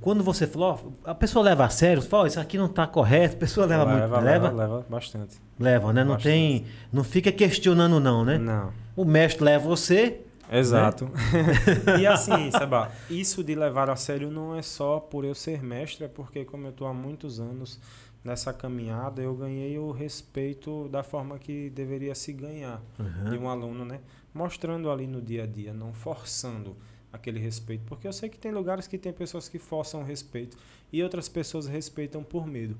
quando 0.00 0.24
você 0.24 0.46
falou, 0.46 0.92
a 1.04 1.14
pessoa 1.14 1.44
leva 1.44 1.64
a 1.64 1.68
sério, 1.68 2.02
fala, 2.02 2.26
isso 2.26 2.40
aqui 2.40 2.56
não 2.58 2.66
está 2.66 2.86
correto, 2.86 3.36
a 3.36 3.38
pessoa 3.38 3.66
leva, 3.66 3.84
muito, 3.86 4.00
leva, 4.00 4.20
leva, 4.20 4.48
leva, 4.48 4.56
leva 4.62 4.86
bastante. 4.88 5.36
leva, 5.58 5.92
né? 5.92 6.02
Não 6.02 6.14
Bastante. 6.14 6.32
tem, 6.32 6.64
não 6.92 7.04
fica 7.04 7.30
questionando 7.30 8.00
não, 8.00 8.24
né? 8.24 8.38
Não. 8.38 8.72
O 8.96 9.04
mestre 9.04 9.44
leva 9.44 9.66
você, 9.68 10.20
Exato. 10.50 11.10
e 12.00 12.06
assim, 12.06 12.50
Seba, 12.52 12.90
isso 13.10 13.42
de 13.42 13.54
levar 13.56 13.90
a 13.90 13.96
sério 13.96 14.30
não 14.30 14.54
é 14.56 14.62
só 14.62 15.00
por 15.00 15.24
eu 15.24 15.34
ser 15.34 15.60
mestre, 15.62 16.04
é 16.04 16.08
porque 16.08 16.44
como 16.44 16.66
eu 16.66 16.70
estou 16.70 16.86
há 16.86 16.94
muitos 16.94 17.40
anos 17.40 17.80
nessa 18.24 18.52
caminhada, 18.52 19.20
eu 19.20 19.34
ganhei 19.34 19.76
o 19.78 19.90
respeito 19.90 20.88
da 20.88 21.02
forma 21.02 21.36
que 21.38 21.68
deveria 21.70 22.14
se 22.14 22.32
ganhar 22.32 22.80
Uhum. 22.98 23.30
de 23.30 23.38
um 23.38 23.48
aluno, 23.48 23.84
né? 23.84 23.98
Mostrando 24.36 24.90
ali 24.90 25.06
no 25.06 25.22
dia 25.22 25.44
a 25.44 25.46
dia, 25.46 25.72
não 25.72 25.94
forçando 25.94 26.76
aquele 27.10 27.40
respeito, 27.40 27.84
porque 27.86 28.06
eu 28.06 28.12
sei 28.12 28.28
que 28.28 28.36
tem 28.36 28.52
lugares 28.52 28.86
que 28.86 28.98
tem 28.98 29.10
pessoas 29.10 29.48
que 29.48 29.58
forçam 29.58 30.02
o 30.02 30.04
respeito 30.04 30.58
e 30.92 31.02
outras 31.02 31.26
pessoas 31.26 31.66
respeitam 31.66 32.22
por 32.22 32.46
medo. 32.46 32.76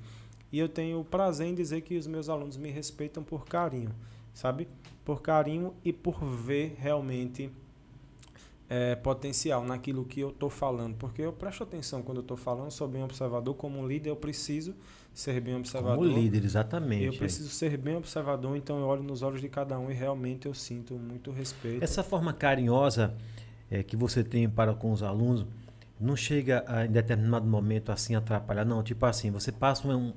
E 0.52 0.58
eu 0.58 0.68
tenho 0.68 1.00
o 1.00 1.04
prazer 1.04 1.46
em 1.46 1.54
dizer 1.54 1.80
que 1.80 1.96
os 1.96 2.06
meus 2.06 2.28
alunos 2.28 2.58
me 2.58 2.70
respeitam 2.70 3.22
por 3.22 3.46
carinho, 3.46 3.94
sabe? 4.34 4.68
Por 5.02 5.22
carinho 5.22 5.72
e 5.82 5.94
por 5.94 6.22
ver 6.22 6.76
realmente 6.78 7.50
é, 8.68 8.94
potencial 8.94 9.64
naquilo 9.64 10.04
que 10.04 10.20
eu 10.20 10.28
estou 10.28 10.50
falando. 10.50 10.94
Porque 10.96 11.22
eu 11.22 11.32
presto 11.32 11.62
atenção 11.62 12.02
quando 12.02 12.18
eu 12.18 12.22
estou 12.22 12.36
falando, 12.36 12.70
sou 12.70 12.86
bem 12.86 13.02
observador. 13.02 13.54
Como 13.54 13.86
líder, 13.86 14.10
eu 14.10 14.16
preciso 14.16 14.74
ser 15.18 15.40
bem 15.40 15.56
observador. 15.56 15.96
Como 15.96 16.18
líder, 16.18 16.44
exatamente. 16.44 17.04
Eu 17.06 17.14
preciso 17.14 17.48
ser 17.48 17.76
bem 17.78 17.96
observador, 17.96 18.56
então 18.56 18.78
eu 18.78 18.86
olho 18.86 19.02
nos 19.02 19.22
olhos 19.22 19.40
de 19.40 19.48
cada 19.48 19.78
um 19.78 19.90
e 19.90 19.94
realmente 19.94 20.46
eu 20.46 20.52
sinto 20.54 20.94
muito 20.94 21.30
respeito. 21.30 21.82
Essa 21.82 22.02
forma 22.02 22.32
carinhosa 22.32 23.14
é, 23.70 23.82
que 23.82 23.96
você 23.96 24.22
tem 24.22 24.48
para 24.48 24.74
com 24.74 24.92
os 24.92 25.02
alunos 25.02 25.46
não 25.98 26.14
chega 26.14 26.62
a, 26.66 26.84
em 26.84 26.90
determinado 26.90 27.46
momento 27.46 27.90
assim 27.90 28.14
atrapalhar, 28.14 28.66
não. 28.66 28.82
Tipo 28.82 29.06
assim, 29.06 29.30
você 29.30 29.50
passa 29.50 29.88
um, 29.88 30.12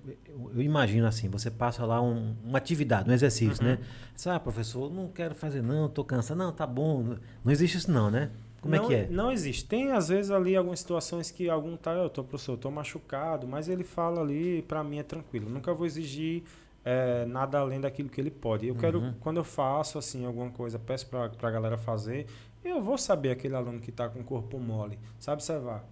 eu 0.54 0.62
imagino 0.62 1.08
assim, 1.08 1.30
você 1.30 1.50
passa 1.50 1.86
lá 1.86 2.02
um, 2.02 2.36
uma 2.44 2.58
atividade, 2.58 3.10
um 3.10 3.14
exercício, 3.14 3.64
Uhum. 3.64 3.72
né? 3.72 3.80
Você, 4.14 4.30
ah, 4.30 4.38
professor, 4.40 4.92
não 4.94 5.08
quero 5.08 5.34
fazer 5.34 5.62
não, 5.62 5.88
tô 5.88 6.04
cansado, 6.04 6.38
não, 6.38 6.52
tá 6.52 6.68
bom. 6.68 7.16
Não 7.44 7.52
existe 7.52 7.78
isso 7.78 7.90
não, 7.92 8.12
né? 8.12 8.32
Como 8.62 8.76
não, 8.76 8.84
é 8.84 8.88
que 8.88 8.94
é? 8.94 9.08
Não 9.10 9.32
existe. 9.32 9.66
Tem 9.66 9.92
às 9.92 10.10
vezes 10.10 10.32
ali 10.32 10.56
algumas 10.56 10.80
situações 10.80 11.32
que 11.32 11.50
algum 11.50 11.76
tá, 11.78 11.94
eu 11.94 12.10
tô 12.10 12.24
professor, 12.24 12.54
eu 12.54 12.58
tô 12.58 12.70
machucado, 12.72 13.48
mas 13.48 13.68
ele 13.70 13.84
fala 13.84 14.22
ali, 14.22 14.62
para 14.64 14.84
mim 14.84 15.00
é 15.00 15.04
tranquilo. 15.04 15.50
Nunca 15.50 15.74
vou 15.74 15.86
exigir 15.86 16.44
é, 16.84 17.26
nada 17.26 17.60
além 17.60 17.80
daquilo 17.80 18.10
que 18.10 18.20
ele 18.20 18.32
pode. 18.32 18.68
Eu 18.68 18.76
quero, 18.76 19.00
Uhum. 19.00 19.14
quando 19.20 19.38
eu 19.38 19.44
faço 19.44 19.98
assim 19.98 20.26
alguma 20.26 20.50
coisa, 20.50 20.78
peço 20.80 21.08
pra, 21.08 21.30
pra 21.30 21.52
galera 21.52 21.78
fazer, 21.78 22.26
eu 22.64 22.82
vou 22.82 22.98
saber 22.98 23.32
aquele 23.32 23.56
aluno 23.56 23.80
que 23.80 23.92
tá 23.92 24.10
com 24.10 24.20
o 24.20 24.24
corpo 24.24 24.60
mole. 24.60 24.98
Sabe, 25.20 25.44
Seba? 25.44 25.84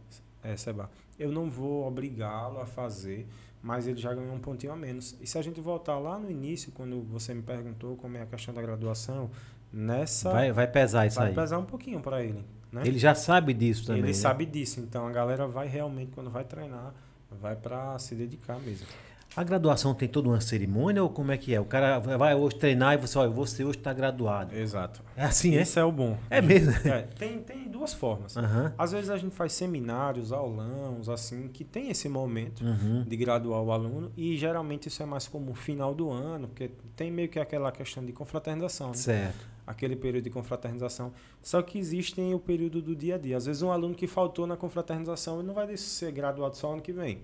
É, 0.44 0.56
Seba. 0.56 0.90
Eu 1.20 1.32
não 1.32 1.50
vou 1.50 1.88
obrigá-lo 1.88 2.60
a 2.60 2.66
fazer, 2.66 3.28
mas 3.62 3.88
ele 3.88 4.00
já 4.00 4.14
ganhou 4.14 4.34
um 4.34 4.40
pontinho 4.40 4.72
a 4.74 4.76
menos. 4.76 5.18
E 5.22 5.28
se 5.28 5.38
a 5.38 5.42
gente 5.42 5.60
voltar 5.60 5.98
lá 6.00 6.18
no 6.20 6.30
início, 6.30 6.72
quando 6.72 7.02
você 7.04 7.34
me 7.34 7.42
perguntou 7.42 7.96
como 7.98 8.18
é 8.18 8.22
a 8.22 8.26
questão 8.26 8.54
da 8.54 8.62
graduação, 8.62 9.30
nessa 9.72 10.30
Vai, 10.32 10.52
vai 10.52 10.68
pesar 10.68 11.06
isso 11.06 11.18
vai 11.18 11.30
aí. 11.30 11.36
pesar 11.36 11.58
um 11.58 11.66
pouquinho 11.66 12.00
para 12.00 12.24
ele. 12.24 12.46
Né? 12.72 12.82
Ele 12.86 13.00
já 13.00 13.16
sabe 13.16 13.54
disso 13.54 13.86
também. 13.86 14.02
Ele 14.02 14.08
né? 14.10 14.14
sabe 14.14 14.46
disso, 14.46 14.80
então 14.80 15.08
a 15.08 15.12
galera 15.12 15.48
vai 15.48 15.68
realmente, 15.68 16.12
quando 16.14 16.30
vai 16.30 16.44
treinar, 16.44 16.94
vai 17.42 17.56
para 17.56 17.98
se 18.00 18.16
dedicar 18.16 18.60
mesmo. 18.60 18.88
A 19.36 19.44
graduação 19.44 19.94
tem 19.94 20.08
toda 20.08 20.30
uma 20.30 20.42
cerimônia 20.42 21.04
ou 21.04 21.10
como 21.12 21.32
é 21.32 21.38
que 21.38 21.54
é? 21.54 21.60
O 21.62 21.66
cara 21.66 22.00
vai 22.00 22.34
hoje 22.34 22.56
treinar 22.56 22.96
e 22.96 22.98
você, 22.98 23.20
olha, 23.20 23.30
você 23.30 23.64
hoje 23.64 23.78
está 23.78 23.94
graduado. 23.94 24.56
Exato. 24.56 25.04
É 25.16 25.26
assim, 25.26 25.56
é? 25.56 25.62
Isso 25.62 25.80
é 25.80 25.84
o 25.84 25.92
bom. 25.92 26.18
É 26.28 26.42
mesmo? 26.42 26.72
É, 26.88 27.04
tem, 27.04 27.38
tem 27.40 27.68
duas 27.70 27.94
formas. 27.94 28.36
Aham. 28.36 28.74
Às 28.76 28.94
vezes 28.94 29.12
a 29.12 29.18
gente 29.18 29.36
faz 29.36 29.54
seminários, 29.54 30.32
aulãos, 30.32 31.08
assim, 31.08 31.50
que 31.50 31.64
tem 31.64 31.92
esse 31.92 32.10
momento 32.10 32.64
Uhum. 32.66 33.04
de 33.08 33.16
graduar 33.16 33.62
o 33.62 33.72
aluno 33.72 34.12
e 34.18 34.36
geralmente 34.36 34.88
isso 34.88 35.04
é 35.04 35.06
mais 35.06 35.28
como 35.28 35.54
final 35.54 35.94
do 35.94 36.10
ano, 36.10 36.48
porque 36.48 36.72
tem 36.96 37.12
meio 37.12 37.30
que 37.30 37.40
aquela 37.40 37.72
questão 37.72 38.04
de 38.04 38.12
confraternização, 38.14 38.88
né? 38.88 38.94
Certo. 38.96 39.46
Aquele 39.68 39.96
período 39.98 40.24
de 40.24 40.30
confraternização. 40.30 41.12
Só 41.44 41.62
que 41.62 41.78
existem 41.78 42.34
o 42.34 42.40
período 42.40 42.82
do 42.82 42.96
dia 42.96 43.16
a 43.16 43.18
dia. 43.18 43.36
Às 43.36 43.46
vezes 43.46 43.62
um 43.62 43.70
aluno 43.72 43.94
que 43.94 44.08
faltou 44.08 44.48
na 44.48 44.56
confraternização 44.56 45.40
ele 45.40 45.48
não 45.48 45.54
vai 45.54 45.76
ser 45.76 46.12
graduado 46.14 46.56
só 46.56 46.72
ano 46.72 46.82
que 46.82 46.94
vem. 46.94 47.20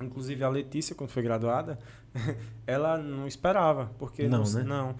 Inclusive 0.00 0.44
a 0.44 0.48
Letícia, 0.48 0.94
quando 0.94 1.10
foi 1.10 1.22
graduada, 1.22 1.78
ela 2.66 2.98
não 2.98 3.26
esperava, 3.26 3.90
porque 3.98 4.28
Não, 4.28 4.42
não, 4.42 4.52
né? 4.52 4.62
não, 4.64 4.94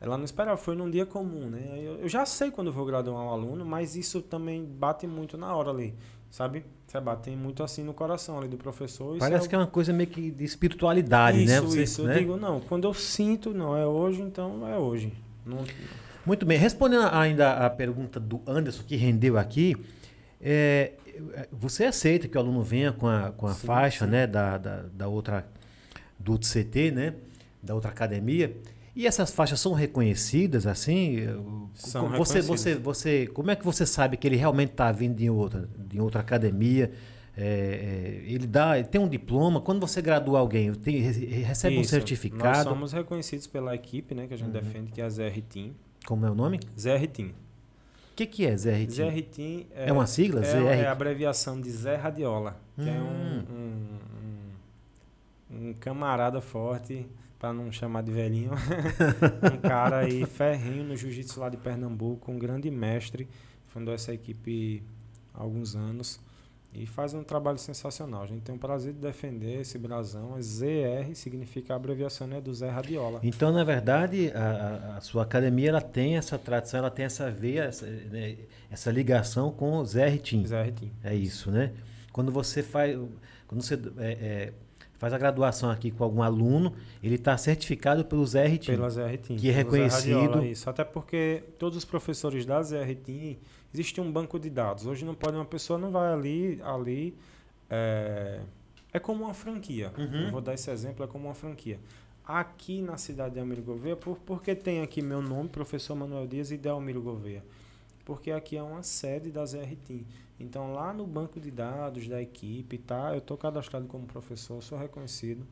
ela 0.00 0.16
não 0.16 0.24
esperava, 0.24 0.56
foi 0.56 0.74
num 0.74 0.90
dia 0.90 1.04
comum, 1.06 1.48
né? 1.50 1.74
Eu, 1.76 1.98
eu 2.00 2.08
já 2.08 2.24
sei 2.26 2.50
quando 2.50 2.72
vou 2.72 2.84
graduar 2.86 3.22
um 3.24 3.28
aluno, 3.30 3.64
mas 3.64 3.94
isso 3.94 4.20
também 4.22 4.64
bate 4.64 5.06
muito 5.06 5.36
na 5.36 5.54
hora 5.54 5.70
ali, 5.70 5.94
sabe? 6.30 6.64
Você 6.86 6.98
bate 6.98 7.30
muito 7.30 7.62
assim 7.62 7.84
no 7.84 7.92
coração 7.92 8.38
ali 8.38 8.48
do 8.48 8.56
professor. 8.56 9.10
Isso 9.10 9.18
Parece 9.20 9.44
é 9.46 9.48
que 9.50 9.54
é 9.54 9.58
uma 9.58 9.66
coisa 9.66 9.92
meio 9.92 10.08
que 10.08 10.30
de 10.30 10.44
espiritualidade, 10.44 11.44
isso, 11.44 11.52
né? 11.52 11.60
Você- 11.60 11.82
isso. 11.82 12.04
né? 12.04 12.14
Eu 12.14 12.18
digo, 12.20 12.36
não, 12.38 12.58
quando 12.60 12.88
eu 12.88 12.94
sinto, 12.94 13.52
não, 13.52 13.76
é 13.76 13.86
hoje, 13.86 14.22
então 14.22 14.66
é 14.66 14.78
hoje. 14.78 15.12
Não, 15.44 15.58
Muito 16.28 16.44
bem. 16.44 16.58
Respondendo 16.58 17.08
ainda 17.10 17.54
a 17.54 17.70
pergunta 17.70 18.20
do 18.20 18.42
Anderson, 18.46 18.82
que 18.86 18.96
rendeu 18.96 19.38
aqui, 19.38 19.74
é, 20.38 20.92
você 21.50 21.84
aceita 21.84 22.28
que 22.28 22.36
o 22.36 22.40
aluno 22.40 22.62
venha 22.62 22.92
com 22.92 23.06
a, 23.08 23.32
com 23.32 23.46
a 23.46 23.54
Sim, 23.54 23.66
faixa 23.66 24.04
sim. 24.04 24.10
né, 24.10 24.26
da, 24.26 24.58
da, 24.58 24.82
da 24.92 25.08
outra, 25.08 25.46
do 26.18 26.32
outro 26.32 26.46
CT, 26.46 26.90
né? 26.90 27.14
Da 27.62 27.74
outra 27.74 27.90
academia. 27.90 28.54
E 28.94 29.06
essas 29.06 29.30
faixas 29.30 29.58
são 29.58 29.72
reconhecidas, 29.72 30.66
assim? 30.66 31.16
São 31.72 32.10
você, 32.10 32.42
você, 32.42 32.74
você, 32.74 33.26
como 33.28 33.50
é 33.50 33.56
que 33.56 33.64
você 33.64 33.86
sabe 33.86 34.18
que 34.18 34.26
ele 34.28 34.36
realmente 34.36 34.72
está 34.72 34.92
vindo 34.92 35.16
de 35.16 35.30
outra, 35.30 35.66
de 35.78 35.98
outra 35.98 36.20
academia? 36.20 36.92
É, 37.34 38.20
é, 38.26 38.30
ele 38.30 38.46
dá, 38.46 38.78
ele 38.78 38.88
tem 38.88 39.00
um 39.00 39.08
diploma. 39.08 39.62
Quando 39.62 39.80
você 39.80 40.02
gradua 40.02 40.40
alguém, 40.40 40.74
tem- 40.74 41.00
recebe 41.00 41.78
um 41.78 41.80
Isso. 41.80 41.94
Nós 41.94 42.02
certificado. 42.02 42.68
somos 42.68 42.92
reconhecidos 42.92 43.46
pela 43.46 43.74
equipe, 43.74 44.14
né, 44.14 44.26
que 44.26 44.34
a 44.34 44.36
gente 44.36 44.50
defende, 44.50 44.92
que 44.92 45.00
é 45.00 45.04
a 45.04 45.08
ZR 45.08 45.40
Team. 45.48 45.70
Como 46.06 46.24
é 46.26 46.30
o 46.30 46.34
nome? 46.34 46.60
ZR 46.78 47.06
Team. 47.12 47.28
O 47.28 48.16
que, 48.16 48.26
que 48.26 48.46
é 48.46 48.56
ZRT? 48.56 48.90
ZR 48.90 49.22
Team 49.30 49.66
é, 49.72 49.88
É 49.88 49.92
uma 49.92 50.06
sigla? 50.06 50.40
é, 50.40 50.44
ZR? 50.44 50.56
é 50.82 50.86
a 50.86 50.92
abreviação 50.92 51.60
de 51.60 51.70
Zé 51.70 51.94
Radiola, 51.96 52.56
que 52.76 52.88
é 52.88 52.92
Hum. 52.92 53.44
um, 55.50 55.56
um, 55.56 55.68
um 55.68 55.74
camarada 55.74 56.40
forte, 56.40 57.06
para 57.38 57.52
não 57.52 57.70
chamar 57.70 58.02
de 58.02 58.10
velhinho, 58.10 58.50
um 59.54 59.58
cara 59.60 59.98
aí 59.98 60.26
ferrenho 60.26 60.82
no 60.84 60.96
jiu-jitsu 60.96 61.38
lá 61.38 61.48
de 61.48 61.56
Pernambuco, 61.56 62.32
um 62.32 62.38
grande 62.38 62.68
mestre, 62.70 63.28
fundou 63.68 63.94
essa 63.94 64.12
equipe 64.12 64.82
há 65.32 65.40
alguns 65.42 65.76
anos 65.76 66.18
e 66.72 66.86
faz 66.86 67.14
um 67.14 67.22
trabalho 67.24 67.58
sensacional. 67.58 68.22
A 68.22 68.26
gente 68.26 68.42
tem 68.42 68.54
o 68.54 68.58
prazer 68.58 68.92
de 68.92 68.98
defender 69.00 69.60
esse 69.62 69.78
brasão. 69.78 70.36
É 70.36 70.42
ZR 70.42 71.14
significa 71.14 71.72
a 71.72 71.76
abreviação 71.76 72.26
né, 72.26 72.40
do 72.40 72.52
Zé 72.54 72.68
Radiola. 72.68 73.20
Então, 73.22 73.50
na 73.52 73.64
verdade, 73.64 74.30
a, 74.34 74.38
a- 74.94 74.96
a 74.98 75.00
sua 75.00 75.22
academia 75.22 75.70
ela 75.70 75.80
tem 75.80 76.16
essa 76.16 76.38
tradição, 76.38 76.78
ela 76.80 76.90
tem 76.90 77.04
essa 77.06 77.30
veia, 77.30 77.62
essa, 77.64 77.86
né, 77.86 78.36
essa 78.70 78.90
ligação 78.90 79.50
com 79.50 79.78
o 79.78 79.84
Zé 79.84 80.08
Ritim. 80.08 80.44
ZR 80.46 80.70
Team. 80.78 80.90
É 81.02 81.14
isso, 81.14 81.50
né? 81.50 81.72
Quando 82.12 82.30
você 82.30 82.62
faz, 82.62 82.96
quando 83.46 83.62
você 83.62 83.74
é, 83.98 84.10
é, 84.12 84.52
faz 84.98 85.12
a 85.12 85.18
graduação 85.18 85.70
aqui 85.70 85.90
com 85.90 86.04
algum 86.04 86.22
aluno, 86.22 86.74
ele 87.02 87.14
está 87.14 87.36
certificado 87.38 88.04
pelo 88.04 88.26
Zé 88.26 88.46
Ritim. 88.46 88.72
Pela 88.72 88.90
ZR 88.90 89.16
Team. 89.26 89.38
Que 89.38 89.48
é 89.48 89.52
Zé 89.52 89.56
reconhecido. 89.58 90.20
Radiola, 90.20 90.46
isso. 90.46 90.68
Até 90.68 90.84
porque 90.84 91.42
todos 91.58 91.78
os 91.78 91.84
professores 91.84 92.44
da 92.44 92.62
ZR 92.62 92.94
Team, 93.04 93.36
existe 93.72 94.00
um 94.00 94.10
banco 94.10 94.38
de 94.38 94.50
dados. 94.50 94.86
Hoje 94.86 95.04
não 95.04 95.14
pode, 95.14 95.36
uma 95.36 95.44
pessoa 95.44 95.78
não 95.78 95.90
vai 95.90 96.12
ali, 96.12 96.60
ali 96.62 97.16
é, 97.68 98.40
é 98.92 98.98
como 98.98 99.24
uma 99.24 99.34
franquia. 99.34 99.92
Uhum. 99.96 100.26
Eu 100.26 100.30
vou 100.30 100.40
dar 100.40 100.54
esse 100.54 100.70
exemplo, 100.70 101.04
é 101.04 101.06
como 101.06 101.26
uma 101.26 101.34
franquia. 101.34 101.78
Aqui 102.24 102.82
na 102.82 102.96
cidade 102.96 103.34
de 103.34 103.40
Almiro 103.40 103.62
Gouveia, 103.62 103.96
por, 103.96 104.18
porque 104.18 104.54
tem 104.54 104.82
aqui 104.82 105.00
meu 105.00 105.22
nome, 105.22 105.48
professor 105.48 105.94
Manuel 105.94 106.26
Dias 106.26 106.50
e 106.50 106.58
Delmiro 106.58 107.00
Gouveia? 107.00 107.42
Porque 108.04 108.30
aqui 108.30 108.56
é 108.56 108.62
uma 108.62 108.82
sede 108.82 109.30
da 109.30 109.44
ZR 109.44 109.76
Team. 109.86 110.04
Então 110.38 110.72
lá 110.72 110.92
no 110.92 111.06
banco 111.06 111.40
de 111.40 111.50
dados 111.50 112.06
da 112.06 112.20
equipe, 112.22 112.78
tá? 112.78 113.12
Eu 113.12 113.18
estou 113.18 113.36
cadastrado 113.36 113.86
como 113.86 114.06
professor, 114.06 114.62
sou 114.62 114.78
reconhecido 114.78 115.46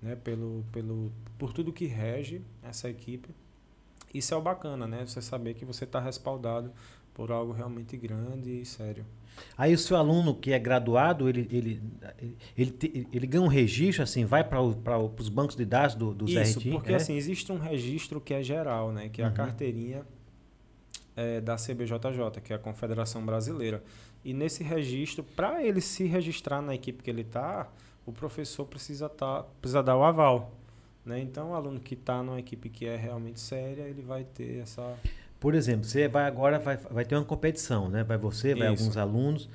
né, 0.00 0.16
pelo, 0.16 0.64
pelo, 0.72 1.12
por 1.38 1.52
tudo 1.52 1.72
que 1.72 1.86
rege 1.86 2.42
essa 2.62 2.88
equipe. 2.88 3.28
Isso 4.12 4.32
é 4.32 4.36
o 4.36 4.40
bacana, 4.40 4.86
né? 4.86 5.04
Você 5.04 5.20
saber 5.20 5.54
que 5.54 5.64
você 5.64 5.84
está 5.84 6.00
respaldado 6.00 6.72
por 7.18 7.32
algo 7.32 7.52
realmente 7.52 7.96
grande 7.96 8.60
e 8.60 8.64
sério. 8.64 9.04
Aí 9.56 9.74
o 9.74 9.78
seu 9.78 9.96
aluno 9.96 10.36
que 10.36 10.52
é 10.52 10.58
graduado, 10.58 11.28
ele, 11.28 11.48
ele, 11.50 11.82
ele, 12.56 12.70
te- 12.70 13.08
ele 13.12 13.26
ganha 13.26 13.42
um 13.42 13.48
registro, 13.48 14.04
assim, 14.04 14.24
vai 14.24 14.44
para 14.44 14.60
os 14.62 15.28
bancos 15.28 15.56
de 15.56 15.64
dados 15.64 15.96
do, 15.96 16.14
do 16.14 16.28
Zé 16.28 16.42
Isso, 16.42 16.60
Ritim? 16.60 16.70
porque 16.76 16.92
é? 16.92 16.94
assim, 16.94 17.16
existe 17.16 17.50
um 17.50 17.58
registro 17.58 18.20
que 18.20 18.32
é 18.32 18.40
geral, 18.40 18.92
né? 18.92 19.08
Que 19.08 19.20
é 19.20 19.24
a 19.24 19.28
Uhum. 19.28 19.34
carteirinha 19.34 20.06
é, 21.16 21.40
da 21.40 21.56
CBJJ, 21.56 22.40
que 22.42 22.52
é 22.52 22.56
a 22.56 22.58
Confederação 22.58 23.26
Brasileira. 23.26 23.82
E 24.24 24.32
nesse 24.32 24.62
registro, 24.62 25.24
para 25.24 25.60
ele 25.64 25.80
se 25.80 26.04
registrar 26.04 26.62
na 26.62 26.72
equipe 26.74 27.02
que 27.02 27.10
ele 27.10 27.22
está, 27.22 27.68
o 28.06 28.12
professor 28.12 28.64
precisa, 28.64 29.08
tá, 29.08 29.42
precisa 29.60 29.82
dar 29.82 29.96
o 29.96 30.04
aval. 30.04 30.52
Né? 31.04 31.20
Então, 31.20 31.50
o 31.50 31.54
aluno 31.54 31.80
que 31.80 31.94
está 31.94 32.22
numa 32.22 32.38
equipe 32.38 32.68
que 32.68 32.86
é 32.86 32.94
realmente 32.96 33.40
séria, 33.40 33.82
ele 33.82 34.02
vai 34.02 34.22
ter 34.22 34.58
essa... 34.62 34.96
Por 35.40 35.54
exemplo, 35.54 35.84
você 35.84 36.08
vai 36.08 36.24
agora, 36.24 36.58
vai, 36.58 36.76
vai 36.76 37.04
ter 37.04 37.14
uma 37.14 37.24
competição, 37.24 37.88
né? 37.88 38.02
Vai 38.02 38.18
você, 38.18 38.54
vai 38.54 38.72
Isso. 38.72 38.82
alguns 38.82 38.96
alunos. 38.96 39.48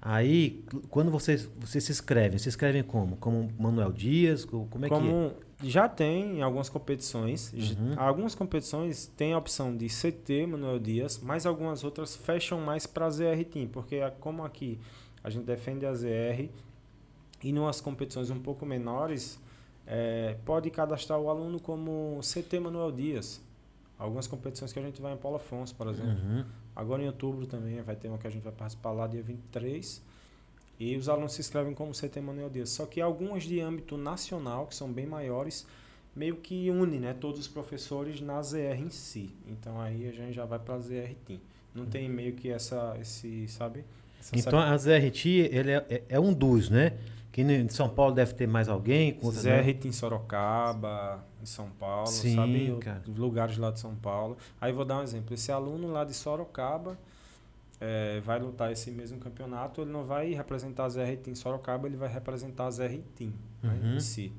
Aí, 0.00 0.64
quando 0.90 1.10
vocês, 1.10 1.48
vocês 1.58 1.82
se 1.84 1.90
inscrevem, 1.92 2.38
se 2.38 2.48
inscrevem 2.48 2.82
como? 2.84 3.16
Como 3.16 3.50
Manuel 3.58 3.92
Dias? 3.92 4.44
Co- 4.44 4.66
Como 4.70 4.84
é 4.84 4.88
que 4.88 4.94
é? 4.94 4.98
Como 4.98 5.32
já 5.62 5.88
tem 5.88 6.38
em 6.38 6.42
algumas 6.42 6.68
competições, 6.68 7.52
Uhum. 7.52 7.94
algumas 7.96 8.32
competições 8.34 9.06
tem 9.16 9.32
a 9.32 9.38
opção 9.38 9.76
de 9.76 9.88
CT 9.88 10.46
Manuel 10.46 10.78
Dias, 10.78 11.18
mas 11.22 11.46
algumas 11.46 11.82
outras 11.82 12.14
fecham 12.14 12.60
mais 12.60 12.86
para 12.86 13.10
ZR 13.10 13.44
Team, 13.44 13.66
porque 13.68 13.96
a- 13.96 14.10
como 14.12 14.44
aqui 14.44 14.78
a 15.22 15.30
gente 15.30 15.44
defende 15.44 15.84
a 15.84 15.92
ZR 15.92 16.48
e 17.42 17.50
em 17.50 17.58
umas 17.58 17.80
competições 17.80 18.30
um 18.30 18.38
pouco 18.38 18.64
menores, 18.64 19.40
eh, 19.84 20.36
pode 20.44 20.70
cadastrar 20.70 21.18
o 21.18 21.28
aluno 21.28 21.60
como 21.60 22.20
CT 22.22 22.60
Manuel 22.60 22.92
Dias. 22.92 23.40
Algumas 23.98 24.26
competições 24.28 24.72
que 24.72 24.78
a 24.78 24.82
gente 24.82 25.02
vai 25.02 25.12
em 25.12 25.16
Paulo 25.16 25.36
Afonso, 25.36 25.74
por 25.74 25.88
exemplo. 25.88 26.12
Uhum. 26.12 26.44
Agora 26.76 27.02
em 27.02 27.06
outubro 27.06 27.46
também 27.46 27.82
vai 27.82 27.96
ter 27.96 28.08
uma 28.08 28.16
que 28.16 28.26
a 28.26 28.30
gente 28.30 28.42
vai 28.42 28.52
participar 28.52 28.92
lá 28.92 29.06
dia 29.06 29.22
23. 29.22 30.00
E 30.78 30.96
os 30.96 31.08
alunos 31.08 31.32
se 31.32 31.40
inscrevem 31.40 31.74
como 31.74 31.92
CT 31.92 32.20
Manuel 32.20 32.48
Dias. 32.48 32.70
Só 32.70 32.86
que 32.86 33.00
algumas 33.00 33.42
de 33.42 33.58
âmbito 33.58 33.96
nacional, 33.96 34.66
que 34.66 34.74
são 34.76 34.92
bem 34.92 35.04
maiores, 35.04 35.66
meio 36.14 36.36
que 36.36 36.70
une 36.70 36.98
né, 36.98 37.12
todos 37.12 37.40
os 37.40 37.48
professores 37.48 38.20
na 38.20 38.40
ZR 38.40 38.80
em 38.80 38.90
si. 38.90 39.30
Então 39.48 39.80
aí 39.80 40.08
a 40.08 40.12
gente 40.12 40.32
já 40.32 40.44
vai 40.44 40.60
para 40.60 40.74
a 40.74 40.78
ZR 40.78 41.14
Team. 41.26 41.40
Não 41.74 41.86
tem 41.86 42.08
meio 42.08 42.34
que 42.34 42.50
essa, 42.50 42.96
esse, 43.00 43.46
sabe? 43.48 43.84
Essa 44.20 44.36
Então 44.38 44.58
a 44.58 44.76
ZRT 44.76 45.28
ele 45.50 45.72
é, 45.72 45.86
é- 45.88 46.02
é 46.08 46.20
um 46.20 46.32
dos, 46.32 46.70
né? 46.70 46.96
Que 47.38 47.42
em 47.42 47.68
São 47.68 47.88
Paulo 47.88 48.12
deve 48.14 48.32
ter 48.34 48.48
mais 48.48 48.68
alguém. 48.68 49.12
com 49.14 49.26
outras, 49.26 49.44
né? 49.44 49.62
ZR 49.62 49.86
em 49.86 49.92
Sorocaba, 49.92 51.24
em 51.40 51.46
São 51.46 51.68
Paulo, 51.70 52.08
Sim, 52.08 52.34
sabe? 52.34 52.76
cara. 52.80 53.02
Lugares 53.06 53.56
lá 53.58 53.70
de 53.70 53.78
São 53.78 53.94
Paulo. 53.94 54.36
Aí 54.60 54.72
vou 54.72 54.84
dar 54.84 54.98
um 54.98 55.02
exemplo. 55.04 55.32
Esse 55.34 55.52
aluno 55.52 55.92
lá 55.92 56.04
de 56.04 56.12
Sorocaba 56.14 56.98
eh, 57.80 58.20
vai 58.24 58.40
lutar 58.40 58.72
esse 58.72 58.90
mesmo 58.90 59.18
campeonato, 59.20 59.82
ele 59.82 59.92
não 59.92 60.02
vai 60.02 60.34
representar 60.34 60.86
a 60.86 60.88
ZR 60.88 61.16
em 61.28 61.34
Sorocaba, 61.36 61.86
ele 61.86 61.96
vai 61.96 62.08
representar 62.12 62.68
ZR 62.72 62.98
Team 63.14 63.32
né, 63.62 63.78
Uhum. 63.84 63.96
em 63.96 64.00
si. 64.00 64.32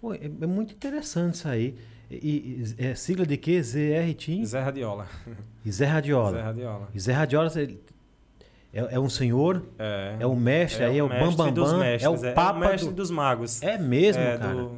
Pô, 0.00 0.12
é, 0.12 0.24
é 0.24 0.46
muito 0.46 0.74
interessante 0.74 1.34
isso 1.34 1.46
aí. 1.48 1.76
E, 2.10 2.74
e- 2.78 2.84
é 2.84 2.94
sigla 2.96 3.24
de 3.24 3.36
quê? 3.36 3.62
ZRT 3.62 4.44
Zé 4.44 4.60
Radiola. 4.60 5.06
e 5.64 5.70
Zé 5.70 5.86
Radiola. 5.86 6.32
Zé 6.32 6.42
Radiola. 6.42 6.88
E 6.92 6.98
Zé 6.98 7.12
Radiola 7.12 7.48
é, 8.72 8.94
é 8.94 9.00
um 9.00 9.08
senhor, 9.08 9.62
É, 9.78 10.16
é 10.20 10.26
o 10.26 10.36
mestre, 10.36 10.84
aí 10.84 10.98
é 10.98 11.02
o 11.02 11.08
Bambambam, 11.08 11.52
dos 11.52 11.72
é 11.72 11.78
mestres, 11.78 12.22
o 12.22 12.34
Papa 12.34 12.58
mestre 12.58 12.88
do... 12.90 12.94
dos 12.94 13.10
magos. 13.10 13.62
É 13.62 13.76
mesmo, 13.78 14.22
É, 14.22 14.36
cara. 14.38 14.54
do- 14.54 14.70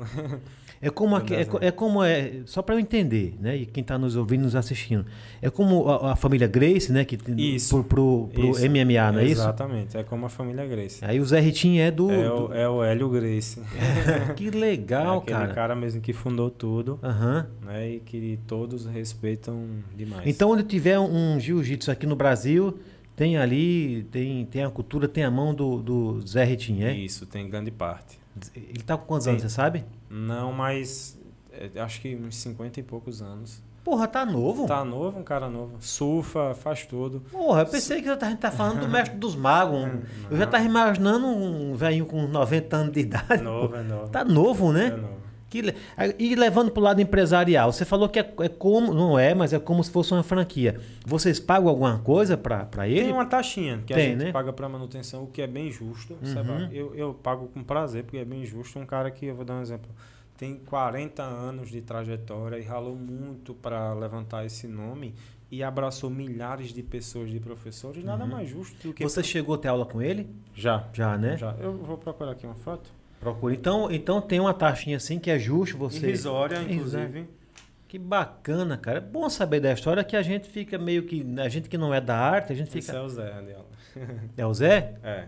É 0.84 0.90
como, 0.90 1.10
do 1.10 1.22
aque- 1.22 1.32
é, 1.34 1.46
é 1.60 1.70
como 1.70 2.02
é, 2.02 2.40
só 2.44 2.60
para 2.60 2.74
eu 2.74 2.80
entender, 2.80 3.36
né? 3.40 3.56
E 3.56 3.64
quem 3.66 3.82
está 3.82 3.96
nos 3.96 4.16
ouvindo, 4.16 4.42
nos 4.42 4.56
assistindo. 4.56 5.06
É 5.40 5.48
como 5.48 5.88
a, 5.88 6.14
a 6.14 6.16
família 6.16 6.48
Grace, 6.48 6.90
né? 6.90 7.04
Que 7.04 7.16
Isso. 7.36 7.84
Pro, 7.84 7.84
pro, 7.84 8.30
pro 8.34 8.50
Isso. 8.50 8.68
MMA, 8.68 9.12
não 9.12 9.20
é 9.20 9.24
isso? 9.26 9.42
Exatamente, 9.42 9.96
é 9.96 10.02
como 10.02 10.26
a 10.26 10.28
família 10.28 10.66
Grace. 10.66 10.98
Aí 11.04 11.20
o 11.20 11.24
Zé 11.24 11.38
Ritinho 11.38 11.80
é 11.80 11.88
do. 11.88 12.10
É, 12.10 12.24
do- 12.28 12.48
o, 12.48 12.52
é 12.54 12.68
o 12.68 12.82
Hélio 12.82 13.08
Grace. 13.08 13.60
Que 14.34 14.48
é 14.48 14.50
legal, 14.50 15.18
aquele 15.18 15.38
cara. 15.38 15.54
cara. 15.54 15.74
mesmo 15.76 16.00
que 16.00 16.12
fundou 16.12 16.50
tudo, 16.50 16.98
Aham. 17.00 17.46
né? 17.64 17.88
E 17.88 18.00
que 18.00 18.40
todos 18.48 18.84
respeitam 18.84 19.64
demais. 19.96 20.22
Então, 20.26 20.50
onde 20.50 20.64
tiver 20.64 20.98
um 20.98 21.38
jiu-jitsu 21.38 21.92
aqui 21.92 22.08
no 22.08 22.16
Brasil, 22.16 22.76
tem 23.16 23.36
ali, 23.36 24.04
tem, 24.10 24.44
tem 24.46 24.64
a 24.64 24.70
cultura, 24.70 25.06
tem 25.08 25.24
a 25.24 25.30
mão 25.30 25.54
do, 25.54 25.82
do 25.82 26.20
Zé 26.26 26.44
Ritinho, 26.44 26.86
é? 26.86 26.92
Isso, 26.94 27.26
tem 27.26 27.48
grande 27.48 27.70
parte. 27.70 28.18
Ele 28.56 28.82
tá 28.82 28.96
com 28.96 29.04
quantos 29.04 29.24
Sim. 29.24 29.30
anos, 29.32 29.42
você 29.42 29.48
sabe? 29.50 29.84
Não, 30.08 30.52
mas 30.52 31.18
é, 31.52 31.80
acho 31.80 32.00
que 32.00 32.16
uns 32.16 32.36
50 32.36 32.80
e 32.80 32.82
poucos 32.82 33.20
anos. 33.20 33.62
Porra, 33.84 34.06
tá 34.06 34.24
novo. 34.24 34.66
Tá 34.66 34.84
novo, 34.84 35.18
um 35.18 35.24
cara 35.24 35.48
novo. 35.50 35.72
Surfa, 35.80 36.54
faz 36.54 36.86
tudo. 36.86 37.20
Porra, 37.32 37.62
eu 37.62 37.66
pensei 37.66 38.00
que 38.00 38.08
a 38.08 38.16
gente 38.28 38.38
tá 38.38 38.50
falando 38.52 38.80
do 38.80 38.88
mestre 38.88 39.18
dos 39.18 39.34
magos. 39.34 39.76
um- 39.76 40.02
Eu 40.30 40.36
já 40.36 40.46
tava 40.46 40.64
imaginando 40.64 41.26
um 41.26 41.74
velhinho 41.74 42.06
com 42.06 42.22
90 42.28 42.76
anos 42.76 42.92
de 42.92 43.00
idade. 43.00 43.42
Novo, 43.42 43.74
é 43.74 43.82
novo. 43.82 44.08
Tá 44.08 44.24
novo, 44.24 44.72
né? 44.72 44.86
É 44.86 44.90
novo. 44.96 45.21
Que 45.52 45.60
le- 45.60 45.74
E 46.18 46.34
levando 46.34 46.70
pro 46.70 46.82
lado 46.82 47.00
empresarial, 47.02 47.70
você 47.70 47.84
falou 47.84 48.08
que 48.08 48.18
é, 48.18 48.34
é 48.40 48.48
como, 48.48 48.94
não 48.94 49.18
é, 49.18 49.34
mas 49.34 49.52
é 49.52 49.58
como 49.58 49.84
se 49.84 49.90
fosse 49.90 50.10
uma 50.14 50.22
franquia. 50.22 50.80
Vocês 51.04 51.38
pagam 51.38 51.68
alguma 51.68 51.98
coisa 51.98 52.38
pra 52.38 52.88
ele? 52.88 53.02
Tem 53.04 53.12
uma 53.12 53.26
taxinha 53.26 53.82
que 53.86 53.92
Tem, 53.92 54.06
a 54.06 54.08
gente 54.12 54.24
né? 54.24 54.32
paga 54.32 54.50
pra 54.50 54.66
manutenção, 54.66 55.24
o 55.24 55.26
que 55.26 55.42
é 55.42 55.46
bem 55.46 55.70
justo. 55.70 56.14
Uhum. 56.14 56.68
Eu, 56.72 56.94
eu 56.94 57.12
pago 57.12 57.48
com 57.48 57.62
prazer, 57.62 58.04
porque 58.04 58.16
é 58.16 58.24
bem 58.24 58.46
justo. 58.46 58.78
Um 58.78 58.86
cara 58.86 59.10
que, 59.10 59.26
eu 59.26 59.34
vou 59.34 59.44
dar 59.44 59.56
um 59.56 59.60
exemplo, 59.60 59.90
tem 60.38 60.56
40 60.56 61.22
anos 61.22 61.68
de 61.70 61.82
trajetória 61.82 62.56
e 62.58 62.62
ralou 62.62 62.96
muito 62.96 63.52
para 63.52 63.92
levantar 63.92 64.46
esse 64.46 64.66
nome 64.66 65.14
e 65.50 65.62
abraçou 65.62 66.08
milhares 66.08 66.72
de 66.72 66.82
pessoas, 66.82 67.30
de 67.30 67.38
professores. 67.38 68.02
Nada 68.02 68.24
Uhum. 68.24 68.30
mais 68.30 68.48
justo 68.48 68.88
do 68.88 68.94
que. 68.94 69.04
Você 69.04 69.22
chegou 69.22 69.54
a 69.54 69.58
ter 69.58 69.68
aula 69.68 69.84
com 69.84 70.00
ele? 70.00 70.30
Já. 70.54 70.88
Já, 70.94 71.18
né? 71.18 71.36
Já. 71.36 71.54
Eu 71.60 71.74
vou 71.76 71.98
procurar 71.98 72.32
aqui 72.32 72.46
uma 72.46 72.54
foto. 72.54 72.90
Procura. 73.22 73.54
Então, 73.54 73.88
então 73.90 74.20
tem 74.20 74.40
uma 74.40 74.52
taxinha 74.52 74.96
assim 74.96 75.18
que 75.18 75.30
é 75.30 75.38
justo 75.38 75.78
você. 75.78 76.06
Irrisória, 76.08 76.60
inclusive. 76.60 77.28
Que 77.86 77.96
bacana, 77.98 78.76
cara. 78.76 78.98
É 78.98 79.00
bom 79.00 79.28
saber 79.30 79.60
da 79.60 79.72
história 79.72 80.02
que 80.02 80.16
a 80.16 80.22
gente 80.22 80.48
fica 80.48 80.76
meio 80.76 81.04
que. 81.04 81.24
A 81.38 81.48
gente 81.48 81.68
que 81.68 81.78
não 81.78 81.94
é 81.94 82.00
da 82.00 82.16
arte, 82.18 82.52
a 82.52 82.56
gente 82.56 82.68
Esse 82.76 82.80
fica. 82.86 82.98
é 82.98 83.00
o 83.00 83.08
Zé 83.08 83.32
Adela. 83.32 83.66
É 84.36 84.44
o 84.46 84.52
Zé? 84.52 84.94
É. 85.04 85.24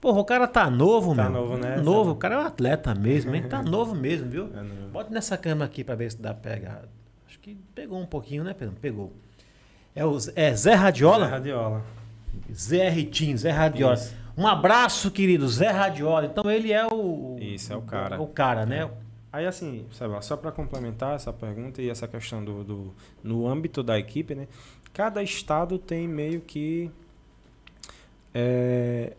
Porra, 0.00 0.20
o 0.20 0.24
cara 0.24 0.46
tá 0.46 0.68
novo, 0.68 1.14
Tá 1.14 1.22
meu. 1.30 1.32
novo, 1.32 1.56
né? 1.56 1.76
Novo, 1.78 2.10
o 2.10 2.16
cara 2.16 2.34
é 2.34 2.38
um 2.38 2.46
atleta 2.46 2.94
mesmo, 2.94 3.34
hein? 3.34 3.44
Tá 3.48 3.62
novo 3.64 3.94
mesmo, 3.94 4.28
viu? 4.28 4.50
É 4.54 4.60
novo. 4.60 4.88
Bota 4.92 5.10
nessa 5.10 5.38
câmera 5.38 5.64
aqui 5.64 5.82
pra 5.82 5.94
ver 5.94 6.10
se 6.10 6.20
dá 6.20 6.34
pra 6.34 6.52
pegar. 6.52 6.82
Acho 7.26 7.38
que 7.38 7.56
pegou 7.74 7.98
um 7.98 8.04
pouquinho, 8.04 8.44
né, 8.44 8.52
Pedro? 8.52 8.74
Pegou. 8.82 9.12
É, 9.94 10.04
o, 10.04 10.18
é 10.36 10.54
Zé 10.54 10.74
Radiola? 10.74 11.26
Zé 11.26 11.30
Radiola. 11.32 11.82
Zé 12.52 12.88
Ritinho, 12.90 13.38
Zé 13.38 13.50
Radiola. 13.52 13.94
Isso. 13.94 14.14
Um 14.36 14.46
abraço, 14.46 15.10
querido, 15.10 15.48
Zé 15.48 15.70
Radiola. 15.70 16.26
Então 16.26 16.50
ele 16.50 16.72
é 16.72 16.86
o. 16.86 17.36
Isso, 17.40 17.72
é 17.72 17.76
o 17.76 17.82
cara. 17.82 18.20
O 18.20 18.26
cara, 18.26 18.66
né? 18.66 18.90
Aí 19.32 19.46
assim, 19.46 19.84
Seba, 19.90 20.22
só 20.22 20.36
para 20.36 20.52
complementar 20.52 21.16
essa 21.16 21.32
pergunta 21.32 21.82
e 21.82 21.90
essa 21.90 22.06
questão 22.06 22.44
do, 22.44 22.62
do 22.62 22.94
no 23.22 23.48
âmbito 23.48 23.82
da 23.82 23.98
equipe, 23.98 24.34
né? 24.34 24.46
Cada 24.92 25.22
estado 25.24 25.76
tem 25.76 26.06
meio 26.06 26.40
que 26.40 26.88
é, 28.32 29.16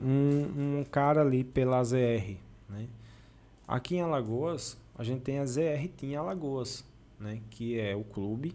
um, 0.00 0.78
um 0.80 0.84
cara 0.90 1.20
ali 1.20 1.44
pela 1.44 1.84
ZR, 1.84 2.36
né? 2.70 2.86
Aqui 3.68 3.96
em 3.96 4.00
Alagoas, 4.00 4.78
a 4.96 5.04
gente 5.04 5.20
tem 5.20 5.38
a 5.38 5.46
ZR 5.46 5.88
Team 5.96 6.22
Alagoas, 6.22 6.84
né? 7.20 7.40
Que 7.50 7.78
é 7.78 7.94
o 7.94 8.02
clube 8.02 8.54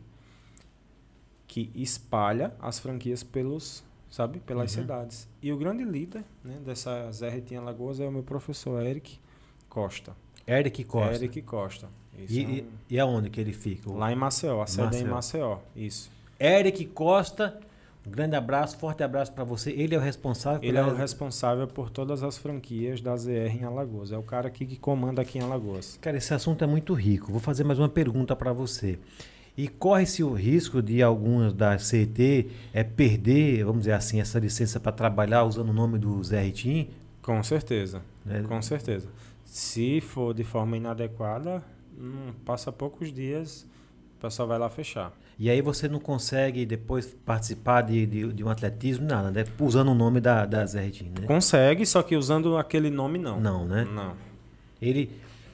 que 1.48 1.72
espalha 1.76 2.53
as 2.60 2.80
franquias 2.80 3.24
pelos, 3.24 3.84
sabe, 4.10 4.40
pelas 4.40 4.76
Uhum. 4.76 4.81
cidades. 4.81 5.27
E 5.41 5.52
o 5.52 5.57
grande 5.57 5.84
líder, 5.84 6.23
né, 6.44 6.57
dessa 6.65 7.11
ZR 7.11 7.41
Team 7.41 7.61
Alagoas 7.61 7.99
é 7.99 8.07
o 8.07 8.11
meu 8.11 8.23
professor 8.23 8.81
Eric 8.86 9.19
Costa. 9.68 10.15
Eric 10.48 10.84
Costa. 10.84 11.15
Eric 11.15 11.41
Costa. 11.44 11.88
E, 12.27 12.41
é 12.44 12.48
um- 12.48 12.49
e, 12.52 12.65
e 12.90 12.99
aonde 12.99 13.30
que 13.30 13.40
ele 13.40 13.53
fica? 13.53 13.90
Lá 13.91 14.11
em 14.11 14.15
Maceió, 14.15 14.61
a 14.61 14.68
sede 14.68 14.98
é 14.98 14.99
em 15.02 15.03
Maceió. 15.06 15.60
Isso. 15.76 16.11
Eric 16.40 16.86
Costa, 16.88 17.60
um 18.06 18.10
grande 18.11 18.36
abraço, 18.36 18.77
forte 18.77 19.03
abraço 19.03 19.31
pra 19.31 19.44
você. 19.44 19.72
Ele 19.72 19.94
é 19.95 19.98
o 19.98 20.02
responsável 20.02 20.68
Ele 20.68 20.77
é 20.77 20.84
o 20.84 20.94
responsável 20.95 21.68
por 21.68 21.90
todas 21.90 22.23
as 22.23 22.38
franquias 22.38 22.99
da 22.99 23.15
ZR 23.15 23.56
em 23.61 23.64
Alagoas. 23.64 24.11
É 24.11 24.18
o 24.18 24.23
cara 24.23 24.48
aqui 24.48 24.65
que 24.65 24.76
comanda 24.77 25.22
aqui 25.22 25.38
em 25.38 25.41
Alagoas. 25.41 25.98
Cara, 26.02 26.18
esse 26.18 26.34
assunto 26.34 26.64
é 26.64 26.68
muito 26.68 26.94
rico. 26.94 27.31
Vou 27.31 27.40
fazer 27.40 27.64
mais 27.64 27.77
uma 27.80 27.90
pergunta 27.90 28.36
para 28.36 28.52
você. 28.52 28.98
E 29.57 29.67
corre-se 29.67 30.23
o 30.23 30.34
risco 30.34 30.81
de 30.81 31.03
algumas 31.03 31.53
da 31.53 31.77
CET 31.77 32.49
é, 32.73 32.84
perder, 32.84 33.65
vamos 33.65 33.81
dizer 33.81 33.93
assim, 33.93 34.21
essa 34.21 34.39
licença 34.39 34.80
para 34.80 34.91
trabalhar 34.91 35.43
usando 35.43 35.69
o 35.69 35.73
nome 35.73 35.97
do 35.97 36.23
Zé 36.23 36.41
Ritim? 36.41 36.89
Com 37.21 37.43
certeza. 37.43 38.01
Né? 38.26 38.43
Com 38.47 38.61
certeza. 38.61 39.07
Se 39.43 39.99
for 40.01 40.34
de 40.34 40.43
forma 40.43 40.77
inadequada, 40.77 41.63
hum, 41.99 42.31
passa 42.45 42.71
poucos 42.71 43.11
dias, 43.11 43.67
o 44.17 44.21
pessoal 44.21 44.47
vai 44.47 44.59
lá 44.59 44.69
fechar. 44.69 45.11
E 45.38 45.49
aí 45.49 45.61
você 45.61 45.88
não 45.88 45.99
consegue 45.99 46.65
depois 46.65 47.15
participar 47.26 47.81
de, 47.81 48.05
de, 48.05 48.34
de 48.34 48.43
um 48.43 48.49
atletismo, 48.49 49.07
nada, 49.07 49.31
né? 49.31 49.45
Usando 49.57 49.89
o 49.89 49.95
nome 49.95 50.19
da, 50.19 50.45
da 50.45 50.65
Zé 50.65 50.81
Ritim, 50.81 51.13
né? 51.17 51.26
Consegue, 51.26 51.85
só 51.85 52.03
que 52.03 52.15
usando 52.15 52.57
aquele 52.57 52.89
nome 52.89 53.17
não. 53.17 53.39
Não, 53.39 53.65
né? 53.65 53.88
Não. 53.89 54.15
Ele, 54.81 55.09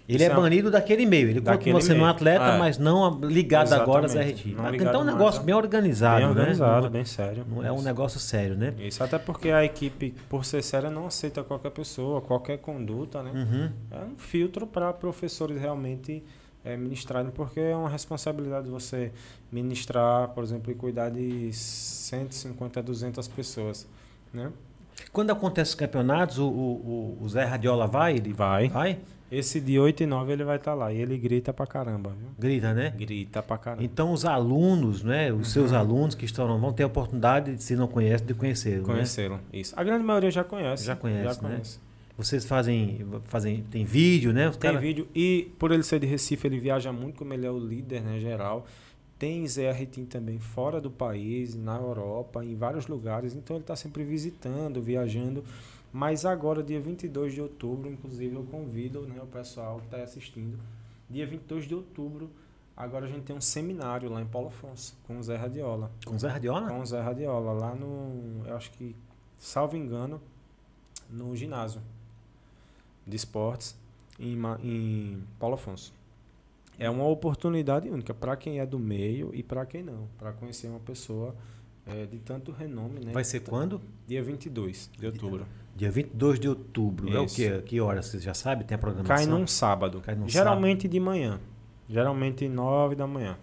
ele 0.08 0.18
Isso 0.24 0.24
é 0.32 0.34
é 0.34 0.38
um- 0.38 0.42
banido 0.42 0.70
daquele 0.72 1.06
meio. 1.06 1.30
Ele 1.30 1.40
Daquele 1.42 1.74
continua 1.74 1.82
sendo 1.82 1.96
um 1.98 2.00
meio. 2.02 2.10
atleta, 2.12 2.44
É. 2.46 2.58
mas 2.60 2.78
não 2.78 3.20
ligado 3.22 3.74
agora 3.74 4.06
Exatamente. 4.06 4.50
Não 4.50 4.64
Mas 4.64 4.72
ligado 4.74 4.90
Então 4.90 5.02
é 5.02 5.04
um 5.04 5.08
negócio 5.08 5.42
a- 5.42 5.44
bem 5.44 5.56
organizado, 5.56 6.18
bem 6.22 6.28
organizado, 6.28 6.84
né? 6.84 6.90
bem 6.90 7.06
sério. 7.06 7.46
Não 7.50 7.64
é 7.66 7.72
um 7.72 7.76
Isso. 7.76 7.84
negócio 7.86 8.20
sério, 8.20 8.56
né? 8.56 8.74
Isso 8.80 9.04
até 9.04 9.18
porque 9.18 9.50
a 9.50 9.64
equipe, 9.64 10.14
por 10.30 10.46
ser 10.46 10.62
séria, 10.64 10.90
não 10.90 11.08
aceita 11.08 11.44
qualquer 11.44 11.72
pessoa, 11.72 12.22
qualquer 12.22 12.58
conduta, 12.60 13.24
né? 13.24 13.32
Uhum. 13.34 13.72
É 14.00 14.04
um 14.06 14.18
filtro 14.18 14.68
para 14.68 14.92
professores 14.94 15.60
realmente 15.60 16.24
é, 16.64 16.76
ministrarem, 16.76 17.30
porque 17.30 17.60
é 17.60 17.76
uma 17.76 17.88
responsabilidade 17.90 18.68
você 18.72 19.12
ministrar, 19.52 20.30
por 20.30 20.44
exemplo, 20.44 20.72
e 20.72 20.76
cuidar 20.76 21.10
de 21.10 21.54
150 21.54 22.80
a 22.80 22.84
200 22.84 23.28
pessoas, 23.28 23.88
né? 24.34 24.52
Quando 25.12 25.30
acontece 25.30 25.70
os 25.70 25.76
campeonatos, 25.76 26.40
o, 26.40 26.48
o, 26.48 27.18
o 27.22 27.30
Zé 27.30 27.44
Radiola 27.44 27.86
vai? 27.86 28.16
Ele 28.18 28.34
Vai. 28.34 28.70
vai? 28.70 28.98
Esse 29.32 29.60
de 29.60 29.80
8 29.80 30.04
e 30.04 30.06
9 30.06 30.32
ele 30.34 30.44
vai 30.44 30.58
estar 30.58 30.74
lá. 30.76 30.94
E 30.94 30.98
ele 31.02 31.18
grita 31.18 31.52
pra 31.52 31.66
caramba, 31.66 32.12
viu? 32.12 32.30
Grita, 32.38 32.74
né? 32.74 32.94
Grita 32.96 33.42
pra 33.42 33.58
caramba. 33.58 33.84
Então 33.84 34.12
os 34.14 34.24
alunos, 34.24 35.04
né? 35.04 35.34
Os 35.34 35.52
seus 35.52 35.72
Uhum. 35.72 35.78
alunos 35.78 36.16
que 36.16 36.26
estão 36.26 36.60
vão 36.60 36.72
ter 36.72 36.84
a 36.84 36.88
oportunidade, 36.88 37.62
se 37.62 37.76
não 37.76 37.88
conhecem, 37.88 38.26
de 38.28 38.34
conhecer. 38.36 38.78
Né? 38.80 38.84
Conheceram. 38.86 39.40
Isso. 39.52 39.74
A 39.76 39.84
grande 39.84 40.04
maioria 40.04 40.30
já 40.32 40.44
conhece. 40.44 40.86
Já 40.86 40.96
conhece, 40.96 41.24
Já 41.24 41.42
né? 41.42 41.50
conhece. 41.54 41.80
Vocês 42.18 42.46
fazem, 42.46 43.06
fazem. 43.24 43.64
Tem 43.70 43.84
vídeo, 43.84 44.32
né? 44.32 44.48
Os 44.48 44.56
Tem 44.58 44.70
cara- 44.70 44.80
vídeo. 44.82 45.08
E 45.14 45.52
por 45.60 45.72
ele 45.72 45.84
ser 45.84 46.00
de 46.00 46.06
Recife, 46.06 46.48
ele 46.48 46.60
viaja 46.60 46.94
muito, 46.94 47.18
como 47.18 47.34
ele 47.34 47.46
é 47.46 47.52
o 47.52 47.60
líder, 47.60 48.02
né, 48.04 48.20
geral. 48.20 48.66
Tem 49.20 49.46
Zé 49.48 49.70
Arretim 49.70 50.06
também 50.06 50.40
fora 50.40 50.80
do 50.80 50.92
país, 50.92 51.56
na 51.56 51.76
Europa, 51.78 52.44
em 52.46 52.56
vários 52.56 52.88
lugares. 52.88 53.34
Então 53.34 53.56
ele 53.56 53.64
está 53.64 53.76
sempre 53.76 54.04
visitando, 54.04 54.82
viajando. 54.82 55.44
Mas 55.96 56.26
agora, 56.26 56.62
dia 56.62 56.82
22 56.82 57.36
de 57.36 57.42
outubro, 57.42 57.90
inclusive 57.90 58.36
eu 58.36 58.44
convido 58.44 59.08
né, 59.08 59.18
o 59.24 59.28
pessoal 59.28 59.80
que 59.80 59.86
está 59.86 60.04
assistindo. 60.04 60.60
Dia 61.10 61.26
22 61.26 61.66
de 61.66 61.74
outubro, 61.74 62.30
agora 62.76 63.06
a 63.06 63.08
gente 63.08 63.24
tem 63.24 63.34
um 63.34 63.40
seminário 63.40 64.12
lá 64.12 64.22
em 64.22 64.26
Paulo 64.26 64.50
Afonso, 64.50 64.94
com 65.08 65.18
o 65.18 65.24
Zé 65.24 65.38
Radiola. 65.38 65.90
Com 66.06 66.16
o 66.16 66.20
Zé 66.20 66.28
Radiola? 66.28 66.68
Com 66.68 66.82
o 66.82 66.86
Zé 66.86 67.00
Radiola, 67.00 67.54
lá 67.54 67.74
no. 67.74 68.46
Eu 68.46 68.58
acho 68.58 68.72
que, 68.72 68.94
salvo 69.38 69.78
engano, 69.78 70.22
no 71.10 71.34
ginásio 71.34 71.82
de 73.08 73.16
esportes 73.16 73.74
em, 74.20 74.38
em 74.62 75.24
Paulo 75.40 75.56
Afonso. 75.56 75.94
É 76.78 76.90
uma 76.90 77.08
oportunidade 77.08 77.90
única 77.90 78.14
para 78.14 78.36
quem 78.36 78.60
é 78.60 78.66
do 78.66 78.78
meio 78.78 79.34
e 79.34 79.42
para 79.42 79.66
quem 79.66 79.82
não, 79.82 80.10
para 80.18 80.34
conhecer 80.34 80.68
uma 80.68 80.82
pessoa 80.82 81.34
eh, 81.88 82.06
de 82.06 82.18
tanto 82.18 82.52
renome, 82.52 83.00
né? 83.00 83.14
Vai 83.14 83.24
ser 83.24 83.40
quando? 83.40 83.80
Dia 84.06 84.22
22 84.22 84.90
de 85.00 85.06
outubro. 85.06 85.48
Dia 85.76 85.92
22 85.92 86.40
de 86.40 86.48
outubro. 86.48 87.14
É 87.14 87.20
o 87.20 87.26
Isso. 87.26 87.36
quê? 87.36 87.62
Que 87.66 87.82
hora? 87.82 88.02
Você 88.02 88.18
já 88.20 88.34
sabe? 88.34 88.64
Tem 88.64 88.76
a 88.76 88.78
programação? 88.78 89.16
Cai 89.16 89.26
num 89.26 89.46
sábado. 89.46 90.00
Cai 90.00 90.16
num 90.16 90.28
geralmente 90.28 90.88
de 90.88 91.00
manhã. 91.00 91.40
Geralmente 91.90 92.48
9 92.48 92.96
da 92.96 93.06
manhã. 93.06 93.38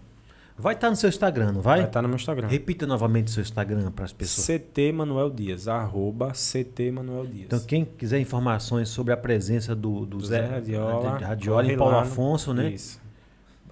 Vai 0.57 0.75
estar 0.75 0.89
no 0.89 0.95
seu 0.95 1.09
Instagram, 1.09 1.51
não 1.51 1.61
vai? 1.61 1.79
Vai 1.79 1.87
estar 1.87 2.01
no 2.01 2.07
meu 2.07 2.15
Instagram. 2.15 2.47
Repita 2.47 2.85
novamente 2.85 3.27
o 3.27 3.31
seu 3.31 3.41
Instagram 3.41 3.91
para 3.91 4.05
as 4.05 4.13
pessoas. 4.13 4.45
CT 4.45 4.91
Manuel 4.91 5.29
Dias, 5.29 5.67
arroba 5.67 6.31
CT 6.31 6.91
Manuel 6.91 7.25
Dias. 7.25 7.45
Então, 7.45 7.59
quem 7.59 7.83
quiser 7.83 8.19
informações 8.19 8.89
sobre 8.89 9.13
a 9.13 9.17
presença 9.17 9.75
do, 9.75 10.05
do 10.05 10.17
Do 10.17 10.25
Zé 10.25 10.41
Zé 10.41 10.47
Radiola, 10.47 11.17
de 11.17 11.23
Radiola 11.23 11.71
em 11.71 11.77
Paulo 11.77 11.97
Afonso, 11.97 12.53
né? 12.53 12.69
Isso. 12.69 13.01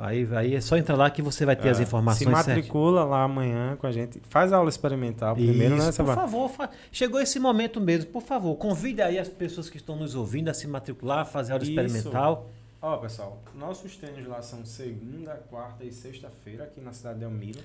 Aí, 0.03 0.27
aí 0.35 0.55
é 0.55 0.61
só 0.61 0.77
entrar 0.77 0.95
lá 0.95 1.11
que 1.11 1.21
você 1.21 1.45
vai 1.45 1.55
ter 1.55 1.69
as 1.69 1.79
É, 1.79 1.83
informações 1.83 2.25
Se 2.27 2.31
matricula 2.31 3.03
lá 3.03 3.23
amanhã 3.23 3.75
com 3.75 3.85
a 3.85 3.91
gente. 3.91 4.19
Faz 4.29 4.51
a 4.51 4.57
aula 4.57 4.69
experimental 4.69 5.35
primeiro, 5.35 5.77
Isso, 5.77 5.85
né, 5.85 5.91
por 6.07 6.15
favor, 6.15 6.49
fa- 6.49 6.71
chegou 6.91 7.19
esse 7.21 7.39
momento 7.39 7.79
mesmo. 7.79 8.09
Por 8.09 8.23
favor, 8.23 8.55
convide 8.55 8.99
aí 9.01 9.19
as 9.19 9.29
pessoas 9.29 9.69
que 9.69 9.77
estão 9.77 9.95
nos 9.95 10.15
ouvindo 10.15 10.49
a 10.49 10.53
se 10.55 10.65
matricular, 10.67 11.23
fazer 11.25 11.51
a 11.51 11.55
aula 11.55 11.63
Isso. 11.63 11.71
experimental. 11.79 12.49
Ó, 12.81 12.97
pessoal, 12.97 13.39
nossos 13.55 13.95
treinos 13.95 14.25
lá 14.27 14.41
são 14.41 14.65
segunda, 14.65 15.35
quarta 15.51 15.83
e 15.85 15.91
sexta-feira 15.91 16.63
aqui 16.63 16.81
na 16.81 16.93
cidade 16.93 17.19
de 17.19 17.25
Elmiro. 17.25 17.59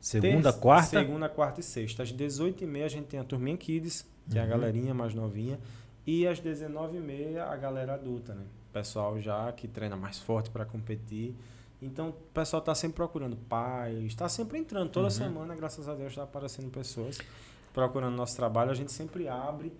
Segunda, 0.00 0.44
Terça- 0.44 0.58
quarta. 0.58 0.88
Segunda, 1.00 1.28
quarta 1.28 1.60
e 1.60 1.62
sexta. 1.62 2.02
Às 2.02 2.12
18h30 2.12 2.84
a 2.84 2.88
gente 2.88 3.06
tem 3.08 3.20
a 3.20 3.24
turminha 3.24 3.56
Kids, 3.58 4.06
que 4.30 4.38
é 4.38 4.40
a 4.40 4.44
Uhum. 4.44 4.50
galerinha 4.50 4.94
mais 4.94 5.12
novinha. 5.12 5.58
E 6.06 6.26
às 6.26 6.40
19h30 6.40 7.42
a 7.42 7.56
galera 7.56 7.92
adulta, 7.94 8.32
né? 8.34 8.44
Pessoal 8.72 9.20
já 9.20 9.52
que 9.52 9.68
treina 9.68 9.96
mais 9.96 10.18
forte 10.18 10.48
para 10.48 10.64
competir. 10.64 11.34
Então 11.80 12.08
o 12.08 12.12
pessoal 12.12 12.60
tá 12.60 12.74
sempre 12.74 12.96
procurando 12.96 13.36
pais, 13.36 14.04
está 14.04 14.28
sempre 14.28 14.58
entrando. 14.58 14.90
Toda 14.90 15.06
Uhum. 15.06 15.10
semana, 15.12 15.54
graças 15.54 15.88
a 15.88 15.94
Deus, 15.94 16.10
está 16.10 16.24
aparecendo 16.24 16.68
pessoas 16.70 17.18
procurando 17.72 18.16
nosso 18.16 18.34
trabalho. 18.36 18.70
A 18.70 18.74
gente 18.74 18.90
sempre 18.92 19.28
abre 19.28 19.72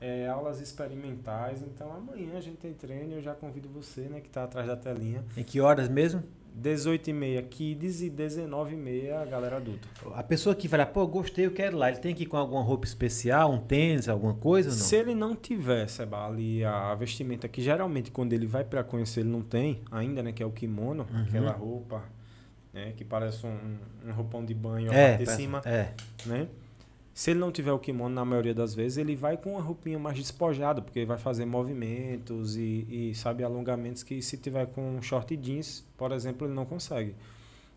é, 0.00 0.28
aulas 0.28 0.60
experimentais. 0.60 1.62
Então 1.62 1.90
amanhã 1.92 2.36
a 2.36 2.40
gente 2.40 2.58
tem 2.58 2.74
treino. 2.74 3.14
Eu 3.14 3.22
já 3.22 3.34
convido 3.34 3.68
você, 3.68 4.02
né, 4.02 4.20
que 4.20 4.28
está 4.28 4.44
atrás 4.44 4.66
da 4.66 4.76
telinha. 4.76 5.24
Em 5.36 5.42
que 5.42 5.60
horas 5.60 5.88
mesmo? 5.88 6.22
18h30 6.60 7.42
Kids 7.48 8.02
e 8.02 8.10
19h30 8.10 9.12
a 9.12 9.24
galera 9.24 9.56
adulta. 9.56 9.88
A 10.14 10.22
pessoa 10.22 10.54
que 10.54 10.68
fala, 10.68 10.84
pô, 10.86 11.06
gostei, 11.06 11.46
eu 11.46 11.50
quero 11.52 11.76
ir 11.76 11.78
lá. 11.78 11.88
Ele 11.88 11.98
tem 11.98 12.14
que 12.14 12.24
ir 12.24 12.26
com 12.26 12.36
alguma 12.36 12.62
roupa 12.62 12.86
especial, 12.86 13.52
um 13.52 13.58
tênis, 13.60 14.08
alguma 14.08 14.34
coisa 14.34 14.68
não? 14.70 14.76
Se 14.76 14.96
ele 14.96 15.14
não 15.14 15.34
tiver, 15.36 15.88
Seba, 15.88 16.26
ali 16.26 16.64
a 16.64 16.94
vestimenta 16.94 17.48
que 17.48 17.60
geralmente 17.62 18.10
quando 18.10 18.32
ele 18.32 18.46
vai 18.46 18.64
para 18.64 18.82
conhecer 18.84 19.20
ele 19.20 19.28
não 19.30 19.42
tem 19.42 19.80
ainda, 19.90 20.22
né? 20.22 20.32
Que 20.32 20.42
é 20.42 20.46
o 20.46 20.50
kimono, 20.50 21.06
Uhum. 21.12 21.22
aquela 21.22 21.52
roupa, 21.52 22.02
né? 22.72 22.92
Que 22.96 23.04
parece 23.04 23.46
um, 23.46 23.56
um 24.06 24.12
roupão 24.12 24.44
de 24.44 24.54
banho 24.54 24.92
É, 24.92 25.16
de 25.16 25.26
cima, 25.26 25.60
é. 25.64 25.92
né? 26.26 26.48
Se 27.18 27.32
ele 27.32 27.40
não 27.40 27.50
tiver 27.50 27.72
o 27.72 27.80
kimono, 27.80 28.14
na 28.14 28.24
maioria 28.24 28.54
das 28.54 28.76
vezes, 28.76 28.96
ele 28.96 29.16
vai 29.16 29.36
com 29.36 29.54
uma 29.54 29.60
roupinha 29.60 29.98
mais 29.98 30.16
despojada, 30.16 30.80
porque 30.80 31.00
ele 31.00 31.06
vai 31.06 31.18
fazer 31.18 31.44
movimentos 31.44 32.54
e, 32.56 32.86
e, 32.88 33.12
sabe, 33.16 33.42
alongamentos 33.42 34.04
que 34.04 34.22
se 34.22 34.36
tiver 34.36 34.66
com 34.66 34.98
um 34.98 35.02
short 35.02 35.36
jeans, 35.36 35.84
por 35.96 36.12
exemplo, 36.12 36.46
ele 36.46 36.54
não 36.54 36.64
consegue. 36.64 37.16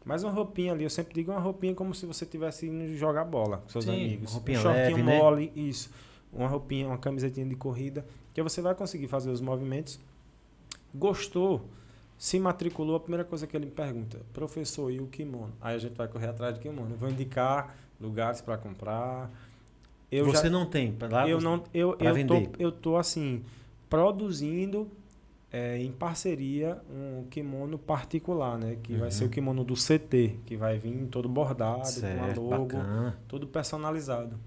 Mas 0.05 0.21
uma 0.21 0.31
roupinha 0.31 0.73
ali, 0.73 0.83
eu 0.83 0.91
sempre 0.91 1.15
digo 1.15 1.31
uma 1.31 1.39
roupinha 1.39 1.73
como 1.73 1.95
se 1.95 2.05
você 2.05 2.23
tivesse 2.23 2.67
indo 2.67 2.95
jogar 2.95 3.25
bola 3.25 3.57
com 3.57 3.69
seus 3.69 3.85
Sim, 3.85 4.05
amigos. 4.05 4.29
uma 4.29 4.35
roupinha 4.35 4.59
um 4.59 4.61
shortinho 4.61 4.85
leve, 4.85 5.01
né? 5.01 5.17
mole, 5.17 5.51
isso. 5.55 5.89
Uma 6.31 6.47
roupinha, 6.47 6.85
uma 6.85 6.99
camisetinha 6.99 7.47
de 7.47 7.55
corrida, 7.55 8.05
que 8.35 8.43
você 8.43 8.61
vai 8.61 8.75
conseguir 8.75 9.07
fazer 9.07 9.31
os 9.31 9.41
movimentos. 9.41 9.99
Gostou? 10.93 11.65
Se 12.15 12.39
matriculou, 12.39 12.95
a 12.95 12.99
primeira 12.99 13.25
coisa 13.25 13.47
que 13.47 13.57
ele 13.57 13.65
me 13.65 13.71
pergunta, 13.71 14.21
professor, 14.33 14.91
e 14.91 14.99
o 14.99 15.07
kimono? 15.07 15.51
Aí 15.59 15.75
a 15.75 15.79
gente 15.79 15.95
vai 15.95 16.07
correr 16.07 16.27
atrás 16.27 16.53
do 16.53 16.59
kimono. 16.59 16.91
Eu 16.91 16.97
vou 16.97 17.09
indicar 17.09 17.75
lugares 18.01 18.41
para 18.41 18.57
comprar. 18.57 19.29
Eu 20.11 20.25
você 20.25 20.43
já, 20.47 20.49
não 20.49 20.65
tem 20.65 20.95
lá? 21.09 21.27
eu 21.27 21.39
não, 21.39 21.63
eu, 21.73 21.95
eu 21.99 22.13
vender. 22.13 22.47
tô, 22.49 22.51
eu 22.59 22.71
tô 22.71 22.97
assim 22.97 23.43
produzindo 23.89 24.89
é, 25.51 25.77
em 25.77 25.91
parceria 25.91 26.79
um 26.89 27.25
kimono 27.29 27.77
particular, 27.77 28.57
né? 28.57 28.77
Que 28.81 28.93
vai 28.95 29.05
Uhum. 29.05 29.11
ser 29.11 29.25
o 29.25 29.29
kimono 29.29 29.63
do 29.63 29.75
CT, 29.75 30.39
que 30.45 30.55
vai 30.57 30.77
vir 30.77 31.07
todo 31.07 31.27
bordado, 31.29 31.85
Certo, 31.85 32.17
com 32.17 32.23
a 32.23 32.27
logo, 32.57 32.77
bacana. 32.77 33.17
todo 33.27 33.47
personalizado. 33.47 34.37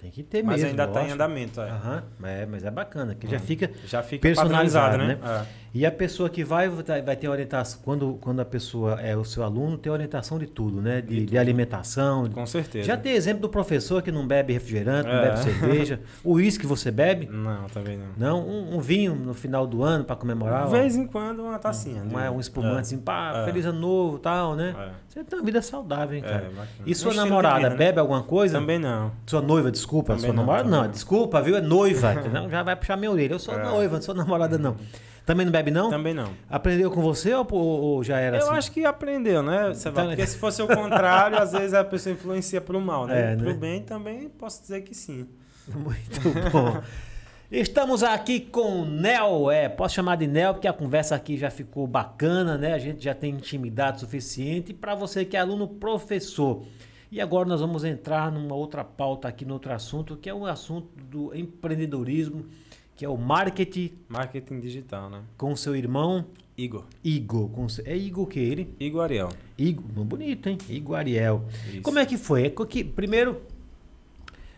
Tem 0.00 0.10
que 0.10 0.22
ter 0.22 0.42
Mas 0.44 0.56
mesmo. 0.62 0.70
ainda 0.70 0.84
está 0.84 1.02
em 1.04 1.10
andamento, 1.10 1.60
é. 1.60 1.70
Aham, 1.70 2.04
é, 2.22 2.46
mas 2.46 2.64
é 2.64 2.70
bacana, 2.70 3.14
que 3.14 3.26
já 3.26 3.36
Hum. 3.36 3.40
fica. 3.40 3.70
Já 3.84 4.02
fica 4.02 4.22
Personalizado, 4.22 4.96
personalizado, 4.96 5.42
né? 5.42 5.46
E 5.74 5.84
a 5.84 5.92
pessoa 5.92 6.30
que 6.30 6.42
vai 6.42 6.68
vai 6.68 7.14
ter 7.16 7.28
orientação. 7.28 7.80
Quando, 7.84 8.18
quando 8.20 8.40
a 8.40 8.44
pessoa 8.44 9.00
é 9.02 9.14
o 9.16 9.22
seu 9.24 9.42
aluno, 9.42 9.76
tem 9.76 9.92
orientação 9.92 10.38
de 10.38 10.46
tudo, 10.46 10.80
né? 10.80 11.00
De, 11.02 11.08
De 11.08 11.20
de 11.20 11.26
tudo. 11.26 11.38
alimentação. 11.38 12.24
É, 12.26 12.28
com 12.30 12.46
certeza. 12.46 12.86
Já 12.86 12.96
tem 12.96 13.12
exemplo 13.12 13.42
do 13.42 13.48
professor 13.48 14.00
que 14.02 14.10
não 14.10 14.26
bebe 14.26 14.52
refrigerante, 14.52 15.06
não 15.08 15.14
É. 15.16 15.22
bebe 15.30 15.38
cerveja. 15.38 16.00
O 16.24 16.32
uísque 16.34 16.66
você 16.66 16.90
bebe? 16.90 17.26
Não, 17.30 17.66
também 17.68 17.98
não. 17.98 18.06
Não, 18.16 18.48
um, 18.48 18.76
um 18.76 18.80
vinho 18.80 19.14
no 19.14 19.34
final 19.34 19.66
do 19.66 19.82
ano 19.82 20.04
para 20.04 20.16
comemorar. 20.16 20.62
De 20.62 20.68
ó. 20.68 20.70
vez 20.80 20.96
em 20.96 21.06
quando 21.06 21.42
uma 21.42 21.58
tacinha. 21.58 22.02
Uma- 22.02 22.22
né? 22.22 22.30
um 22.30 22.40
espumante 22.40 22.80
assim, 22.80 22.98
pá, 22.98 23.42
É. 23.42 23.44
feliz 23.44 23.66
ano 23.66 23.78
novo 23.78 24.18
tal, 24.18 24.54
né? 24.56 24.74
É. 24.78 24.90
Você 25.08 25.24
tem 25.24 25.38
uma 25.38 25.44
vida 25.44 25.60
saudável, 25.60 26.16
hein, 26.16 26.22
É, 26.26 26.28
cara? 26.30 26.50
e 26.86 26.94
sua 26.94 27.10
de 27.12 27.16
namorada 27.18 27.56
vida, 27.56 27.70
né? 27.70 27.76
bebe 27.76 28.00
alguma 28.00 28.22
coisa? 28.22 28.58
Também 28.58 28.78
não. 28.78 29.12
Sua 29.26 29.42
noiva, 29.42 29.70
desculpa. 29.70 30.14
Também 30.14 30.26
sua 30.26 30.34
não, 30.34 30.42
namorada? 30.42 30.68
Não, 30.68 30.82
não. 30.84 30.90
desculpa, 30.90 31.40
viu? 31.42 31.56
É 31.56 31.60
noiva. 31.60 32.14
entendeu? 32.14 32.48
Já 32.48 32.62
vai 32.62 32.74
puxar 32.76 32.96
minha 32.96 33.10
orelha. 33.10 33.34
Eu 33.34 33.38
sou 33.38 33.54
É. 33.54 33.62
noiva, 33.62 33.96
não 33.96 34.02
sou 34.02 34.14
namorada, 34.14 34.56
não. 34.58 34.76
Também 35.28 35.44
não 35.44 35.52
bebe, 35.52 35.70
não? 35.70 35.90
Também 35.90 36.14
não. 36.14 36.30
Aprendeu 36.48 36.90
com 36.90 37.02
você 37.02 37.34
ou, 37.34 37.46
ou- 37.52 38.02
já 38.02 38.18
era 38.18 38.38
Eu 38.38 38.46
assim? 38.46 38.56
acho 38.56 38.72
que 38.72 38.84
aprendeu, 38.86 39.42
né? 39.42 39.74
Você 39.74 39.90
vai, 39.90 40.04
Tá- 40.04 40.08
porque 40.12 40.26
se 40.26 40.38
fosse 40.38 40.62
o 40.62 40.66
contrário, 40.66 41.38
às 41.38 41.52
vezes 41.52 41.74
a 41.74 41.84
pessoa 41.84 42.14
influencia 42.14 42.62
pro 42.62 42.80
mal, 42.80 43.06
né? 43.06 43.34
É, 43.34 43.36
pro 43.36 43.48
né? 43.48 43.52
bem 43.52 43.82
também 43.82 44.26
posso 44.30 44.62
dizer 44.62 44.80
que 44.80 44.94
sim. 44.94 45.28
Muito 45.68 46.20
bom. 46.50 46.80
Estamos 47.52 48.02
aqui 48.02 48.40
com 48.40 48.80
o 48.82 48.84
Nel, 48.86 49.50
é, 49.50 49.68
posso 49.68 49.94
chamar 49.96 50.16
de 50.16 50.26
Nel 50.26 50.54
porque 50.54 50.66
a 50.66 50.72
conversa 50.72 51.14
aqui 51.14 51.36
já 51.36 51.50
ficou 51.50 51.86
bacana, 51.86 52.56
né? 52.56 52.72
A 52.72 52.78
gente 52.78 53.04
já 53.04 53.12
tem 53.14 53.34
intimidade 53.34 54.00
suficiente 54.00 54.72
para 54.72 54.94
você 54.94 55.26
que 55.26 55.36
é 55.36 55.40
aluno 55.40 55.68
professor. 55.68 56.62
E 57.12 57.20
agora 57.20 57.46
nós 57.46 57.60
vamos 57.60 57.84
entrar 57.84 58.32
numa 58.32 58.54
outra 58.54 58.82
pauta 58.82 59.28
aqui, 59.28 59.44
no 59.44 59.52
outro 59.54 59.72
assunto, 59.74 60.16
que 60.16 60.28
é 60.28 60.32
o 60.34 60.46
assunto 60.46 60.88
do 61.04 61.34
empreendedorismo, 61.34 62.46
que 62.98 63.04
é 63.04 63.08
o 63.08 63.16
marketing 63.16 63.92
Marketing 64.08 64.58
digital, 64.60 65.08
né? 65.08 65.20
com 65.38 65.54
seu 65.56 65.74
irmão 65.74 66.26
Igor. 66.56 66.84
Igor. 67.04 67.48
Com 67.50 67.66
é 67.84 67.96
Igor 67.96 68.26
que 68.26 68.40
ele? 68.40 68.74
Igor 68.80 69.04
Ariel. 69.04 69.28
Igor, 69.56 69.84
bonito, 70.04 70.48
hein? 70.48 70.58
Igor 70.68 70.96
Ariel. 70.98 71.44
Isso. 71.72 71.82
Como 71.82 72.00
é 72.00 72.04
que 72.04 72.16
foi? 72.18 72.46
É 72.46 72.50
que, 72.50 72.82
primeiro, 72.82 73.40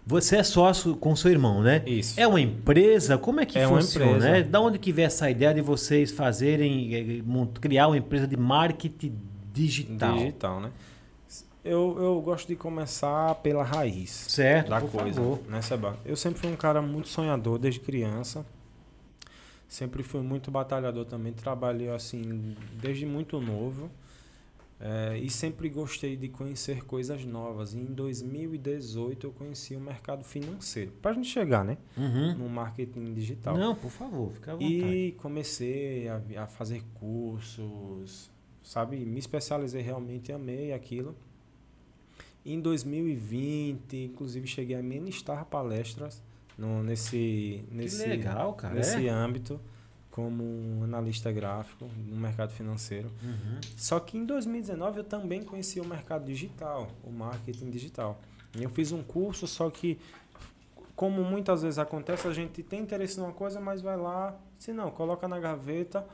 você 0.06 0.36
é 0.36 0.42
sócio 0.42 0.96
com 0.96 1.14
seu 1.14 1.30
irmão, 1.30 1.62
né? 1.62 1.82
Isso. 1.86 2.18
É 2.18 2.26
uma 2.26 2.40
empresa? 2.40 3.18
Como 3.18 3.38
é 3.40 3.44
que 3.44 3.58
É 3.58 3.66
uma 3.66 3.82
funciona? 3.82 4.06
empresa. 4.12 4.30
Né? 4.30 4.42
Da 4.42 4.58
onde 4.60 4.78
que 4.78 4.90
veio 4.92 5.06
essa 5.06 5.30
ideia 5.30 5.52
de 5.52 5.60
vocês 5.60 6.10
fazerem, 6.10 6.94
eh, 6.94 7.22
mont- 7.22 7.58
criar 7.60 7.88
uma 7.88 7.98
empresa 7.98 8.26
de 8.26 8.36
marketing 8.36 9.12
digital? 9.52 10.16
Digital, 10.16 10.60
né? 10.62 10.70
Eu, 11.64 11.96
eu 12.00 12.20
gosto 12.22 12.48
de 12.48 12.56
começar 12.56 13.34
pela 13.36 13.62
raiz 13.62 14.10
Certo, 14.10 14.70
da 14.70 14.80
por 14.80 14.90
coisa, 14.90 15.20
favor. 15.20 15.40
né, 15.46 15.60
Seba? 15.60 15.98
Eu 16.04 16.16
sempre 16.16 16.40
fui 16.40 16.50
um 16.50 16.56
cara 16.56 16.80
muito 16.80 17.08
sonhador 17.08 17.58
desde 17.58 17.80
criança. 17.80 18.46
Sempre 19.68 20.02
fui 20.02 20.20
muito 20.22 20.50
batalhador 20.50 21.04
também. 21.04 21.32
Trabalhei 21.32 21.90
assim 21.90 22.56
desde 22.80 23.04
muito 23.04 23.38
novo. 23.40 23.90
É, 24.82 25.18
e 25.18 25.28
sempre 25.28 25.68
gostei 25.68 26.16
de 26.16 26.28
conhecer 26.28 26.84
coisas 26.86 27.22
novas. 27.26 27.74
E 27.74 27.78
em 27.78 27.84
2018 27.84 29.26
eu 29.26 29.30
conheci 29.30 29.76
o 29.76 29.80
mercado 29.80 30.24
financeiro. 30.24 30.90
Para 31.02 31.10
a 31.10 31.14
gente 31.14 31.28
chegar, 31.28 31.62
né? 31.62 31.76
Uhum. 31.94 32.34
No 32.38 32.48
marketing 32.48 33.12
digital. 33.12 33.58
Não, 33.58 33.74
por 33.74 33.90
favor, 33.90 34.32
fica 34.32 34.52
à 34.52 34.54
vontade. 34.54 34.72
E 34.74 35.12
comecei 35.18 36.08
a, 36.08 36.22
a 36.38 36.46
fazer 36.46 36.82
cursos, 36.94 38.30
sabe? 38.62 38.96
Me 38.96 39.18
especializei 39.18 39.82
realmente, 39.82 40.32
amei 40.32 40.72
aquilo. 40.72 41.14
Em 42.44 42.60
2020, 42.60 43.96
inclusive, 43.96 44.46
cheguei 44.46 44.76
a 44.76 44.82
ministrar 44.82 45.44
palestras 45.44 46.22
no, 46.56 46.82
nesse, 46.82 47.64
nesse, 47.70 48.06
legal, 48.06 48.54
cara. 48.54 48.74
nesse 48.74 49.06
é? 49.06 49.10
âmbito 49.10 49.60
como 50.10 50.42
um 50.42 50.82
analista 50.82 51.30
gráfico 51.30 51.88
no 52.06 52.16
mercado 52.16 52.50
financeiro. 52.52 53.10
Uhum. 53.22 53.60
Só 53.76 54.00
que 54.00 54.18
em 54.18 54.24
2019 54.24 54.98
eu 54.98 55.04
também 55.04 55.42
conheci 55.42 55.80
o 55.80 55.84
mercado 55.84 56.24
digital, 56.24 56.88
o 57.04 57.10
marketing 57.10 57.70
digital. 57.70 58.20
E 58.58 58.62
eu 58.62 58.70
fiz 58.70 58.90
um 58.90 59.02
curso, 59.02 59.46
só 59.46 59.70
que 59.70 59.98
como 61.00 61.24
muitas 61.24 61.62
vezes 61.62 61.78
acontece, 61.78 62.28
a 62.28 62.32
gente 62.32 62.62
tem 62.62 62.80
interesse 62.80 63.18
numa 63.18 63.32
coisa, 63.32 63.58
mas 63.58 63.80
vai 63.80 63.96
lá, 63.96 64.36
se 64.58 64.70
não, 64.70 64.90
coloca 64.90 65.26
na 65.26 65.40
gaveta 65.40 66.04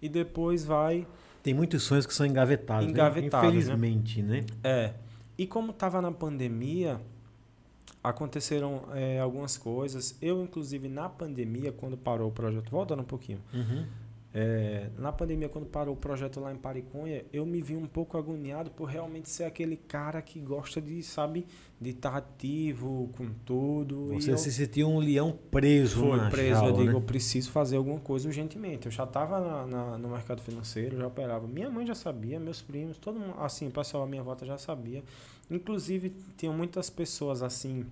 e 0.00 0.08
depois 0.08 0.64
vai. 0.64 1.06
Tem 1.44 1.54
muitos 1.54 1.84
sonhos 1.84 2.06
que 2.06 2.12
são 2.12 2.26
engavetados. 2.26 2.86
né? 2.86 2.90
Engavetados, 2.90 3.52
né? 3.52 3.60
Infelizmente, 3.60 4.20
né? 4.20 4.44
É. 4.64 4.94
E 5.42 5.46
como 5.46 5.72
estava 5.72 6.00
na 6.00 6.12
pandemia, 6.12 7.00
aconteceram 8.00 8.84
é, 8.94 9.18
algumas 9.18 9.56
coisas. 9.56 10.16
Eu, 10.22 10.40
inclusive, 10.40 10.88
na 10.88 11.08
pandemia, 11.08 11.72
quando 11.72 11.96
parou 11.96 12.28
o 12.28 12.32
projeto, 12.32 12.70
voltando 12.70 13.02
um 13.02 13.04
pouquinho, 13.04 13.40
Uhum. 13.52 13.84
É, 14.34 14.88
na 14.96 15.12
pandemia, 15.12 15.46
quando 15.46 15.66
parou 15.66 15.92
o 15.92 15.96
projeto 15.96 16.40
lá 16.40 16.50
em 16.50 16.56
Pariconha, 16.56 17.22
eu 17.34 17.44
me 17.44 17.60
vi 17.60 17.76
um 17.76 17.86
pouco 17.86 18.16
agoniado 18.16 18.70
por 18.70 18.86
realmente 18.86 19.28
ser 19.28 19.44
aquele 19.44 19.76
cara 19.76 20.22
que 20.22 20.40
gosta 20.40 20.80
de, 20.80 21.02
sabe, 21.02 21.46
de 21.78 21.90
estar 21.90 22.16
ativo 22.16 23.10
com 23.14 23.28
tudo. 23.44 24.14
e 24.14 24.22
Você 24.22 24.38
se 24.38 24.50
sentiu 24.50 24.88
um 24.88 24.98
leão 24.98 25.38
preso 25.50 26.00
fui 26.00 26.16
na 26.16 26.30
preso, 26.30 26.48
jaula, 26.48 26.70
eu 26.70 26.76
digo, 26.76 26.92
né? 26.92 26.96
eu 26.96 27.02
preciso 27.02 27.50
fazer 27.50 27.76
alguma 27.76 28.00
coisa 28.00 28.26
urgentemente. 28.26 28.86
Eu 28.86 28.92
já 28.92 29.04
estava 29.04 29.66
no 29.98 30.08
mercado 30.08 30.40
financeiro, 30.40 30.96
já 30.96 31.06
operava. 31.06 31.46
Minha 31.46 31.68
mãe 31.68 31.86
já 31.86 31.94
sabia, 31.94 32.40
meus 32.40 32.62
primos, 32.62 32.96
todo 32.96 33.20
mundo, 33.20 33.34
assim, 33.38 33.68
o 33.68 33.70
pessoal 33.70 34.04
à 34.04 34.06
minha 34.06 34.22
volta 34.22 34.46
já 34.46 34.56
sabia. 34.56 35.04
Inclusive, 35.52 36.14
tinham 36.36 36.54
muitas 36.54 36.88
pessoas 36.88 37.42
assim. 37.42 37.84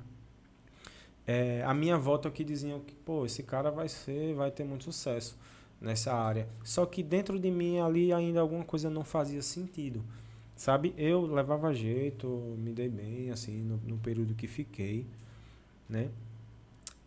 É, 1.27 1.63
a 1.63 1.75
minha 1.75 1.99
volta 1.99 2.31
que 2.31 2.43
diziam 2.43 2.81
que, 2.81 2.95
pô, 2.95 3.27
esse 3.27 3.43
cara 3.43 3.71
vai 3.71 3.87
ser, 3.87 4.35
vai 4.35 4.51
ter 4.51 4.65
muito 4.65 4.85
sucesso 4.85 5.37
nessa 5.79 6.15
área. 6.15 6.49
Só 6.65 6.87
que 6.87 7.03
dentro 7.03 7.39
de 7.39 7.51
mim 7.51 7.79
ali 7.79 8.15
ainda 8.15 8.41
alguma 8.41 8.65
coisa 8.65 8.89
não 8.89 9.05
fazia 9.05 9.43
sentido. 9.43 10.03
Sabe? 10.57 10.95
Eu 10.97 11.27
levava 11.27 11.73
jeito, 11.75 12.27
me 12.59 12.73
dei 12.73 12.89
bem, 12.89 13.31
assim, 13.31 13.63
no, 13.63 13.77
no 13.79 13.99
período 13.99 14.35
que 14.35 14.47
fiquei, 14.47 15.07
né? 15.89 16.11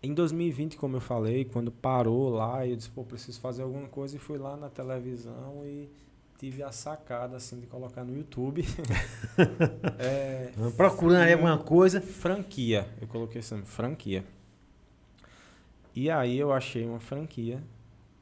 Em 0.02 0.14
2020, 0.14 0.78
como 0.78 0.98
eu 0.98 1.02
falei, 1.02 1.46
quando 1.46 1.72
parou 1.72 2.30
lá, 2.30 2.68
eu 2.68 2.76
disse, 2.76 2.90
pô, 2.90 3.04
preciso 3.04 3.40
fazer 3.40 3.64
alguma 3.64 3.88
coisa 3.88 4.16
e 4.16 4.20
fui 4.20 4.38
lá 4.38 4.56
na 4.58 4.70
televisão 4.70 5.66
e 5.66 5.90
tive 6.44 6.62
a 6.62 6.74
sacada, 6.74 7.38
assim, 7.38 7.58
de 7.62 7.68
colocar 7.68 8.04
no 8.04 8.14
YouTube. 8.14 8.66
é, 9.98 10.52
Procurando 10.76 11.32
alguma 11.32 11.58
coisa. 11.58 12.02
franquia. 12.02 12.86
Eu 13.00 13.08
coloquei 13.08 13.40
assim, 13.40 13.64
franquia. 13.64 14.26
E 15.96 16.10
aí 16.10 16.38
eu 16.38 16.52
achei 16.52 16.86
uma 16.86 17.00
franquia, 17.00 17.64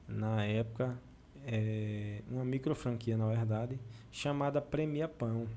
na 0.07 0.45
época, 0.45 0.95
é, 1.47 2.21
uma 2.29 2.45
micro 2.45 2.75
franquia, 2.75 3.17
na 3.17 3.27
verdade, 3.27 3.79
chamada 4.11 4.61
Premia 4.61 5.07
Pão. 5.07 5.47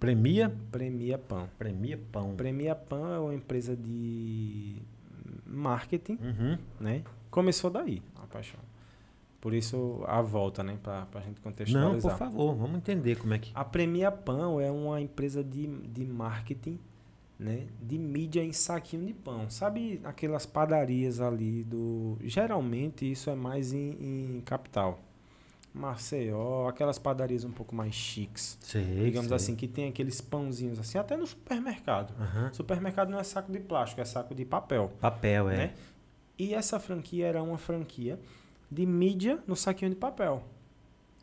Premia? 0.00 0.50
Premia 0.72 1.18
Pão. 1.18 1.46
Premia 1.58 1.98
pão. 2.10 2.34
Premia 2.36 2.74
Pão 2.74 3.12
é 3.12 3.18
uma 3.18 3.34
empresa 3.34 3.76
de 3.76 4.76
marketing, 5.46 6.14
Uhum. 6.22 6.58
né? 6.80 7.02
Começou 7.30 7.68
daí, 7.70 8.00
a 8.16 8.26
paixão. 8.26 8.60
Por 9.44 9.52
isso 9.52 10.02
a 10.06 10.22
volta, 10.22 10.62
né? 10.62 10.78
Pra, 10.82 11.04
pra 11.04 11.20
gente 11.20 11.38
contextualizar. 11.38 11.92
Não, 11.92 12.00
por 12.00 12.16
favor, 12.16 12.54
vamos 12.54 12.78
entender 12.78 13.16
como 13.16 13.34
é 13.34 13.38
que. 13.38 13.52
A 13.54 13.62
Premia 13.62 14.10
Pão 14.10 14.58
é 14.58 14.70
uma 14.70 15.02
empresa 15.02 15.44
de, 15.44 15.66
de 15.66 16.02
marketing, 16.06 16.80
né? 17.38 17.66
De 17.78 17.98
mídia 17.98 18.42
em 18.42 18.54
saquinho 18.54 19.04
de 19.04 19.12
pão. 19.12 19.50
Sabe 19.50 20.00
aquelas 20.02 20.46
padarias 20.46 21.20
ali 21.20 21.62
do. 21.62 22.16
Geralmente 22.22 23.12
isso 23.12 23.28
é 23.28 23.34
mais 23.34 23.74
em, 23.74 23.90
em 24.00 24.40
capital. 24.46 24.98
Maceió, 25.74 26.66
aquelas 26.66 26.98
padarias 26.98 27.44
um 27.44 27.52
pouco 27.52 27.74
mais 27.74 27.94
chiques. 27.94 28.56
Sei, 28.62 28.82
digamos 29.04 29.28
sei. 29.28 29.36
assim, 29.36 29.54
que 29.54 29.68
tem 29.68 29.88
aqueles 29.90 30.22
pãozinhos 30.22 30.78
assim, 30.78 30.96
até 30.96 31.18
no 31.18 31.26
supermercado. 31.26 32.14
Aham. 32.18 32.50
Supermercado 32.54 33.10
não 33.10 33.20
é 33.20 33.24
saco 33.24 33.52
de 33.52 33.60
plástico, 33.60 34.00
é 34.00 34.06
saco 34.06 34.34
de 34.34 34.46
papel. 34.46 34.90
Papel, 35.02 35.50
é. 35.50 35.56
Né? 35.58 35.74
E 36.38 36.54
essa 36.54 36.80
franquia 36.80 37.26
era 37.26 37.42
uma 37.42 37.58
franquia 37.58 38.18
de 38.74 38.84
mídia 38.86 39.42
no 39.46 39.54
saquinho 39.54 39.90
de 39.90 39.96
papel. 39.96 40.42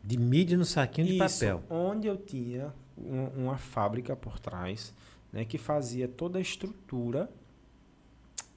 De 0.04 0.18
mídia 0.18 0.58
no 0.58 0.66
saquinho 0.66 1.08
de 1.08 1.18
Isso, 1.18 1.40
papel. 1.40 1.64
onde 1.70 2.08
eu 2.08 2.18
tinha 2.18 2.74
um- 2.98 3.44
uma 3.46 3.58
fábrica 3.58 4.16
por 4.16 4.40
trás, 4.40 4.94
né, 5.32 5.44
que 5.46 5.58
fazia 5.58 6.08
toda 6.08 6.40
a 6.40 6.42
estrutura 6.42 7.30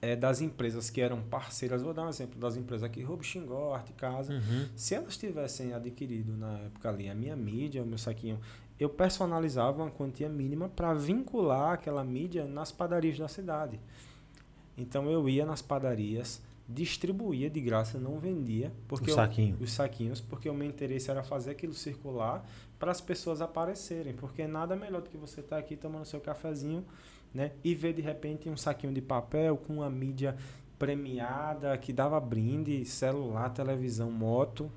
eh, 0.01 0.15
das 0.17 0.43
empresas 0.43 0.91
que 0.91 1.01
eram 1.01 1.23
parceiras. 1.23 1.81
Vou 1.83 1.95
dar 1.95 2.05
um 2.05 2.09
exemplo 2.11 2.39
das 2.39 2.57
empresas 2.57 2.83
aqui, 2.85 3.03
Roubo 3.03 3.25
Xingó, 3.25 3.73
Arte 3.75 3.93
Casa. 3.95 4.35
Uhum. 4.35 4.67
Se 4.77 4.95
elas 4.95 5.17
tivessem 5.17 5.73
adquirido 5.73 6.37
na 6.37 6.59
época 6.59 6.91
ali 6.91 7.09
a 7.09 7.15
minha 7.15 7.35
mídia, 7.35 7.83
o 7.83 7.87
meu 7.87 7.97
saquinho, 7.97 8.39
eu 8.79 8.91
personalizava 8.91 9.83
uma 9.83 9.91
quantia 9.91 10.29
mínima 10.29 10.69
para 10.69 10.93
vincular 10.93 11.73
aquela 11.73 12.05
mídia 12.05 12.45
nas 12.45 12.71
padarias 12.71 13.17
da 13.19 13.29
cidade. 13.29 13.81
Então 14.77 15.09
eu 15.11 15.27
ia 15.27 15.47
nas 15.47 15.63
padarias, 15.63 16.43
distribuía 16.69 17.51
de 17.51 17.61
graça, 17.61 17.99
não 17.99 18.19
vendia, 18.19 18.73
porque 18.89 19.11
O 19.11 19.13
eu- 19.13 19.17
saquinho. 19.17 19.57
os 19.61 19.73
saquinhos, 19.73 20.21
porque 20.21 20.49
o 20.49 20.55
meu 20.55 20.67
interesse 20.69 21.11
era 21.11 21.23
fazer 21.23 21.51
aquilo 21.51 21.75
circular 21.75 22.45
para 22.79 22.91
as 22.91 23.01
pessoas 23.01 23.41
aparecerem, 23.41 24.15
porque 24.15 24.47
nada 24.47 24.75
melhor 24.75 25.03
do 25.03 25.11
que 25.11 25.17
você 25.17 25.41
estar 25.41 25.59
aqui 25.59 25.77
tomando 25.77 26.05
seu 26.07 26.21
cafezinho, 26.21 26.85
né, 27.35 27.53
e 27.63 27.75
ver 27.75 27.93
de 27.93 28.01
repente 28.03 28.49
um 28.49 28.57
saquinho 28.57 28.93
de 28.93 29.01
papel 29.03 29.57
com 29.57 29.75
uma 29.75 29.91
mídia 29.91 30.37
premiada 30.79 31.77
que 31.79 31.93
dava 31.93 32.19
brinde, 32.21 32.85
celular, 32.85 33.51
televisão, 33.51 34.11
moto, 34.11 34.71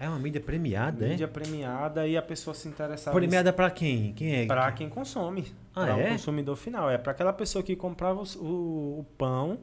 É 0.00 0.08
uma 0.08 0.18
mídia 0.18 0.40
premiada, 0.40 1.08
mídia 1.08 1.24
é? 1.24 1.28
premiada 1.28 2.06
e 2.06 2.16
a 2.16 2.22
pessoa 2.22 2.54
se 2.54 2.68
interessava 2.68 3.16
Premiada 3.16 3.52
pra 3.52 3.70
quem? 3.70 4.12
Quem 4.14 4.42
é? 4.42 4.46
para 4.46 4.70
quem 4.72 4.88
consome, 4.88 5.46
Ah, 5.74 5.84
para 5.86 5.96
o 5.96 6.00
é? 6.00 6.10
consumidor 6.10 6.56
final, 6.56 6.88
é 6.90 6.96
para 6.98 7.12
aquela 7.12 7.32
pessoa 7.32 7.62
que 7.62 7.74
comprava 7.74 8.20
os- 8.20 8.36
o, 8.36 8.98
o 9.00 9.06
pão 9.16 9.58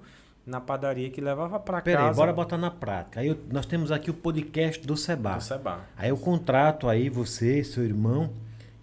na 0.45 0.61
padaria 0.61 1.09
que 1.09 1.19
levava 1.19 1.59
para 1.59 1.81
casa. 1.81 2.13
bora 2.15 2.31
botar 2.31 2.57
na 2.57 2.69
prática. 2.69 3.19
Aí 3.19 3.27
eu- 3.27 3.37
nós 3.51 3.65
temos 3.65 3.91
aqui 3.91 4.09
o 4.11 4.13
podcast 4.13 4.85
do 4.85 4.95
Seba. 4.95 5.35
do 5.35 5.41
Seba. 5.43 5.79
Aí 5.97 6.09
eu 6.09 6.17
contrato 6.17 6.87
aí 6.87 7.09
você, 7.09 7.63
seu 7.63 7.83
irmão, 7.83 8.29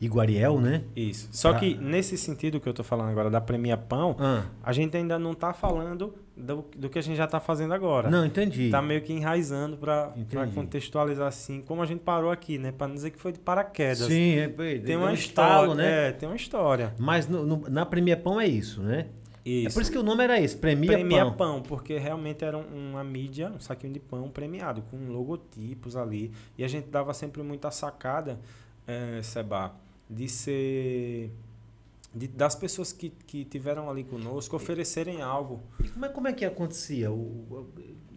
Iguariel, 0.01 0.61
né? 0.61 0.83
Isso. 0.97 1.29
Só 1.31 1.51
Pra- 1.51 1.61
que 1.61 1.77
nesse 1.77 2.19
sentido 2.19 2.59
que 2.59 2.69
eu 2.69 2.75
tô 2.75 2.83
falando 2.83 3.11
agora 3.11 3.31
da 3.31 3.41
Premia 3.41 3.77
Pão, 3.77 4.17
Ah, 4.19 4.43
a 4.61 4.73
gente 4.73 4.97
ainda 4.97 5.17
não 5.17 5.33
tá 5.33 5.53
falando 5.53 6.13
do, 6.37 6.65
do 6.77 6.89
que 6.91 6.99
a 6.99 7.03
gente 7.03 7.17
já 7.17 7.29
tá 7.29 7.39
fazendo 7.39 7.73
agora. 7.73 8.11
não, 8.11 8.27
entendi. 8.27 8.69
Tá 8.69 8.83
meio 8.83 9.01
que 9.03 9.13
enraizando 9.13 9.77
para 9.77 10.13
contextualizar 10.57 11.29
assim, 11.29 11.61
como 11.63 11.83
a 11.83 11.87
gente 11.87 12.01
parou 12.01 12.33
aqui, 12.33 12.59
né? 12.59 12.73
Para 12.73 12.89
não 12.89 12.97
dizer 12.97 13.11
que 13.11 13.19
foi 13.21 13.31
de 13.31 13.39
paraquedas. 13.39 13.99
Sim, 14.09 14.39
é, 14.39 14.49
Tem 14.81 14.97
um 14.97 15.03
uma 15.03 15.13
estalo, 15.13 15.71
história, 15.71 15.75
né? 15.85 16.09
É, 16.09 16.13
tem 16.13 16.29
uma 16.29 16.35
história. 16.37 16.95
Mas 16.99 17.29
no- 17.29 17.47
no- 17.47 17.71
na 17.71 17.87
Premia 17.87 18.17
Pão 18.17 18.41
é 18.41 18.47
isso, 18.49 18.83
né? 18.83 19.07
Isso. 19.45 19.69
É 19.69 19.73
por 19.73 19.83
isso 19.83 19.91
que 19.91 19.99
o 19.99 20.03
nome 20.05 20.23
era 20.23 20.41
esse, 20.41 20.57
Premia, 20.57 20.93
Premia 20.93 21.25
Pão. 21.27 21.35
pão. 21.35 21.63
porque 21.63 21.99
realmente 21.99 22.45
era 22.45 22.57
um- 22.57 22.91
uma 22.93 23.03
mídia, 23.03 23.51
um 23.51 23.59
saquinho 23.59 23.93
de 23.93 23.99
pão 24.01 24.29
premiado, 24.31 24.83
com 24.83 24.97
logotipos 25.11 25.97
ali. 25.97 26.31
E 26.57 26.63
a 26.63 26.69
gente 26.69 26.89
dava 26.89 27.13
sempre 27.13 27.43
muita 27.43 27.71
sacada, 27.71 28.39
eh, 28.87 29.21
Seba, 29.23 29.75
de 30.09 30.29
ser. 30.29 31.31
de- 32.15 32.29
das 32.29 32.55
pessoas 32.55 32.93
que, 32.93 33.09
que 33.27 33.43
tiveram 33.45 33.89
ali 33.89 34.05
conosco 34.05 34.55
oferecerem 34.55 35.23
algo. 35.23 35.61
Como 35.95 36.05
é, 36.05 36.09
como 36.11 36.29
é 36.29 36.33
que 36.35 36.45
acontecia? 36.45 37.11
O- 37.11 37.15
o- 37.51 37.69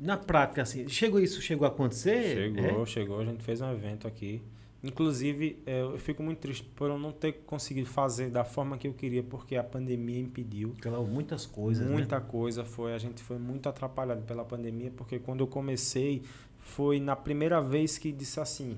na 0.01 0.17
prática, 0.17 0.61
assim, 0.63 0.85
chegou 0.89 1.19
isso, 1.21 1.41
chegou 1.41 1.65
a 1.65 1.69
acontecer? 1.69 2.35
Chegou, 2.35 2.81
É? 2.83 2.85
chegou, 2.85 3.19
a 3.21 3.25
gente 3.25 3.41
fez 3.41 3.61
um 3.61 3.71
evento 3.71 4.05
aqui. 4.05 4.41
Inclusive, 4.87 5.57
eh, 5.65 5.81
eu 5.81 5.97
fico 5.97 6.21
muito 6.21 6.37
triste 6.39 6.63
por 6.75 6.89
eu 6.91 6.99
não 6.99 7.11
ter 7.11 7.33
conseguido 7.47 7.87
fazer 7.87 8.29
da 8.29 8.43
forma 8.43 8.77
que 8.77 8.87
eu 8.87 8.93
queria, 8.93 9.23
porque 9.23 9.55
a 9.55 9.63
pandemia 9.63 10.19
impediu. 10.19 10.73
Aquela- 10.77 11.01
muitas 11.01 11.45
coisas, 11.45 11.87
né? 11.87 11.91
Muita 11.91 12.21
coisa 12.21 12.63
foi, 12.63 12.93
a 12.93 12.97
gente 12.99 13.23
foi 13.23 13.39
muito 13.39 13.67
atrapalhado 13.67 14.21
pela 14.21 14.45
pandemia, 14.45 14.91
porque 14.95 15.17
quando 15.17 15.39
eu 15.39 15.47
comecei, 15.47 16.21
foi 16.59 16.99
na 16.99 17.15
primeira 17.15 17.59
vez 17.61 17.97
que 17.97 18.11
disse 18.11 18.39
assim: 18.39 18.77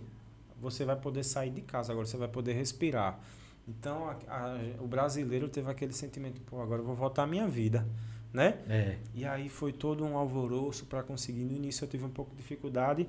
você 0.62 0.86
vai 0.86 0.96
poder 0.96 1.24
sair 1.24 1.50
de 1.52 1.62
casa, 1.62 1.92
agora 1.92 2.08
você 2.08 2.16
vai 2.18 2.28
poder 2.30 2.54
respirar. 2.54 3.20
Então, 3.68 4.08
a- 4.10 4.16
a- 4.30 4.58
o 4.82 4.88
brasileiro 4.88 5.50
teve 5.50 5.70
aquele 5.70 5.92
sentimento: 5.94 6.40
pô, 6.50 6.62
agora 6.62 6.82
eu 6.82 6.86
vou 6.86 6.96
voltar 6.96 7.24
à 7.24 7.28
minha 7.28 7.48
vida, 7.48 7.86
né? 8.32 8.60
É. 8.70 8.98
E 9.14 9.26
aí 9.26 9.50
foi 9.50 9.74
todo 9.74 10.06
um 10.06 10.16
alvoroço 10.18 10.86
para 10.86 11.04
conseguir. 11.04 11.44
No 11.44 11.52
início 11.54 11.84
eu 11.84 11.90
tive 11.90 12.06
um 12.06 12.10
pouco 12.10 12.32
de 12.32 12.38
dificuldade, 12.38 13.08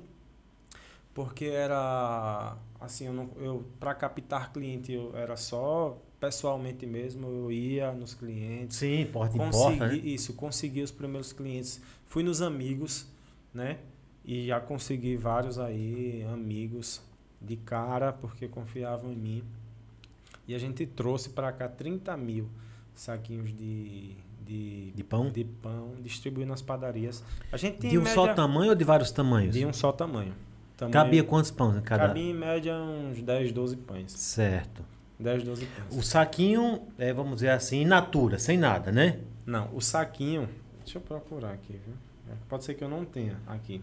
porque 1.13 1.45
era 1.45 2.57
assim, 2.79 3.07
eu, 3.07 3.13
não, 3.13 3.29
eu 3.37 3.65
para 3.79 3.93
captar 3.93 4.51
cliente 4.51 4.91
eu 4.91 5.15
era 5.15 5.35
só 5.35 5.97
pessoalmente 6.19 6.85
mesmo, 6.85 7.27
eu 7.27 7.51
ia 7.51 7.91
nos 7.93 8.13
clientes. 8.13 8.77
Sim, 8.77 9.05
porta 9.11 9.35
em 9.35 9.39
consegui 9.39 9.77
porta, 9.77 9.87
né? 9.87 9.95
isso, 9.95 10.33
consegui 10.33 10.81
os 10.81 10.91
primeiros 10.91 11.31
clientes. 11.31 11.81
Fui 12.05 12.23
nos 12.23 12.41
amigos, 12.41 13.07
né? 13.53 13.79
E 14.25 14.47
já 14.47 14.59
consegui 14.59 15.15
vários 15.15 15.57
aí 15.57 16.25
amigos 16.31 17.01
de 17.41 17.55
cara 17.55 18.11
porque 18.11 18.47
confiavam 18.47 19.11
em 19.11 19.15
mim. 19.15 19.43
E 20.47 20.53
a 20.53 20.57
gente 20.59 20.85
trouxe 20.85 21.29
para 21.29 21.51
cá 21.51 21.69
30 21.69 22.15
mil 22.17 22.49
saquinhos 22.93 23.55
de, 23.55 24.15
de, 24.45 24.91
De 24.91 25.03
pão? 25.03 25.31
de 25.31 25.43
pão, 25.43 25.93
distribuindo 26.01 26.49
nas 26.49 26.61
padarias. 26.61 27.23
A 27.51 27.57
gente 27.57 27.87
De 27.87 27.97
um 27.97 28.01
em 28.01 28.05
só 28.05 28.21
média, 28.21 28.35
tamanho 28.35 28.69
ou 28.71 28.75
de 28.75 28.83
vários 28.83 29.11
tamanhos? 29.11 29.53
de 29.53 29.65
um 29.65 29.71
só 29.71 29.91
tamanho. 29.91 30.33
Tamanho- 30.79 30.93
Cabia 30.93 31.23
quantos 31.23 31.51
pães 31.51 31.75
em 31.77 31.81
cada? 31.81 32.07
Cabia 32.07 32.23
em 32.31 32.33
média 32.33 32.73
uns 32.75 33.21
10, 33.21 33.51
12 33.51 33.75
pães. 33.77 34.11
Certo. 34.13 34.83
10, 35.19 35.43
12 35.43 35.65
pães. 35.65 35.97
O 35.97 36.01
saquinho, 36.01 36.87
é, 36.97 37.11
vamos 37.13 37.35
dizer 37.35 37.49
assim, 37.49 37.81
in 37.81 37.85
natura, 37.85 38.39
sem 38.39 38.57
nada, 38.57 38.91
né? 38.91 39.19
Não, 39.45 39.69
o 39.75 39.81
saquinho. 39.81 40.47
Deixa 40.83 40.97
eu 40.97 41.01
procurar 41.01 41.51
aqui, 41.51 41.73
viu? 41.73 41.93
É, 42.29 42.33
Pode 42.47 42.63
ser 42.63 42.75
que 42.75 42.83
eu 42.83 42.89
não 42.89 43.03
tenha 43.03 43.37
aqui. 43.47 43.81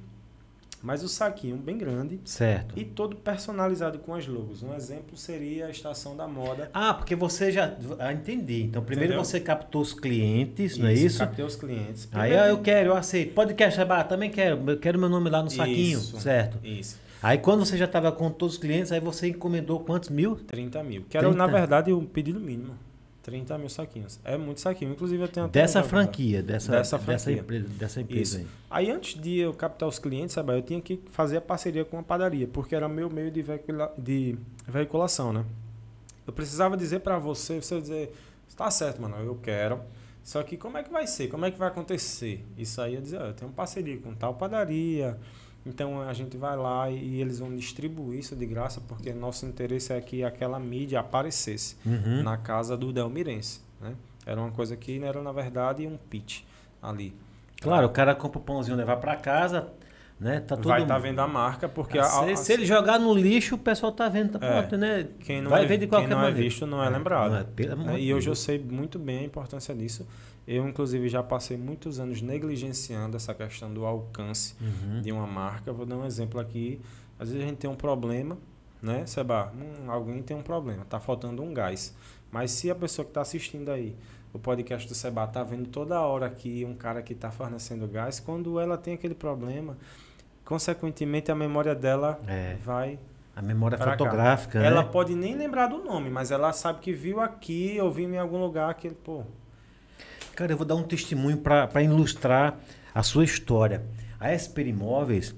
Mas 0.83 1.03
o 1.03 1.09
saquinho 1.09 1.57
bem 1.57 1.77
grande 1.77 2.21
Certo. 2.25 2.79
e 2.79 2.85
todo 2.85 3.17
personalizado 3.17 3.99
com 3.99 4.15
as 4.15 4.27
logos. 4.27 4.63
Um 4.63 4.75
exemplo 4.75 5.17
seria 5.17 5.67
a 5.67 5.71
estação 5.71 6.17
da 6.17 6.29
moda. 6.29 6.71
Ah, 6.73 6.95
porque 6.95 7.17
você 7.17 7.51
já. 7.51 7.75
Ah, 7.99 8.13
entendi. 8.13 8.63
Então, 8.65 8.83
primeiro 8.83 9.13
Entendeu? 9.15 9.25
você 9.25 9.41
captou 9.41 9.83
os 9.83 9.93
clientes, 9.93 10.77
não 10.79 10.87
é 10.89 10.95
isso? 10.95 11.19
Captei 11.19 11.45
os 11.45 11.57
clientes. 11.57 12.09
Aí 12.13 12.31
Primeiro- 12.31 12.43
ah, 12.45 12.49
eu 12.49 12.59
quero, 12.59 12.91
eu 12.91 12.95
aceito. 12.97 13.35
Podcast, 13.35 13.81
ah, 13.81 14.05
também 14.05 14.31
quero. 14.31 14.63
Eu 14.71 14.79
quero 14.79 14.99
meu 14.99 15.09
nome 15.09 15.29
lá 15.31 15.43
no 15.43 15.51
saquinho, 15.51 15.99
Isso, 15.99 16.21
certo? 16.21 16.59
Isso. 16.65 16.99
Aí 17.23 17.39
quando 17.39 17.65
você 17.65 17.77
já 17.77 17.87
estava 17.87 18.13
com 18.13 18.31
todos 18.31 18.55
os 18.57 18.61
clientes, 18.61 18.93
aí 18.93 19.01
você 19.01 19.29
encomendou 19.29 19.81
quantos 19.81 20.11
mil? 20.11 20.37
30 20.37 20.83
mil. 20.85 21.05
Que 21.09 21.17
era, 21.17 21.27
30? 21.27 21.37
na 21.39 21.47
verdade, 21.51 21.93
o 21.93 22.03
pedido 22.03 22.39
mínimo. 22.39 22.75
30 23.27 23.59
mil 23.59 23.69
saquinhos. 23.69 24.21
É 24.25 24.37
muito 24.37 24.61
saquinho. 24.61 24.93
Inclusive, 24.93 25.21
eu 25.21 25.27
tenho 25.29 25.47
até 25.47 25.61
Dessa 25.61 25.83
franquia, 25.83 26.41
dessa, 26.45 26.71
Dessa 26.71 26.97
dessa, 26.97 26.99
franquia. 27.25 27.41
empresa, 27.43 27.69
dessa 27.71 28.01
empresa 28.01 28.39
aí. 28.39 28.47
Aí 28.71 28.91
antes 28.91 29.21
de 29.21 29.39
eu 29.39 29.53
captar 29.53 29.89
os 29.89 29.99
clientes, 29.99 30.33
sabe, 30.35 30.53
eu 30.57 30.63
tinha 30.63 30.81
que 30.81 31.01
fazer 31.11 31.39
a 31.39 31.41
parceria 31.41 31.85
com 31.85 31.99
a 31.99 32.03
padaria, 32.05 32.47
porque 32.47 32.73
era 32.75 32.89
meu 32.89 33.11
meio 33.11 33.29
de, 33.33 33.43
veicula- 33.43 33.93
de 33.99 34.39
veiculação, 34.69 35.33
né? 35.33 35.45
Eu 36.25 36.33
precisava 36.33 36.77
dizer 36.77 37.01
pra 37.01 37.19
você, 37.19 37.61
você 37.61 37.81
dizer, 37.81 38.15
tá 38.57 38.71
certo, 38.71 39.03
mano, 39.03 39.17
eu 39.19 39.35
quero. 39.43 39.81
Só 40.23 40.41
que 40.45 40.57
como 40.57 40.79
é 40.79 40.83
que 40.85 40.91
vai 40.93 41.07
ser? 41.07 41.27
Como 41.29 41.45
é 41.45 41.51
que 41.51 41.59
vai 41.59 41.67
acontecer? 41.69 42.45
Isso 42.57 42.81
aí 42.81 42.95
eu 42.95 43.01
dizer, 43.01 43.21
ó, 43.21 43.27
eu 43.27 43.35
tenho 43.35 43.51
parceria 43.51 43.97
com 43.99 44.15
tal 44.15 44.35
padaria. 44.35 45.19
Então 45.67 46.01
a 46.01 46.13
gente 46.13 46.37
vai 46.37 46.57
lá 46.57 46.89
e 46.89 47.21
eles 47.21 47.41
vão 47.41 47.55
distribuir 47.55 48.21
isso 48.21 48.37
de 48.37 48.47
graça, 48.47 48.81
porque 48.87 49.13
nosso 49.13 49.45
interesse 49.45 49.93
é 49.93 50.01
que 50.01 50.23
aquela 50.23 50.61
mídia 50.61 51.01
aparecesse 51.01 51.77
Uhum. 51.85 52.23
na 52.23 52.37
casa 52.37 52.77
do 52.77 52.93
Delmirense, 52.93 53.61
né? 53.81 53.95
Era 54.25 54.41
uma 54.41 54.51
coisa 54.53 54.77
que 54.77 55.03
era 55.03 55.21
na 55.21 55.33
verdade 55.33 55.87
um 55.87 55.97
pitch 55.97 56.43
ali. 56.81 57.13
Claro, 57.61 57.87
o 57.87 57.91
cara 57.91 58.15
compra 58.15 58.39
o 58.39 58.43
pãozinho 58.43 58.77
levar 58.77 58.97
para 58.99 59.17
casa, 59.17 59.69
né? 60.21 60.41
Tá 60.41 60.57
todo 60.57 60.69
vai 60.69 60.83
estar 60.83 60.99
vendo 60.99 61.19
a 61.21 61.27
marca, 61.27 61.69
porque 61.69 61.99
a- 61.99 62.05
se, 62.05 62.31
a- 62.31 62.37
se 62.37 62.53
ele 62.53 62.65
jogar 62.65 62.99
no 63.01 63.13
lixo, 63.13 63.57
o 63.57 63.59
pessoal 63.59 63.91
tá 63.93 64.09
vendo, 64.09 64.39
tá 64.39 64.47
É. 64.47 64.61
pronto, 64.61 64.77
né? 64.77 65.09
quem 65.21 65.43
não, 65.43 65.51
vai 65.51 65.65
é, 65.65 65.67
ver 65.67 65.79
de 65.79 65.87
qualquer 65.89 66.07
quem 66.09 66.15
não 66.17 66.23
é 66.23 66.27
maneira. 66.27 66.45
visto 66.49 66.67
não 66.67 66.83
é 66.83 66.89
lembrado. 66.89 67.31
Não 67.33 67.39
é, 67.39 67.77
né? 67.93 68.01
E 68.01 68.15
hoje 68.15 68.29
eu 68.31 68.35
sei 68.37 68.59
muito 68.59 68.99
bem 68.99 69.19
a 69.19 69.23
importância 69.25 69.75
disso. 69.75 70.07
Eu, 70.47 70.69
inclusive, 70.69 71.09
já 71.09 71.23
passei 71.23 71.57
muitos 71.57 71.99
anos 71.99 72.23
negligenciando 72.23 73.17
essa 73.17 73.35
questão 73.35 73.73
do 73.75 73.85
alcance 73.85 74.55
Uhum. 74.61 75.01
de 75.03 75.11
uma 75.11 75.27
marca. 75.27 75.73
Vou 75.73 75.85
dar 75.85 75.97
um 75.97 76.05
exemplo 76.05 76.39
aqui. 76.41 76.81
Às 77.19 77.29
vezes 77.31 77.45
a 77.45 77.49
gente 77.49 77.59
tem 77.59 77.69
um 77.71 77.75
problema, 77.75 78.39
né, 78.81 79.05
Seba? 79.07 79.53
Hum, 79.57 79.91
alguém 79.91 80.23
tem 80.23 80.37
um 80.37 80.43
problema, 80.43 80.85
tá 80.85 81.01
faltando 81.01 81.43
um 81.43 81.53
gás. 81.53 81.95
Mas 82.31 82.51
se 82.53 82.71
a 82.71 82.75
pessoa 82.75 83.05
que 83.05 83.11
está 83.11 83.23
assistindo 83.23 83.71
aí, 83.71 83.97
o 84.33 84.39
podcast 84.39 84.87
do 84.87 84.95
Seba, 84.95 85.27
tá 85.27 85.43
vendo 85.43 85.67
toda 85.69 85.99
hora 86.01 86.27
aqui 86.27 86.65
um 86.69 86.75
cara 86.75 87.01
que 87.03 87.13
está 87.15 87.31
fornecendo 87.31 87.89
gás, 87.89 88.21
quando 88.21 88.61
ela 88.61 88.77
tem 88.77 88.95
aquele 88.95 89.15
problema, 89.15 89.77
consequentemente 90.45 91.31
a 91.31 91.35
memória 91.35 91.75
dela 91.75 92.21
É. 92.27 92.57
vai 92.63 92.99
A 93.35 93.43
memória 93.43 93.77
pra 93.77 93.87
cá. 93.87 93.93
fotográfica, 93.99 94.59
ela 94.61 94.83
né? 94.83 94.89
pode 94.93 95.15
nem 95.15 95.35
lembrar 95.37 95.67
do 95.69 95.79
nome, 95.83 96.11
mas 96.11 96.31
ela 96.31 96.53
sabe 96.53 96.81
que 96.81 96.93
viu 96.93 97.21
aqui, 97.21 97.79
ou 97.81 97.91
viu 97.91 98.09
em 98.09 98.19
algum 98.19 98.39
lugar 98.39 98.73
que 98.75 98.87
ele, 98.89 98.97
pô, 98.97 99.23
Cara, 100.37 100.53
eu 100.53 100.57
vou 100.59 100.67
dar 100.67 100.75
um 100.75 100.83
testemunho 100.83 101.39
para 101.39 101.83
ilustrar 101.83 102.59
a 102.95 103.03
sua 103.03 103.25
história. 103.25 103.83
A 104.21 104.35
Esper 104.35 104.67
Imóveis, 104.69 105.35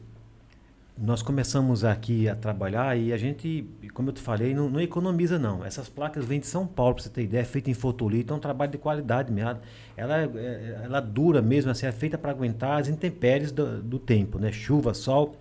nós 1.00 1.22
começamos 1.22 1.84
aqui 1.84 2.28
a 2.28 2.34
trabalhar 2.34 2.98
e 2.98 3.12
a 3.12 3.16
gente, 3.16 3.64
como 3.94 4.08
eu 4.08 4.12
te 4.12 4.20
falei, 4.20 4.52
não, 4.52 4.68
não 4.68 4.80
economiza 4.80 5.38
não. 5.38 5.64
Essas 5.64 5.88
placas 5.88 6.24
vêm 6.24 6.40
de 6.40 6.48
São 6.48 6.66
Paulo, 6.66 6.94
para 6.96 7.04
você 7.04 7.10
ter 7.10 7.22
ideia, 7.22 7.42
é 7.42 7.44
feita 7.44 7.70
em 7.70 7.74
fotolito, 7.74 8.32
é 8.32 8.36
um 8.36 8.40
trabalho 8.40 8.72
de 8.72 8.78
qualidade 8.78 9.32
mesmo. 9.32 9.60
Ela, 9.96 10.22
é- 10.22 10.80
ela 10.82 10.98
dura 11.00 11.40
mesmo, 11.40 11.70
assim, 11.70 11.86
é 11.86 11.92
feita 11.92 12.18
para 12.18 12.32
aguentar 12.32 12.80
as 12.80 12.88
intempéries 12.88 13.52
do, 13.52 13.80
do 13.80 14.00
tempo, 14.00 14.36
né? 14.40 14.50
Chuva, 14.50 14.92
sol. 14.94 15.36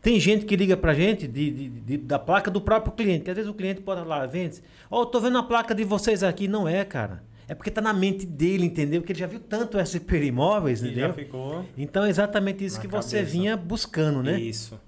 Tem 0.00 0.20
gente 0.20 0.44
que 0.44 0.54
liga 0.54 0.76
pra 0.76 0.94
gente 0.94 1.26
de, 1.26 1.50
de- 1.50 1.68
de- 1.68 1.98
da 1.98 2.16
placa 2.20 2.48
do 2.48 2.60
próprio 2.60 2.92
cliente, 2.92 3.24
que 3.24 3.30
às 3.30 3.36
vezes 3.36 3.50
o 3.50 3.54
cliente 3.54 3.80
bota 3.80 4.04
lá, 4.04 4.24
vende, 4.24 4.62
ó, 4.88 5.02
eu 5.02 5.06
tô 5.06 5.18
vendo 5.20 5.36
a 5.36 5.42
placa 5.42 5.74
de 5.74 5.82
vocês 5.82 6.22
aqui, 6.22 6.46
não 6.46 6.68
é, 6.68 6.84
cara. 6.84 7.24
É 7.48 7.54
porque 7.54 7.70
tá 7.70 7.80
na 7.80 7.92
mente 7.92 8.26
dele, 8.26 8.66
entendeu? 8.66 9.00
Porque 9.00 9.12
ele 9.12 9.20
já 9.20 9.26
viu 9.26 9.38
tanto 9.40 9.78
SP 9.78 10.24
Imóveis, 10.26 10.82
entendeu? 10.82 11.08
já 11.08 11.14
ficou 11.14 11.64
Então 11.76 12.04
é 12.04 12.08
exatamente 12.08 12.64
isso 12.64 12.80
que 12.80 12.88
você 12.88 13.18
cabeça. 13.18 13.32
vinha 13.32 13.56
buscando, 13.56 14.22
né? 14.22 14.38
Isso. 14.40 14.78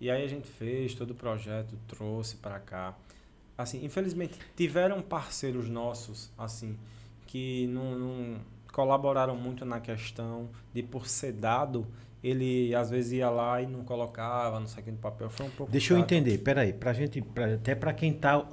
E 0.00 0.10
aí 0.10 0.24
a 0.24 0.28
gente 0.28 0.48
fez 0.48 0.94
todo 0.94 1.10
o 1.10 1.14
projeto, 1.14 1.74
trouxe 1.86 2.36
para 2.36 2.58
cá. 2.58 2.96
Assim, 3.56 3.84
infelizmente 3.84 4.38
tiveram 4.56 5.02
parceiros 5.02 5.68
nossos, 5.68 6.30
assim, 6.38 6.78
que 7.26 7.66
não, 7.66 7.98
não 7.98 8.36
colaboraram 8.72 9.34
muito 9.36 9.64
na 9.64 9.80
questão 9.80 10.48
de 10.72 10.82
por 10.84 11.08
ser 11.08 11.32
dado, 11.32 11.84
ele 12.22 12.72
às 12.74 12.90
vezes 12.90 13.12
ia 13.12 13.28
lá 13.28 13.60
e 13.60 13.66
não 13.66 13.82
colocava, 13.82 14.60
não 14.60 14.66
sei 14.68 14.82
o 14.82 14.84
que 14.84 14.90
no 14.92 14.98
papel. 14.98 15.28
Foi 15.28 15.46
um 15.46 15.50
pouco 15.50 15.72
Deixa 15.72 15.94
eu 15.94 15.98
entender, 15.98 16.38
peraí, 16.38 16.72
pra 16.72 16.92
gente, 16.92 17.20
pra, 17.20 17.54
até 17.54 17.74
pra 17.74 17.92
quem 17.92 18.12
tá 18.12 18.46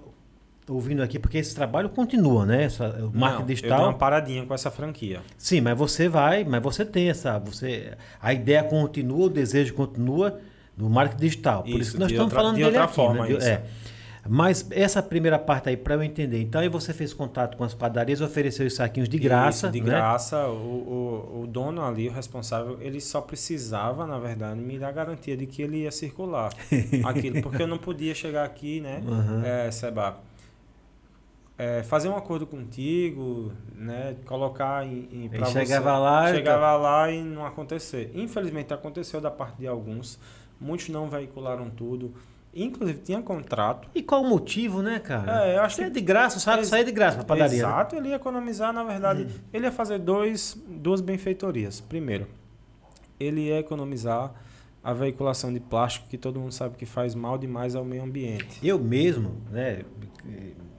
ouvindo 0.68 1.02
aqui, 1.04 1.20
porque 1.20 1.38
esse 1.38 1.54
trabalho 1.56 1.90
continua, 1.90 2.46
né? 2.46 2.64
Essa, 2.64 2.88
o 3.06 3.12
marketing 3.18 3.42
Eu 3.42 3.46
dei 3.46 3.56
digital. 3.56 3.84
uma 3.84 3.94
paradinha 3.94 4.46
com 4.46 4.54
essa 4.54 4.72
franquia. 4.72 5.22
Sim, 5.38 5.62
mas 5.62 5.78
você 5.78 6.08
vai, 6.10 6.44
mas 6.44 6.62
você 6.62 6.84
tem 6.84 7.10
essa, 7.10 7.38
você, 7.40 7.94
a 8.22 8.34
ideia 8.34 8.64
continua, 8.64 9.26
o 9.26 9.30
desejo 9.30 9.74
continua 9.74 10.40
no 10.78 10.90
marketing 10.90 11.22
digital. 11.22 11.62
Por 11.64 11.70
isso, 11.70 11.80
Isso, 11.82 11.92
que 11.94 12.00
nós 12.00 12.12
estamos 12.12 12.26
outra- 12.32 12.40
falando 12.40 12.56
de 12.56 12.64
dele 12.64 12.70
outra 12.78 12.84
aqui, 12.86 12.96
forma, 12.96 13.22
né? 13.24 13.28
De- 13.28 13.38
isso. 13.38 13.48
É. 13.48 13.62
Mas 14.28 14.66
essa 14.72 15.04
primeira 15.04 15.38
parte 15.38 15.70
aí, 15.70 15.78
para 15.78 15.94
eu 15.94 16.02
entender. 16.02 16.42
Então, 16.42 16.60
aí 16.60 16.68
você 16.68 16.92
fez 16.96 17.14
contato 17.14 17.56
com 17.56 17.64
as 17.64 17.76
padarias, 17.76 18.22
ofereceu 18.22 18.66
os 18.66 18.74
saquinhos 18.74 19.08
de 19.08 19.20
graça. 19.20 19.68
Isso, 19.68 19.72
de 19.74 19.82
né? 19.82 19.86
graça. 19.86 20.48
O, 20.48 20.52
o, 21.38 21.42
o 21.44 21.48
dono 21.48 21.84
ali, 21.86 22.10
o 22.10 22.12
responsável, 22.12 22.80
ele 22.82 23.00
só 23.00 23.22
precisava, 23.22 24.08
na 24.08 24.18
verdade, 24.18 24.60
me 24.60 24.80
dar 24.80 24.92
garantia 24.92 25.38
de 25.38 25.46
que 25.46 25.62
ele 25.62 25.84
ia 25.84 25.92
circular 25.92 26.50
aquilo. 27.06 27.40
Porque 27.44 27.62
eu 27.62 27.68
não 27.68 27.78
podia 27.78 28.16
chegar 28.16 28.44
aqui, 28.46 28.82
né, 28.82 29.04
Uhum. 29.06 29.44
é, 29.46 29.70
Seba, 29.70 30.18
é, 31.58 31.84
fazer 31.84 32.10
um 32.10 32.16
acordo 32.16 32.46
contigo, 32.46 33.52
né, 33.76 34.16
colocar 34.26 34.86
em, 34.86 35.08
em 35.12 35.30
pra 35.30 35.46
chegava 35.46 35.92
você, 35.94 36.00
lá 36.00 36.30
e 36.32 36.36
chegava 36.36 36.76
lá 36.76 37.12
e 37.12 37.24
não 37.24 37.46
acontecer. 37.46 38.12
Infelizmente 38.14 38.74
aconteceu 38.74 39.22
da 39.22 39.32
parte 39.32 39.58
de 39.60 39.68
alguns, 39.68 40.20
muitos 40.60 40.90
não 40.90 41.10
veicularam 41.10 41.70
tudo. 41.70 42.14
Inclusive 42.58 43.00
tinha 43.00 43.22
contrato. 43.22 43.90
E 43.94 44.02
qual 44.02 44.22
o 44.22 44.30
motivo, 44.30 44.82
né, 44.82 44.98
cara? 45.00 45.46
É, 45.46 45.58
eu 45.58 45.62
acho 45.62 45.82
é 45.82 45.86
que 45.86 45.90
de 45.92 46.00
graça, 46.02 46.40
saco 46.40 46.60
Ex- 46.60 46.70
sair 46.70 46.86
de 46.86 46.92
graça 46.94 47.18
pra 47.18 47.26
padaria. 47.26 47.64
né? 47.64 47.68
Exato, 47.70 47.96
ele 47.98 48.10
ia 48.10 48.16
economizar, 48.16 48.72
na 48.72 48.82
verdade, 48.84 49.24
Hum. 49.24 49.40
ele 49.52 49.66
ia 49.66 49.72
fazer 49.74 50.00
dois, 50.00 50.58
duas 50.66 51.02
benfeitorias. 51.02 51.82
Primeiro, 51.82 52.28
ele 53.20 53.42
ia 53.48 53.60
economizar 53.60 54.34
a 54.86 54.94
veiculação 54.94 55.52
de 55.52 55.60
plástico, 55.60 56.08
que 56.08 56.18
todo 56.18 56.40
mundo 56.40 56.52
sabe 56.54 56.78
que 56.78 56.86
faz 56.86 57.16
mal 57.16 57.38
demais 57.40 57.76
ao 57.76 57.84
meio 57.84 58.04
ambiente. 58.04 58.60
Eu 58.66 58.78
mesmo, 58.78 59.42
né? 59.50 59.84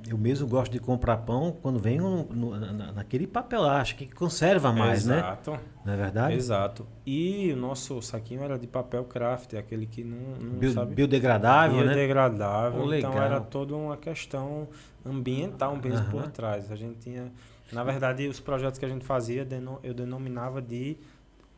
Eu 0.09 0.17
mesmo 0.17 0.47
gosto 0.47 0.71
de 0.71 0.79
comprar 0.79 1.17
pão 1.19 1.57
quando 1.61 1.81
vem 1.81 1.99
no, 1.99 2.23
no- 2.27 2.57
na- 2.61 2.93
naquele 2.93 3.27
papel 3.27 3.65
acho 3.65 3.97
que 3.97 4.07
conserva 4.07 4.73
mais, 4.73 5.05
né? 5.05 5.19
Exato, 5.19 5.59
Não 5.85 5.93
é 5.93 5.97
verdade? 5.97 6.35
exato. 6.37 6.87
E 7.05 7.53
o 7.53 7.57
nosso 7.57 8.01
saquinho 8.01 8.41
era 8.45 8.57
de 8.57 8.69
papel 8.69 9.03
craft, 9.05 9.55
aquele 9.55 9.85
que 9.85 10.05
não, 10.05 10.37
não 10.41 10.59
Bio- 10.61 10.73
sabe... 10.73 10.95
biodegradável, 10.95 11.79
né? 11.79 11.87
biodegradável. 11.87 12.95
Então 12.95 13.21
era 13.21 13.41
toda 13.41 13.75
uma 13.75 13.97
questão 13.97 14.69
ambiental 15.05 15.75
mesmo 15.83 16.07
por 16.09 16.21
Aham. 16.23 16.31
trás. 16.31 16.71
A 16.71 16.77
gente 16.77 16.99
tinha, 17.01 17.33
na 17.73 17.83
verdade, 17.83 18.29
os 18.29 18.39
projetos 18.39 18.79
que 18.79 18.85
a 18.85 18.89
gente 18.89 19.05
fazia, 19.05 19.45
eu 19.83 19.93
denominava 19.93 20.63
de 20.63 20.97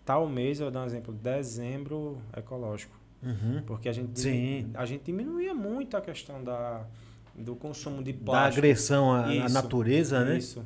tal 0.09 0.27
mês, 0.27 0.59
eu 0.59 0.65
vou 0.67 0.73
dar 0.73 0.83
um 0.85 0.87
exemplo, 0.87 1.13
dezembro 1.13 2.17
ecológico, 2.35 2.97
Uhum. 3.23 3.63
porque 3.67 3.89
a 3.91 3.93
gente 3.93 4.19
Sim. 4.19 4.71
a 4.73 4.87
gente 4.87 5.03
diminuía 5.05 5.53
muito 5.53 5.97
a 5.97 6.01
questão 6.01 6.43
da 6.43 6.87
do 7.35 7.55
consumo 7.55 8.03
de 8.03 8.13
Da 8.15 8.25
plástico. 8.25 8.59
agressão 8.59 9.13
à, 9.13 9.27
à 9.27 9.35
Isso, 9.35 9.55
natureza, 9.55 10.25
né? 10.25 10.39
Isso. 10.39 10.65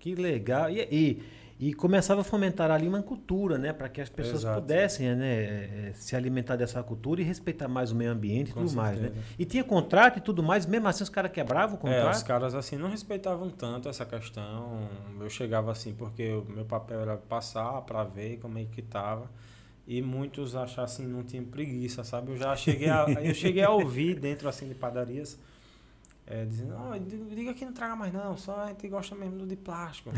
Que 0.00 0.14
legal. 0.14 0.68
E, 0.70 0.80
e, 0.90 1.22
e 1.58 1.72
começava 1.72 2.22
a 2.22 2.24
fomentar 2.24 2.70
ali 2.70 2.88
uma 2.88 3.02
cultura, 3.02 3.56
né, 3.56 3.72
para 3.72 3.88
que 3.88 4.00
as 4.00 4.08
pessoas 4.08 4.42
Exato. 4.42 4.60
pudessem, 4.60 5.14
né, 5.14 5.44
eh, 5.44 5.92
se 5.94 6.16
alimentar 6.16 6.56
dessa 6.56 6.82
cultura 6.82 7.20
e 7.20 7.24
respeitar 7.24 7.68
mais 7.68 7.92
o 7.92 7.94
meio 7.94 8.10
ambiente 8.10 8.50
e 8.50 8.54
tudo 8.54 8.72
mais, 8.72 8.98
né? 8.98 9.04
certeza. 9.08 9.26
E 9.38 9.44
tinha 9.44 9.62
contrato 9.62 10.18
e 10.18 10.20
tudo 10.20 10.42
mais, 10.42 10.66
mesmo 10.66 10.88
assim 10.88 11.04
os 11.04 11.08
caras 11.08 11.30
quebravam 11.30 11.76
o 11.76 11.78
É, 11.88 11.94
contrato. 11.96 12.16
os 12.16 12.22
caras 12.24 12.54
assim 12.54 12.76
não 12.76 12.88
respeitavam 12.90 13.48
tanto 13.50 13.88
essa 13.88 14.04
questão. 14.04 14.88
Eu 15.20 15.30
chegava 15.30 15.70
assim 15.70 15.94
porque 15.94 16.32
o 16.32 16.44
meu 16.44 16.64
papel 16.64 17.00
era 17.00 17.16
passar 17.16 17.80
para 17.82 18.02
ver 18.02 18.38
como 18.38 18.58
é 18.58 18.64
que 18.64 18.82
tava. 18.82 19.30
E 19.86 20.00
muitos 20.02 20.56
achavam 20.56 20.84
assim, 20.84 21.06
não 21.06 21.22
tinham 21.22 21.44
preguiça, 21.44 22.02
sabe? 22.02 22.32
Eu 22.32 22.36
já 22.38 22.56
cheguei 22.56 22.88
a, 22.88 23.04
eu 23.22 23.34
cheguei 23.34 23.62
a 23.62 23.70
ouvir 23.70 24.18
dentro 24.18 24.48
assim 24.48 24.66
de 24.66 24.74
padarias 24.74 25.38
é, 26.26 26.44
dizendo, 26.44 26.74
"Ah, 26.76 26.98
diga 26.98 27.52
que 27.54 27.64
não 27.64 27.72
traga 27.72 27.94
mais 27.94 28.12
não, 28.12 28.36
só 28.36 28.60
a 28.60 28.66
gente 28.68 28.88
gosta 28.88 29.14
mesmo 29.14 29.38
do 29.38 29.46
de 29.46 29.56
plástico. 29.56 30.10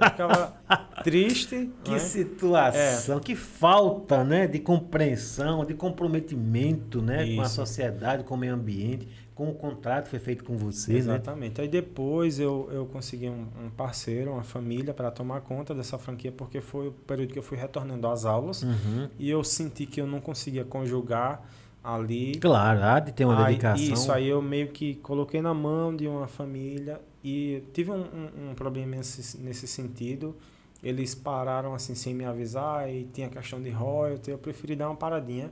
Eu 0.00 0.06
ficava 0.10 0.52
triste. 1.04 1.70
Que 1.84 1.92
né? 1.92 1.98
situação, 2.00 3.20
que 3.20 3.36
falta, 3.36 4.24
né, 4.24 4.46
de 4.48 4.58
compreensão, 4.58 5.64
de 5.64 5.74
comprometimento, 5.74 7.00
né, 7.02 7.34
com 7.36 7.42
a 7.42 7.48
sociedade, 7.48 8.24
com 8.24 8.34
o 8.34 8.38
meio 8.38 8.54
ambiente, 8.54 9.06
com 9.34 9.48
o 9.50 9.54
contrato 9.54 10.04
que 10.04 10.10
foi 10.10 10.18
feito 10.20 10.44
com 10.44 10.56
você, 10.56 10.92
né? 10.92 10.98
Exatamente. 10.98 11.60
Aí 11.60 11.66
depois 11.68 12.38
eu, 12.38 12.68
eu 12.72 12.86
consegui 12.86 13.28
um, 13.28 13.46
um 13.64 13.70
parceiro, 13.70 14.32
uma 14.32 14.44
família 14.44 14.94
para 14.94 15.10
tomar 15.10 15.40
conta 15.40 15.74
dessa 15.74 15.98
franquia, 15.98 16.30
porque 16.30 16.60
foi 16.60 16.88
o 16.88 16.92
período 16.92 17.32
que 17.32 17.38
eu 17.38 17.42
fui 17.42 17.58
retornando 17.58 18.06
às 18.06 18.24
aulas 18.24 18.62
Uhum. 18.62 19.08
e 19.18 19.28
eu 19.28 19.42
senti 19.42 19.86
que 19.86 20.00
eu 20.00 20.06
não 20.06 20.20
conseguia 20.20 20.64
conjugar 20.64 21.42
ali. 21.84 22.34
Claro, 22.38 22.82
há 22.82 22.98
de 22.98 23.12
ter 23.12 23.24
uma 23.26 23.38
Aí- 23.44 23.52
dedicação. 23.54 23.94
Isso, 23.94 24.10
aí 24.10 24.26
eu 24.26 24.40
meio 24.40 24.68
que 24.68 24.94
coloquei 24.96 25.42
na 25.42 25.52
mão 25.52 25.94
de 25.94 26.08
uma 26.08 26.26
família 26.26 26.98
e 27.22 27.62
tive 27.74 27.90
um, 27.90 28.00
um, 28.02 28.50
um 28.50 28.54
problema 28.54 28.96
nesse, 28.96 29.36
nesse 29.38 29.66
sentido. 29.68 30.34
Eles 30.82 31.14
pararam 31.14 31.74
assim 31.74 31.94
sem 31.94 32.14
me 32.14 32.24
avisar 32.24 32.90
e 32.90 33.04
tinha 33.12 33.28
questão 33.28 33.62
de 33.62 33.70
royalty, 33.70 34.30
eu 34.30 34.38
preferi 34.38 34.74
dar 34.74 34.88
uma 34.88 34.96
paradinha. 34.96 35.50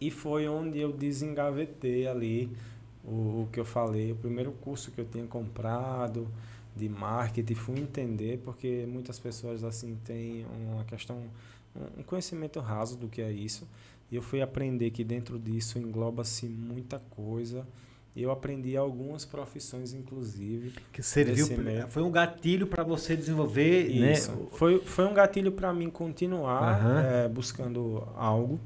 E 0.00 0.10
foi 0.10 0.48
onde 0.48 0.78
eu 0.78 0.92
desengavetei 0.92 2.06
ali 2.06 2.50
o, 3.04 3.42
o 3.42 3.48
que 3.52 3.58
eu 3.60 3.64
falei, 3.64 4.12
o 4.12 4.16
primeiro 4.16 4.52
curso 4.52 4.90
que 4.90 5.00
eu 5.00 5.04
tinha 5.04 5.24
comprado 5.26 6.28
de 6.76 6.88
marketing, 6.88 7.54
fui 7.54 7.78
entender, 7.78 8.40
porque 8.44 8.84
muitas 8.88 9.18
pessoas 9.18 9.62
assim 9.62 9.96
têm 10.04 10.44
uma 10.72 10.84
questão, 10.84 11.16
um- 11.74 12.00
um 12.00 12.02
conhecimento 12.02 12.58
raso 12.60 12.96
do 12.96 13.06
que 13.08 13.22
é 13.22 13.30
isso. 13.30 13.66
E 14.10 14.16
eu 14.16 14.22
fui 14.22 14.40
aprender 14.42 14.90
que 14.90 15.02
dentro 15.02 15.38
disso 15.38 15.78
engloba-se 15.78 16.46
muita 16.46 16.98
coisa. 17.10 17.66
E 18.16 18.22
eu 18.22 18.30
aprendi 18.30 18.76
algumas 18.76 19.24
profissões, 19.24 19.92
inclusive. 19.92 20.72
que 20.92 21.02
serviu, 21.02 21.48
foi 21.88 22.02
um 22.02 22.12
gatilho 22.12 22.64
para 22.66 22.84
você 22.84 23.16
desenvolver, 23.16 23.88
Isso. 23.88 24.30
né? 24.30 24.38
Foi, 24.52 24.78
foi 24.78 25.04
um 25.04 25.12
gatilho 25.12 25.50
para 25.50 25.72
mim 25.72 25.90
continuar 25.90 26.62
Aham. 26.62 27.00
eh, 27.04 27.28
buscando 27.28 28.06
algo, 28.14 28.60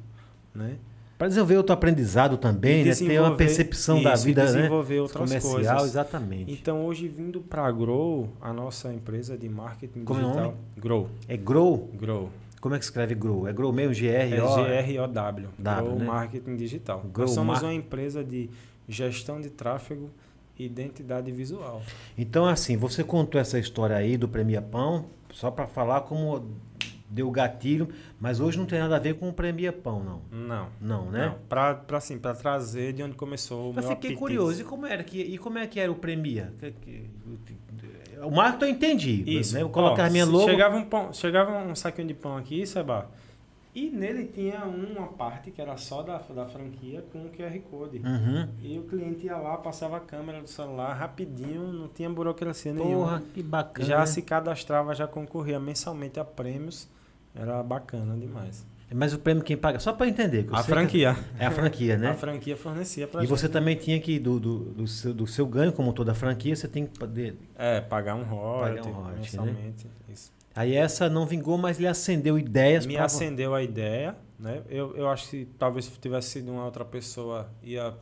né? 0.54 0.76
Para 1.16 1.28
desenvolver 1.28 1.56
outro 1.56 1.72
aprendizado 1.72 2.36
também, 2.36 2.84
né? 2.84 2.94
Ter 2.94 3.18
uma 3.20 3.34
percepção 3.36 4.02
da 4.02 4.12
isso, 4.12 4.24
vida, 4.24 4.44
né? 4.44 4.52
desenvolver 4.52 5.00
outras 5.00 5.28
Comercial, 5.28 5.52
coisas. 5.54 5.82
exatamente. 5.84 6.52
Então, 6.52 6.84
hoje, 6.84 7.08
vindo 7.08 7.40
para 7.40 7.66
a 7.66 7.72
Grow, 7.72 8.28
a 8.40 8.52
nossa 8.52 8.92
empresa 8.92 9.36
de 9.36 9.48
marketing 9.48 10.04
Como 10.04 10.20
é 10.20 10.22
o 10.22 10.26
digital. 10.26 10.44
nome? 10.50 10.58
Grow. 10.76 11.08
É 11.26 11.36
Grow? 11.38 11.90
Grow. 11.98 12.30
Como 12.60 12.74
é 12.74 12.78
que 12.78 12.84
escreve 12.84 13.14
Grow? 13.14 13.46
É 13.48 13.52
Grow 13.52 13.72
mesmo? 13.72 13.92
É 13.92 13.94
G-R-O? 13.94 14.54
G-R-O-W. 14.64 15.48
W, 15.58 15.84
Grow 15.86 15.98
né? 15.98 16.04
Marketing 16.04 16.56
Digital. 16.56 17.00
Grow 17.12 17.26
Nós 17.26 17.30
somos 17.34 17.54
Mar- 17.56 17.64
uma 17.64 17.74
empresa 17.74 18.24
de 18.24 18.50
gestão 18.88 19.40
de 19.40 19.50
tráfego 19.50 20.10
e 20.58 20.64
identidade 20.66 21.30
visual. 21.30 21.82
Então, 22.16 22.46
assim, 22.46 22.76
você 22.76 23.04
contou 23.04 23.40
essa 23.40 23.58
história 23.58 23.94
aí 23.96 24.16
do 24.16 24.26
Premia 24.28 24.60
Pão, 24.62 25.06
só 25.32 25.50
para 25.50 25.66
falar 25.66 26.00
como 26.02 26.46
deu 27.10 27.30
gatilho, 27.30 27.88
mas 28.20 28.40
hoje 28.40 28.58
não 28.58 28.66
tem 28.66 28.78
nada 28.78 28.96
a 28.96 28.98
ver 28.98 29.14
com 29.14 29.28
o 29.28 29.32
Premia 29.32 29.72
Pão, 29.72 30.02
não. 30.02 30.22
Não. 30.30 30.68
Não, 30.80 31.10
né? 31.10 31.26
Não. 31.26 31.34
Pra, 31.48 31.74
pra, 31.74 31.98
assim, 31.98 32.18
pra 32.18 32.34
trazer 32.34 32.92
de 32.92 33.02
onde 33.02 33.16
começou 33.16 33.66
o 33.66 33.68
Eu 33.70 33.74
fiquei 33.74 33.92
apetite. 33.92 34.16
curioso, 34.16 34.60
e 34.60 34.64
como 34.64 34.86
era 34.86 35.02
que 35.02 35.20
e 35.20 35.38
como 35.38 35.58
é 35.58 35.66
que 35.66 35.80
era 35.80 35.90
o 35.90 35.94
Premia? 35.94 36.52
O 38.22 38.30
marketing 38.30 38.64
eu 38.64 38.70
entendi. 38.70 39.24
Isso. 39.26 39.54
Né? 39.54 39.62
Eu 39.62 39.68
colocar 39.68 40.04
Ó, 40.04 40.06
a 40.06 40.10
minha 40.10 40.24
logo. 40.24 40.44
Chegava 40.44 40.76
um, 40.76 40.84
pão, 40.84 41.12
chegava 41.12 41.58
um 41.58 41.74
saquinho 41.74 42.08
de 42.08 42.14
pão 42.14 42.36
aqui, 42.36 42.66
Seba, 42.66 43.08
e 43.74 43.90
nele 43.90 44.24
tinha 44.26 44.64
uma 44.64 45.06
parte 45.06 45.52
que 45.52 45.62
era 45.62 45.76
só 45.76 46.02
da, 46.02 46.18
da 46.18 46.44
franquia 46.46 47.04
com 47.12 47.26
o 47.26 47.30
QR 47.30 47.56
Code. 47.70 47.98
Uhum. 47.98 48.48
E 48.60 48.76
o 48.76 48.82
cliente 48.82 49.26
ia 49.26 49.36
lá, 49.36 49.56
passava 49.56 49.98
a 49.98 50.00
câmera 50.00 50.40
do 50.40 50.48
celular 50.48 50.94
rapidinho, 50.94 51.72
não 51.72 51.86
tinha 51.86 52.10
burocracia 52.10 52.72
nenhuma. 52.72 53.04
Porra, 53.04 53.22
que 53.32 53.40
bacana. 53.40 53.86
Já 53.86 54.04
se 54.04 54.20
cadastrava, 54.22 54.94
já 54.96 55.06
concorria 55.06 55.60
mensalmente 55.60 56.18
a 56.18 56.24
prêmios. 56.24 56.88
Era 57.34 57.62
bacana 57.62 58.16
demais. 58.16 58.66
Mas 58.94 59.12
o 59.12 59.18
prêmio 59.18 59.44
quem 59.44 59.54
paga? 59.56 59.78
Só 59.78 59.92
para 59.92 60.08
entender. 60.08 60.46
A 60.50 60.62
franquia. 60.62 61.14
É 61.38 61.44
a 61.44 61.50
franquia, 61.50 61.98
né? 61.98 62.08
A 62.12 62.14
franquia 62.14 62.56
fornecia 62.56 63.06
pra 63.06 63.20
E 63.22 63.26
gente. 63.26 63.30
você 63.38 63.46
também 63.48 63.76
tinha 63.76 64.00
que, 64.00 64.18
do, 64.18 64.40
do, 64.40 64.58
do, 64.60 64.86
seu, 64.86 65.12
do 65.12 65.26
seu 65.26 65.46
ganho, 65.46 65.70
como 65.72 65.92
toda 65.92 66.14
franquia, 66.14 66.56
você 66.56 66.66
tem 66.66 66.86
que 66.86 66.98
poder. 66.98 67.36
É, 67.54 67.82
pagar 67.82 68.14
um 68.14 68.22
royalty, 68.24 68.78
Pagar 68.82 68.88
um 68.88 68.92
royalty, 69.02 69.20
mensalmente. 69.20 69.86
Isso. 70.08 70.32
Aí 70.54 70.74
essa 70.74 71.08
não 71.10 71.26
vingou, 71.26 71.58
mas 71.58 71.78
lhe 71.78 71.86
acendeu 71.86 72.38
ideias 72.38 72.86
Me 72.86 72.94
pra- 72.94 73.04
acendeu 73.04 73.54
a 73.54 73.62
ideia, 73.62 74.16
né? 74.38 74.62
Eu, 74.70 74.96
eu 74.96 75.06
acho 75.08 75.28
que 75.28 75.46
talvez 75.58 75.84
se 75.84 75.90
tivesse 76.00 76.30
sido 76.30 76.50
uma 76.50 76.64
outra 76.64 76.84
pessoa, 76.84 77.48
ia, 77.62 77.92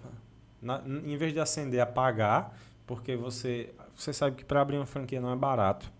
na- 0.62 0.82
em 0.86 1.16
vez 1.16 1.32
de 1.32 1.40
acender, 1.40 1.80
apagar, 1.80 2.56
porque 2.86 3.16
você, 3.16 3.74
você 3.94 4.12
sabe 4.12 4.36
que 4.36 4.44
para 4.44 4.60
abrir 4.60 4.76
uma 4.76 4.86
franquia 4.86 5.20
não 5.20 5.32
é 5.32 5.36
barato, 5.36 5.92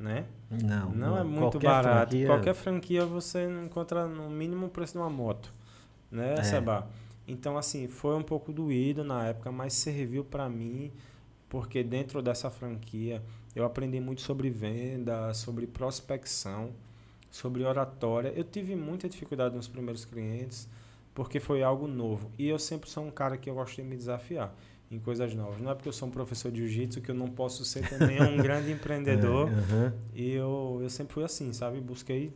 né? 0.00 0.24
Não, 0.50 0.90
Não 0.90 1.18
é 1.18 1.22
muito 1.22 1.40
qualquer 1.52 1.66
barato. 1.68 2.10
franquia- 2.10 2.26
Qualquer 2.26 2.54
franquia 2.54 3.06
você 3.06 3.46
encontra 3.64 4.06
no 4.06 4.28
mínimo 4.30 4.66
o 4.66 4.68
preço 4.68 4.94
de 4.94 4.98
uma 4.98 5.10
moto, 5.10 5.52
né, 6.10 6.34
É. 6.38 6.42
Seba? 6.42 6.88
Então, 7.28 7.56
assim, 7.56 7.86
foi 7.86 8.16
um 8.16 8.22
pouco 8.22 8.52
doído 8.52 9.04
na 9.04 9.26
época, 9.28 9.52
mas 9.52 9.74
serviu 9.74 10.24
para 10.24 10.48
mim, 10.48 10.90
porque 11.48 11.84
dentro 11.84 12.20
dessa 12.22 12.50
franquia 12.50 13.22
eu 13.54 13.64
aprendi 13.64 14.00
muito 14.00 14.22
sobre 14.22 14.50
venda, 14.50 15.32
sobre 15.34 15.66
prospecção, 15.66 16.70
sobre 17.30 17.62
oratória. 17.62 18.32
Eu 18.34 18.42
tive 18.42 18.74
muita 18.74 19.08
dificuldade 19.08 19.54
nos 19.54 19.68
primeiros 19.68 20.04
clientes, 20.04 20.68
porque 21.14 21.38
foi 21.38 21.62
algo 21.62 21.86
novo. 21.86 22.30
E 22.38 22.48
eu 22.48 22.58
sempre 22.58 22.88
sou 22.90 23.04
um 23.04 23.10
cara 23.10 23.36
que 23.36 23.48
eu 23.50 23.54
gosto 23.54 23.76
de 23.76 23.82
me 23.82 23.96
desafiar 23.96 24.52
em 24.90 24.98
coisas 24.98 25.34
novas. 25.34 25.60
Não 25.60 25.70
é 25.70 25.74
porque 25.74 25.88
eu 25.88 25.92
sou 25.92 26.08
um 26.08 26.10
professor 26.10 26.50
de 26.50 26.58
jiu-jitsu 26.58 27.00
que 27.00 27.10
eu 27.10 27.14
não 27.14 27.28
posso 27.28 27.64
ser 27.64 27.88
também 27.88 28.20
um 28.20 28.36
grande 28.42 28.72
empreendedor. 28.72 29.48
É. 29.48 29.92
E 30.14 30.32
eu, 30.32 30.80
eu 30.82 30.90
sempre 30.90 31.14
fui 31.14 31.24
assim, 31.24 31.52
sabe? 31.52 31.80
Busquei 31.80 32.32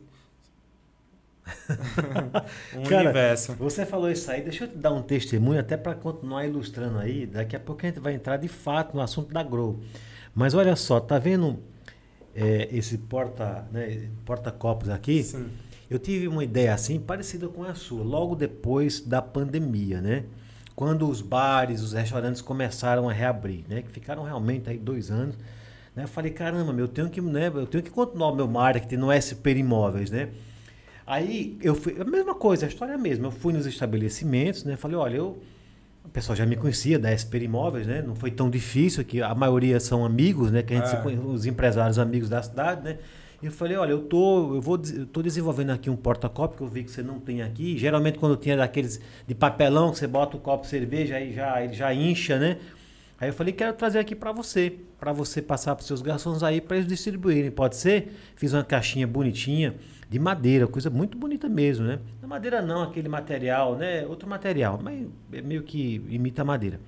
um 2.75 2.83
Cara, 2.83 3.03
universo. 3.03 3.53
Você 3.53 3.85
falou 3.85 4.09
isso 4.09 4.31
aí, 4.31 4.41
deixa 4.41 4.63
eu 4.63 4.69
te 4.69 4.77
dar 4.77 4.93
um 4.93 5.01
testemunho 5.01 5.59
até 5.59 5.75
para 5.75 5.93
continuar 5.95 6.45
ilustrando 6.45 6.97
aí. 6.97 7.25
Daqui 7.25 7.55
a 7.55 7.59
pouco 7.59 7.85
a 7.85 7.89
gente 7.89 7.99
vai 7.99 8.13
entrar 8.13 8.37
de 8.37 8.47
fato 8.47 8.95
no 8.95 9.01
assunto 9.01 9.33
da 9.33 9.43
Grow. 9.43 9.79
Mas 10.33 10.53
olha 10.53 10.75
só, 10.75 10.99
tá 10.99 11.19
vendo 11.19 11.59
é, 12.33 12.69
esse 12.71 12.97
porta, 12.97 13.67
né, 13.71 14.09
porta-copos 14.25 14.89
aqui? 14.89 15.23
Sim. 15.23 15.49
Eu 15.89 15.99
tive 15.99 16.27
uma 16.27 16.43
ideia 16.43 16.73
assim, 16.73 16.99
parecida 16.99 17.47
com 17.47 17.63
a 17.63 17.75
sua, 17.75 18.03
logo 18.03 18.35
depois 18.35 19.01
da 19.01 19.21
pandemia, 19.21 20.01
né? 20.01 20.25
Quando 20.75 21.07
os 21.09 21.21
bares, 21.21 21.81
os 21.81 21.93
restaurantes 21.93 22.41
começaram 22.41 23.07
a 23.09 23.13
reabrir, 23.13 23.63
né? 23.69 23.81
Que 23.81 23.89
ficaram 23.89 24.23
realmente 24.23 24.69
aí 24.69 24.77
dois 24.77 25.09
anos. 25.09 25.35
Né? 25.95 26.03
Eu 26.03 26.07
falei, 26.07 26.31
caramba, 26.31 26.73
meu, 26.73 26.85
eu 26.85 26.89
tenho 26.89 27.09
que, 27.09 27.21
né, 27.21 27.47
eu 27.47 27.65
tenho 27.65 27.81
que 27.83 27.89
continuar 27.89 28.27
o 28.29 28.35
meu 28.35 28.47
marketing 28.47 28.97
no 28.97 29.09
SP 29.15 29.55
Imóveis, 29.55 30.11
né? 30.11 30.29
Aí 31.07 31.57
eu 31.61 31.75
fui, 31.75 31.95
a 31.99 32.03
mesma 32.03 32.33
coisa, 32.35 32.65
a 32.65 32.69
história 32.69 32.91
é 32.93 32.95
a 32.95 32.97
mesma. 32.97 33.27
Eu 33.27 33.31
fui 33.31 33.53
nos 33.53 33.65
estabelecimentos, 33.65 34.63
né? 34.63 34.75
Falei, 34.75 34.97
olha, 34.97 35.15
eu. 35.17 35.37
O 36.03 36.09
pessoal 36.09 36.35
já 36.35 36.45
me 36.45 36.55
conhecia 36.55 36.99
da 36.99 37.09
SP 37.09 37.39
Imóveis, 37.43 37.87
né? 37.87 38.01
Não 38.05 38.15
foi 38.15 38.29
tão 38.29 38.49
difícil, 38.49 39.03
que 39.03 39.21
a 39.21 39.33
maioria 39.33 39.79
são 39.79 40.05
amigos, 40.05 40.51
né? 40.51 40.61
Que 40.61 40.73
a 40.73 40.77
gente 40.77 40.95
É. 40.95 41.01
conhe- 41.01 41.17
os 41.19 41.45
empresários 41.47 41.97
amigos 41.97 42.29
da 42.29 42.43
cidade, 42.43 42.83
né? 42.83 42.97
Eu 43.45 43.51
falei, 43.51 43.77
olha, 43.77 43.91
eu 43.91 44.01
tô, 44.01 44.55
eu 44.55 44.61
vou, 44.61 44.79
eu 44.93 45.05
tô 45.05 45.21
desenvolvendo 45.21 45.69
aqui 45.69 45.89
um 45.89 45.95
porta-copo 45.95 46.57
que 46.57 46.63
eu 46.63 46.67
vi 46.67 46.83
que 46.83 46.91
você 46.91 47.03
não 47.03 47.19
tem 47.19 47.41
aqui. 47.41 47.77
Geralmente 47.77 48.17
quando 48.17 48.35
tinha 48.35 48.57
daqueles 48.57 48.99
de 49.27 49.35
papelão 49.35 49.91
que 49.91 49.99
você 49.99 50.07
bota 50.07 50.35
o 50.35 50.39
copo 50.39 50.63
de 50.63 50.69
cerveja 50.69 51.15
aí 51.15 51.33
já 51.33 51.63
ele 51.63 51.73
já 51.73 51.93
incha, 51.93 52.39
né? 52.39 52.57
Aí 53.19 53.29
eu 53.29 53.33
falei, 53.33 53.53
quero 53.53 53.73
trazer 53.73 53.99
aqui 53.99 54.15
para 54.15 54.31
você, 54.31 54.73
para 54.99 55.13
você 55.13 55.41
passar 55.41 55.75
para 55.75 55.85
seus 55.85 56.01
garçons 56.01 56.43
aí 56.43 56.59
para 56.59 56.77
eles 56.77 56.87
distribuírem. 56.87 57.49
Pode 57.51 57.77
ser? 57.77 58.11
Fiz 58.35 58.53
uma 58.53 58.63
caixinha 58.63 59.07
bonitinha 59.07 59.75
de 60.09 60.19
madeira, 60.19 60.67
coisa 60.67 60.89
muito 60.89 61.17
bonita 61.17 61.47
mesmo, 61.47 61.85
né? 61.85 61.99
Não 62.21 62.27
madeira 62.27 62.61
não, 62.61 62.83
aquele 62.83 63.07
material, 63.07 63.75
né? 63.75 64.05
Outro 64.05 64.27
material, 64.27 64.79
mas 64.81 65.07
é 65.31 65.41
meio 65.41 65.63
que 65.63 66.03
imita 66.09 66.43
madeira. 66.43 66.79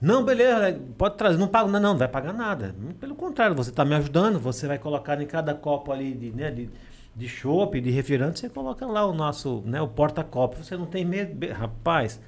Não, 0.00 0.24
beleza, 0.24 0.80
pode 0.96 1.16
trazer, 1.16 1.38
não 1.38 1.48
paga, 1.48 1.68
não, 1.68 1.80
não, 1.80 1.98
vai 1.98 2.06
pagar 2.06 2.32
nada. 2.32 2.74
Pelo 3.00 3.16
contrário, 3.16 3.56
você 3.56 3.70
está 3.70 3.84
me 3.84 3.94
ajudando, 3.96 4.38
você 4.38 4.66
vai 4.68 4.78
colocar 4.78 5.20
em 5.20 5.26
cada 5.26 5.54
copo 5.54 5.90
ali 5.90 6.12
de, 6.14 6.30
né, 6.30 6.50
de, 6.52 6.70
de 7.16 7.28
chopp, 7.28 7.80
de 7.80 7.90
refrigerante, 7.90 8.38
você 8.38 8.48
coloca 8.48 8.86
lá 8.86 9.04
o 9.04 9.12
nosso, 9.12 9.60
né, 9.66 9.80
o 9.82 9.88
porta-copo. 9.88 10.62
Você 10.62 10.76
não 10.76 10.86
tem 10.86 11.04
medo, 11.04 11.52
rapaz. 11.52 12.20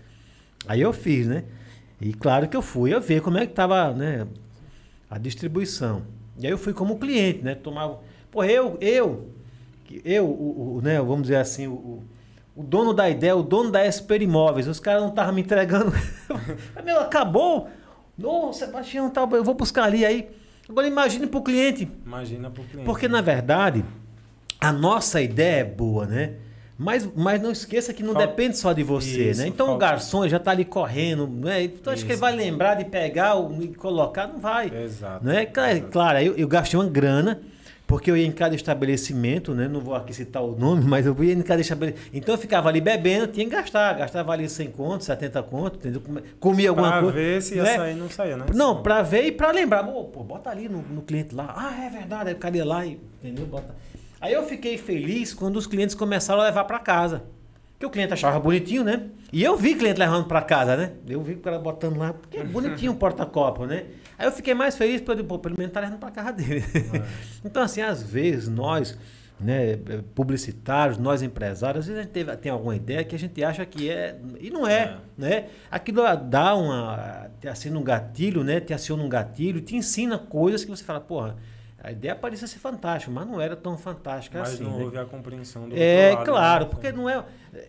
Aí 0.68 0.80
eu 0.80 0.92
fiz, 0.92 1.26
né? 1.28 1.44
E 2.00 2.12
claro 2.14 2.48
que 2.48 2.56
eu 2.56 2.62
fui 2.62 2.94
a 2.94 2.98
ver 2.98 3.22
como 3.22 3.38
é 3.38 3.46
que 3.46 3.52
estava, 3.52 3.92
né, 3.94 4.26
a 5.10 5.18
distribuição. 5.18 6.02
E 6.38 6.46
aí 6.46 6.52
eu 6.52 6.58
fui 6.58 6.72
como 6.72 6.98
cliente, 6.98 7.42
né, 7.42 7.54
tomava 7.54 8.00
Pô, 8.30 8.44
eu, 8.44 8.78
eu, 8.80 9.28
eu, 10.04 10.26
o, 10.26 10.76
o- 10.78 10.80
né, 10.82 10.98
vamos 11.00 11.22
dizer 11.22 11.36
assim, 11.36 11.66
o, 11.66 12.02
o- 12.56 12.60
o 12.60 12.64
dono 12.64 12.92
da 12.92 13.08
ideia, 13.08 13.34
o 13.36 13.42
dono 13.42 13.70
da 13.70 13.84
Esper 13.86 14.22
Imóveis, 14.22 14.66
os 14.68 14.80
caras 14.80 15.02
não 15.02 15.10
estavam 15.10 15.32
me 15.34 15.40
entregando. 15.42 15.92
Meu, 16.84 17.00
acabou. 17.00 17.68
Ô, 18.22 18.52
Sebastião, 18.52 19.08
tá, 19.10 19.26
eu 19.32 19.44
vou 19.44 19.54
buscar 19.54 19.84
ali 19.84 20.04
aí. 20.04 20.28
Agora 20.68 20.86
imagine 20.86 21.26
pro 21.26 21.42
cliente. 21.42 21.90
Imagina 22.04 22.50
pro 22.50 22.62
cliente. 22.64 22.84
Porque, 22.86 23.08
na 23.08 23.20
verdade, 23.20 23.84
a 24.60 24.72
nossa 24.72 25.20
ideia 25.20 25.60
é 25.60 25.64
boa, 25.64 26.06
né? 26.06 26.34
Mas, 26.78 27.06
mas 27.14 27.42
não 27.42 27.50
esqueça 27.50 27.92
que 27.92 28.02
não 28.02 28.14
Falta- 28.14 28.28
depende 28.28 28.56
só 28.56 28.72
de 28.72 28.82
você, 28.82 29.30
Isso, 29.30 29.40
né? 29.42 29.48
Então 29.48 29.66
o 29.66 29.68
falta- 29.70 29.86
garçom 29.86 30.26
já 30.28 30.38
tá 30.38 30.50
ali 30.52 30.64
correndo, 30.64 31.26
né? 31.26 31.64
Então 31.64 31.92
acho 31.92 32.06
que 32.06 32.12
ele 32.12 32.20
vai 32.20 32.34
lembrar 32.34 32.74
de 32.76 32.86
pegar 32.86 33.34
o- 33.36 33.62
e 33.62 33.68
colocar, 33.74 34.26
não 34.28 34.38
vai. 34.38 34.70
Exato. 34.74 35.22
Né? 35.24 35.44
Claro, 35.44 35.70
exato. 35.72 35.90
claro 35.92 36.18
eu, 36.20 36.34
eu 36.36 36.48
gastei 36.48 36.80
uma 36.80 36.88
grana, 36.88 37.38
porque 37.90 38.08
eu 38.08 38.16
ia 38.16 38.24
em 38.24 38.30
cada 38.30 38.54
estabelecimento, 38.54 39.52
né? 39.52 39.66
Não 39.66 39.80
vou 39.80 39.96
aqui 39.96 40.14
citar 40.14 40.44
o 40.44 40.56
nome, 40.56 40.84
mas 40.86 41.06
eu 41.06 41.24
ia 41.24 41.32
em 41.32 41.42
cada 41.42 41.60
estabelecimento. 41.60 42.08
Então 42.14 42.36
eu 42.36 42.38
ficava 42.38 42.68
ali 42.68 42.80
bebendo, 42.80 43.26
tinha 43.26 43.44
que 43.44 43.50
gastar. 43.50 43.94
Gastava 43.94 44.32
ali 44.32 44.48
100 44.48 44.70
contos, 44.70 45.06
70 45.06 45.42
contos, 45.42 45.80
entendeu? 45.80 46.00
Comia 46.38 46.68
alguma 46.68 46.88
pra 46.88 47.00
coisa. 47.00 47.16
ver 47.16 47.42
se 47.42 47.56
ia 47.56 47.64
né? 47.64 47.76
sair, 47.76 47.96
não 47.96 48.08
saía, 48.08 48.36
né? 48.36 48.46
Não, 48.54 48.80
pra 48.80 49.02
ver 49.02 49.24
e 49.24 49.32
pra 49.32 49.50
lembrar. 49.50 49.82
Pô, 49.82 50.04
pô, 50.04 50.22
bota 50.22 50.50
ali 50.50 50.68
no, 50.68 50.82
no 50.82 51.02
cliente 51.02 51.34
lá. 51.34 51.52
Ah, 51.56 51.84
é 51.84 51.90
verdade. 51.90 52.28
Aí 52.28 52.34
o 52.36 52.38
cara 52.38 52.56
ia 52.56 52.64
lá 52.64 52.86
e. 52.86 53.00
Entendeu? 53.20 53.44
Bota. 53.46 53.74
Aí 54.20 54.34
eu 54.34 54.44
fiquei 54.44 54.78
feliz 54.78 55.34
quando 55.34 55.56
os 55.56 55.66
clientes 55.66 55.96
começaram 55.96 56.42
a 56.42 56.44
levar 56.44 56.62
pra 56.66 56.78
casa. 56.78 57.24
Porque 57.80 57.86
o 57.86 57.90
cliente 57.90 58.12
achava 58.12 58.38
bonitinho, 58.38 58.84
né? 58.84 59.06
E 59.32 59.42
eu 59.42 59.56
vi 59.56 59.74
cliente 59.74 59.98
levando 59.98 60.26
pra 60.26 60.42
casa, 60.42 60.76
né? 60.76 60.92
Eu 61.08 61.22
vi 61.22 61.32
o 61.32 61.38
cara 61.38 61.58
botando 61.58 61.96
lá, 61.96 62.12
porque 62.12 62.36
é 62.36 62.44
bonitinho 62.44 62.92
o 62.92 62.94
porta-copo, 62.94 63.64
né? 63.64 63.86
Aí 64.18 64.26
eu 64.26 64.32
fiquei 64.32 64.52
mais 64.52 64.76
feliz 64.76 65.00
porque 65.00 65.12
eu 65.12 65.16
digo, 65.16 65.28
pô, 65.28 65.38
pelo 65.38 65.54
menos 65.56 65.72
tá 65.72 65.80
levando 65.80 65.98
pra 65.98 66.10
casa 66.10 66.30
dele. 66.30 66.62
então, 67.42 67.62
assim, 67.62 67.80
às 67.80 68.02
vezes 68.02 68.50
nós, 68.50 68.98
né, 69.40 69.78
publicitários, 70.14 70.98
nós 70.98 71.22
empresários, 71.22 71.80
às 71.80 71.86
vezes 71.86 72.00
a 72.00 72.02
gente 72.02 72.12
teve- 72.12 72.36
tem 72.36 72.52
alguma 72.52 72.76
ideia 72.76 73.02
que 73.02 73.16
a 73.16 73.18
gente 73.18 73.42
acha 73.42 73.64
que 73.64 73.88
é. 73.88 74.14
E 74.38 74.50
não 74.50 74.66
é, 74.68 74.82
É. 74.82 74.96
né? 75.16 75.44
Aquilo 75.70 76.02
dá 76.28 76.54
uma. 76.54 77.30
Te 77.40 77.48
assina 77.48 77.78
um 77.78 77.82
gatilho, 77.82 78.44
né? 78.44 78.60
Te 78.60 78.74
aciona 78.74 79.02
um 79.02 79.08
gatilho, 79.08 79.58
te 79.62 79.74
ensina 79.74 80.18
coisas 80.18 80.62
que 80.66 80.70
você 80.70 80.84
fala, 80.84 81.00
porra, 81.00 81.36
a 81.82 81.90
ideia 81.92 82.14
parecia 82.14 82.46
ser 82.46 82.58
fantástica, 82.58 83.10
mas 83.12 83.26
não 83.26 83.40
era 83.40 83.56
tão 83.56 83.76
fantástica 83.78 84.38
Mas 84.40 84.54
assim. 84.54 84.62
não 84.64 84.76
né? 84.78 84.84
houve 84.84 84.98
a 84.98 85.04
compreensão 85.04 85.68
do 85.68 85.74
É, 85.76 86.12
lado, 86.14 86.24
claro, 86.26 86.64
né? 86.64 86.70
porque 86.70 86.92
não 86.92 87.08
é 87.08 87.24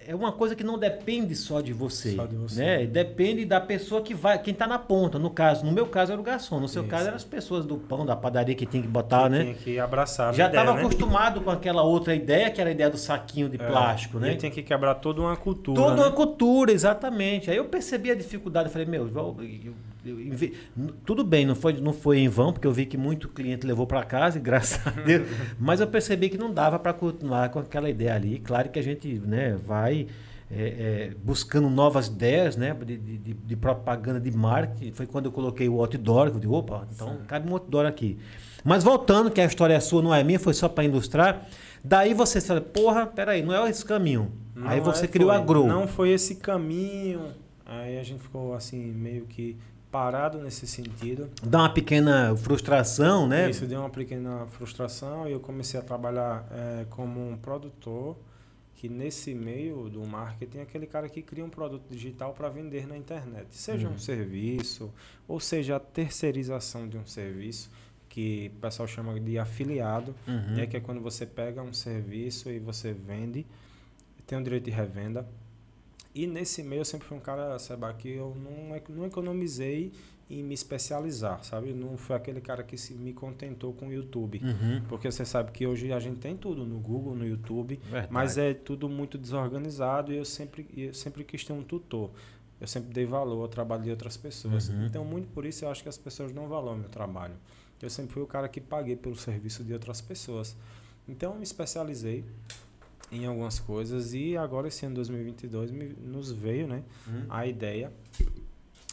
é 0.08 0.14
uma 0.14 0.32
coisa 0.32 0.56
que 0.56 0.64
não 0.64 0.78
depende 0.78 1.36
só 1.36 1.60
de 1.60 1.74
você, 1.74 2.16
Só 2.16 2.28
de 2.28 2.36
você. 2.36 2.60
né? 2.64 2.86
Depende 2.86 3.46
da 3.46 3.60
pessoa 3.60 4.00
que 4.04 4.14
vai, 4.14 4.38
quem 4.38 4.54
tá 4.54 4.68
na 4.68 4.78
ponta. 4.78 5.18
No 5.18 5.32
caso, 5.32 5.66
no 5.66 5.72
meu 5.72 5.88
caso 5.88 6.12
era 6.12 6.22
o 6.22 6.24
garçom, 6.24 6.60
no 6.60 6.68
seu 6.68 6.84
Isso. 6.84 6.92
caso 6.92 7.08
eram 7.08 7.16
as 7.16 7.24
pessoas 7.24 7.66
do 7.66 7.78
pão, 7.78 8.06
da 8.06 8.16
padaria 8.16 8.54
que 8.54 8.66
tinha 8.68 8.84
que 8.84 8.88
botar, 8.88 9.28
né? 9.28 9.42
Tinha 9.42 9.54
que 9.56 9.80
abraçar 9.80 10.34
Já 10.36 10.48
estava 10.48 10.74
né? 10.76 10.82
acostumado 10.82 11.42
com 11.42 11.50
aquela 11.50 11.82
outra 11.82 12.14
ideia, 12.14 12.52
que 12.52 12.62
era 12.62 12.70
a 12.70 12.74
ideia 12.74 12.92
do 12.92 12.98
saquinho 12.98 13.50
de 13.50 13.56
É, 13.60 13.66
plástico, 13.68 14.20
né? 14.20 14.36
tinha 14.36 14.52
que 14.52 14.62
quebrar 14.62 14.96
toda 14.96 15.20
uma 15.22 15.36
cultura, 15.36 15.82
Toda 15.82 15.96
né? 15.96 16.02
uma 16.04 16.12
cultura, 16.12 16.72
exatamente. 16.72 17.50
Aí 17.50 17.58
eu 17.58 17.66
percebi 17.66 18.12
a 18.12 18.16
dificuldade, 18.16 18.70
falei, 18.70 18.86
meu, 18.86 19.08
eu- 19.08 19.38
eu- 19.66 19.74
tudo 21.06 21.24
bem, 21.24 21.46
não 21.46 21.56
foi, 21.56 21.74
não 21.74 21.94
foi 21.94 22.20
em 22.20 22.28
vão, 22.28 22.52
porque 22.52 22.68
eu 22.68 22.72
vi 22.74 22.86
que 22.86 22.98
muito 22.98 23.30
cliente 23.30 23.66
levou 23.68 23.86
para 23.86 24.04
casa, 24.04 24.40
graças 24.40 24.86
a 24.86 24.90
Deus, 25.02 25.28
mas 25.60 25.80
eu 25.80 25.88
percebi 25.88 26.30
que 26.30 26.38
não 26.38 26.52
dava 26.54 26.80
para 26.80 26.94
continuar 26.94 27.50
com 27.50 27.60
aquela 27.60 27.90
ideia 27.90 28.16
ali. 28.16 28.40
Claro 28.40 28.70
que 28.70 28.80
a 28.80 28.84
gente 28.84 29.08
né, 29.26 29.58
vai 29.66 30.08
é, 30.50 30.64
é, 30.64 31.16
buscando 31.24 31.70
novas 31.70 32.08
ideias 32.08 32.56
né, 32.58 32.74
de, 32.86 32.98
de- 32.98 33.34
de- 33.34 33.56
propaganda 33.56 34.20
de 34.20 34.32
marketing. 34.36 34.92
Foi 34.92 35.06
quando 35.06 35.26
eu 35.28 35.32
coloquei 35.32 35.70
o 35.70 35.80
outdoor, 35.80 36.30
que 36.32 36.38
eu 36.38 36.42
digo, 36.42 36.54
opa, 36.56 36.88
então 36.94 37.20
cabe 37.28 37.50
um 37.50 37.54
outdoor 37.54 37.86
aqui. 37.86 38.18
Mas 38.64 38.84
voltando, 38.84 39.32
que 39.32 39.40
a 39.42 39.46
história 39.46 39.74
é 39.74 39.80
sua, 39.80 40.02
não 40.02 40.14
é 40.14 40.24
minha, 40.24 40.40
foi 40.40 40.54
só 40.54 40.68
para 40.68 40.84
ilustrar. 40.84 41.48
Daí 41.84 42.14
você 42.14 42.40
fala, 42.42 42.62
porra, 42.62 43.08
peraí, 43.08 43.42
não 43.42 43.56
é 43.56 43.70
esse 43.70 43.84
caminho. 43.86 44.32
Não 44.56 44.68
Aí 44.68 44.80
você 44.80 45.06
é, 45.06 45.08
criou 45.08 45.30
foi. 45.32 45.40
a 45.40 45.44
Grow. 45.44 45.68
Não 45.68 45.88
foi 45.88 46.10
esse 46.10 46.36
caminho. 46.36 47.22
Aí 47.66 47.98
a 47.98 48.04
gente 48.04 48.22
ficou 48.22 48.54
assim, 48.54 48.92
meio 48.92 49.26
que 49.26 49.58
parado 49.92 50.38
nesse 50.40 50.66
sentido. 50.66 51.30
dá 51.44 51.60
uma 51.60 51.74
pequena 51.74 52.36
frustração, 52.38 53.28
né? 53.28 53.50
Isso 53.50 53.66
deu 53.66 53.80
uma 53.82 53.90
pequena 53.90 54.46
frustração 54.48 55.28
e 55.28 55.34
eu 55.34 55.40
comecei 55.40 55.80
a 55.80 55.84
trabalhar 55.84 56.48
eh, 56.52 56.86
como 56.90 57.20
um 57.30 57.36
produtor 57.38 58.18
que 58.76 58.88
nesse 58.90 59.36
meio 59.36 59.90
do 59.90 60.04
marketing 60.08 60.58
é 60.60 60.62
aquele 60.64 60.88
cara 60.88 61.08
que 61.08 61.22
cria 61.22 61.46
um 61.46 61.50
produto 61.50 61.84
digital 61.90 62.34
para 62.34 62.50
vender 62.50 62.88
na 62.88 62.98
internet, 62.98 63.48
seja 63.52 63.88
Uhum. 63.88 63.94
um 63.94 63.98
serviço 64.00 64.92
ou 65.28 65.40
seja 65.40 65.76
a 65.76 65.80
terceirização 65.80 66.88
de 66.88 66.98
um 66.98 67.06
serviço 67.06 67.70
que 68.10 68.52
o 68.58 68.60
pessoal 68.60 68.88
chama 68.88 69.20
de 69.20 69.38
afiliado, 69.38 70.16
Uhum. 70.28 70.56
né, 70.56 70.66
que 70.68 70.76
é 70.78 70.80
quando 70.80 71.00
você 71.02 71.26
pega 71.26 71.62
um 71.62 71.74
serviço 71.74 72.50
e 72.50 72.58
você 72.60 72.92
vende, 72.92 73.46
tem 74.26 74.38
o 74.40 74.44
direito 74.44 74.66
de 74.66 74.72
revenda. 74.72 75.28
E 76.14 76.28
nesse 76.28 76.62
meio 76.64 76.82
eu 76.82 76.86
sempre 76.86 77.08
fui 77.08 77.18
um 77.18 77.22
cara, 77.22 77.58
Seba, 77.60 77.94
que 77.94 78.10
eu 78.10 78.36
não, 78.36 78.76
ec- 78.76 78.90
não 78.90 79.06
economizei 79.06 79.92
em 80.30 80.42
me 80.44 80.54
especializar, 80.54 81.44
sabe? 81.44 81.74
Não 81.74 81.98
foi 81.98 82.16
aquele 82.16 82.40
cara 82.40 82.64
que 82.64 82.78
se 82.78 82.94
me 82.94 83.12
contentou 83.14 83.74
com 83.74 83.88
o 83.88 83.94
YouTube. 83.94 84.42
Uhum. 84.44 84.82
Porque 84.88 85.12
você 85.12 85.26
sabe 85.26 85.52
que 85.52 85.68
hoje 85.68 85.92
a 85.92 86.00
gente 86.00 86.20
tem 86.20 86.38
tudo 86.38 86.66
no 86.66 86.80
Google, 86.80 87.16
no 87.16 87.26
YouTube, 87.26 87.80
Verdade. 87.84 88.08
mas 88.12 88.38
é 88.38 88.54
tudo 88.54 88.88
muito 88.88 89.18
desorganizado 89.18 90.14
e 90.14 90.18
eu 90.18 90.24
sempre, 90.26 90.68
eu 90.76 90.94
sempre 90.94 91.24
quis 91.26 91.44
ter 91.44 91.52
um 91.54 91.64
tutor. 91.64 92.12
Eu 92.62 92.68
sempre 92.68 92.94
dei 92.94 93.06
valor 93.06 93.42
ao 93.42 93.48
trabalho 93.48 93.84
de 93.84 93.90
outras 93.90 94.16
pessoas. 94.16 94.70
Uhum. 94.70 94.86
Então, 94.86 95.04
muito 95.04 95.28
por 95.30 95.46
isso, 95.46 95.66
eu 95.66 95.70
acho 95.70 95.82
que 95.84 95.90
as 95.90 95.98
pessoas 95.98 96.32
não 96.32 96.48
valoram 96.48 96.78
meu 96.78 96.90
trabalho. 96.90 97.34
Eu 97.82 97.90
sempre 97.90 98.14
fui 98.14 98.22
o 98.22 98.28
cara 98.28 98.48
que 98.48 98.62
paguei 98.62 98.96
pelo 98.96 99.16
serviço 99.16 99.64
de 99.64 99.74
outras 99.74 100.00
pessoas. 100.00 100.56
Então, 101.10 101.32
eu 101.32 101.38
me 101.38 101.44
especializei 101.44 102.24
em 103.12 103.26
algumas 103.26 103.60
coisas 103.60 104.14
e 104.14 104.38
agora, 104.38 104.68
esse 104.68 104.86
ano 104.86 104.96
2022, 104.96 105.70
me, 105.72 105.90
nos 106.02 106.32
veio 106.32 106.68
né, 106.68 106.84
Uhum. 107.08 107.26
a 107.30 107.46
ideia 107.46 107.92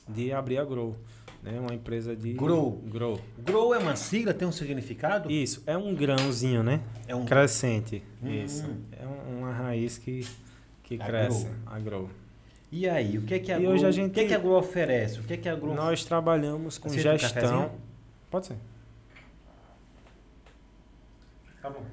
de 0.09 0.33
abrir 0.33 0.59
a 0.59 0.65
Grow. 0.65 0.97
Né, 1.41 1.59
uma 1.61 1.73
empresa 1.73 2.17
de... 2.17 2.33
Grow. 2.33 2.83
Grow. 2.89 3.21
Grow 3.39 3.73
é 3.73 3.79
uma 3.79 3.95
sigla, 3.95 4.35
tem 4.35 4.47
um 4.49 4.51
significado? 4.53 5.31
Isso, 5.31 5.63
é 5.67 5.77
um 5.77 5.95
grãozinho, 5.95 6.65
né? 6.65 6.81
É 7.07 7.15
um 7.15 7.25
Crescente. 7.25 8.03
Hum. 8.21 8.29
Isso. 8.45 8.65
É 8.91 9.07
um- 9.07 9.39
uma 9.39 9.53
raiz 9.53 9.99
que, 9.99 10.27
que 10.83 10.97
A 11.01 11.07
cresce. 11.07 11.45
grow. 11.45 11.55
A 11.67 11.79
grow. 11.79 12.11
E 12.73 12.89
aí, 12.89 13.17
o 13.19 13.23
que 13.23 13.35
é 13.35 13.39
que 13.39 13.53
a 13.53 13.57
E 13.59 13.63
Grow, 13.63 13.73
hoje 13.75 13.87
a 13.87 13.91
gente- 13.93 14.11
o 14.11 14.15
que 14.15 14.21
é 14.21 14.27
que 14.27 14.35
a 14.35 14.39
Grow 14.39 14.59
oferece? 14.59 15.21
O 15.21 15.23
que 15.23 15.35
é 15.35 15.37
que 15.37 15.49
a 15.49 15.55
Grow 15.55 15.75
Nós 15.75 16.05
trabalhamos 16.05 16.77
com 16.77 16.89
gestão. 16.89 17.71
Pode 18.29 18.49
ser. 18.49 18.57
Tá 21.63 21.71
bom. 21.71 21.85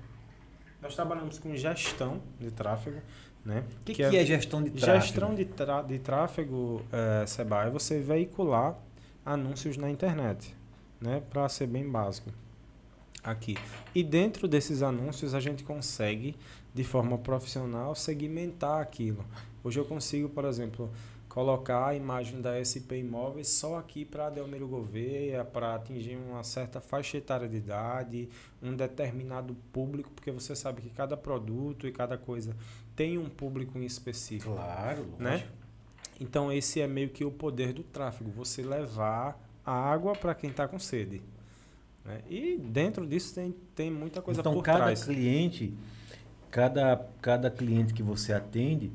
Nós 0.86 0.94
trabalhamos 0.94 1.40
com 1.40 1.56
gestão 1.56 2.22
de 2.40 2.52
tráfego, 2.52 3.02
né? 3.44 3.64
O 3.82 3.84
que, 3.86 3.96
que, 3.96 4.04
é, 4.04 4.24
gestão 4.24 4.62
de 4.62 4.70
tráfego? 4.70 5.02
Gestão 5.02 5.34
de, 5.34 5.46
de 5.88 6.00
tráfego, 6.00 6.86
é, 6.92 7.26
Seba, 7.26 7.64
é 7.64 7.72
você 7.72 8.00
veicular 8.00 8.78
anúncios 9.26 9.78
na 9.78 9.90
internet, 9.90 10.56
né? 11.02 11.24
Para 11.28 11.50
ser 11.50 11.66
bem 11.66 11.90
básico 11.90 12.32
aqui. 13.24 13.58
E 13.96 14.04
dentro 14.04 14.48
desses 14.48 14.84
anúncios 14.84 15.34
a 15.34 15.40
gente 15.40 15.64
consegue, 15.64 16.36
de 16.72 16.84
forma 16.84 17.18
profissional, 17.18 17.96
segmentar 17.96 18.80
aquilo. 18.80 19.26
Hoje 19.64 19.80
eu 19.80 19.86
consigo, 19.86 20.30
por 20.30 20.46
exemplo, 20.46 20.92
colocar 21.36 21.88
a 21.88 21.94
imagem 21.94 22.40
da 22.40 22.64
SP 22.64 23.04
Imóveis 23.04 23.50
só 23.50 23.78
aqui 23.78 24.06
para 24.06 24.30
Delmiro 24.30 24.70
Gouveia, 24.70 25.44
para 25.44 25.76
atingir 25.76 26.16
uma 26.16 26.42
certa 26.46 26.80
faixa 26.80 27.18
etária 27.18 27.46
de 27.46 27.58
idade, 27.58 28.30
um 28.64 28.74
determinado 28.74 29.54
público, 29.74 30.10
porque 30.16 30.32
você 30.32 30.56
sabe 30.56 30.82
que 30.82 30.90
cada 30.90 31.18
produto 31.18 31.90
e 31.90 31.92
cada 31.92 32.18
coisa 32.18 32.56
tem 32.96 33.18
um 33.18 33.28
público 33.28 33.78
em 33.78 33.84
específico. 33.84 34.54
Claro, 34.54 35.00
lógico. 35.02 35.22
Né? 35.22 35.46
Então 36.22 36.50
esse 36.54 36.80
é 36.80 36.88
meio 36.88 37.10
que 37.10 37.26
o 37.26 37.32
poder 37.32 37.74
do 37.74 37.84
tráfego, 37.84 38.32
você 38.32 38.64
levar 38.64 39.38
a 39.66 39.74
água 39.74 40.14
para 40.14 40.34
quem 40.34 40.52
está 40.52 40.70
com 40.70 40.80
sede. 40.80 41.22
né? 42.06 42.22
E 42.30 42.58
dentro 42.58 43.06
disso 43.06 43.36
tem, 43.36 43.54
tem 43.76 43.92
muita 43.92 44.22
coisa 44.22 44.40
então, 44.40 44.54
por 44.54 44.64
cada 44.64 44.86
trás. 44.86 45.04
cliente, 45.04 45.74
cada, 46.50 47.06
cada 47.22 47.52
cliente 47.52 47.94
que 47.94 48.02
você 48.02 48.32
atende, 48.32 48.90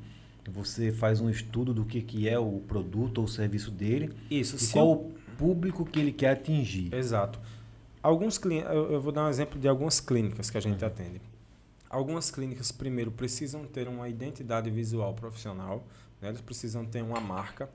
você 0.50 0.92
faz 0.92 1.20
um 1.20 1.30
estudo 1.30 1.72
do 1.72 1.84
que, 1.84 2.02
que 2.02 2.28
é 2.28 2.38
o 2.38 2.60
produto 2.60 3.18
ou 3.18 3.24
o 3.24 3.28
serviço 3.28 3.70
dele 3.70 4.14
Isso, 4.30 4.56
e 4.62 4.68
qual 4.72 4.92
o- 4.92 5.12
público 5.38 5.84
que 5.86 5.98
ele 5.98 6.12
quer 6.12 6.30
atingir. 6.32 6.92
Exato. 6.94 7.40
Alguns 8.02 8.36
clientes, 8.38 8.70
eu, 8.70 9.00
vou 9.00 9.10
dar 9.12 9.24
um 9.24 9.28
exemplo 9.28 9.58
de 9.58 9.66
algumas 9.68 10.00
clínicas 10.00 10.50
que 10.50 10.58
a 10.58 10.60
gente 10.60 10.84
atende. 10.84 11.20
Algumas 11.88 12.30
clínicas, 12.30 12.70
primeiro, 12.70 13.10
precisam 13.10 13.64
ter 13.64 13.88
uma 13.88 14.08
identidade 14.08 14.70
visual 14.70 15.12
profissional, 15.14 15.84
né? 16.20 16.28
eles 16.28 16.40
precisam 16.40 16.84
ter 16.84 17.02
uma 17.02 17.20
marca, 17.20 17.68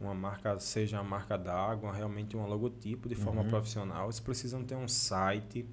uma 0.00 0.14
marca, 0.14 0.58
seja 0.58 0.98
a 0.98 1.02
marca 1.04 1.36
d'água, 1.38 1.92
realmente 1.92 2.36
um 2.36 2.46
logotipo 2.46 3.08
de 3.08 3.14
forma 3.14 3.42
Uhum. 3.42 3.48
profissional, 3.48 4.04
eles 4.06 4.18
precisam 4.20 4.64
ter 4.64 4.74
um 4.74 4.88
site 4.88 5.64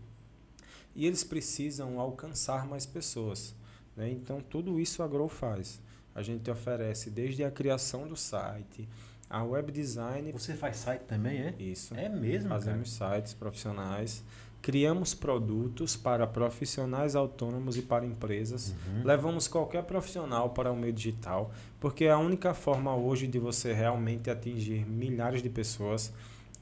e 0.95 1.05
eles 1.05 1.23
precisam 1.23 1.99
alcançar 1.99 2.67
mais 2.67 2.85
pessoas. 2.85 3.55
né? 3.95 4.11
Então, 4.11 4.39
tudo 4.41 4.79
isso 4.79 5.01
a 5.01 5.07
Grow 5.07 5.27
faz. 5.29 5.79
A 6.17 6.23
gente 6.23 6.49
oferece 6.49 7.11
desde 7.11 7.43
a 7.43 7.51
criação 7.51 8.07
do 8.07 8.15
site, 8.15 8.89
A 9.29 9.43
web 9.43 9.71
design. 9.71 10.31
Você 10.31 10.55
faz 10.55 10.77
site 10.77 11.01
também, 11.01 11.37
é? 11.37 11.53
Isso. 11.59 11.93
É 11.93 12.09
mesmo, 12.09 12.49
Fazemos 12.49 12.97
cara? 12.97 13.15
sites 13.17 13.35
profissionais. 13.35 14.23
Criamos 14.59 15.13
produtos 15.13 15.95
para 15.95 16.25
profissionais 16.25 17.15
autônomos 17.15 17.77
e 17.77 17.83
para 17.83 18.03
empresas. 18.03 18.69
Uhum. 18.87 19.03
Levamos 19.03 19.47
qualquer 19.47 19.83
profissional 19.83 20.49
para 20.49 20.71
o 20.71 20.75
meio 20.75 20.91
digital, 20.91 21.51
porque 21.79 22.07
a 22.07 22.17
única 22.17 22.51
forma 22.55 22.95
hoje 22.95 23.27
de 23.27 23.37
você 23.37 23.71
realmente 23.71 24.29
atingir 24.31 24.87
milhares 24.87 25.43
de 25.43 25.49
pessoas 25.49 26.11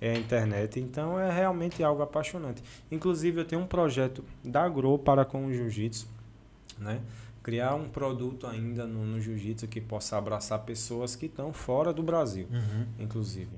é 0.02 0.10
a 0.12 0.18
internet. 0.18 0.82
Então 0.82 1.18
é 1.18 1.32
realmente 1.32 1.82
algo 1.82 2.02
apaixonante. 2.02 2.62
Inclusive 2.92 3.40
eu 3.40 3.46
tenho 3.46 3.62
um 3.62 3.68
projeto 3.68 4.22
da 4.44 4.68
Grow 4.68 5.00
para 5.00 5.24
com 5.24 5.46
o 5.46 5.54
Jiu-Jitsu, 5.54 6.10
né? 6.78 7.00
Criar 7.46 7.76
um 7.76 7.88
produto 7.88 8.48
ainda 8.48 8.88
no, 8.88 9.06
no 9.06 9.22
Jiu-Jitsu 9.22 9.68
que 9.68 9.80
possa 9.80 10.18
abraçar 10.18 10.58
pessoas 10.66 11.16
que 11.16 11.28
estão 11.28 11.54
fora 11.54 11.94
do 11.94 12.02
Brasil, 12.02 12.48
Uhum. 12.52 12.86
inclusive. 12.98 13.52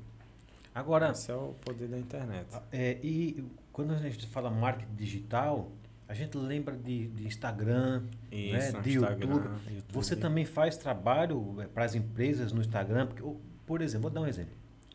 Agora, 0.76 1.12
Esse 1.12 1.32
é 1.32 1.36
o 1.36 1.56
poder 1.64 1.88
da 1.88 1.98
internet. 1.98 2.48
é, 2.70 2.98
e 3.02 3.46
quando 3.72 3.94
a 3.94 3.98
gente 3.98 4.28
fala 4.28 4.50
marketing 4.52 4.94
digital, 4.94 5.72
a 6.06 6.14
gente 6.14 6.38
lembra 6.38 6.76
de, 6.76 7.08
de 7.08 7.26
Instagram, 7.28 8.04
Isso, 8.30 8.74
né, 8.74 8.82
de 8.82 8.90
Instagram, 8.98 9.26
YouTube. 9.26 9.50
YouTube. 9.70 9.94
Você 9.94 10.16
também 10.18 10.44
faz 10.44 10.76
trabalho 10.76 11.56
para 11.74 11.86
as 11.86 11.96
empresas 11.96 12.52
no 12.52 12.60
Instagram? 12.60 13.08
Porque, 13.08 13.24
por 13.66 13.82
exemplo, 13.82 14.04
vou 14.04 14.12
dar 14.12 14.20
um 14.22 14.28
exemplo. 14.28 14.52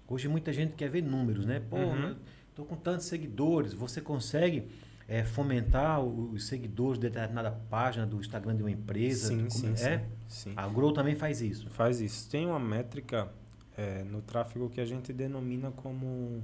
Hoje 0.07 0.29
muita 0.29 0.53
gente 0.53 0.75
quer 0.75 0.91
ver 0.91 1.03
números, 1.03 1.47
né? 1.47 1.61
Pô, 1.71 1.77
Uhum. 1.79 2.15
estou 2.51 2.67
com 2.67 2.77
tantos 2.77 3.07
seguidores. 3.07 3.73
Você 3.73 4.03
consegue 4.03 4.69
é, 5.13 5.23
fomentar 5.25 6.01
os 6.01 6.47
seguidores 6.47 6.99
de 6.99 7.07
determinada 7.11 7.51
página 7.69 8.07
do 8.07 8.19
Instagram 8.19 8.57
de 8.57 8.63
uma 8.63 8.71
empresa? 8.71 9.29
Sim, 9.29 9.51
sim, 9.51 9.73
é? 9.73 9.75
sim, 9.77 10.01
sim. 10.27 10.53
A 10.57 10.67
Grow 10.67 10.91
também 10.91 11.15
faz 11.15 11.43
isso. 11.43 11.69
Faz 11.69 12.01
isso. 12.01 12.31
Tem 12.31 12.47
uma 12.47 12.59
métrica 12.59 13.29
é, 13.77 14.03
no 14.05 14.23
tráfego 14.23 14.71
que 14.71 14.81
a 14.81 14.87
gente 14.87 15.13
denomina 15.13 15.71
como 15.71 16.43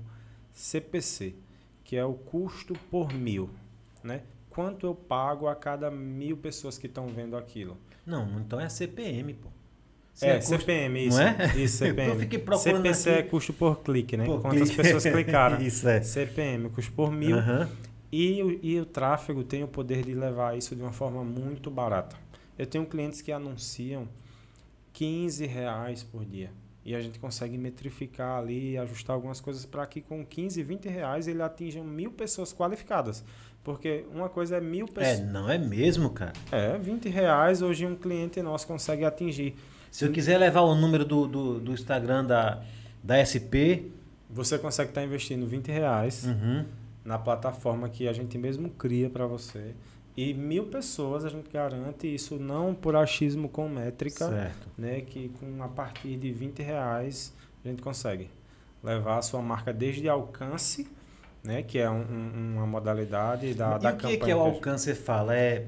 CPC, 0.53 1.35
que 1.83 1.97
é 1.97 2.05
o 2.05 2.13
custo 2.13 2.75
por 2.91 3.11
mil, 3.13 3.49
né? 4.05 4.21
Quanto 4.51 4.87
eu 4.87 4.95
pago 4.95 5.47
a 5.49 5.55
cada 5.55 5.91
mil 5.91 6.37
pessoas 6.37 6.77
que 6.77 6.87
estão 6.87 7.07
vendo 7.09 7.39
aquilo? 7.39 7.75
Não, 8.05 8.39
então 8.39 8.61
é 8.61 8.69
CPM, 8.69 9.33
pô. 9.33 9.49
Se 10.13 10.27
é, 10.27 10.37
custo- 10.37 10.59
CPM, 10.59 11.07
isso. 11.07 11.17
não 11.17 11.25
é? 11.27 11.57
Isso, 11.57 11.77
CPM. 11.79 12.11
Eu 12.13 12.19
fiquei 12.19 12.39
procurando 12.41 12.77
CPC 12.83 13.11
aqui. 13.11 13.19
é 13.19 13.23
custo 13.23 13.53
por 13.55 13.81
clique, 13.83 14.17
né? 14.17 14.25
Por 14.27 14.43
Quantas 14.43 14.69
clique. 14.69 14.77
pessoas 14.83 15.05
clicaram. 15.15 15.63
Isso 15.63 15.89
é. 15.89 16.03
CPM, 16.03 16.69
custo 16.71 16.93
por 16.93 17.11
mil. 17.13 17.39
Aham. 17.39 17.69
E, 18.11 18.43
o- 18.43 18.59
e 18.63 18.81
o 18.81 18.87
tráfego 18.87 19.43
tem 19.45 19.63
o 19.63 19.69
poder 19.69 20.03
de 20.05 20.15
levar 20.15 20.57
isso 20.57 20.75
de 20.75 20.83
uma 20.83 20.93
forma 20.93 21.23
muito 21.25 21.71
barata. 21.71 22.17
Eu 22.59 22.67
tenho 22.67 22.87
clientes 22.87 23.21
que 23.21 23.31
anunciam 23.31 24.09
15 24.93 25.47
reais 25.47 26.03
por 26.03 26.25
dia. 26.25 26.51
E 26.85 26.95
a 26.95 27.01
gente 27.01 27.19
consegue 27.19 27.59
metrificar 27.59 28.39
ali, 28.39 28.79
ajustar 28.79 29.15
algumas 29.15 29.41
coisas 29.41 29.67
para 29.67 29.87
que 29.87 30.01
com 30.01 30.25
15, 30.25 30.63
20 30.63 30.89
reais 30.89 31.29
ele 31.29 31.43
atinja 31.43 31.83
mil 31.85 32.11
pessoas 32.11 32.53
qualificadas. 32.53 33.23
Porque 33.63 34.07
uma 34.15 34.29
coisa 34.31 34.57
é 34.57 34.61
mil 34.61 34.87
É, 34.87 34.91
pessoas. 34.93 35.29
não 35.31 35.51
é 35.51 35.59
mesmo, 35.59 36.09
cara. 36.11 36.33
É, 36.51 36.79
20 36.79 37.09
reais 37.11 37.61
hoje 37.61 37.85
um 37.85 37.95
cliente 37.95 38.41
nosso 38.41 38.67
consegue 38.67 39.05
atingir. 39.05 39.55
Se 39.91 40.07
eu 40.07 40.11
quiser 40.13 40.39
levar 40.39 40.63
o 40.63 40.75
número 40.75 41.05
do, 41.05 41.27
do, 41.27 41.61
do 41.61 41.73
Instagram 41.73 42.25
da, 42.25 42.63
da 43.03 43.19
SP, 43.21 43.93
Você 44.31 44.59
consegue 44.59 44.91
estar 44.91 45.03
investindo 45.05 45.47
20 45.47 45.69
reais 45.71 46.25
uhum, 46.25 46.65
na 47.09 47.19
plataforma 47.19 47.89
que 47.89 48.07
a 48.07 48.13
gente 48.13 48.37
mesmo 48.37 48.69
cria 48.69 49.09
para 49.09 49.27
você. 49.27 49.75
E 50.17 50.35
mil 50.35 50.67
pessoas 50.67 51.25
a 51.25 51.29
gente 51.31 51.49
garante 51.51 52.13
isso 52.13 52.37
não 52.39 52.75
por 52.75 52.95
achismo 52.95 53.49
com 53.49 53.67
métrica, 53.69 54.29
certo. 54.29 54.69
né? 54.77 55.01
Que 55.01 55.31
com 55.41 55.63
a 55.63 55.69
partir 55.69 56.17
de 56.19 56.31
20 56.31 56.63
reais 56.63 57.33
a 57.65 57.69
gente 57.69 57.81
consegue 57.81 58.29
levar 58.85 59.19
a 59.19 59.23
sua 59.23 59.41
marca 59.41 59.73
desde 59.73 60.09
alcance, 60.09 60.87
né? 61.43 61.63
Que 61.63 61.79
é 61.79 61.89
um- 61.89 62.03
um- 62.03 62.55
uma 62.57 62.67
modalidade 62.67 63.55
da, 63.55 63.77
e 63.77 63.79
da 63.79 63.91
o 63.91 63.97
que, 63.97 64.03
campanha. 64.03 64.19
que 64.19 64.31
é 64.31 64.37
o 64.37 64.41
a 64.41 64.45
alcance, 64.45 64.85
você 64.85 64.95
fala? 64.95 65.35
É, 65.37 65.67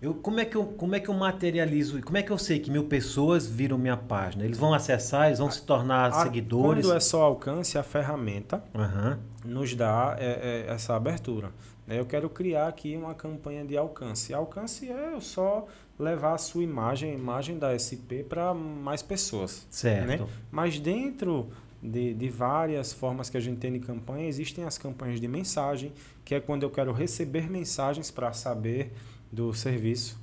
eu, 0.00 0.12
como, 0.14 0.38
é 0.40 0.44
que 0.44 0.56
eu, 0.56 0.64
como 0.66 0.94
é 0.94 1.00
que 1.00 1.08
eu 1.08 1.14
materializo? 1.14 2.00
Como 2.02 2.18
é 2.18 2.22
que 2.22 2.30
eu 2.30 2.38
sei 2.38 2.58
que 2.60 2.70
mil 2.70 2.84
pessoas 2.84 3.46
viram 3.46 3.78
minha 3.78 3.96
página? 3.96 4.44
Eles 4.44 4.58
vão 4.58 4.74
acessar, 4.74 5.26
eles 5.28 5.38
vão 5.38 5.50
se 5.50 5.62
tornar 5.62 6.10
A- 6.10 6.22
seguidores? 6.22 6.84
Quando 6.86 6.94
é 6.96 7.00
só 7.00 7.22
alcance, 7.22 7.76
a 7.78 7.82
ferramenta 7.82 8.62
Aham. 8.74 9.18
Nos 9.46 9.74
dá 9.74 10.16
é, 10.18 10.64
é, 10.68 10.72
essa 10.72 10.94
abertura. 10.94 11.50
né? 11.86 11.98
Eu 11.98 12.06
quero 12.06 12.28
criar 12.28 12.68
aqui 12.68 12.96
uma 12.96 13.14
campanha 13.14 13.64
de 13.64 13.76
alcance. 13.76 14.34
Alcance 14.34 14.90
é 14.90 15.14
eu 15.14 15.20
só 15.20 15.66
levar 15.98 16.34
a 16.34 16.38
sua 16.38 16.62
imagem, 16.62 17.12
a 17.12 17.14
imagem 17.14 17.58
da 17.58 17.76
SP 17.78 18.22
para 18.28 18.52
mais 18.52 19.02
pessoas. 19.02 19.66
Certo. 19.70 20.06
né? 20.06 20.26
Mas 20.50 20.78
dentro 20.78 21.48
de, 21.82 22.14
de 22.14 22.28
várias 22.28 22.92
formas 22.92 23.30
que 23.30 23.36
a 23.36 23.40
gente 23.40 23.58
tem 23.58 23.72
de 23.72 23.80
campanha, 23.80 24.26
existem 24.26 24.64
as 24.64 24.76
campanhas 24.76 25.20
de 25.20 25.28
mensagem, 25.28 25.92
que 26.24 26.34
é 26.34 26.40
quando 26.40 26.62
eu 26.62 26.70
quero 26.70 26.92
receber 26.92 27.48
mensagens 27.50 28.10
para 28.10 28.32
saber 28.32 28.92
do 29.30 29.52
serviço. 29.54 30.18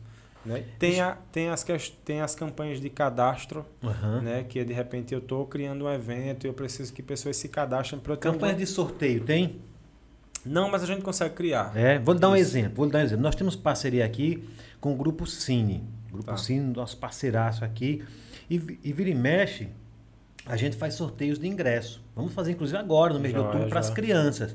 Né? 0.45 0.63
Tem, 0.77 0.99
a, 0.99 1.17
tem, 1.31 1.49
as, 1.49 1.63
tem 2.03 2.21
as 2.21 2.35
campanhas 2.35 2.81
de 2.81 2.89
cadastro, 2.89 3.65
Aham. 3.83 4.21
né? 4.21 4.43
que 4.43 4.63
de 4.63 4.73
repente 4.73 5.13
eu 5.13 5.19
estou 5.19 5.45
criando 5.45 5.85
um 5.85 5.89
evento 5.89 6.45
e 6.45 6.49
eu 6.49 6.53
preciso 6.53 6.91
que 6.93 7.01
pessoas 7.01 7.37
se 7.37 7.47
cadastrem 7.47 7.99
para 7.99 8.13
eu 8.13 8.17
ter 8.17 8.29
Campanha 8.31 8.53
de 8.55 8.65
sorteio, 8.65 9.23
tem? 9.23 9.61
Não, 10.45 10.69
mas 10.69 10.83
a 10.83 10.85
gente 10.85 11.01
consegue 11.01 11.33
criar. 11.33 11.71
É, 11.75 11.97
vou 11.99 12.13
lhe 12.13 12.19
dar 12.19 12.29
um 12.29 12.35
Isso. 12.35 12.49
exemplo. 12.57 12.75
Vou 12.75 12.89
dar 12.89 12.99
um 12.99 13.01
exemplo. 13.03 13.23
Nós 13.23 13.35
temos 13.35 13.55
parceria 13.55 14.03
aqui 14.03 14.43
com 14.81 14.91
o 14.91 14.95
Grupo 14.95 15.25
Cine. 15.25 15.81
O 16.09 16.13
Grupo 16.13 16.31
Tá. 16.31 16.37
Cine, 16.37 16.73
nosso 16.73 16.97
parceiraço 16.97 17.63
aqui. 17.63 18.03
E, 18.49 18.55
e 18.83 18.91
vira 18.91 19.09
e 19.09 19.15
mexe, 19.15 19.69
a 20.45 20.57
gente 20.57 20.75
faz 20.75 20.95
sorteios 20.95 21.39
de 21.39 21.47
ingresso. 21.47 22.03
Vamos 22.13 22.33
fazer, 22.33 22.51
inclusive, 22.51 22.77
agora, 22.77 23.13
no 23.13 23.19
mês 23.21 23.33
de 23.33 23.39
Joia, 23.39 23.47
outubro, 23.47 23.69
para 23.69 23.79
as 23.79 23.89
crianças. 23.89 24.53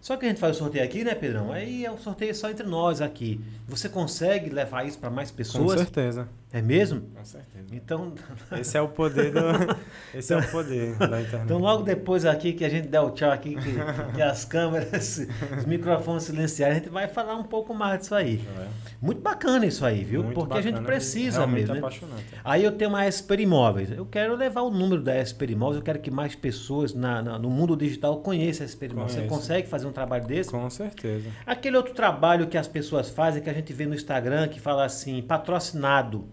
Só 0.00 0.16
que 0.16 0.24
a 0.26 0.28
gente 0.28 0.40
faz 0.40 0.56
o 0.56 0.58
sorteio 0.60 0.84
aqui, 0.84 1.02
né, 1.04 1.14
Pedrão? 1.14 1.52
Aí 1.52 1.84
é 1.84 1.90
um 1.90 1.98
sorteio 1.98 2.34
só 2.34 2.48
entre 2.50 2.66
nós 2.66 3.00
aqui. 3.00 3.40
Você 3.66 3.88
consegue 3.88 4.48
levar 4.50 4.86
isso 4.86 4.98
para 4.98 5.10
mais 5.10 5.30
Com 5.30 5.36
pessoas? 5.36 5.78
certeza. 5.78 6.28
É 6.50 6.62
mesmo? 6.62 7.02
Com 7.14 7.22
certeza. 7.26 7.66
Então, 7.72 8.14
Esse 8.58 8.78
é 8.78 8.80
o 8.80 8.88
poder 8.88 9.30
do, 9.32 9.40
esse 10.16 10.32
é 10.32 10.36
o 10.38 10.50
poder 10.50 10.96
da 10.96 11.20
internet. 11.20 11.44
então, 11.44 11.58
logo 11.58 11.82
depois 11.82 12.24
aqui 12.24 12.54
que 12.54 12.64
a 12.64 12.70
gente 12.70 12.88
der 12.88 13.00
o 13.00 13.10
tchau 13.10 13.30
aqui, 13.30 13.54
que, 13.54 14.14
que 14.14 14.22
as 14.22 14.46
câmeras, 14.46 15.26
os 15.58 15.66
microfones 15.66 16.22
silenciarem, 16.22 16.76
a 16.78 16.80
gente 16.80 16.88
vai 16.88 17.06
falar 17.06 17.34
um 17.36 17.42
pouco 17.44 17.74
mais 17.74 18.00
disso 18.00 18.14
aí. 18.14 18.38
Joia. 18.38 18.68
Muito 18.98 19.20
bacana 19.20 19.66
isso 19.66 19.84
aí, 19.84 20.02
viu? 20.02 20.22
Muito 20.22 20.34
Porque 20.40 20.54
a 20.56 20.62
gente 20.62 20.72
bacana, 20.72 20.86
precisa 20.86 21.46
mesmo. 21.46 21.74
né? 21.74 21.80
apaixonante. 21.80 22.24
Aí 22.42 22.64
eu 22.64 22.72
tenho 22.72 22.88
uma 22.90 23.06
Esper 23.06 23.40
Imóveis. 23.40 23.90
Eu 23.90 24.06
quero 24.06 24.34
levar 24.34 24.62
o 24.62 24.70
número 24.70 25.02
da 25.02 25.20
Esper 25.20 25.50
Imóveis. 25.50 25.76
Eu 25.76 25.82
quero 25.84 25.98
que 25.98 26.10
mais 26.10 26.34
pessoas 26.34 26.94
na, 26.94 27.20
na- 27.22 27.38
no 27.38 27.50
mundo 27.50 27.76
digital 27.76 28.20
conheçam 28.22 28.64
a 28.64 28.66
Esper 28.66 28.90
Imóveis. 28.90 29.12
Você 29.12 29.18
Conheço. 29.18 29.34
consegue 29.36 29.68
fazer 29.68 29.86
um 29.86 29.92
trabalho 29.92 30.26
desse? 30.26 30.50
Com 30.50 30.68
certeza. 30.70 31.28
Aquele 31.44 31.76
outro 31.76 31.92
trabalho 31.92 32.46
que 32.46 32.56
as 32.56 32.66
pessoas 32.66 33.10
fazem, 33.10 33.42
que 33.42 33.50
a 33.50 33.52
gente 33.54 33.70
vê 33.74 33.84
no 33.84 33.94
Instagram, 33.94 34.48
que 34.48 34.58
fala 34.58 34.86
assim, 34.86 35.20
patrocinado. 35.20 36.26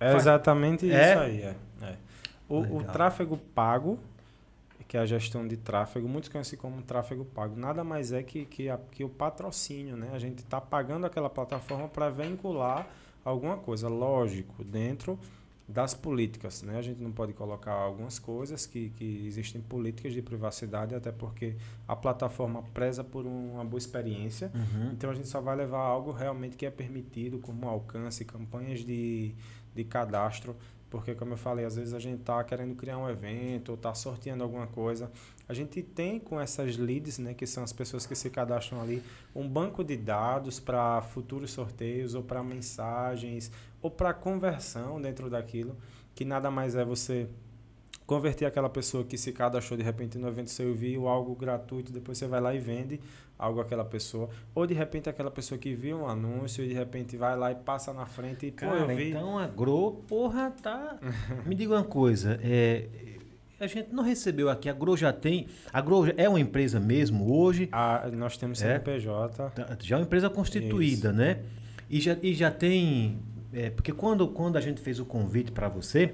É 0.00 0.14
exatamente 0.14 0.90
É? 0.90 1.10
isso 1.12 1.20
aí. 1.20 1.42
É. 1.42 1.54
É. 1.82 1.96
O, 2.48 2.58
o 2.78 2.84
tráfego 2.84 3.36
pago, 3.54 3.98
que 4.86 4.96
é 4.96 5.00
a 5.00 5.06
gestão 5.06 5.46
de 5.46 5.56
tráfego, 5.56 6.08
muitos 6.08 6.28
conhecem 6.30 6.58
como 6.58 6.80
tráfego 6.82 7.24
pago, 7.24 7.56
nada 7.56 7.82
mais 7.82 8.12
é 8.12 8.22
que, 8.22 8.44
que, 8.44 8.68
a- 8.70 8.78
que 8.92 9.02
o 9.02 9.08
patrocínio. 9.08 9.96
Né? 9.96 10.10
A 10.12 10.18
gente 10.18 10.38
está 10.38 10.60
pagando 10.60 11.06
aquela 11.06 11.28
plataforma 11.30 11.88
para 11.88 12.08
vincular 12.10 12.86
alguma 13.24 13.56
coisa, 13.56 13.88
lógico, 13.88 14.62
dentro 14.62 15.18
das 15.68 15.94
políticas. 15.94 16.62
Né? 16.62 16.78
A 16.78 16.82
gente 16.82 17.02
não 17.02 17.10
pode 17.10 17.32
colocar 17.32 17.72
algumas 17.72 18.18
coisas 18.18 18.66
que, 18.66 18.90
que 18.90 19.26
existem 19.26 19.60
políticas 19.60 20.12
de 20.12 20.22
privacidade, 20.22 20.94
até 20.94 21.10
porque 21.10 21.56
a 21.88 21.96
plataforma 21.96 22.62
preza 22.74 23.02
por 23.02 23.26
uma 23.26 23.64
boa 23.64 23.78
experiência. 23.78 24.50
Uhum. 24.54 24.92
Então 24.92 25.10
a 25.10 25.14
gente 25.14 25.28
só 25.28 25.40
vai 25.40 25.56
levar 25.56 25.80
algo 25.80 26.12
realmente 26.12 26.56
que 26.56 26.64
é 26.64 26.70
permitido, 26.70 27.38
como 27.38 27.68
alcance, 27.68 28.24
campanhas 28.24 28.80
de, 28.80 29.34
de 29.74 29.84
cadastro, 29.84 30.56
porque 30.90 31.14
como 31.14 31.32
eu 31.32 31.36
falei, 31.36 31.64
às 31.64 31.76
vezes 31.76 31.92
a 31.92 31.98
gente 31.98 32.20
está 32.20 32.42
querendo 32.44 32.74
criar 32.74 32.98
um 32.98 33.08
evento 33.08 33.70
ou 33.70 33.74
está 33.74 33.94
sorteando 33.94 34.42
alguma 34.42 34.66
coisa. 34.66 35.10
A 35.48 35.54
gente 35.54 35.82
tem 35.82 36.18
com 36.18 36.40
essas 36.40 36.76
leads, 36.76 37.18
né, 37.18 37.34
que 37.34 37.46
são 37.46 37.62
as 37.62 37.72
pessoas 37.72 38.06
que 38.06 38.14
se 38.14 38.30
cadastram 38.30 38.80
ali, 38.80 39.02
um 39.34 39.48
banco 39.48 39.84
de 39.84 39.96
dados 39.96 40.58
para 40.60 41.02
futuros 41.02 41.50
sorteios 41.50 42.14
ou 42.14 42.22
para 42.22 42.42
mensagens 42.42 43.50
ou 43.82 43.90
para 43.90 44.12
conversão 44.14 45.00
dentro 45.00 45.28
daquilo, 45.30 45.76
que 46.14 46.24
nada 46.24 46.50
mais 46.50 46.74
é 46.74 46.84
você 46.84 47.28
converter 48.06 48.44
aquela 48.46 48.68
pessoa 48.68 49.02
que 49.04 49.18
se 49.18 49.32
cadastrou 49.32 49.76
de 49.76 49.82
repente 49.82 50.16
no 50.16 50.28
evento 50.28 50.50
seu 50.50 50.70
e 50.70 50.74
viu 50.74 51.08
algo 51.08 51.34
gratuito, 51.34 51.90
depois 51.92 52.16
você 52.16 52.26
vai 52.26 52.40
lá 52.40 52.54
e 52.54 52.58
vende 52.58 53.00
algo 53.38 53.60
àquela 53.60 53.84
pessoa. 53.84 54.28
Ou 54.54 54.66
de 54.66 54.74
repente 54.74 55.08
aquela 55.08 55.30
pessoa 55.30 55.58
que 55.58 55.74
viu 55.74 55.98
um 55.98 56.06
anúncio 56.08 56.64
e 56.64 56.68
de 56.68 56.74
repente 56.74 57.16
vai 57.16 57.36
lá 57.36 57.50
e 57.50 57.54
passa 57.56 57.92
na 57.92 58.06
frente 58.06 58.46
e 58.46 58.50
pô, 58.52 58.58
Cara, 58.66 58.92
eu 58.92 58.96
vi. 58.96 59.10
então 59.10 59.38
a 59.38 59.46
Gro, 59.46 60.04
porra, 60.08 60.52
tá. 60.62 60.96
Me 61.44 61.54
diga 61.54 61.74
uma 61.74 61.84
coisa. 61.84 62.38
É, 62.42 62.86
a 63.58 63.66
gente 63.66 63.92
não 63.92 64.04
recebeu 64.04 64.48
aqui. 64.48 64.68
A 64.68 64.72
Gro 64.72 64.96
já 64.96 65.12
tem. 65.12 65.48
A 65.72 65.80
Gro 65.80 66.04
é 66.16 66.28
uma 66.28 66.38
empresa 66.40 66.78
mesmo 66.78 67.34
hoje. 67.36 67.68
Ah, 67.72 68.08
nós 68.12 68.36
temos 68.36 68.62
É? 68.62 68.78
CNPJ. 68.78 69.50
Tá- 69.50 69.76
Já 69.80 69.96
é 69.96 69.98
uma 69.98 70.04
empresa 70.04 70.30
constituída, 70.30 71.12
né? 71.12 71.40
E 71.90 72.00
já, 72.00 72.16
e 72.22 72.34
já 72.34 72.50
tem. 72.50 73.18
é, 73.52 73.70
porque 73.70 73.92
quando, 73.92 74.28
quando 74.28 74.56
a 74.56 74.60
gente 74.60 74.80
fez 74.80 75.00
o 75.00 75.04
convite 75.04 75.50
para 75.52 75.68
você, 75.68 76.12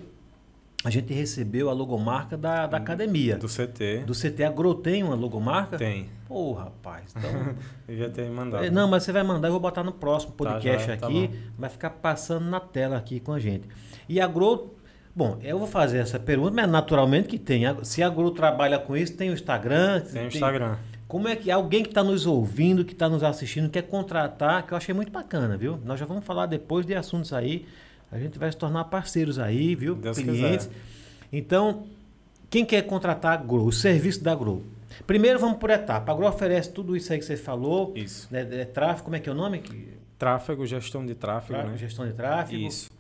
a 0.85 0.91
gente 0.91 1.13
recebeu 1.13 1.71
a 1.71 1.73
logomarca 1.73 2.37
da, 2.37 2.67
da 2.67 2.77
academia. 2.77 3.37
Do 3.37 3.47
CT. 3.49 4.05
Do 4.07 4.13
CT 4.15 4.43
Agro 4.45 4.75
tem 4.75 5.03
uma 5.03 5.15
logomarca? 5.15 5.77
Tem. 5.79 6.09
Pô, 6.27 6.53
rapaz. 6.53 7.15
Então, 7.17 7.55
Eu 7.89 7.97
já 7.97 8.09
tenho 8.11 8.33
mandado. 8.35 8.65
É, 8.65 8.71
Não, 8.71 8.89
mas 8.89 9.03
você 9.05 9.13
vai 9.13 9.23
mandar, 9.23 9.49
eu 9.49 9.53
vou 9.53 9.61
botar 9.61 9.83
no 9.85 9.93
próximo 9.93 10.33
Tá, 10.33 10.37
podcast 10.55 10.87
já, 10.89 10.97
tá 10.97 11.07
aqui, 11.07 11.29
bom. 11.29 11.35
vai 11.59 11.71
ficar 11.71 11.91
passando 11.91 12.47
na 12.49 12.59
tela 12.61 12.97
aqui 12.97 13.21
com 13.21 13.33
a 13.33 13.39
gente. 13.39 13.69
E 14.09 14.21
a 14.21 14.27
Grow, 14.27 14.75
bom, 15.15 15.39
eu 15.43 15.59
vou 15.59 15.69
fazer 15.69 15.99
essa 15.99 16.19
pergunta, 16.19 16.53
mas 16.57 16.69
naturalmente 16.69 17.29
que 17.29 17.39
tem. 17.39 17.65
A- 17.67 17.85
Se 17.85 18.03
a 18.03 18.09
Grow 18.09 18.31
trabalha 18.31 18.79
com 18.79 18.97
isso, 18.97 19.17
tem 19.17 19.31
o 19.31 19.35
Instagram. 19.35 20.01
Tem 20.01 20.25
o 20.25 20.29
Instagram. 20.29 20.77
Como 21.07 21.29
é 21.29 21.37
que 21.37 21.51
alguém 21.51 21.83
que 21.83 21.91
está 21.91 22.03
nos 22.03 22.25
ouvindo, 22.27 22.85
que 22.87 22.95
está 22.95 23.07
nos 23.09 23.23
assistindo, 23.23 23.69
quer 23.69 23.83
contratar, 23.83 24.67
que 24.67 24.73
eu 24.73 24.77
achei 24.79 24.95
muito 24.95 25.13
bacana, 25.13 25.59
viu? 25.59 25.79
Nós 25.85 26.01
já 26.01 26.07
vamos 26.07 26.25
falar 26.25 26.47
depois 26.47 26.87
de 26.87 26.95
assuntos 26.95 27.33
aí. 27.35 27.67
A 28.13 28.19
gente 28.19 28.39
vai 28.39 28.53
se 28.53 28.59
tornar 28.59 28.85
parceiros 28.85 29.39
aí, 29.39 29.75
viu? 29.75 29.95
Deus 29.97 30.19
Clientes. 30.19 30.67
quiser. 30.67 30.71
Então, 31.33 31.85
quem 32.51 32.65
quer 32.65 32.83
contratar 32.83 33.33
a 33.33 33.37
Grow, 33.43 33.67
o 33.67 33.73
serviço 33.73 34.23
da 34.23 34.35
Grow? 34.35 34.63
Primeiro 35.07 35.39
vamos 35.39 35.57
por 35.59 35.71
etapa. 35.71 36.13
A 36.13 36.15
Grow 36.15 36.29
oferece 36.29 36.71
tudo 36.71 36.95
isso 36.95 37.11
aí 37.13 37.19
que 37.19 37.25
você 37.25 37.37
falou. 37.37 37.93
Isso. 37.97 38.29
né, 38.31 38.47
é 38.61 38.65
tráfego, 38.67 39.05
como 39.05 39.17
é 39.17 39.21
que 39.21 39.29
é 39.29 39.33
o 39.33 39.35
nome? 39.35 39.63
Tráfego, 40.19 40.65
gestão 40.67 41.05
de 41.07 41.15
tráfego, 41.15 41.55
tráfego, 41.55 41.73
né? 41.73 41.79
Gestão 41.79 42.07
de 42.07 42.13
tráfego. 42.13 42.63
Isso. 42.63 42.91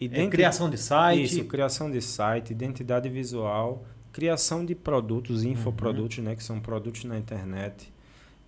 É, 0.00 0.04
Identi- 0.04 0.30
criação 0.30 0.68
de 0.68 0.76
site. 0.76 1.22
Isso, 1.22 1.44
criação 1.44 1.90
de 1.90 2.02
site, 2.02 2.50
identidade 2.50 3.08
visual, 3.08 3.84
criação 4.12 4.64
de 4.66 4.74
produtos, 4.74 5.44
Uhum. 5.44 5.52
infoprodutos, 5.52 6.18
né, 6.18 6.34
que 6.34 6.42
são 6.42 6.58
produtos 6.60 7.04
na 7.04 7.16
internet, 7.16 7.90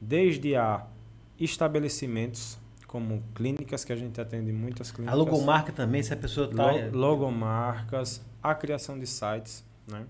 desde 0.01 0.57
a 0.57 0.85
estabelecimentos, 1.39 2.58
como 2.89 3.23
clínicas, 3.35 3.85
que 3.85 3.93
a 3.93 3.97
gente 3.97 4.21
atende 4.21 4.51
muitas 4.51 4.91
A 4.91 4.95
clínicas. 4.95 5.17
logomarca 5.19 5.71
também, 5.73 6.03
se 6.03 6.13
a 6.13 6.17
pessoa 6.17 6.51
está. 6.51 6.73
Lo- 6.73 6.99
logomarcas, 6.99 8.21
a 8.43 8.55
criação 8.55 8.99
de 8.99 9.07
sites, 9.07 9.65
né? 9.87 10.05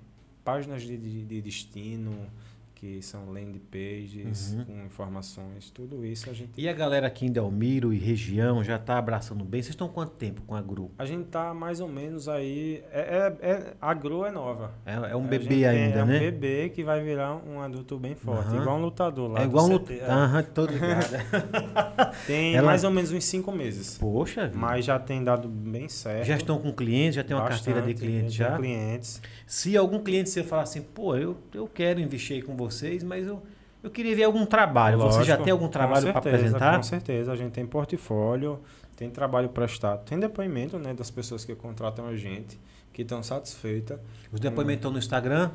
páginas 0.44 0.82
de, 0.82 0.96
de, 0.96 1.24
de 1.26 1.42
destino, 1.42 2.12
que 2.80 3.02
são 3.02 3.28
landing 3.30 3.60
pages, 3.70 4.55
Uhum. 4.55 4.64
com 4.64 4.86
informações, 4.86 5.68
tudo 5.70 6.05
isso 6.06 6.30
a 6.30 6.32
gente 6.32 6.50
E 6.56 6.68
a 6.68 6.72
galera 6.72 7.09
aqui 7.09 7.26
em 7.26 7.32
Delmiro 7.32 7.92
e 7.92 7.98
região 7.98 8.62
já 8.62 8.76
está 8.76 8.98
abraçando 8.98 9.44
bem. 9.44 9.60
Vocês 9.60 9.70
estão 9.72 9.88
quanto 9.88 10.12
tempo 10.12 10.42
com 10.46 10.55
a 10.55 10.62
Grow? 10.62 10.92
A 10.96 11.05
gente 11.05 11.24
tá 11.24 11.52
mais 11.52 11.80
ou 11.80 11.88
menos 11.88 12.28
aí. 12.28 12.82
É, 12.92 13.34
é, 13.42 13.50
é- 13.50 13.74
a 13.80 13.92
Grow 13.94 14.24
é 14.24 14.30
nova. 14.30 14.72
É, 14.86 14.94
é 15.10 15.16
um 15.16 15.26
bebê 15.26 15.66
ainda, 15.66 15.98
é 16.00 16.05
né? 16.05 16.16
um 16.16 16.18
bebê 16.20 16.68
que 16.68 16.84
vai 16.84 17.02
virar 17.02 17.34
um 17.44 17.60
adulto 17.60 17.98
bem 17.98 18.14
forte. 18.14 18.48
Aham. 18.50 18.60
Igual 18.62 18.76
um 18.78 18.82
lutador 18.82 19.30
lá. 19.32 19.40
é 19.40 19.44
igual. 19.44 19.68
CT, 19.68 19.94
é. 19.98 20.05
Aham, 20.10 20.42
tô 20.44 20.64
ligado. 20.70 22.16
Tem 22.26 22.55
Ela- 22.55 22.66
mais 22.66 22.84
ou 22.84 22.90
menos 22.92 23.10
uns 23.10 23.24
cinco 23.24 23.50
meses. 23.50 23.98
Poxa 23.98 24.46
vida. 24.46 24.56
Mas 24.56 24.84
já 24.84 24.98
tem 24.98 25.22
dado 25.24 25.48
bem 25.48 25.88
certo. 25.88 26.24
Já 26.26 26.36
estão 26.36 26.59
com 26.59 26.72
clientes, 26.72 27.16
já 27.16 27.24
tem 27.24 27.36
uma 27.36 27.46
carteira 27.48 27.82
de 27.82 27.94
clientes 27.94 28.34
já. 28.34 28.56
clientes. 28.56 29.20
Se 29.46 29.76
algum 29.76 29.98
cliente 30.00 30.30
você 30.30 30.42
falar 30.44 30.62
assim, 30.62 30.82
pô, 30.82 31.16
eu, 31.16 31.36
eu 31.52 31.66
quero 31.66 32.00
investir 32.00 32.36
aí 32.36 32.42
com 32.42 32.55
vocês, 32.70 33.03
mas 33.03 33.27
eu, 33.27 33.43
eu 33.82 33.90
queria 33.90 34.15
ver 34.16 34.24
algum 34.24 34.45
trabalho. 34.47 34.99
você 34.99 35.24
já 35.24 35.35
Lógico, 35.35 35.45
tem 35.45 35.53
algum 35.53 35.69
trabalho 35.69 36.09
para 36.11 36.19
apresentar? 36.19 36.77
Com 36.77 36.82
certeza, 36.82 37.32
a 37.32 37.36
gente 37.36 37.53
tem 37.53 37.66
portfólio, 37.66 38.61
tem 38.97 39.11
trabalho 39.11 39.49
prestado, 39.49 40.05
tem 40.05 40.19
depoimento 40.19 40.78
né, 40.78 40.93
das 40.95 41.11
pessoas 41.11 41.45
que 41.45 41.55
contratam 41.55 42.07
a 42.07 42.16
gente, 42.16 42.59
que 42.93 43.03
estão 43.03 43.23
satisfeitas. 43.23 43.99
Os 44.32 44.40
depoimentos 44.40 44.78
estão 44.81 44.90
no 44.90 44.99
Instagram. 44.99 45.51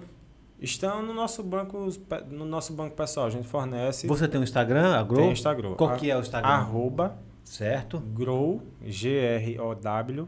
Estão 0.59 1.01
no 1.01 1.13
nosso 1.13 1.43
banco, 1.43 1.89
no 2.29 2.45
nosso 2.45 2.71
banco 2.71 2.95
pessoal, 2.95 3.25
a 3.25 3.29
gente 3.29 3.45
fornece. 3.47 4.07
Você 4.07 4.29
tem 4.29 4.39
um 4.39 4.43
Instagram, 4.43 4.93
a 4.95 5.03
Grow? 5.03 5.19
tem 5.23 5.31
Instagram. 5.33 5.73
Qual 5.73 5.89
A- 5.89 5.95
que 5.97 6.09
é 6.09 6.15
o 6.15 6.21
Instagram? 6.21 6.49
Arroba 6.49 7.17
Certo? 7.43 7.99
Grow, 7.99 8.61
G-R-O-W, 8.81 10.27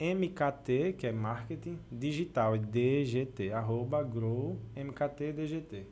MKT, 0.00 0.94
que 0.96 1.06
é 1.06 1.12
marketing 1.12 1.78
digital, 1.90 2.54
e 2.56 2.58
DGT, 2.60 3.52
arroba 3.52 4.02
Grow, 4.02 4.56
MKT, 4.76 5.32
DGT. 5.32 5.86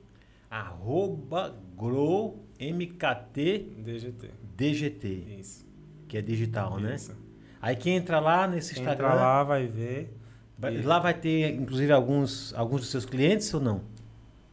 Arroba 0.50 1.54
Grow 1.76 2.44
MKT 2.60 3.58
DGT. 3.78 4.30
DGT, 4.56 5.08
Isso. 5.40 5.66
que 6.08 6.16
é 6.16 6.22
digital, 6.22 6.78
né? 6.78 6.94
Isso. 6.94 7.14
Aí 7.60 7.74
quem 7.74 7.96
entra 7.96 8.20
lá 8.20 8.46
nesse 8.46 8.72
Instagram, 8.74 9.06
Entra 9.08 9.14
lá, 9.20 9.42
vai 9.42 9.66
ver. 9.66 10.14
vai- 10.56 10.76
E- 10.76 10.82
lá 10.82 10.98
vai 10.98 11.12
ter 11.14 11.52
inclusive 11.54 11.92
alguns, 11.92 12.54
alguns 12.54 12.80
dos 12.82 12.90
seus 12.90 13.04
clientes 13.04 13.52
ou 13.52 13.60
não? 13.60 13.80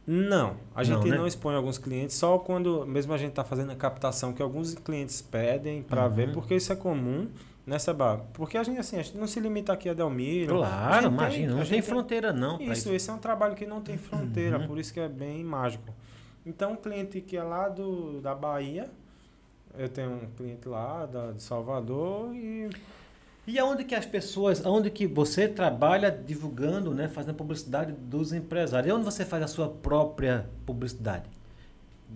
Não, 0.06 0.56
a 0.74 0.84
gente 0.84 1.06
Não, 1.08 1.16
não, 1.16 1.22
né? 1.22 1.28
expõe 1.28 1.54
alguns 1.54 1.78
clientes, 1.78 2.14
só 2.16 2.38
quando 2.38 2.84
mesmo 2.84 3.12
a 3.14 3.16
gente 3.16 3.30
está 3.30 3.42
fazendo 3.44 3.70
a 3.72 3.76
captação, 3.76 4.34
que 4.34 4.42
alguns 4.42 4.74
clientes 4.74 5.22
pedem 5.22 5.82
para 5.82 6.04
Uhum. 6.06 6.10
ver, 6.12 6.32
porque 6.32 6.54
isso 6.56 6.70
é 6.72 6.76
comum, 6.76 7.28
né, 7.66 7.78
Seba? 7.78 8.24
Porque 8.34 8.56
a 8.58 8.62
gente, 8.62 8.78
assim, 8.78 8.98
a 8.98 9.02
gente 9.02 9.16
não 9.16 9.26
se 9.26 9.40
limita 9.40 9.72
aqui 9.72 9.88
a 9.88 9.94
Delmiro. 9.94 10.56
Claro, 10.58 11.06
imagina, 11.08 11.54
não 11.54 11.64
tem 11.64 11.80
fronteira 11.82 12.32
não. 12.32 12.56
pra 12.58 12.66
Isso, 12.72 12.92
esse 12.92 13.08
é 13.08 13.12
um 13.12 13.18
trabalho 13.18 13.54
que 13.54 13.66
não 13.66 13.80
tem 13.80 13.96
fronteira, 13.96 14.58
Uhum. 14.58 14.66
por 14.66 14.78
isso 14.78 14.92
que 14.92 15.00
é 15.00 15.08
bem 15.08 15.42
mágico. 15.44 15.92
Então, 16.46 16.72
um 16.72 16.76
cliente 16.76 17.20
que 17.20 17.36
é 17.36 17.42
lá 17.42 17.68
do, 17.68 18.20
da 18.20 18.34
Bahia, 18.34 18.90
eu 19.78 19.88
tenho 19.88 20.10
um 20.12 20.26
cliente 20.36 20.68
lá 20.68 21.06
da, 21.06 21.32
de 21.32 21.42
Salvador 21.42 22.34
e 22.34 22.68
E 23.46 23.58
aonde 23.58 23.84
que 23.84 23.94
as 23.94 24.06
pessoas, 24.06 24.64
aonde 24.64 24.90
que 24.90 25.06
você 25.06 25.46
trabalha 25.48 26.10
divulgando, 26.10 26.94
né, 26.94 27.08
fazendo 27.08 27.34
publicidade 27.34 27.92
dos 27.92 28.32
empresários? 28.32 28.90
E 28.90 28.92
onde 28.94 29.04
você 29.04 29.24
faz 29.24 29.42
a 29.42 29.46
sua 29.46 29.68
própria 29.68 30.46
publicidade? 30.66 31.28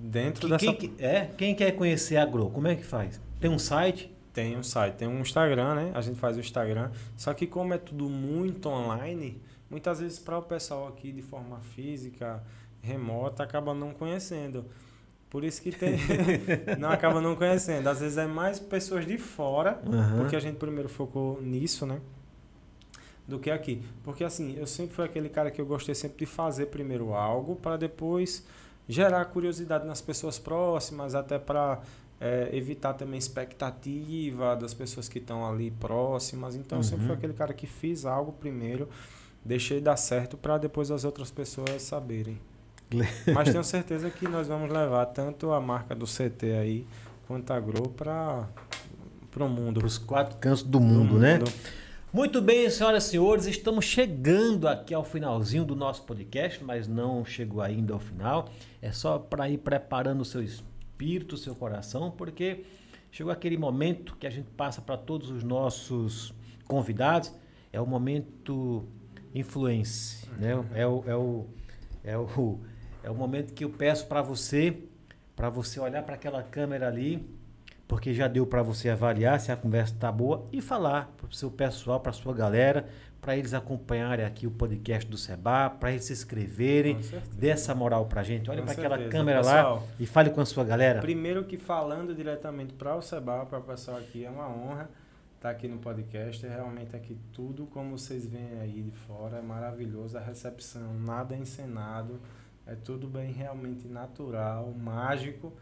dentro 0.00 0.42
Que- 0.42 0.48
dessa 0.48 0.64
quem, 0.66 0.74
que- 0.76 1.04
é, 1.04 1.24
quem 1.36 1.54
quer 1.54 1.72
conhecer 1.72 2.16
a 2.18 2.24
Grow, 2.24 2.48
como 2.50 2.68
é 2.68 2.76
que 2.76 2.84
faz? 2.84 3.20
Tem 3.40 3.50
um 3.50 3.58
site? 3.58 4.10
Tem 4.39 4.56
um 4.56 4.62
site, 4.62 4.94
tem 4.94 5.09
um 5.09 5.20
Instagram, 5.20 5.74
né? 5.74 5.90
A 5.94 6.01
gente 6.01 6.16
faz 6.16 6.36
o 6.36 6.40
Instagram. 6.40 6.93
Só 7.16 7.35
que 7.35 7.44
como 7.44 7.74
é 7.74 7.78
tudo 7.78 8.09
muito 8.09 8.69
online, 8.69 9.43
muitas 9.69 9.98
vezes 9.98 10.20
para 10.20 10.39
o 10.39 10.43
pessoal 10.43 10.86
aqui 10.86 11.10
de 11.10 11.23
forma 11.23 11.59
física, 11.59 12.40
remota, 12.81 13.43
acaba 13.43 13.74
não 13.74 13.93
conhecendo. 13.93 14.65
Por 15.28 15.43
isso 15.43 15.60
que 15.60 15.73
tem. 15.73 15.98
não 16.78 16.89
acaba 16.89 17.20
não 17.20 17.35
conhecendo. 17.35 17.89
Às 17.89 17.98
vezes 17.98 18.16
é 18.16 18.28
mais 18.28 18.60
pessoas 18.60 19.05
de 19.05 19.19
fora, 19.19 19.81
Aham. 19.85 20.19
porque 20.19 20.36
a 20.36 20.40
gente 20.40 20.56
primeiro 20.56 20.89
focou 20.89 21.43
nisso, 21.43 21.85
né? 21.85 22.01
Do 23.27 23.40
que 23.40 23.51
aqui. 23.51 23.82
Porque 24.05 24.23
assim, 24.23 24.56
eu 24.56 24.69
sempre 24.69 24.94
fui 24.94 25.05
aquele 25.05 25.28
cara 25.28 25.51
que 25.51 25.60
eu 25.60 25.66
gostei 25.66 25.97
sempre 25.97 26.19
de 26.19 26.27
fazer 26.27 26.66
primeiro 26.66 27.12
algo 27.12 27.56
para 27.56 27.77
depois 27.77 28.47
gerar 28.89 29.24
curiosidade 29.24 29.85
nas 29.85 30.01
pessoas 30.01 30.39
próximas, 30.39 31.16
até 31.16 31.40
para 31.40 31.82
evitar 32.53 32.95
também 32.95 33.19
expectativa 33.19 34.57
das 34.57 34.74
pessoas 34.74 35.09
que 35.09 35.19
estão 35.19 35.49
ali 35.49 35.70
próximas. 35.70 36.57
Então, 36.57 36.78
eu 36.78 36.82
sempre 36.82 37.05
fui 37.05 37.12
Uhum. 37.12 37.19
aquele 37.19 37.32
cara 37.32 37.53
que 37.55 37.66
fiz 37.66 38.05
algo 38.05 38.32
primeiro, 38.32 38.89
deixei 39.45 39.81
dar 39.81 39.97
certo 39.97 40.36
para 40.36 40.59
depois 40.59 40.90
as 40.90 41.05
outras 41.05 41.31
pessoas 41.31 41.82
saberem. 41.82 42.39
Mas 43.35 43.51
tenho 43.51 43.62
certeza 43.62 44.11
que 44.11 44.27
nós 44.27 44.49
vamos 44.49 44.70
levar 44.73 45.07
tanto 45.07 45.53
a 45.53 45.61
marca 45.61 45.95
do 45.95 46.07
CT 46.07 46.53
aí 46.53 46.86
quanto 47.27 47.53
a 47.53 47.61
Grow 47.61 47.89
para 47.90 48.49
o 49.39 49.49
mundo. 49.49 49.81
Para 49.81 49.86
os 49.86 49.99
quatro 49.99 50.36
cantos 50.39 50.62
do 50.62 50.81
mundo, 50.81 51.19
né? 51.19 51.39
Muito 52.11 52.40
bem, 52.40 52.69
senhoras 52.70 53.05
e 53.05 53.11
senhores, 53.11 53.45
estamos 53.47 53.85
chegando 53.85 54.66
aqui 54.66 54.95
ao 54.95 55.05
finalzinho 55.05 55.62
do 55.66 55.77
nosso 55.77 56.03
podcast, 56.05 56.65
mas 56.65 56.89
não 56.89 57.23
chegou 57.23 57.61
ainda 57.61 57.93
ao 57.93 58.01
final. 58.01 58.49
É 58.81 58.90
só 58.90 59.19
para 59.19 59.49
ir 59.51 59.59
preparando 59.59 60.23
o 60.23 60.24
seu 60.24 60.43
espírito, 60.43 60.66
o 61.34 61.36
seu 61.36 61.54
coração, 61.54 62.10
porque 62.10 62.64
chegou 63.10 63.32
aquele 63.32 63.56
momento 63.56 64.16
que 64.16 64.26
a 64.26 64.30
gente 64.30 64.50
passa 64.50 64.80
para 64.80 64.96
todos 64.96 65.30
os 65.30 65.42
nossos 65.42 66.34
convidados. 66.66 67.32
É 67.72 67.80
o 67.80 67.86
momento 67.86 68.84
influence, 69.34 70.28
né? 70.38 70.52
É 70.74 70.86
o, 70.86 71.04
é 71.06 71.16
o, 71.16 71.46
é 72.04 72.18
o, 72.18 72.60
é 73.02 73.10
o 73.10 73.14
momento 73.14 73.52
que 73.52 73.64
eu 73.64 73.70
peço 73.70 74.06
para 74.06 74.22
você, 74.22 74.82
para 75.36 75.48
você 75.48 75.78
olhar 75.78 76.02
para 76.02 76.14
aquela 76.14 76.42
câmera 76.42 76.88
ali 76.88 77.38
porque 77.88 78.12
já 78.12 78.28
deu 78.28 78.46
para 78.46 78.62
você 78.62 78.90
avaliar 78.90 79.40
se 79.40 79.50
a 79.50 79.56
conversa 79.56 79.94
está 79.94 80.12
boa 80.12 80.44
e 80.52 80.60
falar 80.60 81.10
para 81.16 81.26
o 81.26 81.32
seu 81.32 81.50
pessoal, 81.50 81.98
para 81.98 82.12
sua 82.12 82.34
galera, 82.34 82.86
para 83.20 83.36
eles 83.36 83.53
acompanharem 83.53 84.24
aqui 84.24 84.47
o 84.47 84.51
podcast 84.51 85.09
do 85.09 85.19
Seba, 85.19 85.69
para 85.69 85.90
eles 85.90 86.05
se 86.05 86.12
inscreverem, 86.12 87.01
dê 87.32 87.49
essa 87.49 87.74
moral 87.74 88.07
para 88.07 88.23
gente. 88.23 88.51
Olha 88.51 88.62
para 88.62 88.73
aquela 88.73 89.09
câmera 89.09 89.40
lá 89.40 89.57
Pessoal, 89.57 89.89
e 89.99 90.07
fale 90.07 90.31
com 90.31 90.40
a 90.40 90.47
sua 90.47 90.65
galera. 90.65 91.01
Primeiro 91.01 91.45
que 91.45 91.57
falando 91.57 92.15
diretamente 92.15 92.73
para 92.73 92.95
o 92.95 93.03
Seba, 93.03 93.45
para 93.45 93.59
o 93.59 93.62
pessoal 93.62 93.99
aqui, 93.99 94.24
é 94.24 94.31
uma 94.31 94.49
honra 94.49 94.89
estar 95.39 95.51
aqui 95.51 95.69
no 95.69 95.78
podcast. 95.78 96.47
Realmente 96.47 96.95
aqui 96.95 97.16
tudo 97.32 97.66
como 97.66 97.97
vocês 97.97 98.27
veem 98.27 98.61
aí 98.61 98.82
de 98.82 98.90
fora, 98.90 99.39
é 99.39 99.43
maravilhoso. 99.43 100.16
A 100.16 100.20
recepção, 100.20 100.95
nada 100.95 101.35
é 101.35 101.39
encenado, 101.39 102.20
é 102.66 102.74
tudo 102.74 103.07
bem 103.09 103.32
realmente 103.32 103.89
natural, 103.89 104.73
mágico. 104.73 105.53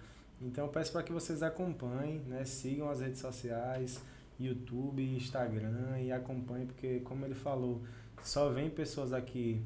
Então 0.41 0.65
eu 0.65 0.71
peço 0.71 0.93
para 0.93 1.03
que 1.03 1.13
vocês 1.13 1.43
acompanhem, 1.43 2.21
né? 2.27 2.45
sigam 2.45 2.91
as 2.91 3.01
redes 3.01 3.21
sociais, 3.21 4.03
YouTube, 4.39 5.03
Instagram 5.03 6.01
e 6.01 6.13
acompanhem, 6.13 6.67
porque 6.67 7.01
como 7.01 7.25
ele 7.25 7.35
falou, 7.35 7.83
só 8.23 8.51
vem 8.51 8.69
pessoas 8.69 9.13
aqui 9.13 9.63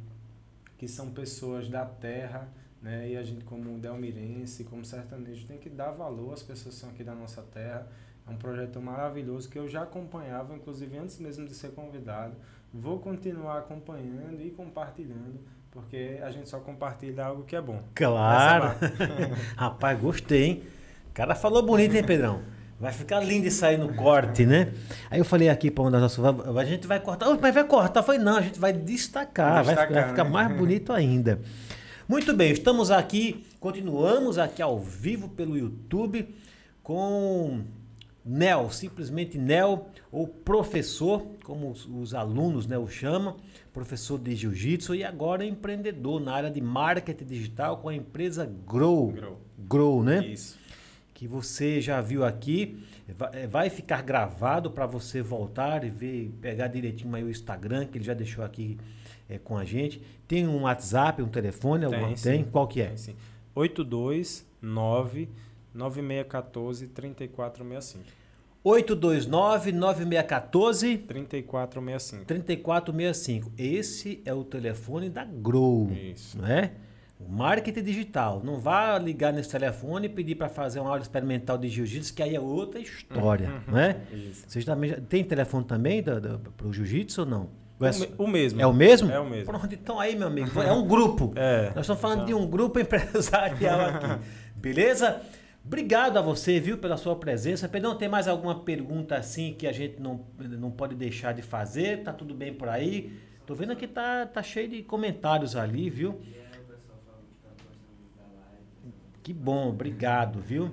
que 0.78 0.88
são 0.88 1.10
pessoas 1.10 1.68
da 1.68 1.84
terra, 1.84 2.48
né? 2.80 3.10
E 3.10 3.16
a 3.16 3.22
gente 3.22 3.44
como 3.44 3.78
delmirense, 3.78 4.64
como 4.64 4.84
sertanejo, 4.84 5.46
tem 5.46 5.58
que 5.58 5.68
dar 5.68 5.90
valor 5.90 6.32
às 6.32 6.42
pessoas 6.42 6.74
que 6.74 6.80
são 6.80 6.90
aqui 6.90 7.04
da 7.04 7.14
nossa 7.14 7.42
terra. 7.42 7.86
É 8.26 8.30
um 8.30 8.36
projeto 8.36 8.80
maravilhoso 8.80 9.48
que 9.48 9.58
eu 9.58 9.68
já 9.68 9.82
acompanhava, 9.82 10.54
inclusive 10.54 10.96
antes 10.96 11.18
mesmo 11.18 11.46
de 11.46 11.54
ser 11.54 11.72
convidado. 11.72 12.34
Vou 12.72 12.98
continuar 12.98 13.58
acompanhando 13.58 14.40
e 14.40 14.50
compartilhando, 14.50 15.40
porque 15.70 16.20
a 16.22 16.30
gente 16.30 16.48
só 16.48 16.60
compartilha 16.60 17.26
algo 17.26 17.42
que 17.42 17.56
é 17.56 17.60
bom. 17.60 17.82
Claro. 17.94 18.74
Rapaz, 19.56 20.00
gostei, 20.00 20.44
hein? 20.44 20.62
O 21.10 21.12
cara 21.12 21.34
falou 21.34 21.62
bonito, 21.62 21.94
hein, 21.94 22.04
Pedrão? 22.04 22.40
Vai 22.80 22.92
ficar 22.92 23.20
lindo 23.20 23.46
isso 23.46 23.62
aí 23.66 23.76
no 23.76 23.92
corte, 23.92 24.46
né? 24.46 24.72
Aí 25.10 25.20
eu 25.20 25.24
falei 25.24 25.50
aqui 25.50 25.70
para 25.70 25.84
uma 25.84 25.90
das 25.90 26.00
nossas. 26.00 26.24
A 26.56 26.64
gente 26.64 26.86
vai 26.86 26.98
cortar. 26.98 27.28
"Oh, 27.28 27.36
mas 27.38 27.52
vai 27.54 27.64
cortar? 27.64 28.00
Eu 28.00 28.04
falei, 28.04 28.20
não, 28.22 28.38
a 28.38 28.40
gente 28.40 28.58
vai 28.58 28.72
destacar. 28.72 29.62
vai, 29.62 29.74
Destacar, 29.74 29.92
vai 29.92 30.08
ficar 30.08 30.24
né? 30.24 30.30
mais 30.30 30.48
bonito 30.56 30.90
ainda. 30.90 31.38
Muito 32.08 32.32
bem, 32.34 32.50
estamos 32.50 32.90
aqui, 32.90 33.44
continuamos 33.60 34.38
aqui 34.38 34.60
ao 34.62 34.80
vivo 34.80 35.28
pelo 35.28 35.56
YouTube 35.56 36.34
com 36.82 37.60
Nel, 38.24 38.70
simplesmente 38.70 39.38
Nel, 39.38 39.88
ou 40.10 40.26
professor, 40.26 41.24
como 41.44 41.70
os, 41.70 41.86
os 41.86 42.14
alunos 42.14 42.66
né, 42.66 42.76
o 42.76 42.88
chamam, 42.88 43.36
professor 43.72 44.18
de 44.18 44.34
jiu-jitsu 44.34 44.94
e 44.94 45.04
agora 45.04 45.44
empreendedor 45.44 46.20
na 46.20 46.32
área 46.32 46.50
de 46.50 46.60
marketing 46.60 47.24
digital 47.26 47.76
com 47.76 47.88
a 47.88 47.94
empresa 47.94 48.50
Grow. 48.66 49.12
Grow. 49.12 49.40
Grow, 49.58 50.02
né? 50.02 50.26
Isso. 50.26 50.58
Que 51.20 51.28
você 51.28 51.82
já 51.82 52.00
viu 52.00 52.24
aqui. 52.24 52.82
Eh, 53.34 53.46
Vai 53.46 53.68
ficar 53.68 54.00
gravado 54.00 54.70
para 54.70 54.86
você 54.86 55.20
voltar 55.20 55.84
e 55.84 55.90
ver, 55.90 56.32
pegar 56.40 56.66
direitinho 56.68 57.14
aí 57.14 57.22
o 57.22 57.28
Instagram, 57.28 57.84
que 57.84 57.98
ele 57.98 58.04
já 58.06 58.14
deixou 58.14 58.42
aqui 58.42 58.78
eh, 59.28 59.38
com 59.38 59.58
a 59.58 59.64
gente. 59.66 60.00
Tem 60.26 60.48
um 60.48 60.62
WhatsApp, 60.62 61.20
um 61.20 61.28
telefone? 61.28 61.84
alguma- 61.84 62.06
Tem, 62.14 62.16
Tem? 62.16 62.44
Qual 62.44 62.66
que 62.66 62.80
é? 62.80 62.86
Tem 62.86 62.96
sim. 62.96 63.14
829 63.54 65.28
9614 65.74 66.86
3465. 66.88 68.04
829-9614 68.64 70.98
3465. 71.06 72.24
3465. 72.24 73.52
Esse 73.58 74.22
é 74.24 74.32
o 74.32 74.42
telefone 74.44 75.10
da 75.10 75.24
Grow. 75.24 75.90
Isso. 75.92 76.38
Né? 76.40 76.70
Marketing 77.28 77.82
digital. 77.82 78.40
Não 78.44 78.58
vá 78.58 78.98
ligar 78.98 79.32
nesse 79.32 79.50
telefone 79.50 80.06
e 80.06 80.08
pedir 80.08 80.34
para 80.34 80.48
fazer 80.48 80.80
uma 80.80 80.90
aula 80.90 81.02
experimental 81.02 81.56
de 81.58 81.68
jiu-jitsu, 81.68 82.14
que 82.14 82.22
aí 82.22 82.34
é 82.34 82.40
outra 82.40 82.80
história. 82.80 83.62
né? 83.68 84.02
Isso. 84.12 84.44
Vocês 84.48 84.64
também 84.64 84.90
já- 84.90 85.00
tem 85.00 85.22
telefone 85.24 85.64
também 85.64 86.02
para 86.02 86.66
o 86.66 86.72
jiu-jitsu 86.72 87.20
ou 87.22 87.26
não? 87.26 87.60
O, 87.78 87.86
é, 87.86 87.90
o 88.18 88.26
mesmo. 88.26 88.60
é 88.60 88.66
o 88.66 88.72
mesmo? 88.74 89.10
É 89.10 89.18
o 89.18 89.24
mesmo. 89.28 89.46
Pronto, 89.46 89.72
então 89.74 89.98
aí, 89.98 90.14
meu 90.14 90.26
amigo, 90.28 90.60
é 90.60 90.70
um 90.72 90.86
grupo. 90.86 91.32
É. 91.38 91.68
Nós 91.74 91.80
estamos 91.80 92.00
falando 92.02 92.26
de 92.26 92.34
um 92.34 92.46
grupo 92.46 92.78
empresarial 92.78 93.80
aqui. 93.80 94.06
Beleza? 94.56 95.22
Obrigado 95.64 96.18
a 96.18 96.22
você, 96.22 96.58
viu, 96.60 96.76
pela 96.78 96.96
sua 96.96 97.16
presença. 97.16 97.68
Pedrão, 97.68 97.94
tem 97.96 98.08
mais 98.08 98.26
alguma 98.28 98.60
pergunta 98.60 99.16
assim 99.16 99.54
que 99.56 99.66
a 99.66 99.72
gente 99.72 100.00
não, 100.00 100.26
não 100.38 100.70
pode 100.70 100.94
deixar 100.94 101.32
de 101.32 101.42
fazer? 101.42 102.02
Tá 102.02 102.12
tudo 102.12 102.34
bem 102.34 102.52
por 102.52 102.68
aí? 102.68 103.12
Tô 103.46 103.54
vendo 103.54 103.74
que 103.76 103.86
tá, 103.86 104.26
tá 104.26 104.42
cheio 104.42 104.68
de 104.68 104.82
comentários 104.82 105.56
ali, 105.56 105.88
viu? 105.90 106.20
E 106.22 106.34
aí 106.34 106.40
o 106.62 106.64
pessoal 106.66 106.98
falando 107.04 107.24
que 107.28 107.36
tá 107.42 107.48
gostando 107.50 107.86
muito 107.98 108.16
da 108.16 108.24
live. 108.24 108.94
Que 109.22 109.34
bom, 109.34 109.68
obrigado, 109.68 110.40
viu? 110.40 110.70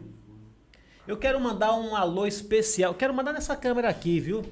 Eu 1.06 1.18
quero 1.18 1.40
mandar 1.40 1.76
um 1.76 1.96
alô 1.96 2.26
especial. 2.26 2.94
Quero 2.94 3.14
mandar 3.14 3.34
nessa 3.34 3.56
câmera 3.56 3.90
aqui, 3.90 4.20
viu? 4.20 4.44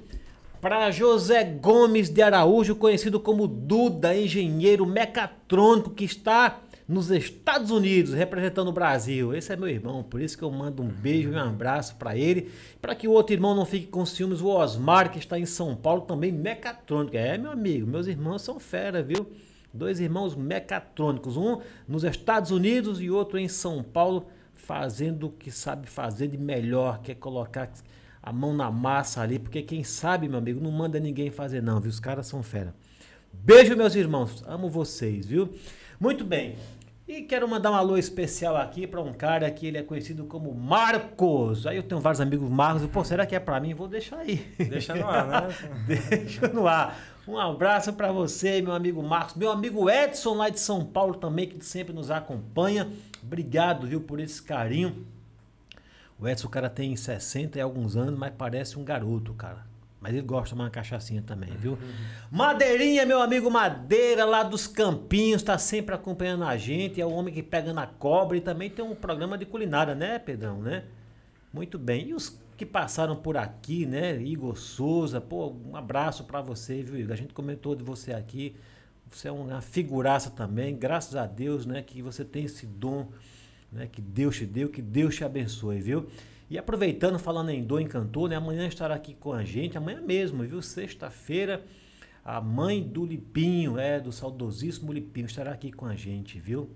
Para 0.59 0.91
José 0.91 1.43
Gomes 1.43 2.09
de 2.09 2.22
Araújo, 2.22 2.76
conhecido 2.76 3.19
como 3.19 3.47
Duda, 3.47 4.15
engenheiro 4.15 4.85
mecatrônico 4.85 5.91
que 5.91 6.03
está 6.03 6.59
nos 6.88 7.09
Estados 7.09 7.72
Unidos 7.72 8.13
representando 8.13 8.67
o 8.67 8.73
Brasil. 8.73 9.34
Esse 9.34 9.53
é 9.53 9.55
meu 9.55 9.69
irmão, 9.69 10.03
por 10.03 10.22
isso 10.22 10.38
que 10.38 10.43
eu 10.43 10.51
mando 10.51 10.84
um 10.84 10.88
beijo 10.88 11.30
e 11.30 11.35
um 11.35 11.39
abraço 11.39 11.95
para 11.95 12.17
ele. 12.17 12.51
Para 12.81 12.95
que 12.95 13.07
o 13.07 13.11
outro 13.11 13.34
irmão 13.34 13.55
não 13.55 13.65
fique 13.65 13.88
com 13.88 14.05
ciúmes, 14.05 14.41
o 14.41 14.47
Osmar, 14.47 15.11
que 15.11 15.19
está 15.19 15.39
em 15.39 15.45
São 15.45 15.76
Paulo, 15.76 16.01
também 16.01 16.31
mecatrônico. 16.31 17.15
É, 17.15 17.38
meu 17.38 17.51
amigo, 17.51 17.88
meus 17.88 18.07
irmãos 18.07 18.41
são 18.41 18.59
fera, 18.59 19.01
viu? 19.01 19.27
Dois 19.76 19.99
irmãos 19.99 20.35
mecatrônicos, 20.35 21.35
um 21.35 21.60
nos 21.88 22.03
Estados 22.03 22.49
Unidos 22.52 23.02
e 23.02 23.10
outro 23.10 23.38
em 23.38 23.47
São 23.47 23.84
Paulo, 23.84 24.27
fazendo 24.53 25.27
o 25.27 25.31
que 25.31 25.52
sabe 25.52 25.88
fazer 25.88 26.27
de 26.30 26.38
melhor, 26.38 27.02
que 27.02 27.11
é 27.11 27.15
colocar 27.15 27.69
a 28.23 28.31
mão 28.31 28.56
na 28.56 28.72
massa 28.72 29.22
ali, 29.22 29.38
porque 29.38 29.61
quem 29.61 29.84
sabe, 29.84 30.27
meu 30.27 30.39
amigo, 30.39 30.60
não 30.60 30.72
manda 30.72 30.99
ninguém 30.99 31.30
fazer 31.30 31.61
não, 31.61 31.80
viu? 31.80 31.89
Os 31.89 31.99
caras 31.99 32.26
são 32.26 32.41
fera. 32.41 32.73
Beijo, 33.31 33.76
meus 33.76 33.93
irmãos, 33.93 34.43
amo 34.47 34.69
vocês, 34.69 35.26
viu? 35.26 35.53
Muito 35.99 36.23
bem. 36.23 36.56
E 37.07 37.22
quero 37.22 37.48
mandar 37.48 37.69
um 37.69 37.76
alô 37.76 37.98
especial 37.98 38.57
aqui 38.57 38.88
para 38.88 38.99
um 38.99 39.14
cara 39.14 39.52
que 39.52 39.68
ele 39.68 39.77
é 39.77 39.84
conhecido 39.84 40.26
como 40.26 40.52
Marcos. 40.56 41.68
Aí 41.68 41.77
eu 41.77 41.84
tenho 41.84 42.02
vários 42.02 42.19
amigos 42.19 42.49
Marcos, 42.49 42.88
pô, 42.88 43.03
será 43.03 43.27
que 43.27 43.36
é 43.36 43.40
para 43.40 43.60
mim? 43.60 43.76
Vou 43.76 43.88
deixar 43.88 44.18
aí. 44.18 44.38
Deixa 44.57 44.95
no 44.95 45.07
ar, 45.07 45.27
né? 45.27 45.56
Deixa 45.86 46.48
no 46.48 46.68
ar. 46.68 46.98
Um 47.27 47.38
abraço 47.38 47.94
para 47.94 48.11
você, 48.11 48.60
meu 48.60 48.73
amigo 48.73 49.03
Marcos. 49.03 49.36
Meu 49.36 49.52
amigo 49.52 49.88
Edson, 49.88 50.34
lá 50.34 50.49
de 50.49 50.60
São 50.60 50.84
Paulo 50.84 51.14
também, 51.14 51.48
que 51.48 51.64
sempre 51.64 51.94
nos 51.94 52.10
acompanha. 52.10 52.91
Obrigado, 53.22 53.86
viu, 53.86 54.02
por 54.02 54.19
esse 54.19 54.41
carinho. 54.41 55.06
O 56.19 56.27
Edson, 56.27 56.48
o 56.48 56.49
cara 56.49 56.72
tem 56.72 56.95
60 56.95 57.60
e 57.60 57.61
alguns 57.61 57.95
anos, 57.95 58.18
mas 58.18 58.34
parece 58.36 58.80
um 58.80 58.84
garoto, 58.84 59.32
cara. 59.36 59.64
Mas 59.99 60.13
ele 60.13 60.22
gosta 60.22 60.45
de 60.45 60.49
tomar 60.51 60.65
uma 60.65 60.69
cachaçinha 60.69 61.22
também, 61.22 61.49
viu? 61.57 61.77
Madeirinha, 62.30 63.05
meu 63.05 63.22
amigo 63.22 63.49
Madeira, 63.49 64.23
lá 64.23 64.43
dos 64.43 64.67
Campinhos, 64.67 65.41
tá 65.41 65.57
sempre 65.57 65.95
acompanhando 65.95 66.43
a 66.43 66.55
gente. 66.57 67.01
É 67.01 67.05
o 67.05 67.11
homem 67.11 67.34
que 67.34 67.41
pega 67.41 67.73
na 67.73 67.88
cobra 67.88 68.38
e 68.38 68.41
também 68.41 68.69
tem 68.69 68.85
um 68.85 68.93
programa 68.93 69.38
de 69.38 69.45
culinária, 69.45 69.95
né, 69.95 70.19
Pedrão, 70.19 70.61
né? 70.61 70.84
Muito 71.51 71.80
bem. 71.80 72.09
E 72.09 72.13
os 72.13 72.39
que 72.57 72.65
passaram 72.65 73.15
por 73.15 73.35
aqui, 73.38 73.85
né? 73.85 74.22
Igor 74.22 74.57
Souza, 74.57 75.19
pô, 75.19 75.53
um 75.65 75.76
abraço 75.76 76.23
para 76.23 76.41
você, 76.41 76.81
viu, 76.81 76.97
Igor? 76.97 77.13
A 77.13 77.17
gente 77.17 77.34
comentou 77.34 77.76
de 77.76 77.84
você 77.84 78.13
aqui. 78.13 78.55
Você 79.09 79.27
é 79.27 79.31
uma 79.31 79.61
figuraça 79.61 80.30
também, 80.30 80.76
graças 80.76 81.15
a 81.15 81.26
Deus, 81.26 81.65
né? 81.65 81.81
Que 81.81 82.01
você 82.01 82.23
tem 82.23 82.45
esse 82.45 82.65
dom, 82.65 83.07
né? 83.72 83.88
Que 83.91 84.01
Deus 84.01 84.38
te 84.38 84.45
deu, 84.45 84.69
que 84.69 84.81
Deus 84.81 85.15
te 85.15 85.23
abençoe, 85.23 85.80
viu? 85.80 86.07
E 86.49 86.57
aproveitando, 86.57 87.17
falando 87.17 87.49
em 87.49 87.63
dom 87.63 87.80
encantor, 87.80 88.30
né? 88.30 88.35
Amanhã 88.35 88.67
estará 88.67 88.93
aqui 88.93 89.15
com 89.15 89.34
a 89.34 89.43
gente, 89.43 89.77
amanhã 89.77 89.99
mesmo, 89.99 90.43
viu? 90.43 90.61
Sexta-feira, 90.61 91.65
a 92.23 92.39
mãe 92.39 92.84
do 92.84 93.03
Lipinho, 93.03 93.80
é, 93.80 93.99
do 93.99 94.11
saudosíssimo 94.11 94.93
Lipinho, 94.93 95.26
estará 95.26 95.51
aqui 95.51 95.72
com 95.72 95.88
a 95.88 95.95
gente, 95.95 96.39
viu? 96.39 96.69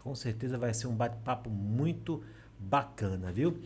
Com 0.00 0.14
certeza 0.14 0.58
vai 0.58 0.74
ser 0.74 0.88
um 0.88 0.94
bate-papo 0.94 1.48
muito 1.48 2.22
bacana, 2.58 3.30
viu? 3.30 3.58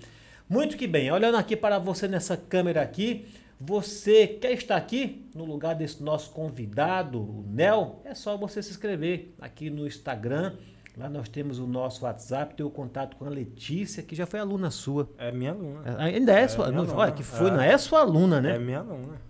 Muito 0.48 0.76
que 0.76 0.86
bem, 0.86 1.10
olhando 1.10 1.36
aqui 1.36 1.56
para 1.56 1.78
você 1.78 2.06
nessa 2.06 2.36
câmera 2.36 2.82
aqui, 2.82 3.26
você 3.58 4.26
quer 4.26 4.52
estar 4.52 4.76
aqui 4.76 5.26
no 5.34 5.44
lugar 5.44 5.74
desse 5.74 6.02
nosso 6.02 6.30
convidado, 6.30 7.20
o 7.20 7.44
Nel? 7.46 8.00
É 8.04 8.14
só 8.14 8.36
você 8.36 8.62
se 8.62 8.70
inscrever 8.70 9.34
aqui 9.40 9.70
no 9.70 9.86
Instagram. 9.86 10.56
Lá 10.96 11.08
nós 11.08 11.28
temos 11.28 11.58
o 11.58 11.66
nosso 11.66 12.04
WhatsApp, 12.04 12.54
tem 12.54 12.66
o 12.66 12.70
contato 12.70 13.16
com 13.16 13.24
a 13.24 13.28
Letícia, 13.28 14.02
que 14.02 14.14
já 14.14 14.26
foi 14.26 14.40
aluna 14.40 14.70
sua. 14.70 15.08
É 15.16 15.30
minha 15.30 15.52
aluna. 15.52 15.82
É, 15.98 16.02
Ainda 16.04 16.32
é, 16.32 16.42
É 16.42 16.48
sua 16.48 16.66
aluna. 16.66 16.94
Olha, 16.94 17.12
que 17.12 17.22
foi, 17.22 17.48
É. 17.48 17.52
não 17.52 17.60
é 17.60 17.78
sua 17.78 18.00
aluna, 18.00 18.40
né? 18.40 18.56
É 18.56 18.58
minha 18.58 18.80
aluna. 18.80 19.20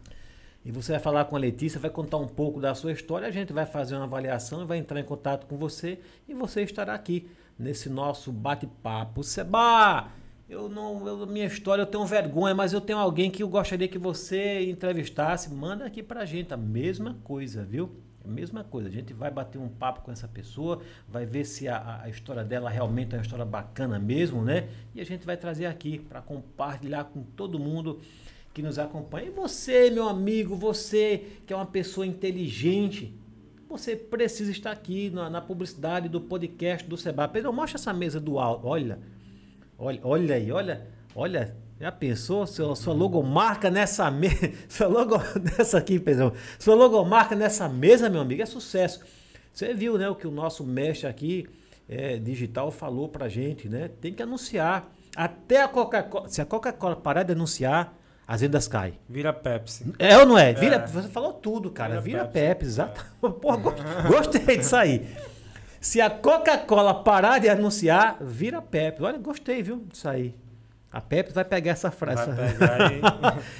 E 0.64 0.70
você 0.70 0.92
vai 0.92 1.00
falar 1.00 1.24
com 1.24 1.36
a 1.36 1.38
Letícia, 1.38 1.80
vai 1.80 1.90
contar 1.90 2.18
um 2.18 2.26
pouco 2.26 2.60
da 2.60 2.74
sua 2.74 2.92
história, 2.92 3.26
a 3.26 3.30
gente 3.30 3.52
vai 3.52 3.64
fazer 3.64 3.94
uma 3.96 4.04
avaliação, 4.04 4.66
vai 4.66 4.78
entrar 4.78 5.00
em 5.00 5.04
contato 5.04 5.46
com 5.46 5.56
você 5.56 5.98
e 6.28 6.34
você 6.34 6.62
estará 6.62 6.94
aqui 6.94 7.28
nesse 7.58 7.88
nosso 7.88 8.30
bate-papo. 8.32 9.22
Seba, 9.22 10.08
eu 10.48 10.68
não, 10.68 11.06
eu, 11.06 11.26
minha 11.26 11.46
história 11.46 11.82
eu 11.82 11.86
tenho 11.86 12.04
vergonha, 12.04 12.54
mas 12.54 12.72
eu 12.72 12.80
tenho 12.80 12.98
alguém 12.98 13.30
que 13.30 13.42
eu 13.42 13.48
gostaria 13.48 13.88
que 13.88 13.98
você 13.98 14.68
entrevistasse, 14.68 15.50
manda 15.52 15.84
aqui 15.86 16.02
pra 16.02 16.24
gente 16.26 16.52
a 16.52 16.56
mesma 16.58 17.16
coisa, 17.24 17.62
viu? 17.64 17.90
A 18.24 18.28
mesma 18.28 18.62
coisa, 18.62 18.88
a 18.88 18.92
gente 18.92 19.14
vai 19.14 19.30
bater 19.30 19.59
um 19.59 19.68
papo 19.68 20.02
com 20.02 20.12
essa 20.12 20.28
pessoa, 20.28 20.82
vai 21.09 21.24
ver 21.24 21.44
se 21.44 21.66
a, 21.68 22.02
a 22.02 22.09
história 22.09 22.44
dela 22.44 22.68
realmente 22.68 23.14
é 23.14 23.18
uma 23.18 23.22
história 23.22 23.44
bacana 23.44 23.98
mesmo, 23.98 24.42
né? 24.42 24.68
E 24.94 25.01
a 25.01 25.05
gente 25.05 25.24
vai 25.24 25.36
trazer 25.36 25.66
aqui 25.66 25.98
para 25.98 26.20
compartilhar 26.20 27.05
com 27.05 27.22
todo 27.22 27.59
mundo 27.59 28.01
que 28.52 28.62
nos 28.62 28.78
acompanha. 28.78 29.28
E 29.28 29.30
você, 29.30 29.90
meu 29.90 30.09
amigo, 30.09 30.55
você 30.55 31.38
que 31.47 31.52
é 31.52 31.56
uma 31.56 31.66
pessoa 31.66 32.06
inteligente, 32.06 33.14
você 33.68 33.97
precisa 33.97 34.51
estar 34.51 34.72
aqui 34.72 35.10
na, 35.10 35.30
na 35.30 35.40
publicidade 35.40 36.09
do 36.09 36.20
podcast 36.20 36.86
do 36.86 36.97
Seba. 36.97 37.26
Pedro, 37.28 37.52
mostra 37.52 37.78
essa 37.78 37.92
mesa 37.92 38.20
do 38.20 38.38
alto. 38.38 38.66
Olha, 38.66 38.98
olha, 39.78 40.01
olha 40.02 40.34
aí, 40.34 40.52
olha, 40.52 40.86
olha. 41.14 41.56
Já 41.81 41.90
pensou 41.90 42.47
sua, 42.47 42.77
sua 42.77 42.93
logomarca 42.93 43.70
nessa 43.70 44.11
mesa? 44.11 44.52
Sua 44.69 44.86
logo 44.86 45.16
nessa 45.57 45.78
aqui, 45.78 45.98
Pedrão. 45.98 46.32
Sua 46.59 46.74
logomarca 46.74 47.35
nessa 47.35 47.69
mesa, 47.70 48.11
meu 48.11 48.20
amigo, 48.20 48.43
é 48.43 48.47
sucesso. 48.47 49.01
Você 49.52 49.73
viu, 49.73 49.97
né, 49.97 50.07
o 50.09 50.15
que 50.15 50.27
o 50.27 50.31
nosso 50.31 50.62
mestre 50.65 51.07
aqui 51.09 51.48
é, 51.89 52.19
digital 52.19 52.70
falou 52.70 53.09
pra 53.09 53.28
gente, 53.31 53.66
né? 53.69 53.89
Tem 54.01 54.12
que 54.12 54.23
anunciar. 54.23 54.90
Até 55.16 55.62
a 55.62 55.69
Coca-Cola. 55.69 56.28
Se 56.28 56.43
a 56.43 56.44
Coca-Cola 56.44 56.94
parar 56.97 57.23
de 57.23 57.32
anunciar, 57.32 57.94
as 58.28 58.43
vendas 58.43 58.69
caem. 58.69 58.98
Vira 59.09 59.32
Pepsi. 59.32 59.93
É 59.98 60.16
ou 60.19 60.27
não 60.27 60.36
é? 60.39 60.52
Vira, 60.52 60.77
É. 60.77 60.86
Você 60.86 61.09
falou 61.09 61.32
tudo, 61.32 61.70
cara. 61.70 62.01
Vira, 62.01 62.02
Vira 62.02 62.24
Pepsi, 62.27 62.47
Pepsi, 62.48 62.66
exato. 62.66 63.05
Porra, 63.40 63.57
go- 63.57 63.74
gostei 64.07 64.59
disso 64.59 64.77
aí. 64.77 65.09
Se 65.81 65.98
a 66.01 66.11
Coca-Cola 66.11 66.93
parar 67.02 67.39
de 67.39 67.48
anunciar, 67.48 68.19
vira 68.20 68.61
Pepsi. 68.61 69.02
Olha, 69.02 69.19
gostei, 69.19 69.62
viu? 69.62 69.82
Disso 69.90 70.07
aí. 70.09 70.35
A 70.92 71.00
Pepsi 71.00 71.32
vai 71.34 71.44
pegar 71.44 71.72
essa 71.72 71.90
frase. 71.90 72.30
Vai 72.32 72.52
pegar 72.52 72.92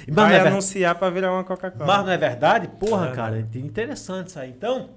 e 0.07 0.11
vai 0.11 0.35
é 0.35 0.39
ver- 0.43 0.47
anunciar 0.49 0.95
para 0.95 1.09
virar 1.09 1.31
uma 1.31 1.43
Coca-Cola. 1.43 1.85
Mas 1.85 2.05
não 2.05 2.11
é 2.11 2.17
verdade? 2.17 2.67
Porra, 2.67 3.09
É 3.09 3.11
cara, 3.15 3.39
interessante 3.55 4.27
isso 4.27 4.39
aí. 4.39 4.49
Então, 4.49 4.89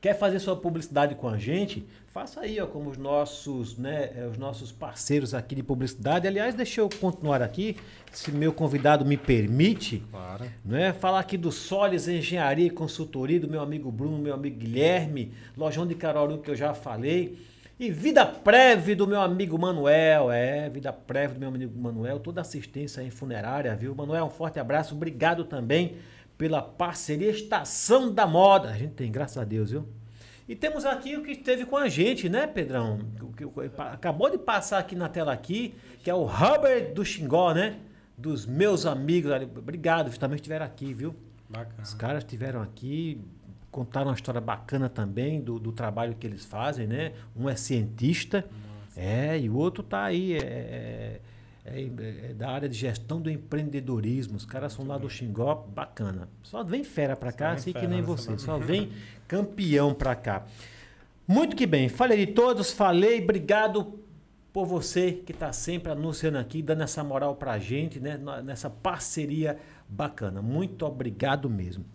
quer 0.00 0.18
fazer 0.18 0.38
sua 0.40 0.56
publicidade 0.56 1.14
com 1.14 1.28
a 1.28 1.38
gente? 1.38 1.86
Faça 2.12 2.40
aí, 2.40 2.60
ó, 2.60 2.66
como 2.66 2.90
os 2.90 2.98
nossos, 2.98 3.78
né, 3.78 4.10
eh, 4.14 4.28
os 4.30 4.36
nossos 4.36 4.70
parceiros 4.70 5.32
aqui 5.32 5.54
de 5.54 5.62
publicidade. 5.62 6.28
Aliás, 6.28 6.54
deixa 6.54 6.82
eu 6.82 6.90
continuar 7.00 7.40
aqui, 7.40 7.74
se 8.12 8.30
meu 8.30 8.52
convidado 8.52 9.02
me 9.02 9.16
permite, 9.16 10.02
Claro. 10.10 10.44
né? 10.62 10.92
Falar 10.92 11.20
aqui 11.20 11.38
do 11.38 11.50
Solis 11.50 12.06
Engenharia 12.08 12.66
e 12.66 12.70
Consultoria, 12.70 13.40
do 13.40 13.48
meu 13.48 13.62
amigo 13.62 13.90
Bruno, 13.90 14.18
meu 14.18 14.34
amigo 14.34 14.58
Guilherme, 14.58 15.32
Lojão 15.56 15.86
de 15.86 15.94
Caruaru 15.94 16.36
que 16.38 16.50
eu 16.50 16.56
já 16.56 16.74
falei. 16.74 17.38
E 17.78 17.90
Vida 17.90 18.24
Preve 18.24 18.94
do 18.94 19.06
meu 19.06 19.20
amigo 19.20 19.58
Manuel, 19.58 20.30
é, 20.30 20.68
Vida 20.70 20.92
Preve 20.92 21.34
do 21.34 21.40
meu 21.40 21.48
amigo 21.48 21.76
Manuel, 21.78 22.20
toda 22.20 22.40
assistência 22.40 23.02
em 23.02 23.10
funerária, 23.10 23.74
viu? 23.74 23.94
Manuel, 23.94 24.26
um 24.26 24.30
forte 24.30 24.60
abraço, 24.60 24.94
obrigado 24.94 25.44
também 25.44 25.96
pela 26.38 26.62
parceria 26.62 27.30
Estação 27.30 28.12
da 28.12 28.26
Moda. 28.26 28.68
A 28.70 28.76
gente 28.76 28.94
tem, 28.94 29.10
graças 29.10 29.38
a 29.38 29.44
Deus, 29.44 29.70
viu? 29.72 29.88
E 30.48 30.54
temos 30.54 30.84
aqui 30.84 31.16
o 31.16 31.22
que 31.22 31.32
esteve 31.32 31.64
com 31.64 31.76
a 31.76 31.88
gente, 31.88 32.28
né, 32.28 32.46
Pedrão? 32.46 33.00
O 33.20 33.32
que- 33.32 33.70
acabou 33.78 34.28
de 34.30 34.38
passar 34.38 34.78
aqui 34.78 34.94
na 34.94 35.08
tela 35.08 35.32
aqui, 35.32 35.74
que 36.04 36.10
é 36.10 36.14
o 36.14 36.24
Robert 36.24 36.92
do 36.94 37.04
Xingó, 37.04 37.52
né? 37.54 37.76
Dos 38.18 38.44
meus 38.46 38.84
amigos 38.86 39.30
ali. 39.32 39.44
Obrigado, 39.56 40.16
também 40.18 40.36
estiveram 40.36 40.66
aqui, 40.66 40.92
viu? 40.92 41.14
Bacana. 41.48 41.82
Os 41.82 41.94
caras 41.94 42.22
estiveram 42.24 42.60
aqui, 42.62 43.20
contaram 43.72 44.08
uma 44.10 44.14
história 44.14 44.40
bacana 44.40 44.88
também 44.88 45.40
do, 45.40 45.58
do 45.58 45.72
trabalho 45.72 46.14
que 46.14 46.26
eles 46.26 46.44
fazem, 46.44 46.86
né? 46.86 47.12
Um 47.34 47.48
é 47.48 47.56
cientista, 47.56 48.44
é, 48.96 49.36
e 49.40 49.48
o 49.50 49.56
outro 49.56 49.82
tá 49.82 50.04
aí, 50.04 50.34
é, 50.34 50.38
é- 50.38 51.20
é- 51.64 52.30
é 52.30 52.34
da 52.34 52.50
área 52.50 52.68
de 52.68 52.74
gestão 52.76 53.20
do 53.20 53.30
empreendedorismo. 53.30 54.36
Os 54.36 54.44
caras 54.44 54.72
são 54.74 54.86
lá 54.86 54.98
do 54.98 55.08
Xingó, 55.08 55.54
bacana. 55.74 56.28
Só 56.42 56.62
vem 56.62 56.84
fera 56.84 57.16
pra 57.16 57.32
cá, 57.32 57.52
assim 57.52 57.72
que 57.72 57.86
nem 57.86 58.02
você. 58.02 58.36
Só 58.38 58.58
vem 58.58 58.92
campeão 59.26 59.94
pra 59.94 60.14
cá. 60.14 60.44
Muito 61.26 61.56
que 61.56 61.66
bem, 61.66 61.88
falei 61.88 62.26
de 62.26 62.32
todos, 62.32 62.72
falei, 62.72 63.22
obrigado 63.22 63.98
por 64.52 64.66
você 64.66 65.12
que 65.12 65.32
está 65.32 65.50
sempre 65.52 65.90
anunciando 65.92 66.36
aqui, 66.36 66.60
dando 66.60 66.82
essa 66.82 67.02
moral 67.02 67.36
pra 67.36 67.58
gente, 67.58 67.98
né? 67.98 68.18
Nessa 68.44 68.68
parceria 68.68 69.56
bacana. 69.88 70.42
Muito 70.42 70.84
obrigado 70.84 71.48
mesmo. 71.48 71.86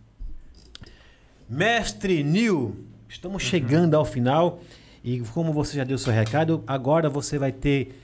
Mestre 1.49 2.25
Nil, 2.25 2.75
estamos 3.07 3.41
chegando 3.41 3.95
ao 3.95 4.03
final 4.03 4.59
e 5.01 5.21
como 5.33 5.53
você 5.53 5.77
já 5.77 5.85
deu 5.85 5.97
seu 5.97 6.11
recado, 6.11 6.61
agora 6.67 7.09
você 7.09 7.37
vai 7.37 7.53
ter 7.53 8.03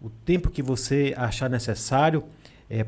o 0.00 0.08
tempo 0.08 0.48
que 0.48 0.62
você 0.62 1.12
achar 1.16 1.50
necessário 1.50 2.22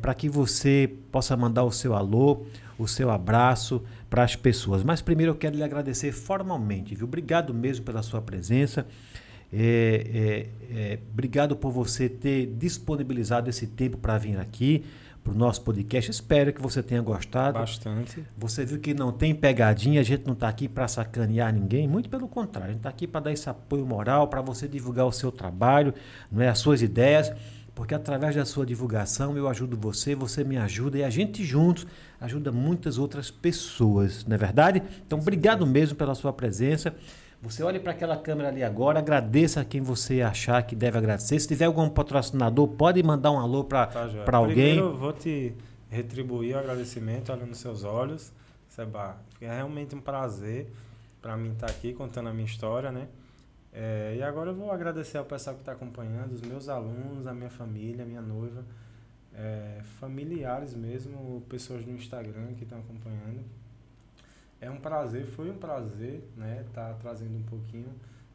para 0.00 0.14
que 0.14 0.28
você 0.28 0.88
possa 1.10 1.36
mandar 1.36 1.64
o 1.64 1.72
seu 1.72 1.94
alô, 1.94 2.46
o 2.78 2.86
seu 2.86 3.10
abraço 3.10 3.82
para 4.08 4.22
as 4.22 4.36
pessoas. 4.36 4.84
Mas 4.84 5.02
primeiro 5.02 5.32
eu 5.32 5.36
quero 5.36 5.56
lhe 5.56 5.64
agradecer 5.64 6.12
formalmente, 6.12 6.94
viu? 6.94 7.06
Obrigado 7.06 7.52
mesmo 7.52 7.84
pela 7.84 8.02
sua 8.02 8.22
presença. 8.22 8.86
É, 9.52 10.46
é, 10.70 10.82
é, 10.92 10.98
obrigado 11.12 11.56
por 11.56 11.72
você 11.72 12.08
ter 12.08 12.46
disponibilizado 12.46 13.50
esse 13.50 13.66
tempo 13.66 13.96
para 13.96 14.16
vir 14.18 14.38
aqui 14.38 14.84
para 15.22 15.32
o 15.32 15.36
nosso 15.36 15.62
podcast. 15.62 16.10
Espero 16.10 16.52
que 16.52 16.60
você 16.60 16.82
tenha 16.82 17.00
gostado. 17.02 17.58
Bastante. 17.58 18.24
Você 18.36 18.64
viu 18.64 18.80
que 18.80 18.94
não 18.94 19.12
tem 19.12 19.34
pegadinha, 19.34 20.00
a 20.00 20.04
gente 20.04 20.26
não 20.26 20.34
está 20.34 20.48
aqui 20.48 20.68
para 20.68 20.88
sacanear 20.88 21.52
ninguém, 21.52 21.86
muito 21.86 22.08
pelo 22.08 22.28
contrário, 22.28 22.70
a 22.70 22.72
gente 22.72 22.78
está 22.78 22.88
aqui 22.88 23.06
para 23.06 23.20
dar 23.20 23.32
esse 23.32 23.48
apoio 23.48 23.86
moral, 23.86 24.28
para 24.28 24.40
você 24.40 24.66
divulgar 24.66 25.06
o 25.06 25.12
seu 25.12 25.30
trabalho, 25.30 25.94
não 26.30 26.42
é, 26.42 26.48
as 26.48 26.58
suas 26.58 26.82
ideias, 26.82 27.32
porque 27.74 27.94
através 27.94 28.34
da 28.34 28.44
sua 28.44 28.66
divulgação 28.66 29.36
eu 29.36 29.48
ajudo 29.48 29.76
você, 29.76 30.14
você 30.14 30.44
me 30.44 30.56
ajuda 30.56 30.98
e 30.98 31.04
a 31.04 31.10
gente 31.10 31.44
juntos 31.44 31.86
ajuda 32.20 32.52
muitas 32.52 32.98
outras 32.98 33.30
pessoas, 33.30 34.24
não 34.26 34.34
é 34.34 34.38
verdade? 34.38 34.82
Então, 35.06 35.18
obrigado 35.18 35.66
mesmo 35.66 35.96
pela 35.96 36.14
sua 36.14 36.32
presença. 36.32 36.94
Você 37.42 37.62
olhe 37.62 37.80
para 37.80 37.92
aquela 37.92 38.16
câmera 38.18 38.48
ali 38.50 38.62
agora, 38.62 38.98
agradeça 38.98 39.62
a 39.62 39.64
quem 39.64 39.80
você 39.80 40.20
achar 40.20 40.62
que 40.62 40.76
deve 40.76 40.98
agradecer. 40.98 41.38
Se 41.40 41.48
tiver 41.48 41.64
algum 41.64 41.88
patrocinador, 41.88 42.68
pode 42.68 43.02
mandar 43.02 43.30
um 43.30 43.40
alô 43.40 43.64
para 43.64 43.86
Tá, 43.86 44.36
alguém. 44.36 44.54
Primeiro, 44.54 44.86
eu 44.88 44.96
vou 44.96 45.12
te 45.12 45.54
retribuir 45.88 46.54
o 46.54 46.58
agradecimento 46.58 47.32
olhando 47.32 47.48
nos 47.48 47.58
seus 47.58 47.82
olhos, 47.82 48.30
Seba. 48.68 49.16
É 49.40 49.54
realmente 49.54 49.94
um 49.94 50.00
prazer 50.00 50.70
para 51.22 51.34
mim 51.36 51.52
estar 51.52 51.66
aqui 51.70 51.94
contando 51.94 52.28
a 52.28 52.32
minha 52.32 52.44
história, 52.46 52.92
né? 52.92 53.08
É, 53.72 54.16
e 54.18 54.22
agora 54.22 54.50
eu 54.50 54.54
vou 54.54 54.70
agradecer 54.70 55.16
ao 55.16 55.24
pessoal 55.24 55.54
que 55.56 55.62
está 55.62 55.72
acompanhando, 55.72 56.32
os 56.32 56.42
meus 56.42 56.68
alunos, 56.68 57.26
a 57.26 57.32
minha 57.32 57.50
família, 57.50 58.04
a 58.04 58.06
minha 58.06 58.20
noiva, 58.20 58.64
é, 59.34 59.78
familiares 59.98 60.74
mesmo, 60.74 61.42
pessoas 61.48 61.84
do 61.84 61.90
Instagram 61.92 62.48
que 62.56 62.64
estão 62.64 62.78
acompanhando. 62.80 63.40
É 64.60 64.70
um 64.70 64.76
prazer, 64.76 65.24
foi 65.24 65.50
um 65.50 65.56
prazer, 65.56 66.22
né, 66.36 66.64
estar 66.66 66.94
trazendo 66.94 67.36
um 67.36 67.42
pouquinho 67.42 67.88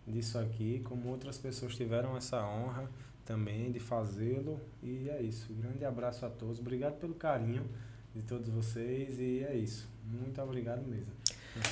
disso 0.08 0.38
aqui, 0.40 0.82
como 0.84 1.10
outras 1.10 1.38
pessoas 1.38 1.76
tiveram 1.76 2.18
essa 2.18 2.44
honra 2.44 2.90
também 3.24 3.72
de 3.72 3.80
fazê-lo. 3.80 4.60
E 4.82 5.10
é 5.10 5.22
isso. 5.22 5.52
Grande 5.54 5.84
abraço 5.84 6.26
a 6.26 6.30
todos. 6.30 6.60
Obrigado 6.60 7.00
pelo 7.00 7.14
carinho 7.14 7.64
de 8.14 8.22
todos 8.22 8.50
vocês 8.50 9.20
e 9.20 9.44
é 9.44 9.56
isso. 9.56 9.90
Muito 10.06 10.42
obrigado 10.42 10.88
mesmo. 10.88 11.14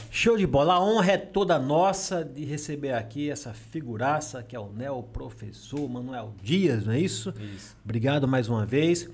Show 0.10 0.38
de 0.38 0.48
bola. 0.48 0.76
A 0.76 0.84
honra 0.84 1.12
é 1.12 1.18
toda 1.18 1.60
nossa 1.60 2.24
de 2.24 2.46
receber 2.46 2.94
aqui 2.94 3.30
essa 3.30 3.54
figuraça 3.54 4.42
que 4.42 4.56
é 4.56 4.60
o 4.60 4.72
neo-professor 4.72 5.88
Manuel 5.90 6.34
Dias, 6.42 6.86
não 6.86 6.94
é 6.94 7.00
isso? 7.00 7.34
Isso. 7.56 7.76
Obrigado 7.84 8.28
mais 8.28 8.48
uma 8.48 8.66
vez. 8.66 9.10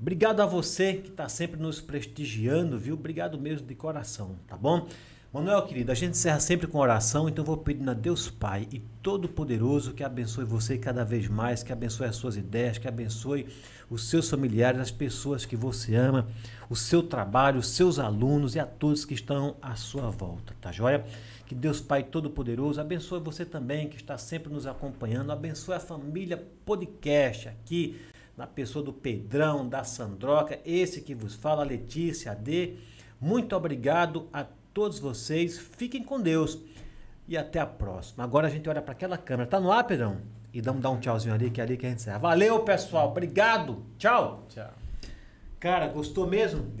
Obrigado 0.00 0.40
a 0.40 0.46
você 0.46 0.94
que 0.94 1.08
está 1.08 1.28
sempre 1.28 1.60
nos 1.60 1.80
prestigiando, 1.80 2.78
viu? 2.78 2.94
Obrigado 2.94 3.38
mesmo 3.38 3.66
de 3.66 3.74
coração, 3.74 4.36
tá 4.46 4.56
bom? 4.56 4.86
Manuel, 5.30 5.60
querido, 5.66 5.92
a 5.92 5.94
gente 5.94 6.12
encerra 6.12 6.40
sempre 6.40 6.66
com 6.66 6.78
oração, 6.78 7.28
então 7.28 7.44
vou 7.44 7.58
pedindo 7.58 7.90
a 7.90 7.94
Deus 7.94 8.30
Pai 8.30 8.66
e 8.72 8.78
Todo-Poderoso 9.02 9.92
que 9.92 10.02
abençoe 10.02 10.44
você 10.44 10.78
cada 10.78 11.04
vez 11.04 11.28
mais, 11.28 11.62
que 11.62 11.70
abençoe 11.70 12.06
as 12.06 12.16
suas 12.16 12.34
ideias, 12.34 12.78
que 12.78 12.88
abençoe 12.88 13.46
os 13.90 14.08
seus 14.08 14.30
familiares, 14.30 14.80
as 14.80 14.90
pessoas 14.90 15.44
que 15.44 15.54
você 15.54 15.94
ama, 15.96 16.26
o 16.70 16.74
seu 16.74 17.02
trabalho, 17.02 17.58
os 17.58 17.68
seus 17.68 17.98
alunos 17.98 18.54
e 18.54 18.58
a 18.58 18.64
todos 18.64 19.04
que 19.04 19.12
estão 19.12 19.56
à 19.60 19.76
sua 19.76 20.10
volta, 20.10 20.54
tá 20.62 20.72
joia? 20.72 21.04
Que 21.44 21.54
Deus 21.54 21.78
Pai 21.78 22.04
Todo-Poderoso 22.04 22.80
abençoe 22.80 23.20
você 23.20 23.44
também 23.44 23.88
que 23.88 23.96
está 23.96 24.16
sempre 24.16 24.50
nos 24.50 24.66
acompanhando, 24.66 25.30
abençoe 25.30 25.74
a 25.74 25.80
família 25.80 26.42
podcast 26.64 27.48
aqui, 27.48 28.00
na 28.38 28.46
pessoa 28.46 28.84
do 28.84 28.92
Pedrão, 28.92 29.68
da 29.68 29.82
Sandroca, 29.82 30.60
esse 30.64 31.00
que 31.00 31.12
vos 31.12 31.34
fala, 31.34 31.62
a 31.62 31.66
Letícia, 31.66 32.30
a 32.30 32.34
D. 32.36 32.76
Muito 33.20 33.56
obrigado 33.56 34.28
a 34.32 34.46
todos 34.72 35.00
vocês. 35.00 35.58
Fiquem 35.58 36.04
com 36.04 36.20
Deus 36.20 36.56
e 37.26 37.36
até 37.36 37.58
a 37.58 37.66
próxima. 37.66 38.22
Agora 38.22 38.46
a 38.46 38.50
gente 38.50 38.68
olha 38.68 38.80
para 38.80 38.92
aquela 38.92 39.18
câmera. 39.18 39.50
Tá 39.50 39.58
no 39.58 39.72
ar, 39.72 39.82
Pedrão? 39.82 40.18
E 40.54 40.62
dar 40.62 40.72
um 40.72 41.00
tchauzinho 41.00 41.34
ali, 41.34 41.50
que 41.50 41.60
é 41.60 41.64
ali 41.64 41.76
que 41.76 41.84
a 41.84 41.88
gente 41.88 41.98
encerra. 41.98 42.18
Valeu, 42.18 42.60
pessoal. 42.60 43.08
Obrigado. 43.08 43.82
Tchau. 43.98 44.46
Tchau. 44.48 44.70
Cara, 45.58 45.88
gostou 45.88 46.24
mesmo? 46.24 46.70